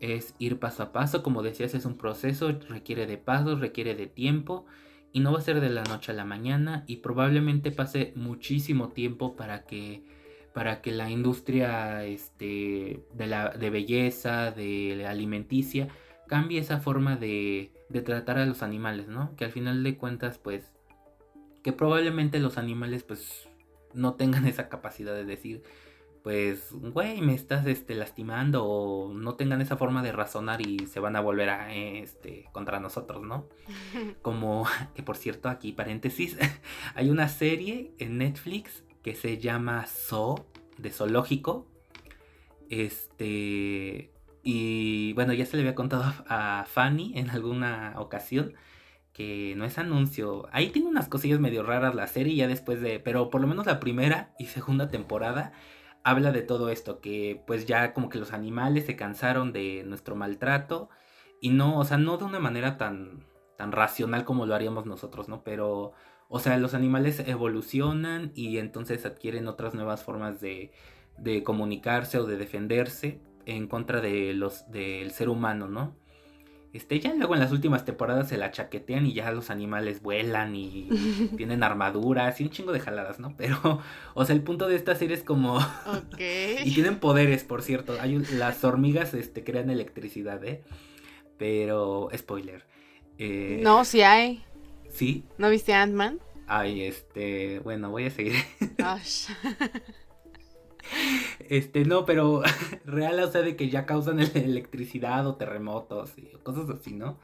es 0.00 0.34
ir 0.40 0.58
paso 0.58 0.82
a 0.82 0.90
paso, 0.90 1.22
como 1.22 1.44
decías, 1.44 1.74
es 1.74 1.84
un 1.84 1.96
proceso, 1.96 2.50
requiere 2.68 3.06
de 3.06 3.16
pasos, 3.16 3.60
requiere 3.60 3.94
de 3.94 4.08
tiempo 4.08 4.66
y 5.12 5.20
no 5.20 5.30
va 5.32 5.38
a 5.38 5.42
ser 5.42 5.60
de 5.60 5.70
la 5.70 5.84
noche 5.84 6.10
a 6.10 6.16
la 6.16 6.24
mañana 6.24 6.82
y 6.88 6.96
probablemente 6.96 7.70
pase 7.70 8.12
muchísimo 8.16 8.88
tiempo 8.88 9.36
para 9.36 9.66
que 9.66 10.02
para 10.52 10.82
que 10.82 10.92
la 10.92 11.10
industria 11.10 12.04
este, 12.04 13.02
de, 13.12 13.26
la, 13.26 13.50
de 13.50 13.70
belleza, 13.70 14.50
de 14.50 14.96
la 14.96 15.10
alimenticia, 15.10 15.88
cambie 16.28 16.60
esa 16.60 16.80
forma 16.80 17.16
de, 17.16 17.72
de 17.88 18.02
tratar 18.02 18.38
a 18.38 18.46
los 18.46 18.62
animales, 18.62 19.08
¿no? 19.08 19.34
Que 19.36 19.44
al 19.44 19.52
final 19.52 19.82
de 19.82 19.96
cuentas, 19.96 20.38
pues, 20.38 20.72
que 21.62 21.72
probablemente 21.72 22.38
los 22.38 22.58
animales, 22.58 23.02
pues, 23.02 23.48
no 23.94 24.14
tengan 24.14 24.46
esa 24.46 24.68
capacidad 24.68 25.14
de 25.14 25.24
decir, 25.24 25.62
pues, 26.22 26.70
güey, 26.72 27.20
me 27.20 27.34
estás 27.34 27.66
este, 27.66 27.94
lastimando 27.94 28.64
o 28.64 29.12
no 29.12 29.34
tengan 29.34 29.60
esa 29.60 29.76
forma 29.76 30.02
de 30.02 30.12
razonar 30.12 30.60
y 30.60 30.86
se 30.86 31.00
van 31.00 31.16
a 31.16 31.20
volver 31.20 31.50
a, 31.50 31.74
este, 31.74 32.48
contra 32.52 32.78
nosotros, 32.78 33.22
¿no? 33.22 33.48
Como, 34.22 34.66
que 34.94 35.02
por 35.02 35.16
cierto, 35.16 35.48
aquí 35.48 35.72
paréntesis, 35.72 36.36
hay 36.94 37.10
una 37.10 37.28
serie 37.28 37.92
en 37.98 38.18
Netflix 38.18 38.84
que 39.02 39.14
se 39.14 39.38
llama 39.38 39.86
Zoo, 39.86 40.46
de 40.78 40.90
zoológico. 40.90 41.66
Este, 42.68 44.10
y 44.42 45.12
bueno, 45.14 45.32
ya 45.32 45.46
se 45.46 45.56
le 45.56 45.62
había 45.62 45.74
contado 45.74 46.04
a 46.28 46.64
Fanny 46.66 47.12
en 47.16 47.30
alguna 47.30 47.94
ocasión 47.98 48.54
que 49.12 49.54
no 49.56 49.64
es 49.64 49.78
anuncio. 49.78 50.48
Ahí 50.52 50.70
tiene 50.70 50.88
unas 50.88 51.08
cosillas 51.08 51.40
medio 51.40 51.62
raras 51.62 51.94
la 51.94 52.06
serie 52.06 52.34
ya 52.34 52.48
después 52.48 52.80
de, 52.80 52.98
pero 52.98 53.30
por 53.30 53.40
lo 53.40 53.46
menos 53.46 53.66
la 53.66 53.80
primera 53.80 54.34
y 54.38 54.46
segunda 54.46 54.88
temporada 54.88 55.52
habla 56.04 56.32
de 56.32 56.42
todo 56.42 56.70
esto, 56.70 57.00
que 57.00 57.42
pues 57.46 57.66
ya 57.66 57.92
como 57.92 58.08
que 58.08 58.18
los 58.18 58.32
animales 58.32 58.86
se 58.86 58.96
cansaron 58.96 59.52
de 59.52 59.84
nuestro 59.86 60.16
maltrato 60.16 60.88
y 61.40 61.50
no, 61.50 61.78
o 61.78 61.84
sea, 61.84 61.98
no 61.98 62.16
de 62.16 62.24
una 62.24 62.40
manera 62.40 62.76
tan, 62.78 63.24
tan 63.56 63.72
racional 63.72 64.24
como 64.24 64.46
lo 64.46 64.54
haríamos 64.54 64.86
nosotros, 64.86 65.28
¿no? 65.28 65.42
Pero, 65.44 65.92
o 66.34 66.40
sea, 66.40 66.56
los 66.56 66.72
animales 66.72 67.20
evolucionan 67.26 68.32
y 68.34 68.56
entonces 68.56 69.04
adquieren 69.04 69.48
otras 69.48 69.74
nuevas 69.74 70.02
formas 70.02 70.40
de, 70.40 70.72
de 71.18 71.42
comunicarse 71.42 72.16
o 72.18 72.24
de 72.24 72.38
defenderse 72.38 73.20
en 73.44 73.68
contra 73.68 74.00
de 74.00 74.32
los, 74.32 74.70
del 74.70 75.10
ser 75.10 75.28
humano, 75.28 75.68
¿no? 75.68 75.94
Este, 76.72 76.98
ya 77.00 77.12
luego 77.12 77.34
en 77.34 77.40
las 77.40 77.52
últimas 77.52 77.84
temporadas 77.84 78.30
se 78.30 78.38
la 78.38 78.50
chaquetean 78.50 79.04
y 79.04 79.12
ya 79.12 79.30
los 79.30 79.50
animales 79.50 80.00
vuelan 80.00 80.56
y 80.56 80.88
tienen 81.36 81.62
armaduras 81.62 82.40
y 82.40 82.44
un 82.44 82.50
chingo 82.50 82.72
de 82.72 82.80
jaladas, 82.80 83.20
¿no? 83.20 83.36
Pero, 83.36 83.80
o 84.14 84.24
sea, 84.24 84.34
el 84.34 84.40
punto 84.40 84.68
de 84.68 84.76
esta 84.76 84.94
serie 84.94 85.14
es 85.14 85.22
como... 85.22 85.58
Ok. 85.86 86.18
y 86.64 86.72
tienen 86.72 86.98
poderes, 86.98 87.44
por 87.44 87.60
cierto. 87.60 87.94
Hay 88.00 88.16
Las 88.38 88.64
hormigas 88.64 89.12
este, 89.12 89.44
crean 89.44 89.68
electricidad, 89.68 90.42
¿eh? 90.44 90.62
Pero, 91.36 92.08
spoiler. 92.16 92.64
Eh, 93.18 93.60
no, 93.62 93.84
sí 93.84 94.00
hay. 94.00 94.42
¿Sí? 94.92 95.24
¿No 95.38 95.50
viste 95.50 95.72
Ant-Man? 95.74 96.20
Ay, 96.46 96.82
este, 96.82 97.60
bueno, 97.60 97.90
voy 97.90 98.06
a 98.06 98.10
seguir. 98.10 98.34
Este, 101.48 101.84
no, 101.84 102.04
pero 102.04 102.42
real, 102.84 103.20
o 103.20 103.30
sea, 103.30 103.42
de 103.42 103.56
que 103.56 103.70
ya 103.70 103.86
causan 103.86 104.20
electricidad 104.20 105.26
o 105.26 105.36
terremotos 105.36 106.12
y 106.18 106.22
cosas 106.42 106.68
así, 106.70 106.92
¿no? 106.92 107.18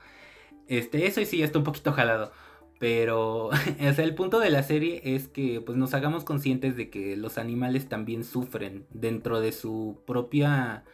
Este, 0.68 1.06
eso 1.06 1.24
sí 1.24 1.42
está 1.42 1.58
un 1.58 1.64
poquito 1.64 1.92
jalado. 1.92 2.32
Pero, 2.78 3.46
o 3.48 3.52
sea, 3.94 4.04
el 4.04 4.14
punto 4.14 4.38
de 4.38 4.50
la 4.50 4.62
serie 4.62 5.00
es 5.04 5.28
que 5.28 5.60
pues 5.60 5.76
nos 5.76 5.94
hagamos 5.94 6.24
conscientes 6.24 6.76
de 6.76 6.88
que 6.90 7.16
los 7.16 7.38
animales 7.38 7.88
también 7.88 8.24
sufren 8.24 8.86
dentro 8.90 9.40
de 9.40 9.52
su 9.52 9.98
propia 10.06 10.84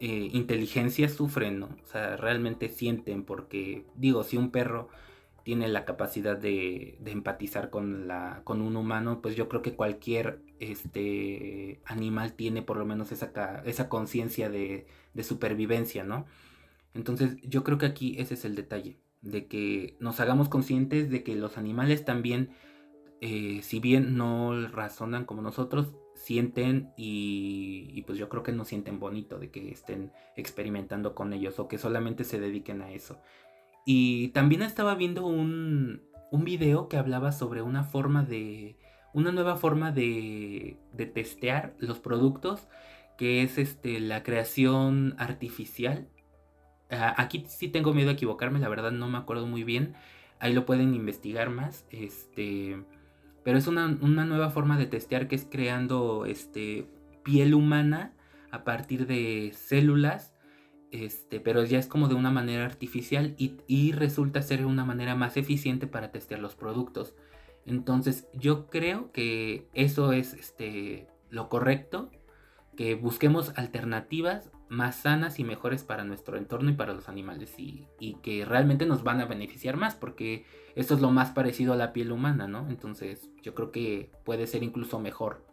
eh, 0.00 0.30
inteligencia, 0.32 1.08
sufren, 1.08 1.60
¿no? 1.60 1.66
O 1.66 1.86
sea, 1.86 2.16
realmente 2.16 2.68
sienten 2.68 3.24
porque, 3.24 3.84
digo, 3.94 4.24
si 4.24 4.36
un 4.36 4.50
perro 4.50 4.88
tiene 5.42 5.68
la 5.68 5.84
capacidad 5.84 6.36
de, 6.36 6.98
empatizar 7.06 7.70
con, 7.70 8.06
la, 8.06 8.42
con 8.44 8.60
un 8.62 8.76
humano, 8.76 9.20
pues 9.22 9.36
yo 9.36 9.48
creo 9.48 9.62
que 9.62 9.74
cualquier 9.74 10.40
este, 10.58 11.80
animal 11.84 12.34
tiene 12.34 12.62
por 12.62 12.76
lo 12.76 12.84
menos 12.84 13.12
esa, 13.12 13.88
conciencia 13.88 14.50
de, 14.50 14.86
supervivencia, 15.22 16.04
¿no? 16.04 16.26
Entonces 16.94 17.36
yo 17.42 17.64
creo 17.64 17.78
que 17.78 17.86
aquí 17.86 18.16
ese 18.18 18.34
es 18.34 18.44
el 18.44 18.54
detalle, 18.54 18.98
de 19.22 19.46
que 19.46 19.96
nos 20.00 20.20
hagamos 20.20 20.48
conscientes 20.48 21.10
de 21.10 21.22
que 21.22 21.36
los 21.36 21.58
animales 21.58 22.04
también, 22.04 22.50
eh, 23.20 23.60
si 23.62 23.80
bien 23.80 24.16
no 24.16 24.68
razonan 24.68 25.24
como 25.24 25.42
nosotros, 25.42 25.94
sienten 26.14 26.92
y, 26.96 27.88
y, 27.94 28.02
pues 28.02 28.18
yo 28.18 28.28
creo 28.28 28.42
que 28.42 28.52
no 28.52 28.66
sienten 28.66 29.00
bonito 29.00 29.38
de 29.38 29.50
que 29.50 29.70
estén 29.70 30.12
experimentando 30.36 31.14
con 31.14 31.32
ellos 31.32 31.58
o 31.58 31.66
que 31.66 31.78
solamente 31.78 32.24
se 32.24 32.38
dediquen 32.38 32.82
a 32.82 32.92
eso. 32.92 33.20
Y 33.84 34.28
también 34.28 34.62
estaba 34.62 34.94
viendo 34.94 35.26
un, 35.26 36.02
un 36.30 36.44
video 36.44 36.88
que 36.88 36.96
hablaba 36.96 37.32
sobre 37.32 37.62
una 37.62 37.84
forma 37.84 38.22
de. 38.24 38.76
Una 39.12 39.32
nueva 39.32 39.56
forma 39.56 39.90
de, 39.90 40.78
de 40.92 41.06
testear 41.06 41.74
los 41.78 41.98
productos. 41.98 42.68
Que 43.18 43.42
es 43.42 43.58
este, 43.58 44.00
la 44.00 44.22
creación 44.22 45.14
artificial. 45.18 46.08
Ah, 46.90 47.14
aquí 47.18 47.44
sí 47.48 47.68
tengo 47.68 47.92
miedo 47.92 48.10
a 48.10 48.14
equivocarme, 48.14 48.58
la 48.58 48.68
verdad 48.68 48.92
no 48.92 49.08
me 49.08 49.18
acuerdo 49.18 49.46
muy 49.46 49.62
bien. 49.62 49.94
Ahí 50.38 50.54
lo 50.54 50.64
pueden 50.64 50.94
investigar 50.94 51.50
más. 51.50 51.86
Este. 51.90 52.82
Pero 53.44 53.58
es 53.58 53.66
una, 53.66 53.98
una 54.00 54.24
nueva 54.24 54.50
forma 54.50 54.78
de 54.78 54.86
testear 54.86 55.28
que 55.28 55.34
es 55.34 55.46
creando 55.50 56.26
este, 56.26 56.86
piel 57.24 57.54
humana 57.54 58.12
a 58.50 58.64
partir 58.64 59.06
de 59.06 59.52
células 59.54 60.34
este, 60.92 61.40
pero 61.40 61.64
ya 61.64 61.78
es 61.78 61.86
como 61.86 62.08
de 62.08 62.14
una 62.14 62.30
manera 62.30 62.64
artificial 62.64 63.34
y, 63.38 63.92
resulta 63.92 64.42
ser 64.42 64.66
una 64.66 64.84
manera 64.84 65.14
más 65.14 65.36
eficiente 65.36 65.86
para 65.86 66.10
testear 66.10 66.40
los 66.40 66.56
productos. 66.56 67.14
Entonces 67.66 68.26
yo 68.34 68.68
creo 68.68 69.12
que 69.12 69.68
eso 69.74 70.12
es 70.12 70.34
este, 70.34 71.06
lo 71.28 71.48
correcto, 71.48 72.10
que 72.76 72.94
busquemos 72.94 73.52
alternativas 73.56 74.50
más 74.68 74.96
sanas 74.96 75.38
y 75.38 75.44
mejores 75.44 75.82
para 75.82 76.04
nuestro 76.04 76.36
entorno 76.36 76.70
y 76.70 76.74
para 76.74 76.94
los 76.94 77.08
animales 77.08 77.58
y, 77.58 77.86
y, 77.98 78.14
que 78.22 78.44
realmente 78.44 78.86
nos 78.86 79.02
van 79.02 79.20
a 79.20 79.26
beneficiar 79.26 79.76
más 79.76 79.94
porque 79.94 80.44
esto 80.76 80.94
es 80.94 81.00
lo 81.00 81.10
más 81.10 81.30
parecido 81.30 81.72
a 81.72 81.76
la 81.76 81.92
piel 81.92 82.12
humana, 82.12 82.46
¿no? 82.46 82.68
Entonces 82.70 83.28
yo 83.42 83.54
creo 83.54 83.72
que 83.72 84.10
puede 84.24 84.46
ser 84.46 84.62
incluso 84.62 85.00
mejor. 85.00 85.44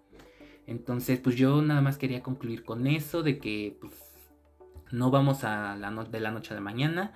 Entonces 0.67 1.19
pues 1.19 1.35
yo 1.35 1.61
nada 1.61 1.81
más 1.81 1.97
quería 1.97 2.21
concluir 2.21 2.63
con 2.63 2.87
eso 2.87 3.23
de 3.23 3.39
que 3.39 3.77
pues, 3.81 4.06
no 4.91 5.11
vamos 5.11 5.43
a 5.43 5.75
la 5.75 5.91
de 5.91 6.19
la 6.19 6.31
noche 6.31 6.53
a 6.53 6.55
la 6.55 6.61
mañana, 6.61 7.13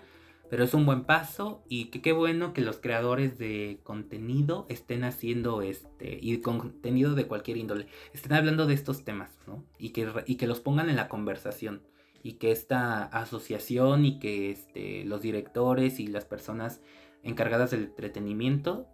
pero 0.49 0.65
es 0.65 0.73
un 0.73 0.85
buen 0.85 1.06
paso 1.06 1.64
y 1.69 1.85
que 1.85 2.02
qué 2.02 2.11
bueno 2.11 2.52
que 2.52 2.60
los 2.60 2.77
creadores 2.77 3.38
de 3.38 3.80
contenido 3.84 4.65
estén 4.68 5.06
haciendo 5.06 5.61
este 5.61 6.19
y 6.22 6.38
contenido 6.41 7.15
de 7.15 7.26
cualquier 7.26 7.57
índole, 7.57 7.88
estén 8.14 8.34
hablando 8.34 8.68
de 8.68 8.73
estos 8.73 9.06
temas, 9.06 9.31
¿no? 9.48 9.64
Y 9.80 9.91
que, 9.91 10.11
y 10.26 10.35
que 10.35 10.48
los 10.48 10.60
pongan 10.60 10.89
en 10.89 10.98
la 10.98 11.07
conversación 11.07 11.84
y 12.22 12.34
que 12.34 12.52
esta 12.52 13.03
asociación 13.06 14.06
y 14.06 14.19
que 14.19 14.52
este, 14.52 15.06
los 15.06 15.22
directores 15.22 15.99
y 15.99 16.07
las 16.07 16.26
personas 16.26 16.81
encargadas 17.23 17.72
del 17.72 17.84
entretenimiento 17.84 18.88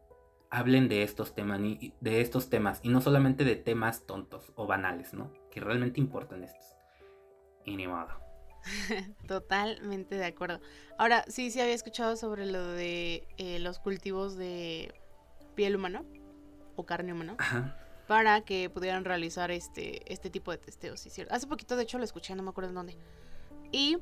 hablen 0.50 0.88
de 0.88 1.04
estos 1.04 1.34
temas 1.34 1.60
de 1.60 2.22
estos 2.22 2.50
temas 2.50 2.80
y 2.84 2.90
no 2.90 3.02
solamente 3.02 3.44
de 3.44 3.56
temas 3.56 4.06
tontos 4.06 4.54
o 4.56 4.68
banales, 4.68 5.14
¿no? 5.14 5.34
Que 5.52 5.60
realmente 5.60 6.00
importan 6.00 6.44
estos. 6.44 6.76
Y 7.66 7.76
modo. 7.88 8.27
Totalmente 9.28 10.16
de 10.16 10.26
acuerdo. 10.26 10.60
Ahora, 10.98 11.24
sí, 11.28 11.52
sí 11.52 11.60
había 11.62 11.74
escuchado 11.74 12.16
sobre 12.16 12.46
lo 12.46 12.68
de 12.74 13.28
eh, 13.38 13.60
los 13.60 13.80
cultivos 13.80 14.36
de 14.36 14.94
piel 15.56 15.76
humana 15.76 16.04
o 16.76 16.86
carne 16.86 17.14
humana. 17.14 17.38
Para 18.08 18.42
que 18.42 18.70
pudieran 18.70 19.04
realizar 19.04 19.52
este, 19.52 20.12
este 20.12 20.30
tipo 20.30 20.52
de 20.52 20.58
testeos, 20.58 21.00
sí, 21.00 21.10
cierto. 21.10 21.34
Hace 21.34 21.46
poquito, 21.48 21.76
de 21.76 21.84
hecho, 21.84 21.98
lo 21.98 22.06
escuché, 22.06 22.36
no 22.36 22.44
me 22.44 22.52
acuerdo 22.52 22.70
en 22.70 22.76
dónde. 22.76 22.98
Y 23.72 23.98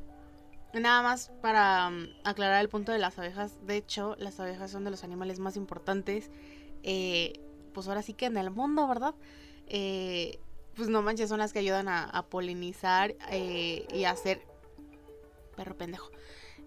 nada 0.74 1.02
más 1.02 1.32
para 1.42 1.90
mm, 1.90 2.08
aclarar 2.24 2.62
el 2.62 2.70
punto 2.70 2.92
de 2.92 3.00
las 3.00 3.18
abejas. 3.18 3.58
De 3.66 3.78
hecho, 3.78 4.16
las 4.20 4.40
abejas 4.40 4.72
son 4.72 4.84
de 4.84 4.92
los 4.92 5.04
animales 5.04 5.40
más 5.40 5.58
importantes. 5.58 6.30
Eh, 6.84 7.42
pues 7.74 7.88
ahora 7.88 8.04
sí 8.04 8.14
que 8.14 8.28
en 8.28 8.38
el 8.38 8.52
mundo, 8.52 8.88
¿verdad? 8.88 9.16
Eh, 9.68 10.40
pues 10.76 10.90
no 10.90 11.02
manches, 11.02 11.30
son 11.30 11.40
las 11.40 11.54
que 11.54 11.60
ayudan 11.60 11.88
a, 11.88 12.26
polinizar 12.30 13.16
y 13.32 14.04
a 14.04 14.12
hacer 14.12 14.42
perro 15.56 15.76
pendejo. 15.76 16.10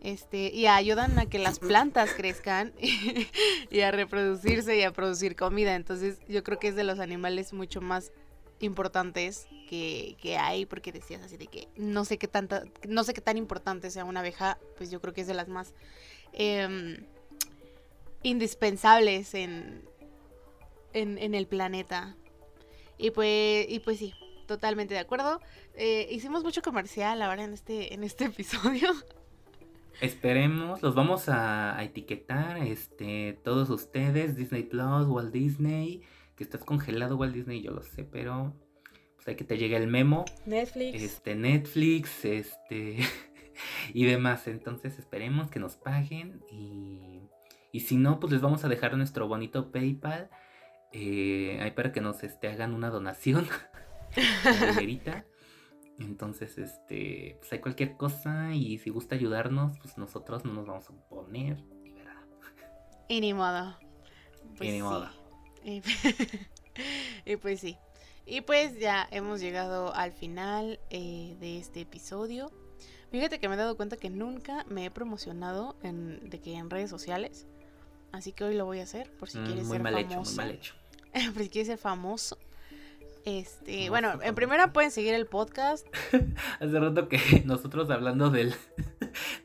Este, 0.01 0.55
y 0.55 0.67
ayudan 0.67 1.19
a 1.19 1.27
que 1.27 1.41
las 1.41 1.59
plantas 1.59 2.11
crezcan 2.15 2.73
y 3.71 3.81
a 3.81 3.91
reproducirse 3.91 4.77
y 4.79 4.83
a 4.83 4.93
producir 4.93 5.35
comida. 5.35 5.75
Entonces, 5.75 6.19
yo 6.29 6.45
creo 6.45 6.59
que 6.59 6.69
es 6.69 6.77
de 6.77 6.85
los 6.85 7.01
animales 7.01 7.53
mucho 7.53 7.81
más 7.81 8.13
importantes 8.61 9.49
que, 9.69 10.37
hay, 10.41 10.67
porque 10.67 10.93
decías 10.93 11.23
así 11.23 11.37
de 11.37 11.47
que 11.47 11.69
no 11.77 12.05
sé 12.05 12.17
qué 12.17 12.27
tanta, 12.27 12.65
no 12.87 13.05
sé 13.05 13.13
qué 13.13 13.21
tan 13.21 13.37
importante 13.37 13.91
sea 13.91 14.05
una 14.05 14.21
abeja, 14.21 14.59
pues 14.77 14.91
yo 14.91 15.01
creo 15.01 15.13
que 15.13 15.21
es 15.21 15.27
de 15.27 15.35
las 15.35 15.49
más 15.49 15.75
em, 16.33 17.05
indispensables 18.23 19.35
en, 19.35 19.83
en, 20.93 21.35
el 21.35 21.47
planeta. 21.47 22.17
Y 22.99 23.11
pues, 23.13 23.67
y 23.69 23.79
pues 23.81 23.99
sí, 23.99 24.13
totalmente 24.47 24.95
de 24.95 25.01
acuerdo. 25.01 25.41
Eh, 25.75 26.09
hicimos 26.11 26.43
mucho 26.43 26.63
comercial 26.63 27.23
ahora 27.23 27.45
en 27.45 27.53
este, 27.53 27.95
en 27.95 28.03
este 28.03 28.25
episodio. 28.27 28.89
Esperemos, 30.01 30.81
los 30.83 30.95
vamos 30.95 31.29
a, 31.29 31.77
etiquetar, 31.83 32.59
este, 32.59 33.39
todos 33.43 33.69
ustedes, 33.69 34.37
Disney 34.37 34.63
Plus, 34.63 35.07
Walt 35.07 35.33
Disney, 35.33 36.03
que 36.37 36.45
estás 36.45 36.65
congelado 36.65 37.17
Walt 37.17 37.35
Disney, 37.35 37.63
yo 37.63 37.73
lo 37.73 37.83
sé, 37.83 38.05
pero 38.05 38.55
pues 39.17 39.27
hay 39.27 39.35
que 39.35 39.43
te 39.43 39.59
llegue 39.59 39.77
el 39.77 39.89
memo. 39.89 40.25
Netflix. 40.47 41.03
Este, 41.03 41.35
Netflix, 41.35 42.25
este, 42.25 42.99
y 43.93 44.05
demás. 44.05 44.47
Entonces 44.47 44.99
esperemos 45.01 45.51
que 45.51 45.59
nos 45.59 45.75
paguen 45.75 46.45
y, 46.49 47.21
y 47.73 47.81
si 47.81 47.97
no, 47.97 48.21
pues 48.21 48.33
les 48.33 48.41
vamos 48.41 48.65
a 48.65 48.69
dejar 48.69 48.97
nuestro 48.97 49.27
bonito 49.27 49.73
PayPal. 49.73 50.31
Eh, 50.93 51.59
ahí 51.61 51.71
para 51.73 51.93
que 51.93 52.01
nos 52.01 52.23
este, 52.23 52.49
hagan 52.49 52.75
una 52.75 52.91
donación. 52.91 53.47
la. 54.77 55.25
Entonces, 55.99 56.59
este, 56.59 57.37
pues 57.41 57.53
hay 57.53 57.59
cualquier 57.59 57.97
cosa 57.97 58.55
y 58.55 58.79
si 58.79 58.91
gusta 58.91 59.17
ayudarnos, 59.17 59.79
pues 59.79 59.99
nosotros 59.99 60.45
no 60.45 60.53
nos 60.53 60.67
vamos 60.67 60.89
a 60.89 60.93
oponer, 60.93 61.59
y 63.09 63.23
ni 63.23 63.33
modo. 63.33 63.75
Pues 64.57 64.69
y 64.69 64.73
ni 64.73 64.83
modo. 64.83 65.09
Y, 65.65 65.83
y, 67.25 67.37
pues 67.37 67.61
sí. 67.61 67.79
Y 68.27 68.43
pues 68.43 68.79
ya 68.79 69.09
hemos 69.11 69.41
llegado 69.41 69.95
al 69.95 70.13
final 70.13 70.79
eh, 70.91 71.37
de 71.41 71.59
este 71.59 71.81
episodio. 71.81 72.53
Fíjate 73.11 73.41
que 73.41 73.49
me 73.49 73.55
he 73.55 73.59
dado 73.59 73.79
cuenta 73.79 73.97
que 73.97 74.11
nunca 74.11 74.67
me 74.69 74.85
he 74.85 74.91
promocionado 74.91 75.77
en, 75.83 76.29
de 76.29 76.39
que 76.41 76.55
en 76.55 76.69
redes 76.69 76.91
sociales. 76.91 77.47
Así 78.13 78.33
que 78.33 78.45
hoy 78.45 78.55
lo 78.55 78.65
voy 78.65 78.81
a 78.81 78.85
hacer 78.85 79.11
por 79.19 79.29
si 79.29 79.39
mm, 79.39 79.45
quieres 79.45 79.69
ser 79.69 79.83
famoso. 79.83 79.99
Hecho, 79.99 80.21
muy 80.23 80.35
mal 80.35 80.51
hecho. 80.51 80.75
por 81.35 81.43
si 81.43 81.49
quieres 81.49 81.69
ser 81.69 81.79
famoso. 81.79 82.39
Este, 83.25 83.91
bueno, 83.91 84.19
en 84.23 84.35
primera 84.35 84.73
pueden 84.73 84.91
seguir 84.91 85.13
el 85.15 85.27
podcast. 85.27 85.87
Hace 86.61 86.81
rato 86.81 87.09
que 87.09 87.19
nosotros 87.45 87.91
hablando 87.91 88.31
del. 88.31 88.55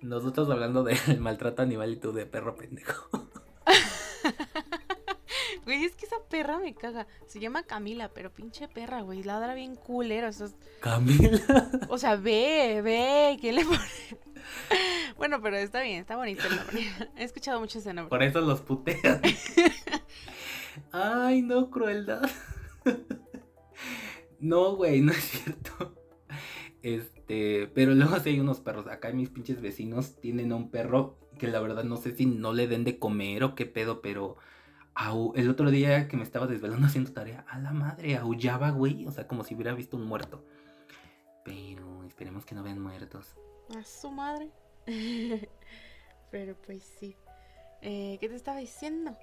nosotros 0.02 0.50
hablando 0.50 0.84
del 0.84 1.20
maltrato 1.20 1.62
animal 1.62 1.92
y 1.92 1.98
tú 1.98 2.14
de 2.14 2.26
perro 2.26 2.56
pendejo. 2.56 3.28
Güey, 5.84 5.92
es 5.92 5.98
que 5.98 6.06
esa 6.06 6.16
perra 6.30 6.60
me 6.60 6.74
caga. 6.74 7.08
Se 7.28 7.42
llama 7.42 7.64
Camila, 7.64 8.10
pero 8.14 8.32
pinche 8.32 8.70
perra, 8.70 9.02
güey. 9.02 9.22
Ladra 9.22 9.54
bien 9.54 9.76
culero. 9.76 10.30
Camila. 10.80 11.40
O 11.90 11.98
sea, 11.98 12.16
ve, 12.16 12.80
ve. 12.82 13.38
¿Qué 13.42 13.52
le 13.52 13.66
pone? 13.66 13.80
Bueno, 15.18 15.42
pero 15.42 15.58
está 15.58 15.82
bien, 15.82 16.00
está 16.02 16.16
bonito 16.16 16.44
el 16.50 16.56
nombre. 16.56 16.86
He 17.18 17.24
escuchado 17.24 17.60
mucho 17.60 17.80
ese 17.80 17.94
nombre. 17.94 18.10
Por 18.10 18.24
eso 18.24 18.42
los 18.42 18.62
putean. 18.62 19.22
Ay, 20.92 21.42
no, 21.42 21.70
crueldad. 21.70 22.30
No, 24.40 24.76
güey, 24.76 25.02
no 25.02 25.12
es 25.12 25.24
cierto. 25.24 25.96
Este, 26.82 27.68
pero 27.74 27.94
luego 27.94 28.20
sí 28.20 28.30
hay 28.30 28.40
unos 28.40 28.60
perros. 28.60 28.88
Acá 28.88 29.12
mis 29.12 29.30
pinches 29.30 29.62
vecinos 29.62 30.20
tienen 30.20 30.52
a 30.52 30.56
un 30.56 30.72
perro 30.72 31.18
que 31.38 31.48
la 31.48 31.62
verdad 31.62 31.84
no 31.84 31.98
sé 31.98 32.16
si 32.16 32.26
no 32.26 32.54
le 32.54 32.68
den 32.68 32.84
de 32.84 33.00
comer 33.00 33.44
o 33.44 33.56
qué 33.56 33.66
pedo, 33.66 34.02
pero 34.02 34.38
el 35.36 35.50
otro 35.50 35.72
día 35.72 36.08
que 36.08 36.18
me 36.18 36.24
estaba 36.24 36.48
desvelando 36.48 36.88
haciendo 36.88 37.12
tarea, 37.12 37.46
a 37.50 37.60
la 37.60 37.72
madre, 37.72 38.18
aullaba, 38.18 38.72
güey. 38.72 39.06
O 39.08 39.12
sea, 39.12 39.28
como 39.28 39.44
si 39.44 39.56
hubiera 39.56 39.74
visto 39.74 39.98
un 39.98 40.06
muerto. 40.06 40.46
Pero 41.44 42.04
esperemos 42.06 42.46
que 42.46 42.56
no 42.56 42.64
vean 42.64 42.80
muertos. 42.80 43.36
A 43.78 43.84
su 43.84 44.12
madre. 44.12 44.50
pero 46.32 46.56
pues 46.66 46.84
sí. 47.00 47.16
Eh, 47.82 48.18
¿Qué 48.20 48.30
te 48.30 48.36
estaba 48.36 48.60
diciendo? 48.60 49.18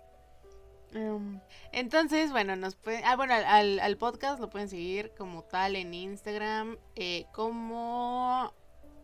Em, 0.93 1.41
entonces, 1.73 2.31
bueno, 2.31 2.57
nos 2.57 2.75
pueden. 2.75 3.05
Ah, 3.05 3.17
bueno, 3.17 3.35
al, 3.35 3.97
podcast 3.97 4.41
lo 4.41 4.51
pueden 4.51 4.69
seguir 4.69 5.13
como 5.17 5.45
tal 5.45 5.77
en 5.77 5.95
Instagram. 5.95 6.77
Eh, 6.97 7.27
como. 7.33 8.53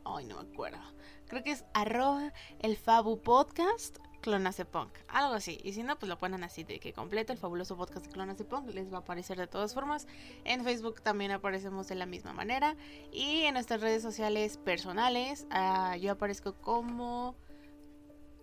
Ay, 0.04 0.26
no 0.26 0.42
me 0.42 0.50
acuerdo. 0.52 0.78
Creo 1.26 1.42
que 1.42 1.52
es 1.52 1.64
arroba 1.74 2.32
el 2.60 2.76
Fabu 2.76 3.20
Podcast 3.20 3.98
Clonacepunk. 4.26 4.90
Algo 5.06 5.34
así. 5.34 5.60
Y 5.62 5.72
si 5.72 5.84
no, 5.84 5.96
pues 6.00 6.08
lo 6.08 6.18
ponen 6.18 6.42
así 6.42 6.64
de 6.64 6.80
que 6.80 6.92
completo 6.92 7.32
el 7.32 7.38
fabuloso 7.38 7.76
podcast 7.76 8.06
de 8.06 8.12
Clonacepunk. 8.12 8.74
Les 8.74 8.92
va 8.92 8.96
a 8.96 9.00
aparecer 9.00 9.38
de 9.38 9.46
todas 9.46 9.72
formas. 9.72 10.08
En 10.44 10.64
Facebook 10.64 11.00
también 11.00 11.30
aparecemos 11.30 11.86
de 11.86 11.94
la 11.94 12.06
misma 12.06 12.32
manera. 12.32 12.74
Y 13.12 13.42
en 13.42 13.54
nuestras 13.54 13.80
redes 13.80 14.02
sociales 14.02 14.58
personales, 14.58 15.46
ah, 15.50 15.96
yo 15.96 16.10
aparezco 16.10 16.54
como 16.54 17.36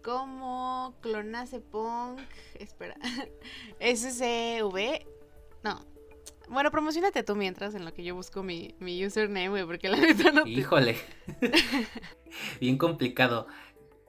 como 0.01 0.95
Clonace 1.01 1.60
Punk. 1.60 2.22
Espera. 2.55 2.95
SCV. 3.81 5.05
No. 5.64 5.85
Bueno, 6.47 6.72
promocionate 6.72 7.23
tú 7.23 7.35
mientras 7.35 7.76
en 7.76 7.84
lo 7.84 7.93
que 7.93 8.05
yo 8.05 8.15
busco 8.15 8.41
mi, 8.41 8.73
mi 8.80 9.05
username, 9.05 9.49
güey, 9.49 9.65
porque 9.65 9.89
la 9.89 9.97
neta 9.97 10.31
no. 10.31 10.47
Híjole. 10.47 10.95
Bien 12.61 12.77
complicado. 12.77 13.47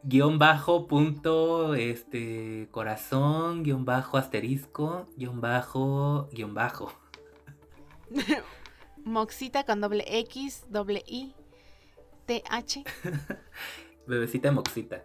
Guión 0.06 0.38
bajo, 0.38 0.86
punto, 0.86 1.74
este, 1.74 2.68
corazón, 2.70 3.62
guion 3.62 3.86
bajo, 3.86 4.18
asterisco, 4.18 5.06
guion 5.16 5.40
bajo, 5.40 6.28
guion 6.30 6.52
bajo. 6.52 6.92
Moxita 9.04 9.64
con 9.64 9.80
doble 9.80 10.04
X, 10.06 10.66
doble 10.68 11.02
I, 11.06 11.34
T, 12.26 12.42
H. 12.50 12.84
Bebecita 14.06 14.52
Moxita. 14.52 15.04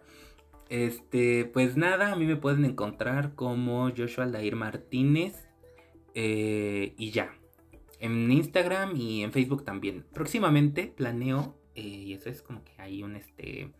Este, 0.68 1.46
pues 1.46 1.78
nada, 1.78 2.12
a 2.12 2.16
mí 2.16 2.26
me 2.26 2.36
pueden 2.36 2.66
encontrar 2.66 3.34
como 3.34 3.90
Joshua 3.96 4.24
Aldair 4.24 4.54
Martínez. 4.54 5.48
Eh, 6.14 6.94
y 6.98 7.10
ya. 7.10 7.34
En 8.00 8.30
Instagram 8.30 8.96
y 8.96 9.22
en 9.22 9.32
Facebook 9.32 9.64
también. 9.64 10.04
Próximamente 10.12 10.86
planeo, 10.86 11.56
eh, 11.74 11.82
y 11.82 12.12
eso 12.12 12.28
es 12.28 12.42
como 12.42 12.64
que 12.64 12.72
hay 12.78 13.02
un 13.02 13.16
este. 13.16 13.72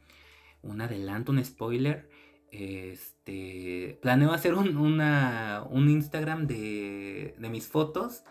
Un 0.62 0.80
adelanto, 0.80 1.32
un 1.32 1.44
spoiler. 1.44 2.08
Este. 2.50 3.98
Planeo 4.02 4.32
hacer 4.32 4.54
un, 4.54 4.76
una, 4.76 5.64
un 5.70 5.88
Instagram 5.88 6.46
de, 6.46 7.34
de 7.38 7.48
mis 7.48 7.68
fotos. 7.68 8.24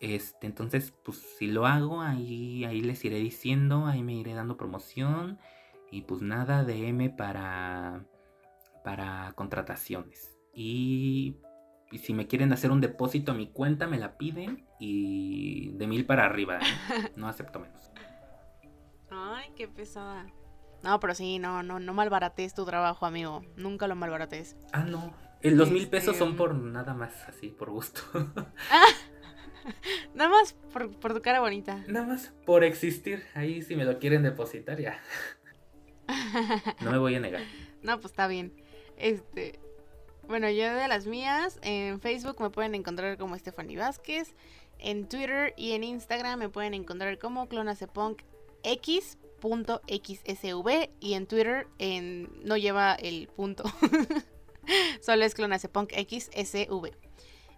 Este, 0.00 0.46
entonces, 0.46 0.92
pues 1.04 1.18
si 1.18 1.46
lo 1.46 1.66
hago, 1.66 2.00
ahí, 2.00 2.64
ahí 2.64 2.80
les 2.80 3.04
iré 3.04 3.18
diciendo, 3.18 3.86
ahí 3.86 4.02
me 4.02 4.14
iré 4.14 4.32
dando 4.32 4.56
promoción. 4.56 5.38
Y 5.90 6.02
pues 6.02 6.22
nada, 6.22 6.64
DM 6.64 7.14
para, 7.16 8.06
para 8.82 9.32
contrataciones. 9.34 10.34
Y, 10.54 11.36
si 11.92 12.14
me 12.14 12.26
quieren 12.26 12.52
hacer 12.52 12.70
un 12.70 12.80
depósito 12.80 13.32
a 13.32 13.34
mi 13.34 13.48
cuenta, 13.48 13.86
me 13.86 13.98
la 13.98 14.16
piden. 14.16 14.66
Y 14.78 15.72
de 15.72 15.86
mil 15.86 16.06
para 16.06 16.24
arriba, 16.24 16.58
¿eh? 16.58 16.60
no 17.16 17.28
acepto 17.28 17.60
menos. 17.60 17.90
Ay, 19.10 19.50
qué 19.54 19.68
pesada. 19.68 20.26
No, 20.82 20.98
pero 21.00 21.14
sí, 21.14 21.38
no, 21.38 21.62
no, 21.62 21.78
no 21.78 21.94
malbarates 21.94 22.54
tu 22.54 22.64
trabajo, 22.64 23.06
amigo. 23.06 23.44
Nunca 23.56 23.86
lo 23.86 23.94
malbarates. 23.96 24.56
Ah, 24.72 24.82
no. 24.82 25.12
Los 25.42 25.70
mil 25.70 25.88
pesos 25.88 26.16
son 26.16 26.30
este, 26.30 26.38
por 26.38 26.54
nada 26.54 26.94
más, 26.94 27.28
así, 27.28 27.48
por 27.48 27.70
gusto. 27.70 28.02
nada 30.14 30.30
más 30.30 30.54
por, 30.72 30.90
por 30.98 31.14
tu 31.14 31.22
cara 31.22 31.40
bonita. 31.40 31.84
Nada 31.86 32.06
más 32.06 32.32
por 32.44 32.64
existir. 32.64 33.24
Ahí 33.34 33.62
si 33.62 33.76
me 33.76 33.84
lo 33.84 33.98
quieren 33.98 34.22
depositar, 34.22 34.80
ya. 34.80 35.00
No 36.80 36.90
me 36.90 36.98
voy 36.98 37.14
a 37.14 37.20
negar. 37.20 37.42
no, 37.82 38.00
pues 38.00 38.06
está 38.12 38.26
bien. 38.26 38.52
Este. 38.96 39.60
Bueno, 40.26 40.48
yo 40.50 40.74
de 40.74 40.88
las 40.88 41.06
mías, 41.06 41.58
en 41.62 42.00
Facebook 42.00 42.40
me 42.40 42.50
pueden 42.50 42.74
encontrar 42.74 43.16
como 43.16 43.36
Stephanie 43.38 43.76
Vázquez. 43.76 44.34
En 44.78 45.08
Twitter 45.08 45.54
y 45.56 45.72
en 45.72 45.84
Instagram 45.84 46.38
me 46.38 46.48
pueden 46.48 46.74
encontrar 46.74 47.18
como 47.18 47.48
clonacepunk 47.48 48.22
x.xsv 49.86 50.90
y 51.00 51.14
en 51.14 51.26
Twitter 51.26 51.66
en, 51.78 52.30
no 52.44 52.56
lleva 52.56 52.94
el 52.94 53.28
punto. 53.28 53.64
Solo 55.00 55.24
es 55.24 55.34
clonacepunk 55.34 55.92
xsv. 55.92 56.90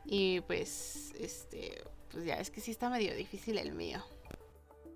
Y 0.04 0.40
pues, 0.42 1.12
este, 1.18 1.82
pues 2.10 2.24
ya 2.24 2.34
es 2.34 2.50
que 2.50 2.60
sí 2.60 2.70
está 2.70 2.88
medio 2.90 3.14
difícil 3.14 3.58
el 3.58 3.72
mío. 3.72 4.02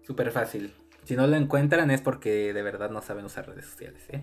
Súper 0.07 0.31
fácil. 0.31 0.75
Si 1.05 1.15
no 1.15 1.27
lo 1.27 1.37
encuentran 1.37 1.91
es 1.91 2.01
porque 2.01 2.53
de 2.53 2.63
verdad 2.63 2.91
no 2.91 3.01
saben 3.03 3.25
usar 3.25 3.47
redes 3.47 3.67
sociales, 3.67 4.03
¿eh? 4.09 4.23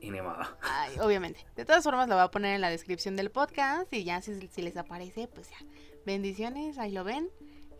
Y 0.00 0.10
ni 0.10 0.20
modo. 0.20 0.42
Ay, 0.60 0.96
obviamente. 1.00 1.44
De 1.56 1.64
todas 1.64 1.82
formas 1.82 2.08
lo 2.08 2.14
voy 2.14 2.24
a 2.24 2.30
poner 2.30 2.54
en 2.54 2.60
la 2.60 2.70
descripción 2.70 3.16
del 3.16 3.30
podcast 3.30 3.92
y 3.92 4.04
ya 4.04 4.20
si, 4.22 4.62
les 4.62 4.76
aparece, 4.76 5.26
pues 5.28 5.50
ya. 5.50 5.56
Bendiciones, 6.06 6.78
ahí 6.78 6.92
lo 6.92 7.02
ven. 7.04 7.30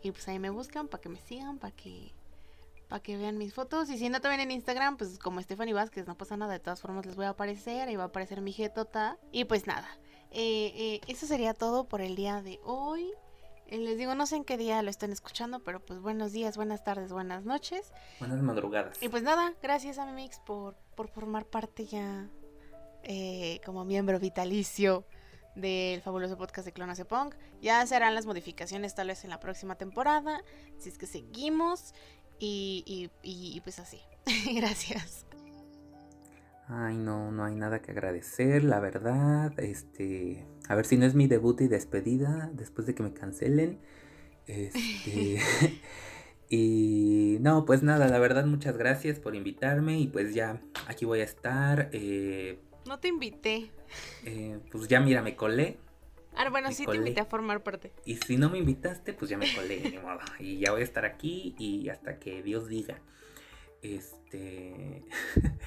Y 0.01 0.11
pues 0.11 0.27
ahí 0.27 0.39
me 0.39 0.49
buscan 0.49 0.87
para 0.87 1.01
que 1.01 1.09
me 1.09 1.19
sigan, 1.21 1.59
para 1.59 1.75
que 1.75 2.13
para 2.89 3.01
que 3.01 3.15
vean 3.15 3.37
mis 3.37 3.53
fotos. 3.53 3.89
Y 3.89 3.97
si 3.97 4.09
no 4.09 4.19
también 4.19 4.41
en 4.41 4.51
Instagram, 4.51 4.97
pues 4.97 5.17
como 5.17 5.41
Stephanie 5.41 5.73
Vázquez, 5.73 6.07
no 6.07 6.17
pasa 6.17 6.35
nada. 6.35 6.51
De 6.53 6.59
todas 6.59 6.81
formas 6.81 7.05
les 7.05 7.15
voy 7.15 7.25
a 7.25 7.29
aparecer. 7.29 7.87
Ahí 7.87 7.95
va 7.95 8.03
a 8.03 8.07
aparecer 8.07 8.41
mi 8.41 8.51
jetota. 8.51 9.17
Y 9.31 9.45
pues 9.45 9.67
nada. 9.67 9.87
Eh, 10.31 10.73
eh, 10.75 11.01
eso 11.07 11.25
sería 11.25 11.53
todo 11.53 11.87
por 11.87 12.01
el 12.01 12.15
día 12.15 12.41
de 12.41 12.59
hoy. 12.63 13.09
Eh, 13.67 13.77
les 13.77 13.97
digo, 13.97 14.15
no 14.15 14.25
sé 14.25 14.35
en 14.35 14.43
qué 14.43 14.57
día 14.57 14.81
lo 14.81 14.89
estén 14.89 15.11
escuchando, 15.11 15.63
pero 15.63 15.79
pues 15.79 15.99
buenos 15.99 16.31
días, 16.31 16.57
buenas 16.57 16.83
tardes, 16.83 17.11
buenas 17.11 17.45
noches. 17.45 17.93
Buenas 18.19 18.41
madrugadas. 18.41 19.01
Y 19.01 19.09
pues 19.09 19.21
nada, 19.21 19.53
gracias 19.61 19.99
a 19.99 20.05
mi 20.05 20.11
mix 20.11 20.39
por, 20.39 20.75
por 20.95 21.07
formar 21.07 21.45
parte 21.45 21.85
ya 21.85 22.27
eh, 23.03 23.61
como 23.65 23.85
miembro 23.85 24.19
vitalicio 24.19 25.05
del 25.55 26.01
fabuloso 26.01 26.37
podcast 26.37 26.65
de 26.65 26.73
Clona 26.73 26.95
Punk. 26.95 27.35
Ya 27.61 27.85
serán 27.85 28.15
las 28.15 28.25
modificaciones 28.25 28.95
tal 28.95 29.07
vez 29.07 29.23
en 29.23 29.29
la 29.29 29.39
próxima 29.39 29.75
temporada, 29.75 30.43
si 30.77 30.89
es 30.89 30.97
que 30.97 31.05
seguimos. 31.05 31.93
Y, 32.39 32.83
y, 32.85 33.09
y 33.23 33.61
pues 33.61 33.79
así. 33.79 33.99
gracias. 34.55 35.25
Ay, 36.71 36.97
no, 36.97 37.31
no 37.31 37.45
hay 37.45 37.55
nada 37.55 37.81
que 37.81 37.91
agradecer, 37.91 38.63
la 38.63 38.79
verdad. 38.79 39.59
Este, 39.59 40.45
a 40.67 40.75
ver 40.75 40.85
si 40.85 40.97
no 40.97 41.05
es 41.07 41.15
mi 41.15 41.25
debut 41.27 41.59
y 41.61 41.67
despedida 41.67 42.51
después 42.53 42.85
de 42.85 42.93
que 42.93 43.01
me 43.01 43.11
cancelen. 43.11 43.79
Este, 44.45 45.39
y 46.49 47.37
no, 47.41 47.65
pues 47.65 47.81
nada, 47.81 48.07
la 48.07 48.19
verdad, 48.19 48.45
muchas 48.45 48.77
gracias 48.77 49.19
por 49.19 49.35
invitarme 49.35 49.99
y 49.99 50.07
pues 50.07 50.35
ya 50.35 50.61
aquí 50.87 51.05
voy 51.05 51.21
a 51.21 51.23
estar. 51.23 51.89
Eh, 51.91 52.59
no 52.85 52.99
te 52.99 53.07
invité. 53.07 53.71
Eh, 54.25 54.59
pues 54.71 54.87
ya 54.87 54.99
mira, 54.99 55.23
me 55.23 55.35
colé. 55.35 55.79
Ah, 56.41 56.49
bueno, 56.49 56.69
Me 56.69 56.73
sí 56.73 56.85
colé. 56.85 56.97
te 56.99 57.03
invité 57.03 57.21
a 57.21 57.25
formar 57.25 57.61
parte. 57.63 57.91
Y 58.05 58.15
si 58.15 58.37
no 58.37 58.49
me 58.49 58.57
invitaste, 58.59 59.13
pues 59.13 59.29
ya 59.29 59.37
me 59.37 59.53
colé, 59.53 59.81
ni 59.91 59.97
modo. 59.97 60.19
Y 60.39 60.57
ya 60.59 60.71
voy 60.71 60.81
a 60.81 60.83
estar 60.85 61.03
aquí 61.05 61.53
y 61.59 61.89
hasta 61.89 62.17
que 62.17 62.41
Dios 62.41 62.67
diga. 62.67 63.01
Este. 63.81 65.03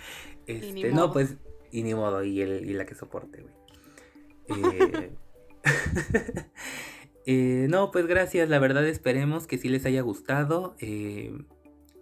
Este, 0.46 0.90
no, 0.90 1.02
modo. 1.02 1.12
pues. 1.12 1.36
Y 1.70 1.82
ni 1.84 1.94
modo, 1.94 2.24
y, 2.24 2.40
el, 2.42 2.68
y 2.68 2.72
la 2.72 2.84
que 2.84 2.94
soporte, 2.94 3.42
güey. 3.42 3.54
Eh, 4.48 5.12
eh, 7.26 7.66
no, 7.70 7.90
pues 7.90 8.06
gracias, 8.06 8.48
la 8.48 8.58
verdad 8.58 8.86
esperemos 8.86 9.46
que 9.46 9.58
sí 9.58 9.68
les 9.68 9.86
haya 9.86 10.00
gustado. 10.02 10.74
eh, 10.80 11.32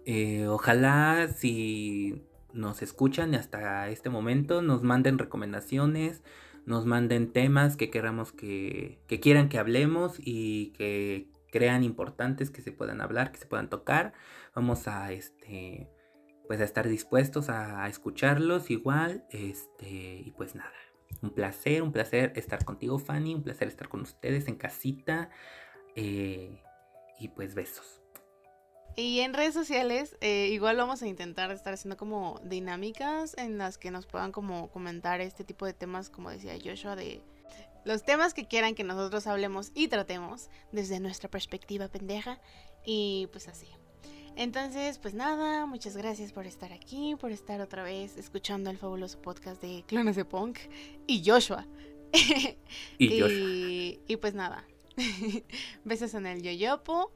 eh, 0.05 0.47
ojalá 0.47 1.27
si 1.37 2.23
nos 2.53 2.81
escuchan 2.81 3.35
hasta 3.35 3.87
este 3.89 4.09
momento, 4.09 4.61
nos 4.63 4.81
manden 4.83 5.19
recomendaciones, 5.19 6.23
nos 6.71 6.85
manden 6.87 7.31
temas 7.31 7.77
que 7.77 7.91
queramos 7.91 8.31
que, 8.31 8.99
que 9.07 9.19
quieran 9.19 9.49
que 9.49 9.59
hablemos 9.59 10.15
y 10.17 10.71
que 10.71 11.27
crean 11.51 11.83
importantes 11.83 12.49
que 12.49 12.61
se 12.61 12.71
puedan 12.71 13.01
hablar, 13.01 13.31
que 13.31 13.37
se 13.37 13.45
puedan 13.45 13.69
tocar. 13.69 14.13
Vamos 14.55 14.87
a 14.87 15.11
este 15.11 15.89
pues 16.47 16.59
a 16.59 16.65
estar 16.65 16.87
dispuestos 16.87 17.49
a, 17.49 17.87
escucharlos 17.87 18.71
igual. 18.71 19.25
Este, 19.29 20.21
y 20.25 20.31
pues 20.31 20.55
nada. 20.55 20.73
Un 21.21 21.29
placer, 21.29 21.83
un 21.83 21.91
placer 21.91 22.33
estar 22.35 22.65
contigo, 22.65 22.99
Fanny. 22.99 23.35
Un 23.35 23.43
placer 23.43 23.67
estar 23.67 23.87
con 23.87 24.01
ustedes 24.01 24.47
en 24.47 24.55
casita. 24.55 25.29
eh, 25.95 26.61
y 27.19 27.27
pues 27.29 27.53
besos. 27.53 28.00
Y 28.95 29.21
en 29.21 29.33
redes 29.33 29.53
sociales, 29.53 30.17
eh, 30.21 30.49
igual 30.51 30.77
vamos 30.77 31.01
a 31.01 31.07
intentar 31.07 31.51
estar 31.51 31.73
haciendo 31.73 31.97
como 31.97 32.39
dinámicas 32.43 33.35
en 33.37 33.57
las 33.57 33.77
que 33.77 33.89
nos 33.89 34.05
puedan 34.05 34.31
como 34.31 34.69
comentar 34.69 35.21
este 35.21 35.43
tipo 35.43 35.65
de 35.65 35.73
temas, 35.73 36.09
como 36.09 36.29
decía 36.29 36.57
Joshua, 36.63 36.95
de 36.95 37.21
los 37.85 38.03
temas 38.03 38.33
que 38.33 38.45
quieran 38.45 38.75
que 38.75 38.83
nosotros 38.83 39.27
hablemos 39.27 39.71
y 39.73 39.87
tratemos 39.87 40.49
desde 40.71 40.99
nuestra 40.99 41.29
perspectiva 41.29 41.87
pendeja. 41.87 42.39
Y 42.85 43.27
pues 43.31 43.47
así. 43.47 43.67
Entonces, 44.35 44.97
pues 44.97 45.13
nada, 45.13 45.65
muchas 45.65 45.95
gracias 45.97 46.31
por 46.31 46.45
estar 46.45 46.71
aquí, 46.71 47.15
por 47.19 47.31
estar 47.31 47.61
otra 47.61 47.83
vez 47.83 48.17
escuchando 48.17 48.69
el 48.69 48.77
fabuloso 48.77 49.21
podcast 49.21 49.61
de 49.61 49.83
Clones 49.87 50.15
de 50.15 50.25
Punk 50.25 50.59
y 51.05 51.23
Joshua. 51.25 51.65
Y 52.13 52.57
y, 52.97 53.99
y 54.07 54.17
pues 54.17 54.33
nada. 54.33 54.65
Besos 55.85 56.13
en 56.13 56.25
el 56.25 56.41
yoyopo. 56.41 57.11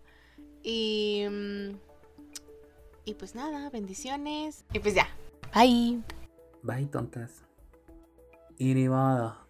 Y. 0.65 1.25
mm, 1.29 1.77
Y 3.05 3.13
pues 3.13 3.35
nada, 3.35 3.69
bendiciones. 3.69 4.65
Y 4.73 4.79
pues 4.79 4.95
ya. 4.95 5.07
Bye. 5.53 6.01
Bye, 6.63 6.87
tontas. 6.87 7.43
Y 8.57 8.73
ni 8.73 8.89
modo. 8.89 9.44